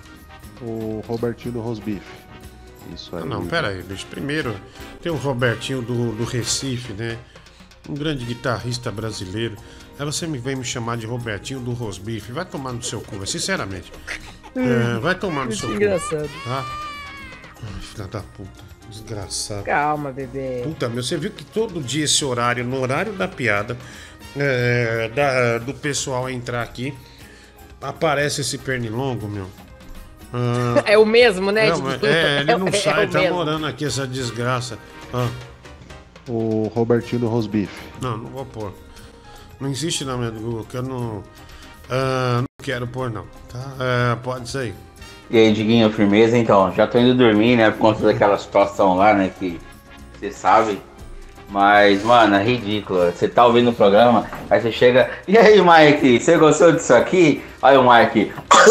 [0.62, 2.27] O Robertinho do Rosbife.
[2.94, 3.24] Isso aí.
[3.24, 4.06] Ah, não, pera aí, bicho.
[4.08, 4.56] Primeiro,
[5.02, 7.18] tem o Robertinho do, do Recife, né?
[7.90, 9.56] Um grande guitarrista brasileiro.
[10.00, 12.32] Aí você me vem me chamar de Robertinho do Rosbife.
[12.32, 13.92] Vai tomar no seu cu, sinceramente.
[14.56, 16.28] É, vai tomar no Muito seu engraçado.
[16.28, 16.44] cu.
[16.50, 16.66] Tá?
[17.64, 18.64] Ai, filha da puta.
[18.90, 19.64] Desgraçado.
[19.66, 20.62] Calma, bebê.
[20.64, 23.78] Puta, meu, você viu que todo dia esse horário, no horário da piada,
[24.36, 26.92] é, da- do pessoal entrar aqui,
[27.80, 29.48] aparece esse pernilongo, meu.
[30.34, 33.36] Ah, É o mesmo, né, Não, é, ele não É- é sai, o tá mesmo.
[33.36, 34.78] morando aqui essa desgraça.
[35.14, 35.30] Ah,
[36.28, 37.74] O Robertinho do Rosbife.
[38.02, 38.74] não, não vou pôr.
[39.60, 41.24] Não insiste na minha Google, que eu não.
[41.90, 43.26] ah, não quero pôr, não.
[43.52, 43.74] Tá?
[43.80, 44.74] É, pode ser aí.
[45.30, 46.38] E aí, Diguinho, firmeza?
[46.38, 47.72] Então, já tô indo dormir, né?
[47.72, 49.32] Por conta daquela situação lá, né?
[49.40, 49.60] Que
[50.20, 50.82] você sabe.
[51.50, 53.12] Mas, mano, é ridículo.
[53.12, 55.10] Você tá ouvindo o programa, aí você chega.
[55.28, 57.42] E aí, Mike, você gostou disso aqui?
[57.62, 58.32] Aí o Mike.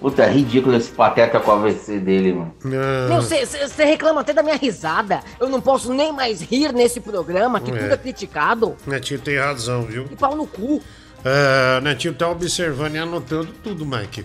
[0.00, 2.54] Puta, é ridículo esse pateta com a AVC dele, mano.
[2.64, 5.20] Meu, você reclama até da minha risada.
[5.40, 7.74] Eu não posso nem mais rir nesse programa, que É.
[7.74, 8.76] tudo é criticado.
[8.86, 10.06] Netinho tem razão, viu?
[10.10, 10.80] E pau no cu.
[11.24, 14.24] É, Netinho tá observando e anotando tudo, Mike.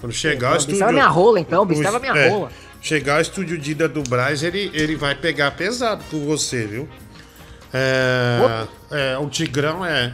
[0.00, 0.76] Quando chegar o estúdio.
[0.76, 2.50] Observa minha rola, então, observa minha é, rola.
[2.80, 6.88] Chegar o estúdio Dida do Braz, ele, ele vai pegar pesado com você, viu?
[7.72, 10.12] É, é, o Tigrão é,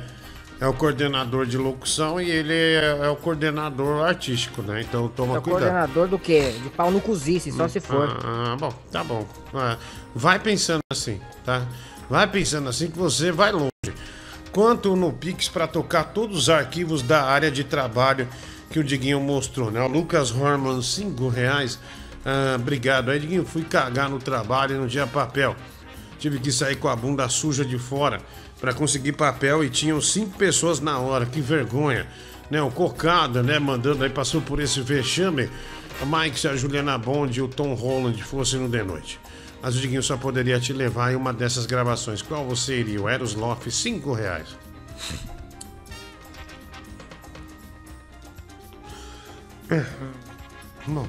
[0.60, 4.82] é o coordenador de locução e ele é, é o coordenador artístico, né?
[4.82, 5.60] Então toma É cuidado.
[5.60, 6.54] coordenador do quê?
[6.62, 8.08] De pau no cozice, só se for.
[8.22, 9.26] Ah, ah, bom, tá bom.
[9.54, 9.78] Ah,
[10.14, 11.62] vai pensando assim, tá?
[12.10, 13.70] Vai pensando assim que você vai longe.
[14.52, 18.28] Quanto no Pix para tocar todos os arquivos da área de trabalho
[18.70, 19.80] que o Diguinho mostrou, né?
[19.82, 21.78] O Lucas Horman, 5 reais.
[22.28, 23.12] Ah, obrigado.
[23.12, 25.54] Aí, Diguinho, fui cagar no trabalho e não tinha papel.
[26.18, 28.20] Tive que sair com a bunda suja de fora
[28.60, 31.24] para conseguir papel e tinham cinco pessoas na hora.
[31.24, 32.08] Que vergonha.
[32.50, 32.60] Né?
[32.60, 33.60] O Cocada, né?
[33.60, 35.48] Mandando aí, passou por esse vexame.
[36.02, 39.20] O Mike, se a Juliana Bond e o Tom Holland fossem no The Noite.
[39.62, 42.22] Mas o Diguinho só poderia te levar em uma dessas gravações.
[42.22, 43.00] Qual você iria?
[43.00, 44.56] O Eros Loft, 5 reais.
[49.70, 49.84] É.
[50.86, 51.08] Bom.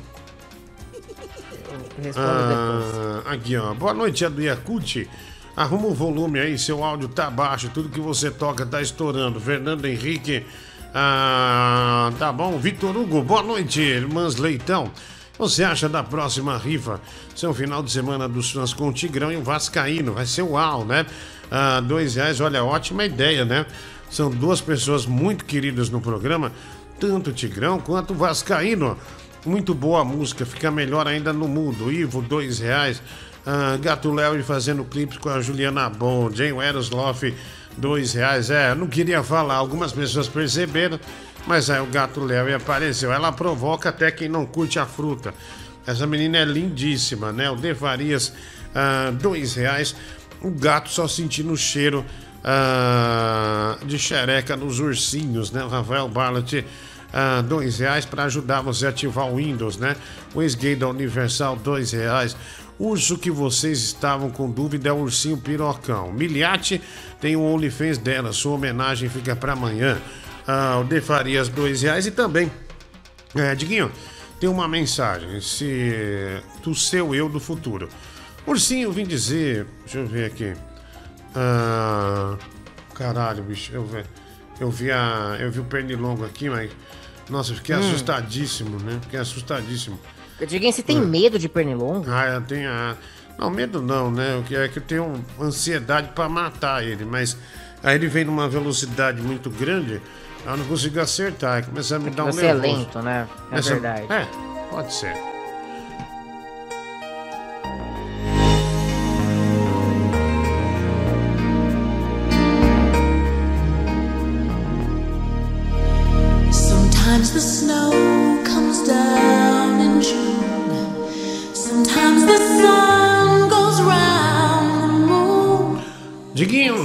[2.01, 3.25] Responda depois.
[3.25, 3.73] Ah, aqui, ó.
[3.73, 5.09] Boa noite, é do Yakut.
[5.56, 9.39] Arruma o volume aí, seu áudio tá baixo, tudo que você toca tá estourando.
[9.39, 10.45] Fernando Henrique.
[10.93, 12.57] Ah, tá bom.
[12.57, 14.91] Vitor Hugo, boa noite, irmãs Leitão.
[15.38, 16.99] Você acha da próxima rifa
[17.35, 20.14] ser um final de semana dos fãs com o Tigrão e o Vascaíno?
[20.14, 21.06] Vai ser uau, né?
[21.51, 23.65] Ah, dois reais, olha, ótima ideia, né?
[24.09, 26.51] São duas pessoas muito queridas no programa,
[26.99, 28.97] tanto o Tigrão quanto o Vascaíno.
[29.45, 31.91] Muito boa música, fica melhor ainda no mundo.
[31.91, 33.01] Ivo, dois reais.
[33.45, 36.38] Ah, Gato Léo fazendo clipes com a Juliana Bond.
[36.38, 37.33] Jane Erosloff,
[37.77, 38.49] dois reais.
[38.49, 40.99] É, não queria falar, algumas pessoas perceberam,
[41.45, 43.11] mas aí o Gato Léo apareceu.
[43.11, 45.33] Ela provoca até quem não curte a fruta.
[45.85, 47.49] Essa menina é lindíssima, né?
[47.49, 48.33] O De Farias,
[48.75, 49.95] ah, dois reais.
[50.41, 52.06] O gato só sentindo o cheiro
[52.43, 55.64] ah, de xereca nos ursinhos, né?
[55.64, 56.66] O Rafael Barlet,
[57.20, 59.96] ah, dois reais para ajudar você a ativar o Windows, né?
[60.36, 62.38] O ex-gay da Universal, dois reais.
[62.78, 66.14] Urso que vocês estavam com dúvida é o ursinho pirocão.
[66.14, 66.80] Miliate
[67.20, 69.98] tem o OnlyFans dela, sua homenagem fica para amanhã.
[70.48, 72.06] Ah, o De Farias, dois reais.
[72.06, 72.52] E também,
[73.34, 73.92] é, Diguinho,
[74.40, 75.42] tem uma mensagem.
[75.42, 77.90] Se do seu eu do futuro.
[78.46, 79.66] Ursinho, vim dizer.
[79.86, 80.54] Deixa eu ver aqui.
[81.36, 82.38] Ah,
[82.94, 83.72] caralho, bicho.
[83.74, 84.04] Eu vi,
[84.60, 86.70] eu vi, a, eu vi o pernilongo aqui, mas.
[87.30, 87.80] Nossa, eu fiquei Hum.
[87.80, 88.99] assustadíssimo, né?
[89.01, 89.99] Fiquei assustadíssimo.
[90.47, 92.06] Diguinho, você tem medo de pernilongo?
[92.09, 92.69] Ah, eu tenho.
[92.69, 92.95] ah,
[93.39, 94.35] Não, medo não, né?
[94.38, 97.38] O que é que eu tenho ansiedade pra matar ele, mas
[97.83, 100.01] aí ele vem numa velocidade muito grande,
[100.43, 102.80] eu não consigo acertar, começa a me dar um Você é nervoso.
[102.80, 103.27] lento, né?
[103.51, 104.11] É Essa- verdade.
[104.11, 104.27] É,
[104.72, 105.14] pode ser.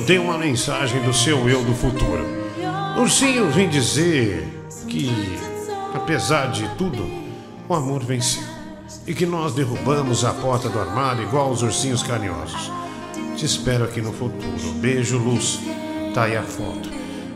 [0.02, 2.24] Tem uma mensagem do seu eu do futuro.
[2.98, 4.46] Ursinho vem dizer
[4.88, 5.38] que,
[5.94, 7.08] apesar de tudo,
[7.68, 8.42] o amor venceu.
[9.06, 12.70] E que nós derrubamos a porta do armário igual os ursinhos carinhosos.
[13.36, 14.72] Te espero aqui no futuro.
[14.76, 15.58] Beijo, luz.
[16.14, 16.90] Tá aí a foto.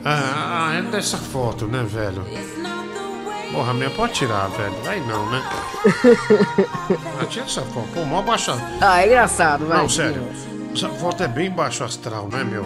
[0.04, 2.24] Ah, é dessa foto, né, velho?
[3.52, 4.74] Porra, minha pode tirar, velho.
[4.84, 5.42] Vai não, né?
[7.20, 7.88] Ah, tira essa foto.
[7.94, 8.54] Pô, mó baixa.
[8.80, 9.78] Ah, é engraçado, vai.
[9.78, 10.22] Não, sério.
[10.76, 12.64] Essa foto é bem baixo astral, né, meu?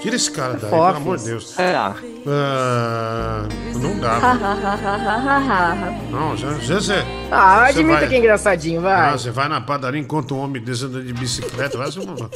[0.00, 0.70] Tira esse cara daí, Fofes.
[0.70, 1.58] pelo amor de Deus.
[1.58, 1.74] É.
[1.76, 3.42] Ah,
[3.74, 4.18] não dá.
[6.10, 7.04] Não, já, já, você.
[7.30, 9.08] Ah, você admita vai- que é engraçadinho, vai.
[9.10, 11.76] Ah, você vai na padaria enquanto um homem desse anda de bicicleta.
[11.78, 12.30] Vai, você não-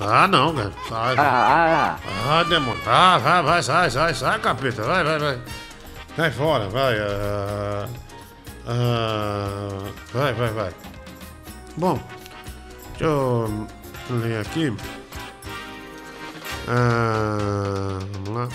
[0.00, 0.72] ah, não, cara.
[0.88, 1.14] Sai.
[1.18, 1.96] Ah,
[2.28, 2.80] Ah, demônio.
[2.86, 4.82] Ah, vai, vai, sai, sai, sai, capeta.
[4.82, 5.38] Vai, vai, vai.
[6.16, 6.98] Vai fora, vai.
[6.98, 7.88] ah,
[8.66, 9.68] ah,
[10.12, 10.70] vai, vai, vai.
[11.76, 11.98] Bom,
[12.90, 13.66] deixa eu
[14.10, 14.72] ler aqui.
[16.68, 18.48] Ah, vamos lá.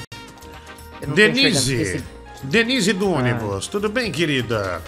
[1.14, 1.76] Denise.
[1.76, 2.03] esse-
[2.43, 3.67] Denise do ônibus.
[3.67, 4.82] Tudo bem, querida?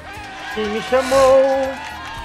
[0.54, 1.72] Quem me chamou?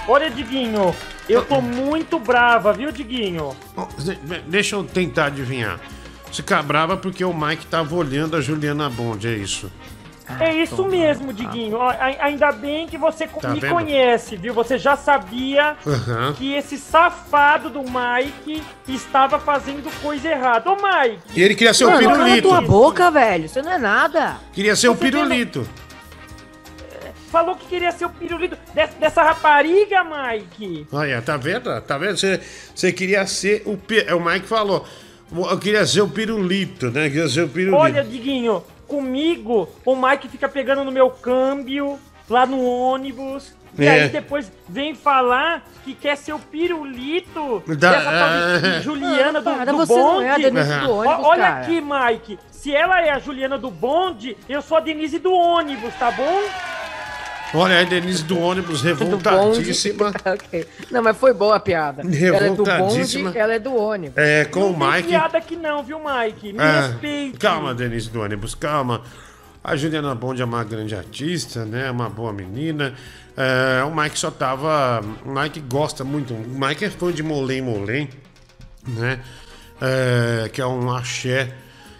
[0.06, 0.94] Olha, Diguinho,
[1.28, 3.56] eu tô muito brava, viu, Diguinho?
[3.98, 5.80] De- Deixa eu tentar adivinhar.
[6.26, 9.70] Você fica brava porque o Mike tava olhando a Juliana Bond, é isso?
[10.40, 11.78] É isso mesmo, Diguinho.
[12.20, 13.72] Ainda bem que você Tá me vendo?
[13.72, 14.54] conhece, viu?
[14.54, 16.32] Você já sabia Aham.
[16.32, 20.70] que esse safado do Mike estava fazendo coisa errada.
[20.70, 21.18] Ô, Mike!
[21.34, 22.48] E ele queria ser o Mano, cala pirulito.
[22.48, 23.44] tua boca, velho.
[23.44, 24.36] Isso não é nada.
[24.54, 25.68] Queria ser o Você tem no- pirulito.
[27.30, 30.86] Falou que queria ser o pirulito des- dessa rapariga, Mike!
[30.92, 31.80] Olha, tá vendo?
[31.80, 32.16] Tá vendo?
[32.16, 32.40] Você,
[32.74, 33.76] você queria ser o.
[34.06, 34.86] é, O Mike falou.
[35.50, 37.08] Eu queria ser o pirulito, né?
[37.10, 37.76] Queria ser o pirulito.
[37.76, 38.62] Olha, Diguinho,
[38.98, 41.98] comigo o Mike fica pegando no meu câmbio,
[42.28, 43.54] lá no ônibus.
[43.76, 43.90] E É.
[44.04, 48.80] aí depois vem falar que quer ser o pirulito Da- dessa tal de é.
[48.80, 50.24] Juliana do, do você não bonde.
[50.26, 51.60] é a Denise do Ó, ônibus, Olha cara.
[51.60, 52.38] aqui, Mike.
[52.52, 56.40] Se ela é a Juliana do bonde, eu sou a Denise do ônibus, tá bom?
[57.52, 60.12] Olha a Denise do ônibus revoltadíssima.
[60.24, 60.66] Ok.
[60.90, 62.02] Não, mas foi boa a piada.
[62.02, 63.24] Ela é do Revoltadíssima.
[63.30, 64.16] bonde, ela é do ônibus.
[64.16, 65.08] É, com o Não tem Mike.
[65.08, 66.52] piada aqui não, viu, Mike?
[66.52, 67.38] Me Ah, respeite.
[67.38, 69.02] calma, Denise do ônibus, calma.
[69.62, 71.90] A Juliana Bond é uma grande artista, né?
[71.90, 72.94] Uma boa menina.
[73.36, 75.00] É, o Mike só tava.
[75.24, 76.34] O Mike gosta muito.
[76.34, 78.08] O Mike é fã de Molém Molém,
[78.86, 79.20] né?
[79.80, 81.50] É, que é um axé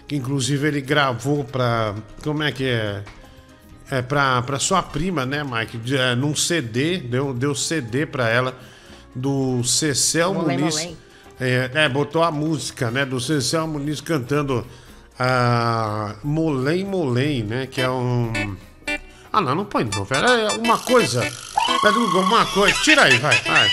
[0.07, 1.95] que inclusive ele gravou pra.
[2.23, 3.01] Como é que é?
[3.89, 5.77] É pra, pra sua prima, né, Mike?
[5.77, 8.57] De- é, num CD, deu, deu CD pra ela
[9.13, 10.75] do Cecel Molém Muniz.
[11.39, 14.65] É, é, botou a música, né, do Cecel Muniz cantando
[15.19, 18.55] a Molém Molém, né, que é um...
[19.31, 21.21] Ah, não, não põe não, velho, é uma coisa,
[21.81, 23.69] pega uma coisa, tira aí, vai, vai.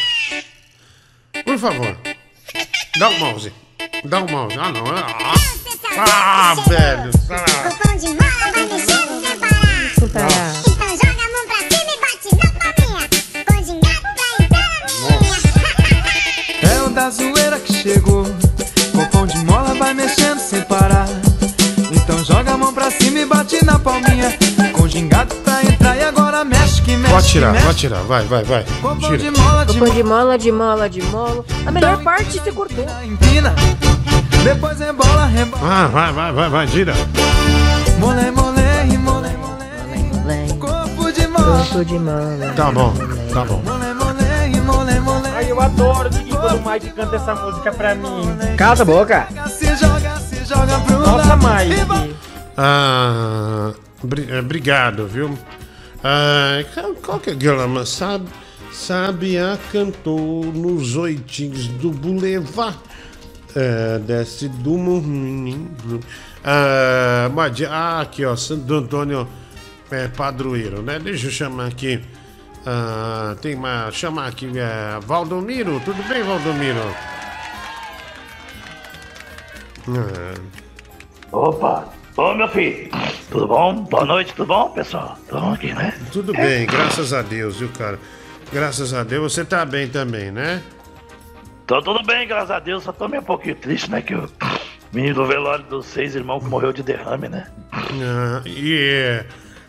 [1.44, 1.96] Por favor,
[2.98, 3.52] dá o mouse,
[4.04, 5.34] dá o mouse, ah, não, ah,
[5.98, 8.51] ah velho, ah.
[17.82, 18.24] Chegou.
[18.92, 21.08] Copom de mola vai mexendo sem parar.
[21.90, 24.32] Então joga a mão pra cima e bate na palminha.
[24.72, 27.12] Com gingado pra entrar e agora mexe que mexe.
[27.12, 27.66] Pode que tirar, mexe.
[27.66, 28.64] pode tirar, vai, vai, vai,
[29.00, 29.18] tira.
[29.18, 31.44] de mola, de Cupom de mola, de mola, de mola.
[31.66, 32.86] A melhor parte você cortou.
[33.04, 33.52] Empina.
[34.44, 35.62] Depois rebola, rebola.
[35.64, 36.94] Ah, vai, vai, vai, vai, tira.
[37.98, 40.58] Mole, mole, mole, mole.
[40.58, 41.58] Corpo de mola.
[41.58, 42.52] Corpo de mola.
[42.54, 42.94] Tá bom,
[43.32, 43.91] tá bom.
[45.52, 48.08] Eu adoro, Diguinho, quando o Mike canta essa música pra mim.
[48.56, 49.28] Cala a boca.
[49.48, 51.36] Se joga, se joga pro Nossa.
[51.36, 52.16] Mike.
[52.56, 53.72] Ah,
[54.02, 55.38] bri- eh, obrigado, viu?
[56.02, 58.26] Ah, qual- qual que é aquela, mas sabe,
[58.72, 62.78] Sabia cantou nos oitinhos do Boulevard.
[63.54, 65.70] É, desce do morrinho.
[66.42, 67.30] Ah,
[67.70, 69.28] ah, aqui, ó, Santo Antônio
[69.90, 70.98] é, Padroeiro, né?
[70.98, 72.02] Deixa eu chamar aqui.
[72.66, 73.90] Ah, tem uma.
[73.90, 74.50] Chamar aqui.
[74.58, 76.94] É, Valdomiro, tudo bem, Valdomiro?
[79.88, 80.34] Ah,
[81.32, 81.88] Opa!
[82.16, 82.90] Ô meu filho,
[83.30, 83.84] tudo bom?
[83.84, 85.16] Boa noite, tudo bom, pessoal?
[85.28, 85.94] Tudo bom aqui, né?
[86.12, 87.98] Tudo bem, graças a Deus, viu, cara?
[88.52, 90.62] Graças a Deus, você tá bem também, né?
[91.66, 94.02] Tô tudo bem, graças a Deus, só tô meio um pouquinho triste, né?
[94.02, 94.28] Que o
[94.92, 97.46] menino do velório dos seis irmãos que morreu de derrame, né?
[97.72, 99.26] Ah, e, é,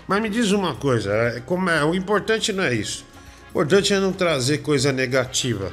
[0.07, 3.05] mas me diz uma coisa, é, como é, o importante não é isso.
[3.47, 5.71] O importante é não trazer coisa negativa.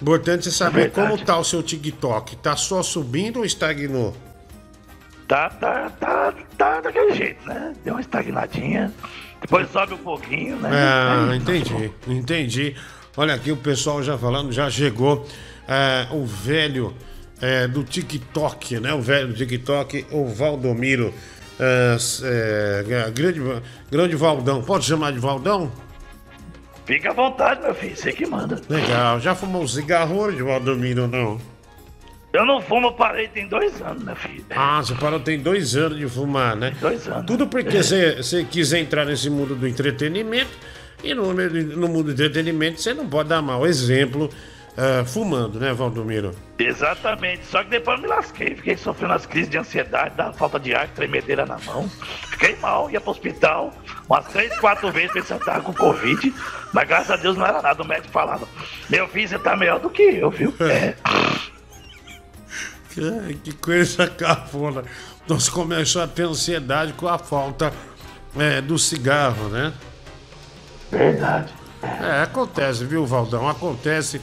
[0.00, 1.10] O importante é saber Verdade.
[1.10, 2.36] como tá o seu TikTok.
[2.36, 4.16] Tá só subindo ou estagnou?
[5.26, 7.74] Tá, tá, tá, tá daquele jeito, né?
[7.84, 8.92] Deu uma estagnadinha,
[9.40, 10.70] depois sobe um pouquinho, né?
[10.72, 12.76] Ah, É, entendi, entendi.
[13.16, 15.26] Olha aqui o pessoal já falando, já chegou
[15.66, 16.94] é, o velho
[17.42, 18.94] é, do TikTok, né?
[18.94, 21.12] O velho do TikTok, o Valdomiro.
[21.58, 23.40] É, s- é, grande,
[23.90, 24.62] grande Valdão.
[24.62, 25.70] Pode chamar de Valdão?
[26.86, 28.58] Fica à vontade, meu filho, você que manda.
[28.68, 29.20] Legal.
[29.20, 31.38] Já fumou um cigarro hoje, Valdomiro, não?
[32.32, 34.44] Eu não fumo, parei tem dois anos, meu filho.
[34.50, 36.74] Ah, você parou tem dois anos de fumar, né?
[36.80, 37.26] Dois anos.
[37.26, 40.50] Tudo porque você você quis entrar nesse mundo do entretenimento
[41.02, 44.30] e no, no mundo do entretenimento você não pode dar mau exemplo
[44.80, 46.32] ah, fumando, né, Valdomiro?
[46.56, 50.60] Exatamente, só que depois eu me lasquei, fiquei sofrendo as crises de ansiedade, da falta
[50.60, 51.88] de ar, tremedeira na mão.
[52.30, 53.74] Fiquei mal, ia pro hospital
[54.08, 56.32] umas três, quatro vezes pensando que tava com Covid,
[56.72, 57.82] mas graças a Deus não era nada.
[57.82, 58.46] O médico falava:
[58.88, 60.54] Meu filho, você tá melhor do que eu, viu?
[60.60, 60.94] É.
[63.00, 64.84] Ai, que coisa cafona.
[65.26, 67.72] Nós começamos a ter ansiedade com a falta
[68.38, 69.72] é, do cigarro, né?
[70.88, 71.52] Verdade.
[71.82, 73.48] É, acontece, viu, Valdão?
[73.48, 74.20] Acontece.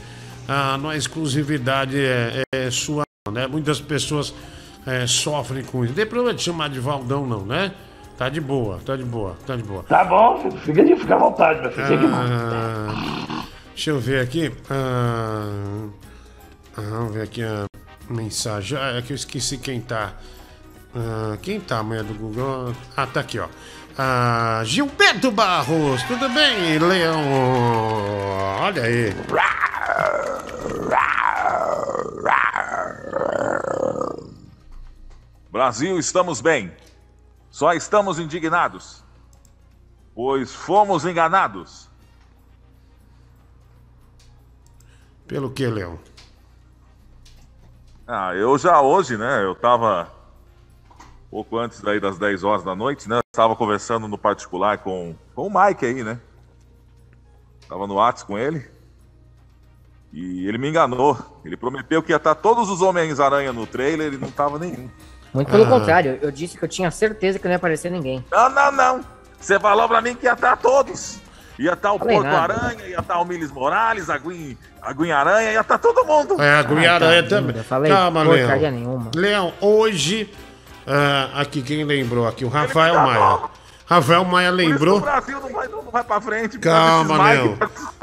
[0.48, 3.46] Ah, não é exclusividade é, é sua, né?
[3.46, 4.32] Muitas pessoas
[4.86, 5.90] é, sofrem com isso.
[5.92, 7.72] Não tem problema de chamar de Valdão, não, né?
[8.16, 9.82] Tá de boa, tá de boa, tá de boa.
[9.82, 12.08] Tá bom, fica, de- fica à vontade, meu filho.
[12.14, 13.44] Ah,
[13.74, 14.50] deixa eu ver aqui.
[14.70, 15.88] Ah,
[16.78, 17.64] ah, vamos ver aqui a
[18.08, 18.78] mensagem.
[18.78, 20.12] Ah, é que eu esqueci quem tá.
[20.94, 22.72] Ah, quem tá, amanhã do Google?
[22.96, 23.48] Ah, tá aqui, ó.
[23.98, 27.20] Ah, Gilberto Barros, tudo bem, Leão?
[28.62, 29.14] Olha aí.
[35.50, 36.70] Brasil, estamos bem.
[37.50, 39.02] Só estamos indignados,
[40.14, 41.88] pois fomos enganados.
[45.26, 45.98] Pelo que, Leão?
[48.06, 49.42] Ah, eu já hoje, né?
[49.42, 50.12] Eu tava
[51.30, 53.16] pouco antes daí das 10 horas da noite, né?
[53.16, 56.20] Eu tava conversando no particular com, com o Mike aí, né?
[57.68, 58.75] Tava no WhatsApp com ele.
[60.18, 61.14] E ele me enganou.
[61.44, 64.88] Ele prometeu que ia estar todos os Homens-Aranha no trailer e não tava nenhum.
[65.34, 65.68] Muito pelo Ah.
[65.68, 68.24] contrário, eu disse que eu tinha certeza que não ia aparecer ninguém.
[68.32, 69.00] Não, não, não.
[69.38, 71.20] Você falou pra mim que ia estar todos.
[71.58, 72.54] Ia estar o nada.
[72.54, 76.40] Aranha, ia estar o Miles Morales, a Gwen, a Gwen Aranha, ia estar todo mundo.
[76.40, 77.56] É, a Gui-Aranha tá, também.
[77.56, 78.70] eu falei Calma, Leão.
[78.72, 79.10] nenhuma.
[79.14, 80.32] Leão, hoje.
[80.86, 82.44] ah, aqui, quem lembrou aqui?
[82.44, 83.38] O Rafael Maia.
[83.86, 84.96] Rafael Maia Por isso que lembrou.
[84.96, 86.58] o Brasil não vai, não vai pra frente.
[86.58, 87.58] Calma, Leão.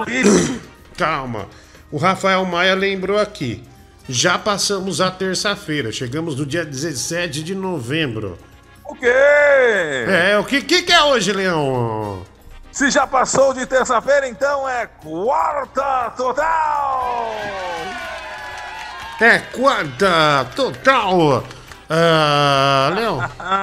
[0.07, 0.59] Leão.
[0.97, 1.45] Calma.
[1.93, 3.63] O Rafael Maia lembrou aqui.
[4.09, 5.91] Já passamos a terça-feira.
[5.91, 8.35] Chegamos no dia 17 de novembro.
[8.83, 9.05] O quê?
[9.05, 12.23] É, o que, que, que é hoje, Leão?
[12.71, 17.35] Se já passou de terça-feira, então é quarta total!
[19.21, 21.43] É quarta total.
[21.87, 23.19] Ah, Leão,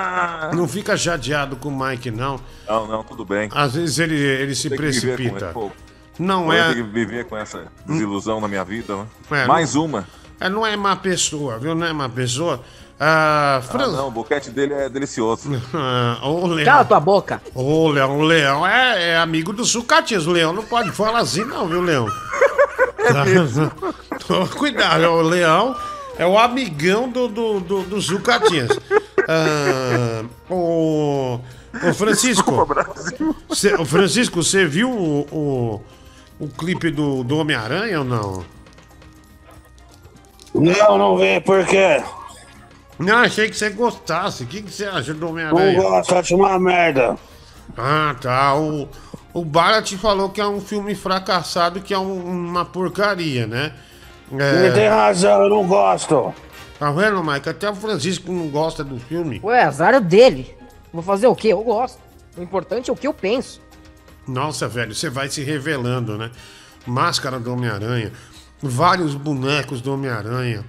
[0.55, 2.41] não fica chateado com o Mike, não.
[2.69, 3.49] Não, não, tudo bem.
[3.53, 5.47] Às vezes ele, ele se precipita.
[5.47, 5.73] ele, pô.
[6.21, 6.73] Não Eu é.
[6.75, 9.07] tenho que viver com essa desilusão na minha vida, né?
[9.31, 10.07] É, Mais não- uma.
[10.39, 11.75] É, não é má pessoa, viu?
[11.75, 12.61] Não é má pessoa.
[13.03, 13.87] Ah, Ah, Fran...
[13.89, 15.51] não, o boquete dele é delicioso.
[15.73, 16.65] Ah, o Leão.
[16.67, 17.41] Cala tua boca.
[17.55, 20.27] Ô, Leão, o Leão é, é amigo do Sucatinhas.
[20.27, 22.07] O Leão não pode falar assim, não, viu, Leão?
[24.27, 25.75] Toma Cuidado, o Leão
[26.19, 28.71] é o amigão do, do, do, do Sucatinhas.
[29.29, 31.39] Ah, o,
[31.83, 32.67] o Francisco.
[33.55, 35.83] cê- o Francisco, você viu o, o,
[36.41, 38.45] o clipe do, do Homem-Aranha ou não?
[40.55, 42.03] Não, não vê, por quê?
[42.99, 44.43] Não, achei que você gostasse.
[44.43, 45.81] O que, que você acha do Não Homem-Aranha?
[45.81, 47.17] gosto, acho uma merda.
[47.77, 48.55] Ah, tá.
[48.57, 48.89] O,
[49.33, 53.73] o Barat falou que é um filme fracassado, que é um- uma porcaria, né?
[54.33, 56.33] Ele tem razão, eu não gosto.
[56.79, 57.49] Tá vendo, Mike?
[57.49, 59.41] Até o Francisco não gosta do filme.
[59.43, 60.55] Ué, azar é dele.
[60.93, 61.49] Vou fazer o quê?
[61.49, 61.99] Eu gosto.
[62.37, 63.61] O importante é o que eu penso.
[64.31, 66.31] Nossa, velho, você vai se revelando, né?
[66.87, 68.13] Máscara do Homem-Aranha,
[68.63, 70.65] vários bonecos do Homem-Aranha.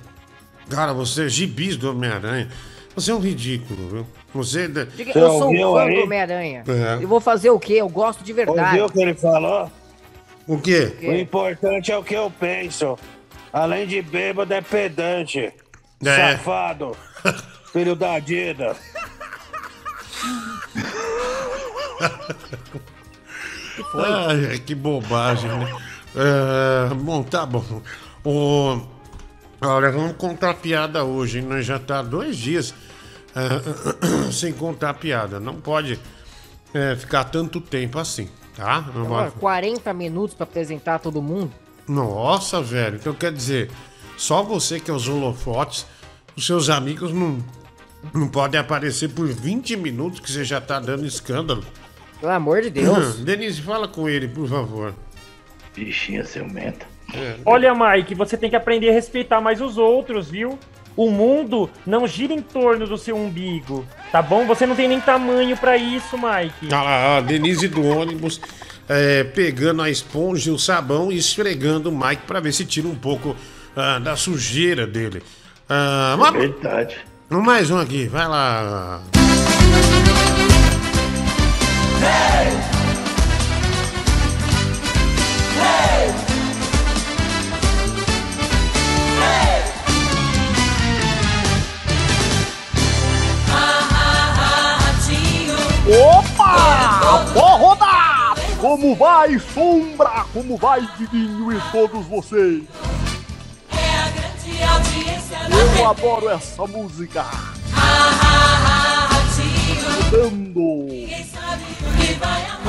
[0.69, 2.49] Cara, você é gibis do Homem-Aranha.
[2.95, 4.07] Você é um ridículo, viu?
[4.33, 4.65] Você.
[4.65, 6.63] é Diga, eu sou um fã do Homem-Aranha.
[6.67, 7.03] É.
[7.03, 7.73] Eu vou fazer o quê?
[7.73, 8.79] Eu gosto de verdade.
[8.81, 9.71] Ouviu o que ele falou?
[10.47, 10.93] O quê?
[11.01, 12.97] O importante é o que eu penso.
[13.53, 15.53] Além de bêbado, é pedante.
[16.03, 16.35] É.
[16.37, 16.97] Safado.
[17.71, 18.75] Filho da Dida.
[23.95, 25.75] Ai, ai, que bobagem, né?
[26.15, 27.81] É, bom, tá bom.
[28.23, 28.81] O,
[29.61, 31.45] olha, vamos contar piada hoje, hein?
[31.45, 32.73] Nós já tá dois dias
[33.35, 35.39] é, sem contar piada.
[35.39, 35.99] Não pode
[36.73, 38.85] é, ficar tanto tempo assim, tá?
[38.93, 41.51] Não Agora, vai- 40 minutos pra apresentar todo mundo.
[41.87, 42.95] Nossa, velho.
[42.97, 43.71] Então quer dizer,
[44.17, 45.85] só você que é os holofotes,
[46.35, 47.39] os seus amigos não,
[48.13, 51.63] não podem aparecer por 20 minutos que você já tá dando escândalo.
[52.21, 53.15] Pelo amor de Deus.
[53.25, 54.93] Denise, fala com ele, por favor.
[55.75, 56.85] Bichinha ciumenta.
[57.45, 60.57] Olha, Mike, você tem que aprender a respeitar mais os outros, viu?
[60.95, 64.45] O mundo não gira em torno do seu umbigo, tá bom?
[64.45, 66.67] Você não tem nem tamanho pra isso, Mike.
[66.67, 68.39] Olha lá, a Denise do ônibus
[68.87, 72.87] é, pegando a esponja e o sabão e esfregando o Mike pra ver se tira
[72.87, 73.35] um pouco
[73.75, 75.23] ah, da sujeira dele.
[75.67, 76.97] Ah, mas- Verdade.
[77.29, 79.01] Mais um aqui, vai lá.
[95.91, 97.25] Opa!
[97.33, 98.41] Boa rodada!
[98.59, 100.25] Como vai, Sombra?
[100.31, 102.63] Como vai, Diguinho e todos vocês?
[105.77, 107.25] Eu adoro essa música!
[107.75, 109.09] Ah, ah, ah,
[110.11, 110.87] Rodando.
[112.19, 112.61] Dando.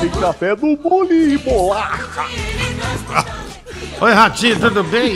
[0.00, 2.26] Tem café do bule e bolacha.
[4.00, 5.14] Oi, Ratinho, tudo bem?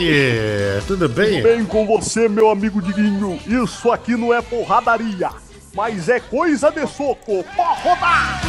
[0.87, 1.41] Tudo bem?
[1.41, 3.39] Tudo bem com você, meu amigo Diguinho?
[3.45, 5.29] Isso aqui não é porradaria,
[5.75, 7.43] mas é coisa de soco.
[7.55, 8.41] Pode rodar!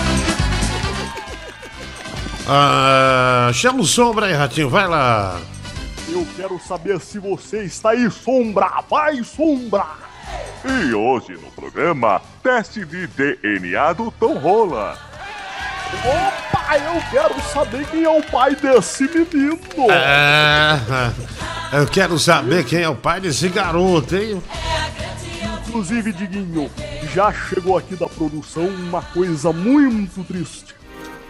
[2.48, 5.40] Ah, chama o Sombra aí, Ratinho, vai lá.
[6.08, 8.82] Eu quero saber se você está aí, Sombra.
[8.88, 9.86] Vai, Sombra!
[10.64, 14.98] E hoje no programa, teste de DNA do Tom Rola.
[16.04, 19.58] Opa, eu quero saber quem é o pai desse menino.
[19.90, 24.42] É, eu quero saber quem é o pai desse garoto, hein?
[25.66, 26.70] Inclusive, Diguinho,
[27.14, 30.74] já chegou aqui da produção uma coisa muito triste.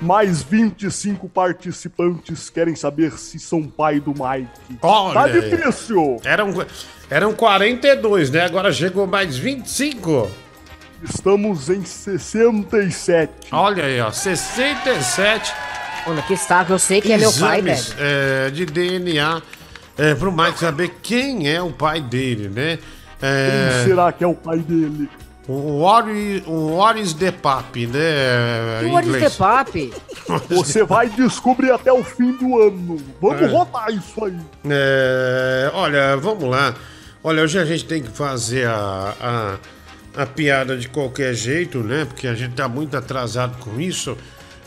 [0.00, 4.78] Mais 25 participantes querem saber se são pai do Mike.
[4.82, 6.16] Olha tá difícil.
[6.24, 6.66] Eram,
[7.10, 8.44] eram 42, né?
[8.44, 10.30] Agora chegou mais 25.
[11.02, 13.32] Estamos em 67.
[13.52, 15.52] Olha aí, ó, 67
[16.06, 17.74] Olha, que saco, eu sei que é meu pai, velho.
[17.74, 19.42] exames é, de DNA
[19.98, 22.78] é, pro Mike saber quem é o pai dele, né?
[23.20, 25.08] É, Quem será que é o pai dele?
[25.52, 26.08] O What,
[26.46, 28.88] o what is the Pap, né?
[28.92, 29.92] What is the papi?
[30.48, 32.96] Você vai descobrir até o fim do ano.
[33.20, 33.46] Vamos É.
[33.46, 34.36] rodar isso aí.
[34.68, 36.74] É, olha, vamos lá.
[37.24, 39.58] Olha, hoje a gente tem que fazer a,
[40.16, 42.04] a, a piada de qualquer jeito, né?
[42.04, 44.16] Porque a gente tá muito atrasado com isso,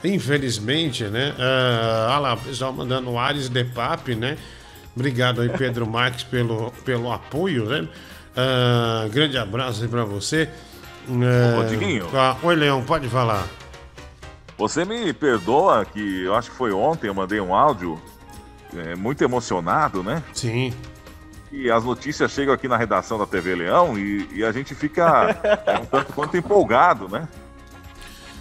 [0.04, 1.34] infelizmente, né?
[1.40, 4.38] Ah, olha lá, o pessoal mandando o Ares de Pap, né?
[4.96, 7.88] Obrigado aí, Pedro Marques, pelo, pelo apoio, né?
[8.36, 10.50] Ah, grande abraço aí pra você.
[11.08, 12.08] É, Ô, Diguinho.
[12.14, 13.46] ah, oi, Leão, pode falar.
[14.58, 18.00] Você me perdoa que eu acho que foi ontem, eu mandei um áudio
[18.76, 20.24] é, muito emocionado, né?
[20.34, 20.74] Sim.
[21.52, 25.38] E as notícias chegam aqui na redação da TV Leão e, e a gente fica
[25.66, 27.28] é, um tanto quanto empolgado, né?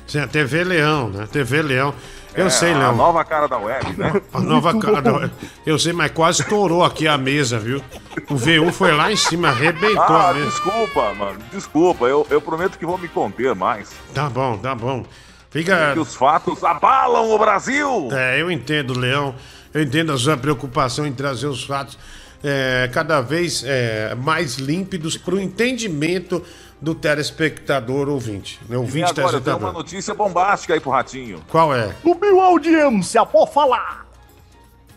[0.06, 1.26] Sim, a TV Leão, né?
[1.30, 1.94] TV Leão.
[2.34, 2.96] Eu É, sei, A Leão.
[2.96, 4.20] nova cara da web, né?
[4.32, 5.30] A nova cara da...
[5.66, 7.82] Eu sei, mas quase estourou aqui a mesa, viu?
[8.30, 10.46] O V1 foi lá em cima, arrebentou Ah, a mesa.
[10.46, 11.38] desculpa, mano.
[11.52, 12.06] Desculpa.
[12.06, 13.90] Eu, eu prometo que vou me conter mais.
[14.14, 15.04] Tá bom, tá bom.
[15.50, 15.92] Fica.
[15.92, 18.08] Que os fatos abalam o Brasil!
[18.12, 19.34] É, eu entendo, Leão.
[19.74, 21.98] Eu entendo a sua preocupação em trazer os fatos
[22.42, 26.42] é, cada vez é, mais límpidos para o entendimento
[26.82, 28.58] do telespectador ouvinte.
[28.68, 28.74] Né?
[28.74, 31.40] E Ouvinte agora, eu tenho uma notícia bombástica aí pro Ratinho.
[31.48, 31.94] Qual é?
[32.02, 34.04] Subiu a audiência, pode falar.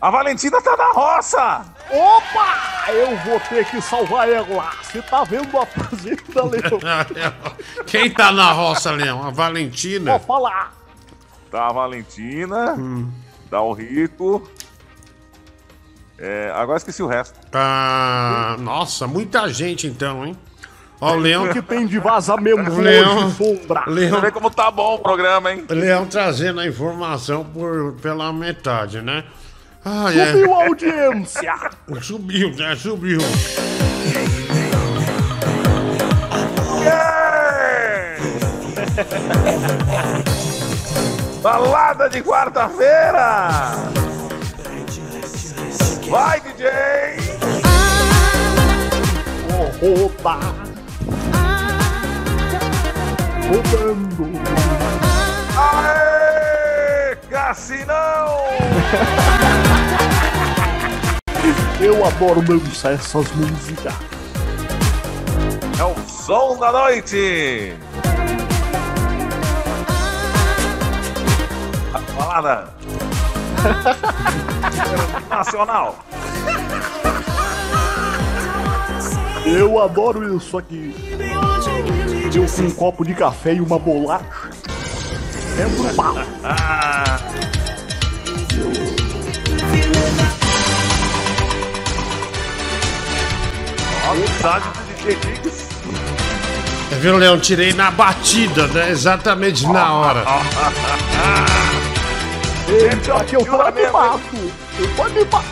[0.00, 1.64] A Valentina tá na roça!
[1.90, 2.90] Opa!
[2.90, 4.70] Eu vou ter que salvar ela.
[4.82, 6.80] Você tá vendo a fazenda, Leão?
[7.86, 9.22] Quem tá na roça, Leão?
[9.24, 10.12] A Valentina?
[10.12, 10.74] Pode falar.
[11.50, 13.10] Tá a Valentina, Hum.
[13.48, 14.46] tá o Rico.
[16.18, 17.38] É, agora esqueci o resto.
[17.52, 20.36] Ah, nossa, muita gente então, hein?
[21.00, 21.44] Ó, o Leão.
[21.44, 23.26] O que tem de vazamento Leão.
[23.26, 23.84] hoje, Sombra?
[23.86, 24.14] Leão.
[24.14, 25.64] Você vê como tá bom o programa, hein?
[25.68, 29.24] Leão trazendo a informação por, pela metade, né?
[29.84, 31.54] Ah, Subiu a audiência.
[32.02, 32.74] Subiu, né?
[32.76, 33.20] Subiu.
[41.42, 43.50] Balada de quarta-feira!
[46.08, 46.66] Vai, DJ!
[50.04, 50.65] Opa!
[53.48, 54.30] Rodando.
[55.56, 57.16] Aê!
[57.30, 58.36] Cassinão!
[61.80, 63.94] Eu adoro dançar essas músicas.
[65.78, 67.76] É o som da noite!
[71.94, 72.68] A balada
[75.30, 75.98] nacional!
[79.44, 80.92] Eu adoro isso aqui.
[82.34, 84.50] Eu com um copo de café e uma bolacha.
[85.58, 86.14] É pro pau.
[86.44, 87.18] Ah,
[94.40, 95.40] sabe do DJ?
[96.92, 97.38] É, viu, Leão?
[97.40, 98.90] Tirei na batida, né?
[98.90, 100.24] Exatamente na hora.
[102.68, 104.20] Eita, que eu tô animado.
[104.78, 105.44] Eu tô animado.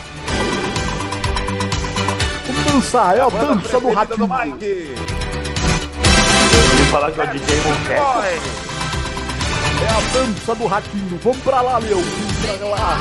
[2.47, 5.14] Vamos dançar, é a dança do ratinho.
[6.94, 8.40] Falar que é o DJ Monquete.
[9.82, 11.18] É a dança do ratinho.
[11.24, 12.00] Vamos pra lá, Leão.
[12.00, 12.98] Vamos pra lá.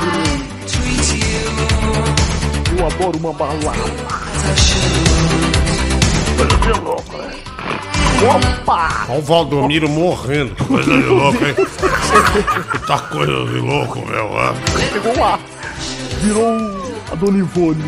[2.76, 3.70] Eu adoro uma balada.
[6.36, 7.34] Coisa de louco, né?
[8.64, 9.06] Opa!
[9.10, 10.56] Olha o Valdomiro morrendo.
[10.56, 11.54] Que coisa de louco, hein?
[12.88, 14.28] tá coisa de louco, meu.
[14.92, 15.38] Pegou lá.
[16.20, 17.84] Virou a Dona Ivone.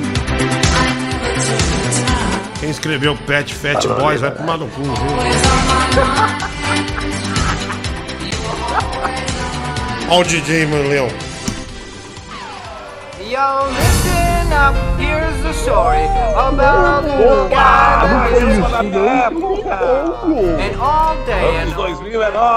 [2.66, 4.92] Quem escreveu Pet Fat Boys vai tomar no cu, viu?
[10.10, 11.08] Olha o DJ, meu leão.
[14.56, 16.04] Up, here's the story
[16.34, 18.06] about a little guy
[18.82, 19.36] não.
[20.58, 22.06] and all day and 2000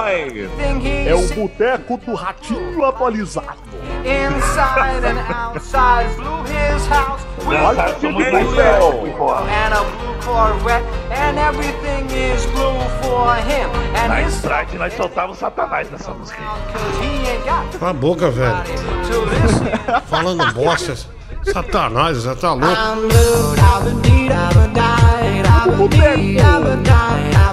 [0.08, 3.58] é É o boteco do ratinho atualizado.
[4.06, 9.04] inside and outside blew his house with Olha a que blue legal.
[9.50, 14.94] and a blue Corvette and everything is blue for him and Na his Sprite nós
[14.94, 16.40] soltávamos Satanás nessa música
[17.80, 18.64] Cala a boca, velho.
[20.08, 21.19] Falando bosta.
[21.54, 22.76] Satanás, você tá louco?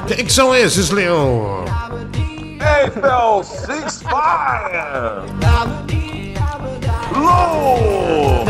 [0.07, 1.65] Quem que são esses, leão?
[2.60, 5.25] Esse é Six Fire!
[7.16, 8.44] Low!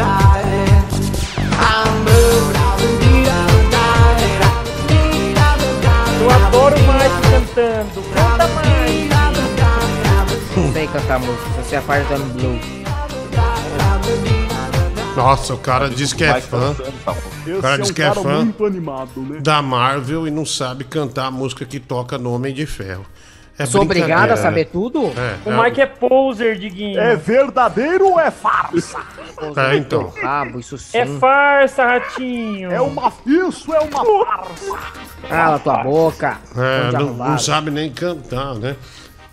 [6.20, 8.02] Eu adoro Mike cantando.
[8.12, 8.66] Canta mais.
[10.56, 12.58] Não sei cantar música, só sei a parte do Blue.
[15.16, 16.76] Nossa, o cara diz que é fã.
[17.46, 19.40] Esse O cara é diz um que é cara fã né?
[19.40, 23.06] da Marvel e não sabe cantar a música que toca no Homem de Ferro.
[23.58, 25.06] É Sou obrigado a saber tudo?
[25.16, 27.00] É, O Mike é poser, Diguinho.
[27.00, 28.98] É verdadeiro ou é farsa?
[29.56, 30.12] É, então.
[30.22, 30.98] Rabo, isso sim.
[30.98, 32.70] É farsa, ratinho.
[32.70, 33.10] É uma.
[33.24, 34.78] Isso é uma farsa.
[35.26, 36.36] Cala tua boca.
[36.54, 38.76] É, não, não sabe nem cantar, né?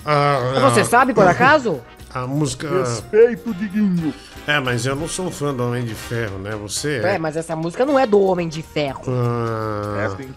[0.05, 1.81] Ah, Você ah, sabe, por acaso?
[2.13, 2.69] A música.
[2.69, 4.13] Respeito, Diguinho.
[4.45, 6.51] É, mas eu não sou fã do Homem de Ferro, né?
[6.55, 9.01] Você É, mas essa música não é do Homem de Ferro.
[9.07, 10.29] Ah, É assim.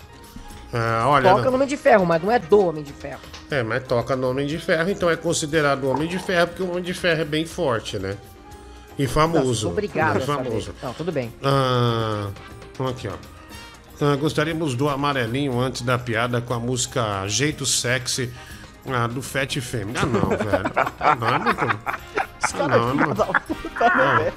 [0.72, 1.30] ah, olha.
[1.30, 3.20] Toca no Homem de Ferro, mas não é do Homem de Ferro.
[3.50, 6.70] É, mas toca no Homem de Ferro, então é considerado Homem de Ferro, porque o
[6.70, 8.16] Homem de Ferro é bem forte, né?
[8.98, 9.54] E Não, famoso.
[9.54, 10.44] sou obrigado E saber.
[10.44, 10.74] famoso.
[10.82, 11.30] Não, tudo bem.
[11.44, 12.28] Ah,
[12.88, 13.12] aqui, ó.
[14.00, 18.30] Ah, gostaríamos do amarelinho antes da piada com a música Jeito Sexy
[18.94, 19.92] ah, do Fat Femme.
[19.96, 20.72] Ah, não, velho.
[20.98, 21.64] Ah, não, é muito.
[22.54, 23.22] Ah, não, é muito.
[23.22, 24.32] Ah.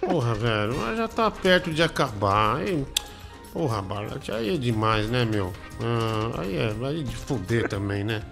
[0.00, 2.56] Porra, velho, mas já tá perto de acabar.
[2.56, 2.86] Aí,
[3.52, 5.52] porra, Barlat, aí é demais, né, meu?
[5.80, 8.22] Ah, aí é, aí é de fuder também, né?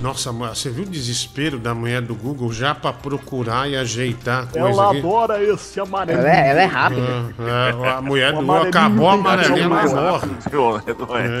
[0.00, 4.46] Nossa, você viu o desespero da mulher do Google já pra procurar e ajeitar a
[4.46, 4.98] coisa Ela aqui?
[4.98, 6.26] adora esse amarelinho.
[6.26, 7.02] Ela é, ela é rápida.
[7.38, 10.30] É, é, a mulher do Google acabou a amarelinho amarelinha, razão.
[10.52, 10.82] morre.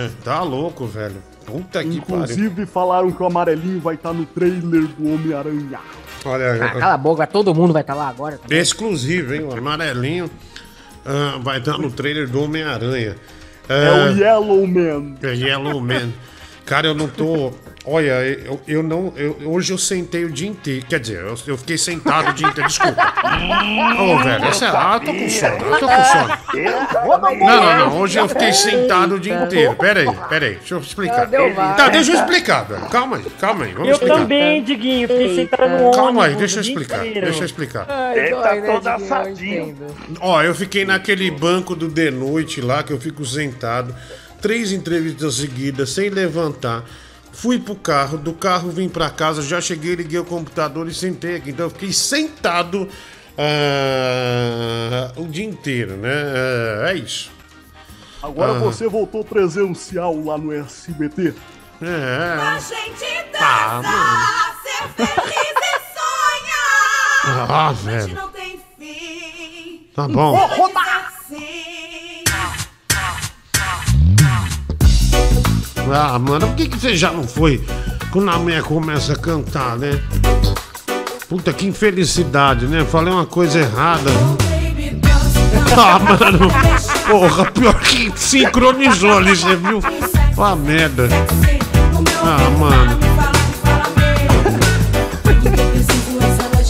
[0.04, 1.16] É, tá louco, velho.
[1.44, 2.22] Puta que pariu.
[2.22, 5.78] Inclusive falaram que o amarelinho vai estar no trailer do Homem-Aranha.
[6.24, 8.38] Olha, Ah, cala a boca, todo mundo vai estar lá agora.
[8.38, 8.58] também.
[8.58, 9.44] exclusivo, hein?
[9.44, 10.28] O amarelinho
[11.06, 13.14] ah, vai estar no trailer do Homem-Aranha.
[13.68, 15.14] É o Yellow Man.
[15.22, 16.10] É Yellow Man.
[16.68, 17.50] Cara, eu não tô.
[17.86, 19.10] Olha, eu, eu não.
[19.16, 20.84] eu- hoje eu sentei o dia inteiro.
[20.86, 22.68] Quer dizer, eu, eu fiquei sentado o dia inteiro.
[22.68, 23.14] Desculpa.
[23.98, 24.68] Ô, velho, essa é.
[24.68, 25.54] Ah, eu tô com sono.
[25.54, 27.38] Eu tô com sono.
[27.38, 27.98] Não, não, não.
[28.00, 29.74] Hoje eu fiquei sentado o dia inteiro.
[29.76, 30.54] Pera aí, pera aí.
[30.56, 31.26] Deixa eu explicar.
[31.26, 31.76] Vai.
[31.76, 32.86] Tá, deixa eu explicar, velho.
[32.90, 33.72] Calma aí, calma aí.
[33.72, 34.18] Vamos Eu explicar.
[34.18, 35.08] também, Diguinho.
[35.08, 35.96] Fiquei sentado no ônibus.
[35.96, 37.00] Calma aí, deixa eu explicar.
[37.00, 37.86] Deixa eu explicar.
[38.14, 39.74] Ele tá né, todo assadinho.
[40.20, 43.94] Ó, eu fiquei naquele banco do de noite lá, que eu fico sentado,
[44.40, 46.84] três entrevistas seguidas, sem levantar.
[47.32, 51.36] Fui pro carro, do carro vim pra casa, já cheguei, liguei o computador e sentei
[51.36, 51.50] aqui.
[51.50, 52.88] Então eu fiquei sentado
[53.38, 56.10] ah, o dia inteiro, né?
[56.12, 57.30] É, é isso.
[58.22, 58.58] Agora Ah.
[58.58, 61.34] você voltou presencial lá no SBT.
[61.80, 62.58] É.
[62.58, 64.58] gente Ah, mano.
[64.64, 67.46] ser feliz e sonhar.
[67.48, 68.14] Ah, velho.
[68.14, 69.86] Não tem fim.
[69.94, 70.34] Tá bom.
[75.92, 77.64] Ah, mano, por que, que você já não foi
[78.10, 80.00] quando a mulher começa a cantar, né?
[81.28, 82.84] Puta, que infelicidade, né?
[82.84, 84.10] Falei uma coisa errada.
[85.80, 86.50] Ah, mano.
[87.06, 89.80] Porra, pior que sincronizou ali, você viu?
[90.36, 91.08] Ah, merda.
[92.22, 92.98] Ah, mano.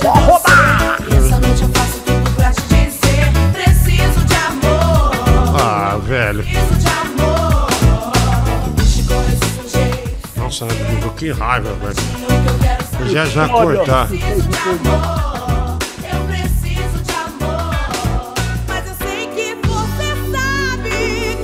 [0.02, 0.68] Vou rodar.
[10.60, 11.94] Nossa, Google, que raiva, velho.
[13.12, 14.08] Já já cortar.
[14.10, 14.18] Eu
[16.26, 17.74] preciso de amor.
[18.66, 20.90] Mas eu sei que você sabe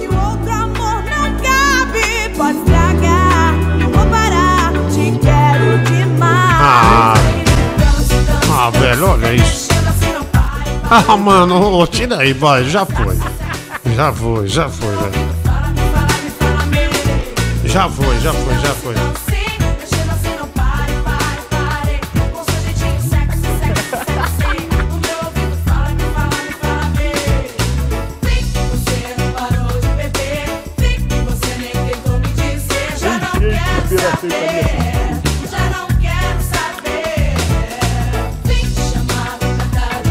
[0.00, 2.28] que o outro amor não cabe.
[2.36, 4.72] Pode estragar, não vou parar.
[4.90, 6.60] Te quero demais.
[6.60, 7.14] Ah.
[8.52, 9.68] Ah, velho, olha isso.
[10.90, 13.16] Ah, mano, ô, tira aí, vai, já foi.
[13.94, 15.34] Já foi, já foi, velho.
[17.64, 18.53] Já foi, já foi,
[18.84, 18.94] já foi.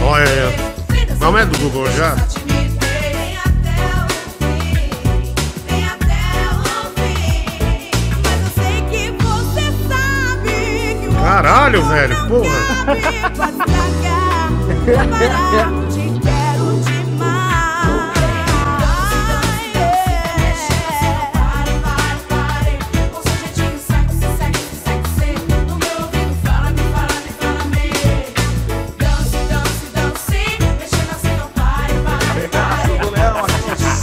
[0.04, 0.54] Olha.
[1.20, 2.16] Não é do Google já?
[11.34, 12.60] Caralho, velho, porra.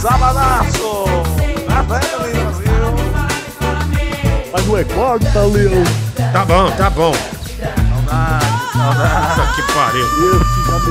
[0.01, 1.05] Sabadaço!
[1.65, 2.91] Tá vendo, Brasil?
[4.51, 6.10] Mas não é quarta, Leão.
[6.31, 7.13] Tá bom, tá bom.
[7.13, 9.27] Saudade, saudade.
[9.35, 10.05] Puta que pariu.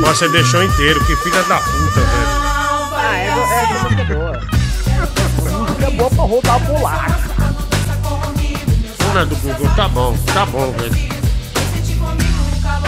[0.07, 2.41] Você deixou inteiro, que filha da puta, velho.
[2.93, 3.35] Ah, é, é
[3.83, 4.41] música boa.
[5.59, 7.31] música é boa pra rodar a bolacha.
[9.15, 11.21] Não é do Google, tá bom, tá bom, velho.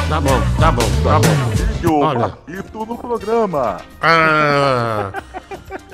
[0.09, 1.63] Tá bom, tá bom, tá bom.
[1.83, 2.29] E Olha.
[2.29, 3.81] Papito no programa.
[4.01, 5.11] Ah,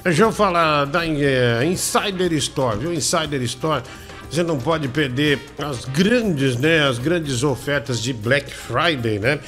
[0.02, 2.92] deixa eu falar da eh, Insider Store, viu?
[2.92, 3.82] Insider Store,
[4.30, 6.86] você não pode perder as grandes, né?
[6.86, 9.38] As grandes ofertas de Black Friday, né?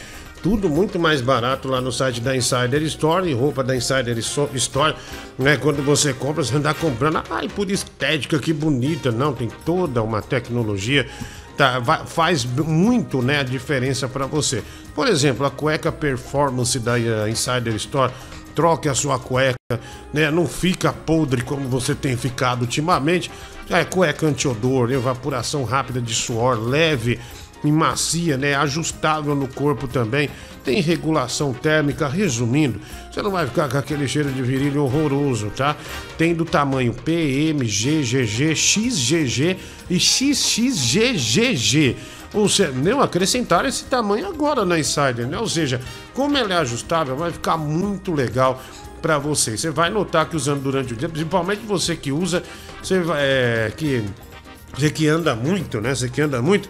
[0.42, 4.94] Tudo muito mais barato lá no site da Insider Store e roupa da Insider Store,
[5.38, 5.58] né?
[5.58, 9.12] Quando você compra, você anda comprando, ai, por estética, que bonita.
[9.12, 11.06] Não, tem toda uma tecnologia
[11.58, 14.62] tá, va- faz muito né, a diferença para você.
[14.94, 18.10] Por exemplo, a cueca performance da eh, Insider Store.
[18.54, 19.56] Troque a sua cueca,
[20.12, 20.30] né?
[20.30, 23.30] Não fica podre como você tem ficado ultimamente.
[23.70, 27.20] É cueca antiodor, evaporação rápida de suor, leve
[27.62, 28.56] e macia, né?
[28.56, 30.28] Ajustável no corpo também.
[30.64, 32.08] Tem regulação térmica.
[32.08, 35.76] Resumindo, você não vai ficar com aquele cheiro de virilho horroroso, tá?
[36.18, 39.56] Tem do tamanho PM, GGG, XGG
[39.88, 41.96] e XXGGG.
[42.34, 45.38] Ou seja, não acrescentaram esse tamanho agora na Insider, né?
[45.38, 45.80] Ou seja,
[46.12, 48.60] como ela é ajustável, vai ficar muito legal
[49.00, 49.56] para você.
[49.56, 52.42] Você vai notar que usando durante o dia, principalmente você que usa,
[52.82, 54.04] você vai, é, que
[54.74, 55.94] você que anda muito, né?
[55.94, 56.68] Você que anda muito,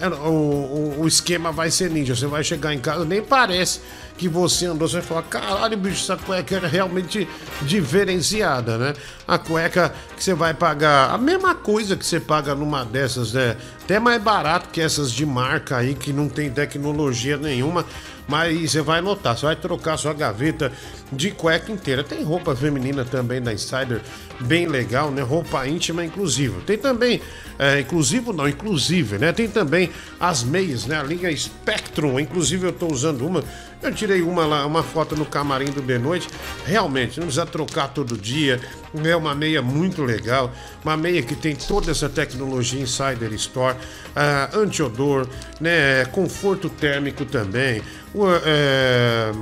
[0.00, 2.16] é, o, o, o esquema vai ser ninja.
[2.16, 3.80] Você vai chegar em casa, nem parece
[4.16, 4.88] que você andou.
[4.88, 7.28] Você vai falar: caralho, bicho, essa cueca é realmente
[7.62, 8.94] diferenciada, né?
[9.28, 13.56] A cueca que você vai pagar a mesma coisa que você paga numa dessas, né?
[13.82, 17.84] Até mais barato que essas de marca aí que não tem tecnologia nenhuma.
[18.30, 20.70] Mas você vai notar, você vai trocar sua gaveta
[21.10, 22.04] de cueca inteira.
[22.04, 24.00] Tem roupa feminina também da Insider,
[24.38, 25.20] bem legal, né?
[25.20, 26.60] Roupa íntima inclusive.
[26.60, 27.20] Tem também,
[27.58, 29.32] é, inclusive não, inclusive, né?
[29.32, 31.00] Tem também as meias, né?
[31.00, 33.42] A linha Spectrum, inclusive eu tô usando uma.
[33.82, 36.28] Eu tirei uma lá, uma foto no camarim do de noite.
[36.66, 38.60] Realmente, não precisa trocar todo dia.
[39.02, 40.52] É uma meia muito legal.
[40.84, 43.76] Uma meia que tem toda essa tecnologia Insider Store,
[44.14, 45.26] ah, antiodor,
[45.60, 46.04] né?
[46.06, 47.82] Conforto térmico também.
[48.14, 49.32] o, é,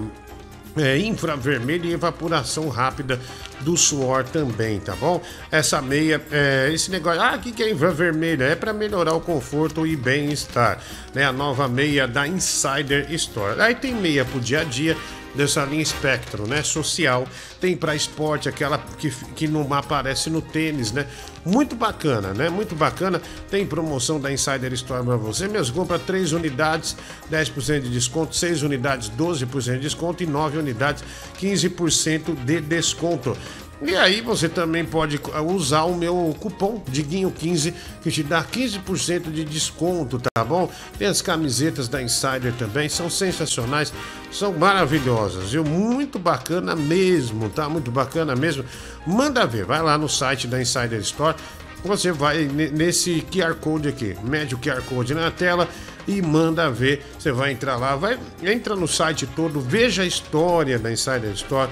[0.78, 3.20] é, infravermelho e evaporação rápida
[3.60, 5.20] do suor também, tá bom?
[5.50, 8.42] Essa meia, é, esse negócio, ah, o que, que é infravermelho?
[8.42, 10.80] É para melhorar o conforto e bem-estar,
[11.14, 11.24] né?
[11.24, 13.60] A nova meia da Insider Store.
[13.60, 14.96] Aí tem meia pro dia a dia
[15.34, 16.62] dessa linha Spectrum, né?
[16.62, 17.26] Social,
[17.60, 21.06] tem para esporte, aquela que, que não aparece no tênis, né?
[21.44, 22.48] Muito bacana, né?
[22.48, 23.22] Muito bacana.
[23.50, 25.74] Tem promoção da Insider Store para você mesmo.
[25.74, 26.96] Compra 3 unidades,
[27.30, 31.02] 10% de desconto, 6 unidades, 12% de desconto e 9 unidades,
[31.40, 33.36] 15% de desconto.
[33.80, 35.20] E aí você também pode
[35.54, 40.68] usar o meu cupom Diguinho15 que te dá 15% de desconto, tá bom?
[40.98, 43.92] Tem as camisetas da Insider também, são sensacionais,
[44.32, 45.62] são maravilhosas, viu?
[45.64, 47.68] Muito bacana mesmo, tá?
[47.68, 48.64] Muito bacana mesmo.
[49.06, 51.36] Manda ver, vai lá no site da Insider Store,
[51.84, 55.68] você vai ne- nesse QR Code aqui, mede o QR Code na tela
[56.08, 57.06] e manda ver.
[57.16, 61.70] Você vai entrar lá, vai entra no site todo, veja a história da Insider Store.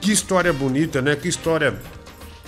[0.00, 1.16] Que história bonita, né?
[1.16, 1.74] Que história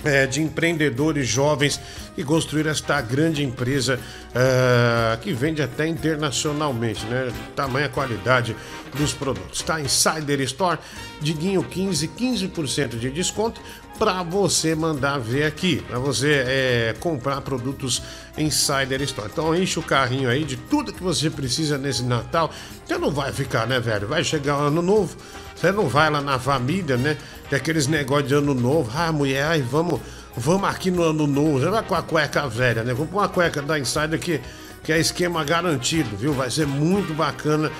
[0.03, 1.79] é, de empreendedores jovens
[2.15, 3.99] que construíram esta grande empresa
[4.33, 7.31] ah, que vende até internacionalmente, né?
[7.55, 8.55] Tamanha qualidade
[8.95, 9.61] dos produtos.
[9.61, 9.79] Tá?
[9.81, 10.79] Insider Store,
[11.21, 13.61] Diguinho 15, 15% de desconto
[13.97, 18.01] para você mandar ver aqui, para você é, comprar produtos
[18.37, 19.29] Insider Store.
[19.31, 22.49] Então enche o carrinho aí de tudo que você precisa nesse Natal.
[22.85, 24.07] Você não vai ficar, né, velho?
[24.07, 25.17] Vai chegar o ano novo.
[25.53, 27.17] Você não vai lá na família, né?
[27.49, 28.91] Tem aqueles negócios de ano novo.
[28.93, 29.99] Ah, mulher, ai, vamos,
[30.37, 32.93] vamos aqui no ano novo, já vai com a cueca velha, né?
[32.93, 34.39] Vamos com uma cueca da Insider que,
[34.83, 36.31] que é esquema garantido, viu?
[36.31, 37.71] Vai ser muito bacana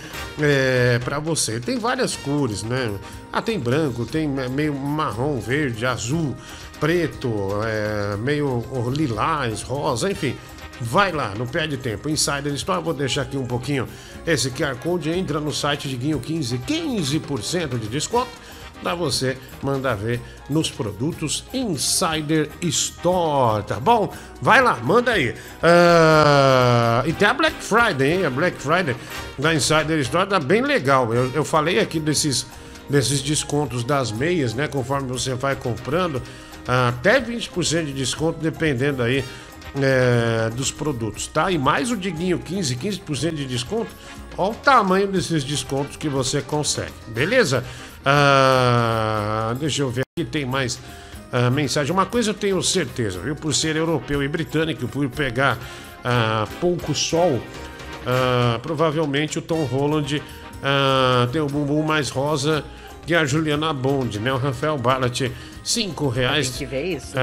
[0.41, 1.59] é, para você.
[1.59, 2.91] Tem várias cores, né?
[3.31, 6.35] Ah, tem branco, tem meio marrom, verde, azul,
[6.80, 7.30] preto,
[7.64, 10.35] é, meio lilás, rosa, enfim.
[10.81, 12.09] Vai lá, não perde tempo.
[12.09, 13.88] Insider Store, vou deixar aqui um pouquinho
[14.25, 15.11] esse QR Code.
[15.11, 18.48] Entra no site de Guinho 15, 15% de desconto
[18.82, 24.14] para você mandar ver nos produtos Insider Store, tá bom?
[24.41, 25.35] Vai lá, manda aí.
[25.61, 28.25] Ah, e tem a Black Friday, hein?
[28.25, 28.95] A Black Friday
[29.38, 31.14] da Insider Store tá bem legal.
[31.14, 32.45] Eu, eu falei aqui desses,
[32.90, 34.67] desses descontos das meias, né?
[34.67, 36.22] Conforme você vai comprando,
[36.67, 39.24] até 20% de desconto, dependendo aí
[39.75, 41.51] é, dos produtos, tá?
[41.51, 43.90] E mais o Diguinho 15, 15% de desconto.
[44.38, 47.64] Olha o tamanho desses descontos que você consegue, beleza?
[48.05, 50.79] Ah, deixa eu ver aqui, tem mais
[51.31, 51.91] ah, mensagem.
[51.91, 53.35] Uma coisa eu tenho certeza, viu?
[53.35, 55.57] Por ser europeu e britânico, por pegar
[56.03, 57.41] ah, pouco sol,
[58.63, 60.23] provavelmente o Tom Holland
[61.31, 62.63] tem o bumbum mais rosa
[63.05, 64.31] que a Juliana Bond, né?
[64.31, 65.31] O Rafael Ballat,
[65.63, 66.49] 5 reais.
[66.49, 67.13] Tem que ver isso.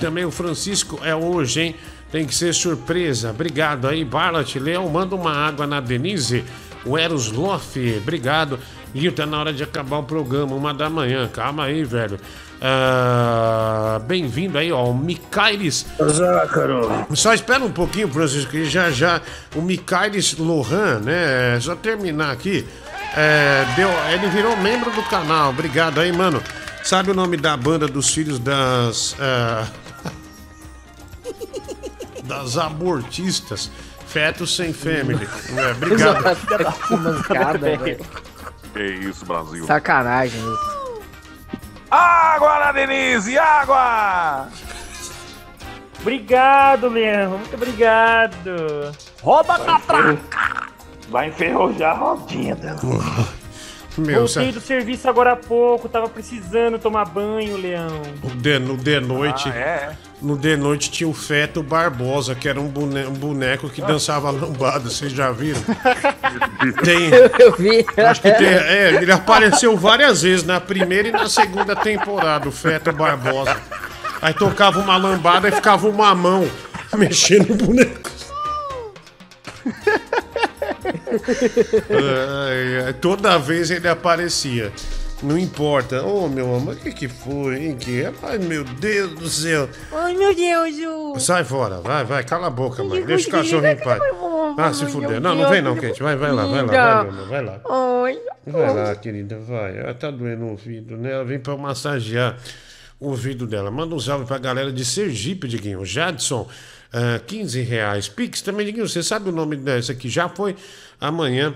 [0.00, 1.76] Também o Francisco é hoje, hein?
[2.10, 3.30] Tem que ser surpresa.
[3.30, 4.56] Obrigado aí, Barlat.
[4.56, 6.44] Leão, manda uma água na Denise.
[6.84, 8.58] O Eros Loff, obrigado.
[8.94, 11.28] E tá na hora de acabar o programa, uma da manhã.
[11.28, 12.18] Calma aí, velho.
[12.60, 15.86] Ah, Bem-vindo aí, ó, o Micaelis.
[15.98, 17.06] Zácaro.
[17.14, 19.20] Só espera um pouquinho, Francisco, que já já
[19.56, 21.58] o Micaelis Lohan, né?
[21.60, 22.66] Só terminar aqui.
[23.16, 25.50] é, deu, ele virou membro do canal.
[25.50, 26.42] Obrigado aí, mano.
[26.84, 29.16] Sabe o nome da banda dos filhos das.
[29.18, 29.66] ah,
[32.24, 33.70] das abortistas?
[34.06, 35.26] Fetos sem family.
[35.56, 36.22] É, obrigado.
[36.90, 37.98] Mancada, velho.
[38.72, 39.66] Que isso, Brasil.
[39.66, 41.02] Sacanagem isso.
[41.90, 44.48] Água na Denise, água!
[46.00, 47.38] Obrigado, Leão.
[47.38, 48.92] Muito obrigado.
[49.20, 50.68] Rouba catraca!
[51.08, 52.80] Vai enferrujar a rodinha dela.
[53.98, 58.00] Meu, Voltei do serviço agora há pouco, tava precisando tomar banho, Leão.
[58.22, 59.50] O de, no de noite.
[59.50, 59.96] Ah, é?
[60.22, 64.30] No de noite tinha o Feto Barbosa, que era um boneco, um boneco que dançava
[64.30, 65.60] lambada, vocês já viram?
[66.84, 67.10] Tem.
[67.40, 67.84] Eu vi.
[67.96, 68.46] Acho que tem.
[68.46, 73.56] É, ele apareceu várias vezes na primeira e na segunda temporada, o Feto Barbosa.
[74.20, 76.48] Aí tocava uma lambada e ficava uma mão
[76.96, 78.10] mexendo no boneco.
[81.90, 84.72] Ai, ai, toda vez ele aparecia.
[85.22, 86.02] Não importa.
[86.02, 87.76] Ô, meu amor, o que que foi, hein?
[87.76, 88.04] Que...
[88.22, 89.68] Ai, meu Deus do céu.
[89.92, 91.20] Ai, meu Deus, o...
[91.20, 93.04] Sai fora, vai, vai, cala a boca, mãe.
[93.04, 94.02] Deixa o cachorro em paz.
[94.58, 95.20] Ah, se fuder.
[95.20, 96.02] Não, não vem não, Kate.
[96.02, 97.60] Vai, vai lá, vai lá, vai, meu amor, vai lá.
[98.04, 98.18] Ai.
[98.44, 99.78] Vai lá, querida, vai.
[99.78, 101.12] Ela tá doendo o ouvido, né?
[101.12, 102.36] Ela vem pra massagear
[102.98, 103.70] o ouvido dela.
[103.70, 105.84] Manda um salve pra galera de Sergipe, Diguinho.
[105.84, 106.48] Jadson,
[106.92, 108.08] ah, 15 reais.
[108.08, 110.08] Pix também, Diguinho, você sabe o nome dessa aqui?
[110.08, 110.56] Já foi
[111.00, 111.54] amanhã.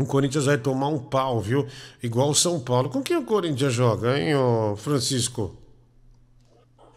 [0.00, 1.66] O Corinthians vai tomar um pau, viu?
[2.02, 2.88] Igual o São Paulo.
[2.88, 5.54] Com quem o Corinthians joga, hein, ô Francisco?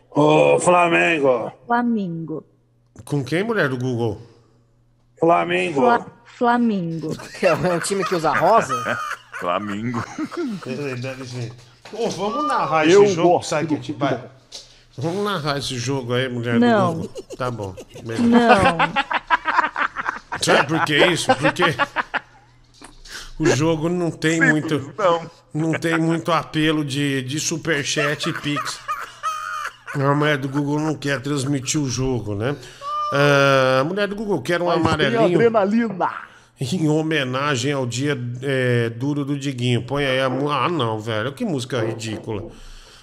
[0.10, 1.52] Ô, Flamengo.
[1.66, 2.46] Flamingo.
[3.04, 4.22] Com quem, mulher do Google?
[5.20, 5.82] Flamengo.
[5.82, 7.16] Fla Flamingo.
[7.42, 8.74] É um time que usa rosa?
[9.40, 10.04] Flamingo.
[11.02, 11.52] Deve ser.
[11.92, 14.24] Ô, vamos narrar Eu esse jogo, sai que vai.
[14.98, 16.94] Vamos narrar esse jogo aí, mulher Não.
[16.94, 17.24] do Google.
[17.38, 17.76] Tá bom.
[18.04, 18.24] beleza.
[18.24, 18.78] Não.
[20.42, 21.36] Sabe por que isso?
[21.36, 21.64] Porque
[23.40, 24.94] o jogo não tem muito.
[25.54, 25.72] Não.
[25.74, 28.80] tem muito apelo de, de superchat e pix.
[29.96, 32.56] A mulher do Google não quer transmitir o jogo, né?
[33.14, 36.12] Ah, a mulher do Google quer um Mas amarelinho adrenalina.
[36.60, 39.84] em homenagem ao dia é, duro do Diguinho.
[39.84, 40.54] Põe aí a música.
[40.54, 41.32] Ah, não, velho.
[41.34, 42.50] Que música ridícula.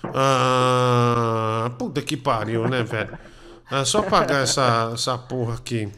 [0.03, 3.17] Ah, puta que pariu, né, velho?
[3.71, 5.89] É só pagar essa, essa porra aqui.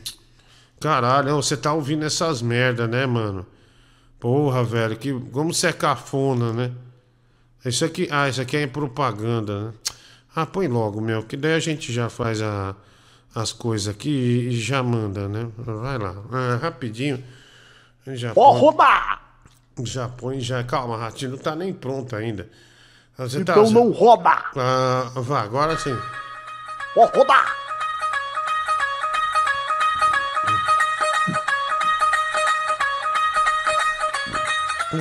[0.78, 3.47] Caralho, você tá ouvindo essas merda, né, mano?
[4.23, 6.70] Porra, velho, que como você é cafona, né?
[7.65, 9.73] Isso aqui, ah, isso aqui é propaganda, né?
[10.36, 12.76] Ah, põe logo, meu, que daí a gente já faz a,
[13.34, 14.09] as coisas aqui
[14.49, 15.49] e já manda, né?
[15.59, 17.20] Vai lá, ah, rapidinho.
[18.07, 19.18] Já Ó, põe- rouba!
[19.83, 20.62] Já põe, já.
[20.62, 22.49] Calma, Ratinho, não tá nem pronto ainda.
[23.18, 24.41] Você tá- Então não rouba!
[24.57, 25.99] Ah, vá, agora sim.
[26.97, 27.34] Ó, rouba!
[34.93, 35.01] Quando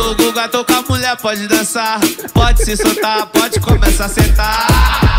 [0.00, 2.00] o Guga tocar, mulher pode dançar.
[2.32, 5.17] Pode se soltar, pode começar a sentar.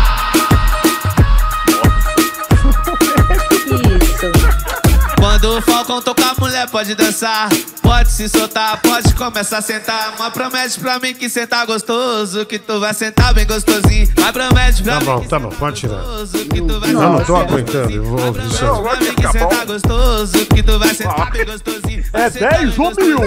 [5.20, 5.46] Isso.
[5.54, 7.48] no Falcão, tocar mulher, pode dançar.
[7.82, 10.14] Pode se soltar, pode começar a sentar.
[10.18, 12.46] Mas promete pra mim que cê tá gostoso.
[12.46, 14.08] Que tu vai sentar bem gostosinho.
[14.18, 16.02] Mas promete pra Tá mim bom, tá bom, pode tirar.
[16.50, 19.00] que tu vai Eu não tô sentar aguentando, eu vou Pra observar.
[19.00, 20.46] mim que cê tá gostoso.
[20.46, 22.04] Que tu vai sentar bem gostosinho.
[22.12, 23.18] É 10 ou mil?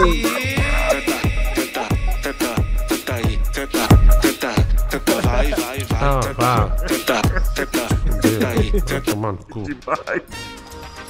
[5.23, 5.87] Vai, vai, vai.
[6.01, 6.69] Ah, vá.
[6.87, 7.21] Tenta,
[7.55, 7.87] tenta,
[8.21, 8.71] tenta aí.
[8.87, 9.63] Vai tomar no cu.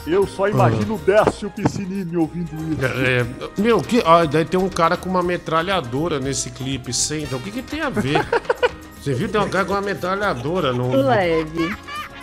[0.05, 2.85] Eu só imagino o Décio Piscinini ouvindo isso.
[2.85, 3.25] É, é,
[3.61, 7.37] meu, que, ó, daí tem um cara com uma metralhadora nesse clipe, senta.
[7.37, 8.25] O que que tem a ver?
[9.01, 9.29] Você viu?
[9.29, 10.93] Tem um cara com uma metralhadora no.
[10.95, 11.73] Leve.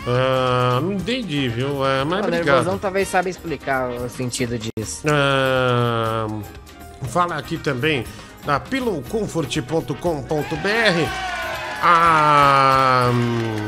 [0.06, 1.84] Ah, não entendi, viu?
[1.86, 2.46] É, mas O obrigado.
[2.46, 5.02] nervosão talvez saiba explicar o sentido disso.
[5.06, 6.26] Ah,
[7.08, 8.04] fala aqui também
[8.46, 11.08] da pillowcomfort.com.br.
[11.82, 13.66] Ah, hum,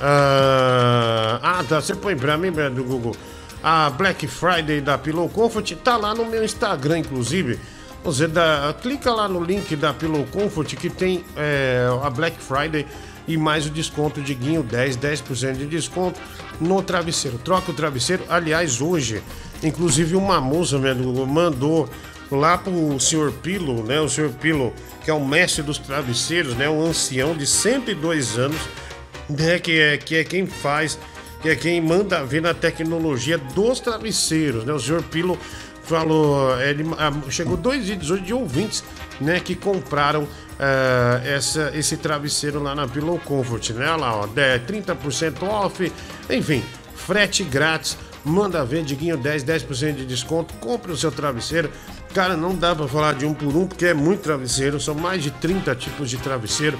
[0.00, 1.80] ah, ah, tá.
[1.80, 3.14] Você põe pra mim, do Google.
[3.62, 7.58] A Black Friday da Pillow Comfort tá lá no meu Instagram, inclusive.
[8.02, 12.86] Você dá, clica lá no link da Pillow Comfort que tem é, a Black Friday
[13.28, 16.18] e mais o desconto de Guinho 10, 10% de desconto
[16.58, 17.38] no travesseiro.
[17.38, 18.24] Troca o travesseiro.
[18.28, 19.22] Aliás, hoje,
[19.62, 20.94] inclusive uma moça me
[21.26, 21.88] mandou
[22.30, 23.32] lá pro Sr.
[23.42, 24.00] Pilo, né?
[24.00, 24.30] O Sr.
[24.40, 24.72] Pilo,
[25.04, 26.68] que é o mestre dos travesseiros, né?
[26.70, 28.60] Um ancião de 102 anos,
[29.30, 29.58] né?
[29.58, 30.98] Que é, que é quem faz,
[31.42, 34.72] que é quem manda ver na tecnologia dos travesseiros, né?
[34.72, 35.02] O Sr.
[35.02, 35.38] Pilo
[35.82, 38.84] falou, ele ah, chegou dois vídeos hoje de ouvintes,
[39.20, 39.40] né?
[39.40, 40.26] Que compraram
[40.58, 43.86] ah, essa, esse travesseiro lá na Pillow Comfort, né?
[43.90, 45.92] Olha lá, ó, de- 30% off,
[46.28, 46.62] enfim,
[46.94, 47.96] frete grátis.
[48.22, 50.52] Manda ver, Diguinho 10, 10% de desconto.
[50.60, 51.70] Compre o seu travesseiro.
[52.12, 54.78] Cara, não dá pra falar de um por um, porque é muito travesseiro.
[54.78, 56.78] São mais de 30 tipos de travesseiro.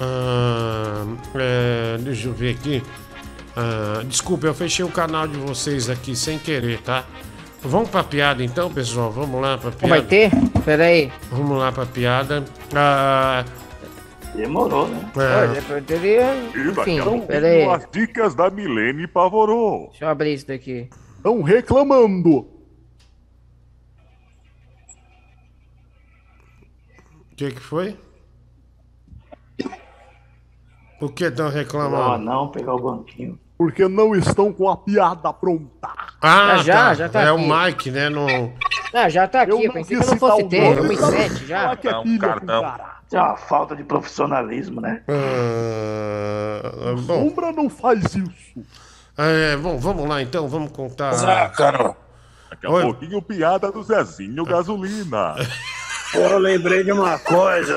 [0.00, 2.82] Ah, é, deixa eu ver aqui.
[3.56, 7.04] Ah, desculpa, eu fechei o canal de vocês aqui sem querer, tá?
[7.62, 9.10] Vamos pra piada então, pessoal?
[9.10, 9.88] Vamos lá pra piada.
[9.88, 10.30] Vai ter?
[10.64, 11.12] Pera aí.
[11.30, 12.42] Vamos lá pra piada.
[12.74, 13.44] Ah,
[14.34, 15.10] Demorou, né?
[15.16, 16.34] é, eu teria...
[16.48, 17.64] Enfim, a pouquinho, pera aí.
[17.64, 19.88] as dicas da Milene Pavorô.
[19.90, 20.88] Deixa eu abrir isso daqui.
[21.16, 22.46] Estão reclamando.
[27.32, 27.98] O que que foi?
[31.00, 32.24] O que estão Ah, reclamando?
[32.24, 33.38] não, pegar o banquinho.
[33.56, 35.88] Porque não estão com a piada pronta.
[36.22, 36.94] Ah, Ah, já, tá.
[36.94, 37.42] já tá É aqui.
[37.42, 38.08] o Mike, né?
[38.08, 38.26] No...
[38.92, 39.52] Ah, já tá aqui.
[39.52, 40.76] Eu não pensei que eu não fosse ter.
[40.76, 40.96] nome.
[40.96, 41.72] 1,7 já.
[41.72, 42.62] É com cartão.
[42.62, 43.00] cara.
[43.06, 45.02] Isso é uma falta de profissionalismo, né?
[45.08, 48.64] Ah, bom, Sombra não faz isso.
[49.18, 51.12] é, bom, vamos lá então, vamos contar.
[51.14, 51.96] Zácaro,
[52.50, 52.82] Daqui a Oi.
[52.82, 55.34] pouquinho, piada do Zezinho Gasolina.
[56.14, 57.76] Eu lembrei de uma coisa.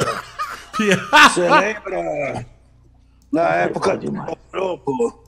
[0.76, 2.46] Você lembra
[3.32, 4.12] na época do
[4.52, 5.24] grupo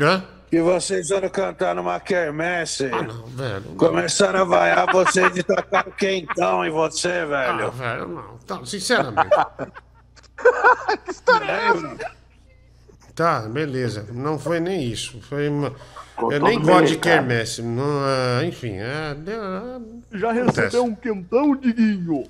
[0.00, 0.24] Hã?
[0.50, 2.86] Que vocês foram cantar numa quermesse?
[2.86, 3.62] Ah, não, velho.
[3.76, 7.70] Começaram a vaiar vocês de tacar o quentão em você, Ah, velho.
[7.72, 8.38] velho, não.
[8.38, 9.30] Tá, sinceramente.
[13.14, 14.06] Tá, beleza.
[14.12, 15.22] Não foi nem isso.
[15.22, 15.74] Foi uma...
[16.30, 17.62] Eu nem gosto de quermesse.
[17.62, 20.60] Não, ah, enfim, é, deu- Já Acontece.
[20.60, 22.12] recebeu um quentão, Diguinho?
[22.22, 22.28] o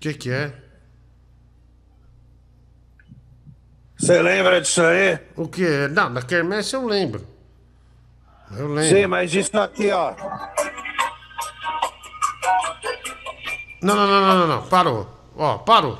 [0.00, 0.52] que que é?
[3.98, 5.18] Você lembra disso aí?
[5.36, 5.88] O que é?
[5.88, 7.26] Não, da quermesse eu lembro.
[8.50, 8.96] Eu lembro.
[8.96, 10.14] Sim, mas isso aqui, ó.
[13.82, 14.68] Não, não, não, não, não, não.
[14.68, 15.08] Parou.
[15.36, 15.98] Ó, parou.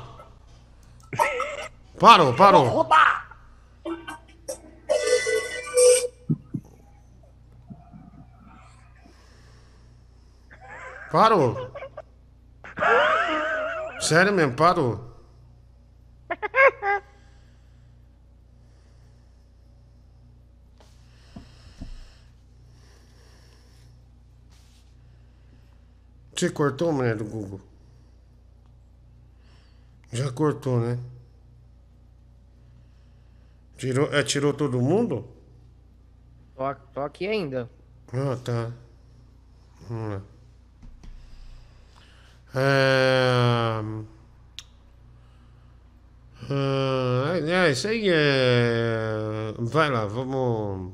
[1.99, 2.87] Parou, parou.
[11.11, 11.71] Parou.
[13.99, 15.16] Sério mesmo, parou.
[26.37, 27.59] Você cortou, mulher do Google?
[30.13, 30.99] Já cortou, né?
[33.75, 35.27] Tirou, é, tirou todo mundo?
[36.55, 37.67] Tô, tô aqui ainda.
[38.13, 38.71] Ah, tá.
[39.89, 40.21] Vamos lá.
[42.53, 43.81] Ah,
[46.51, 49.55] ah, isso aí é.
[49.57, 50.93] Vai lá, vamos.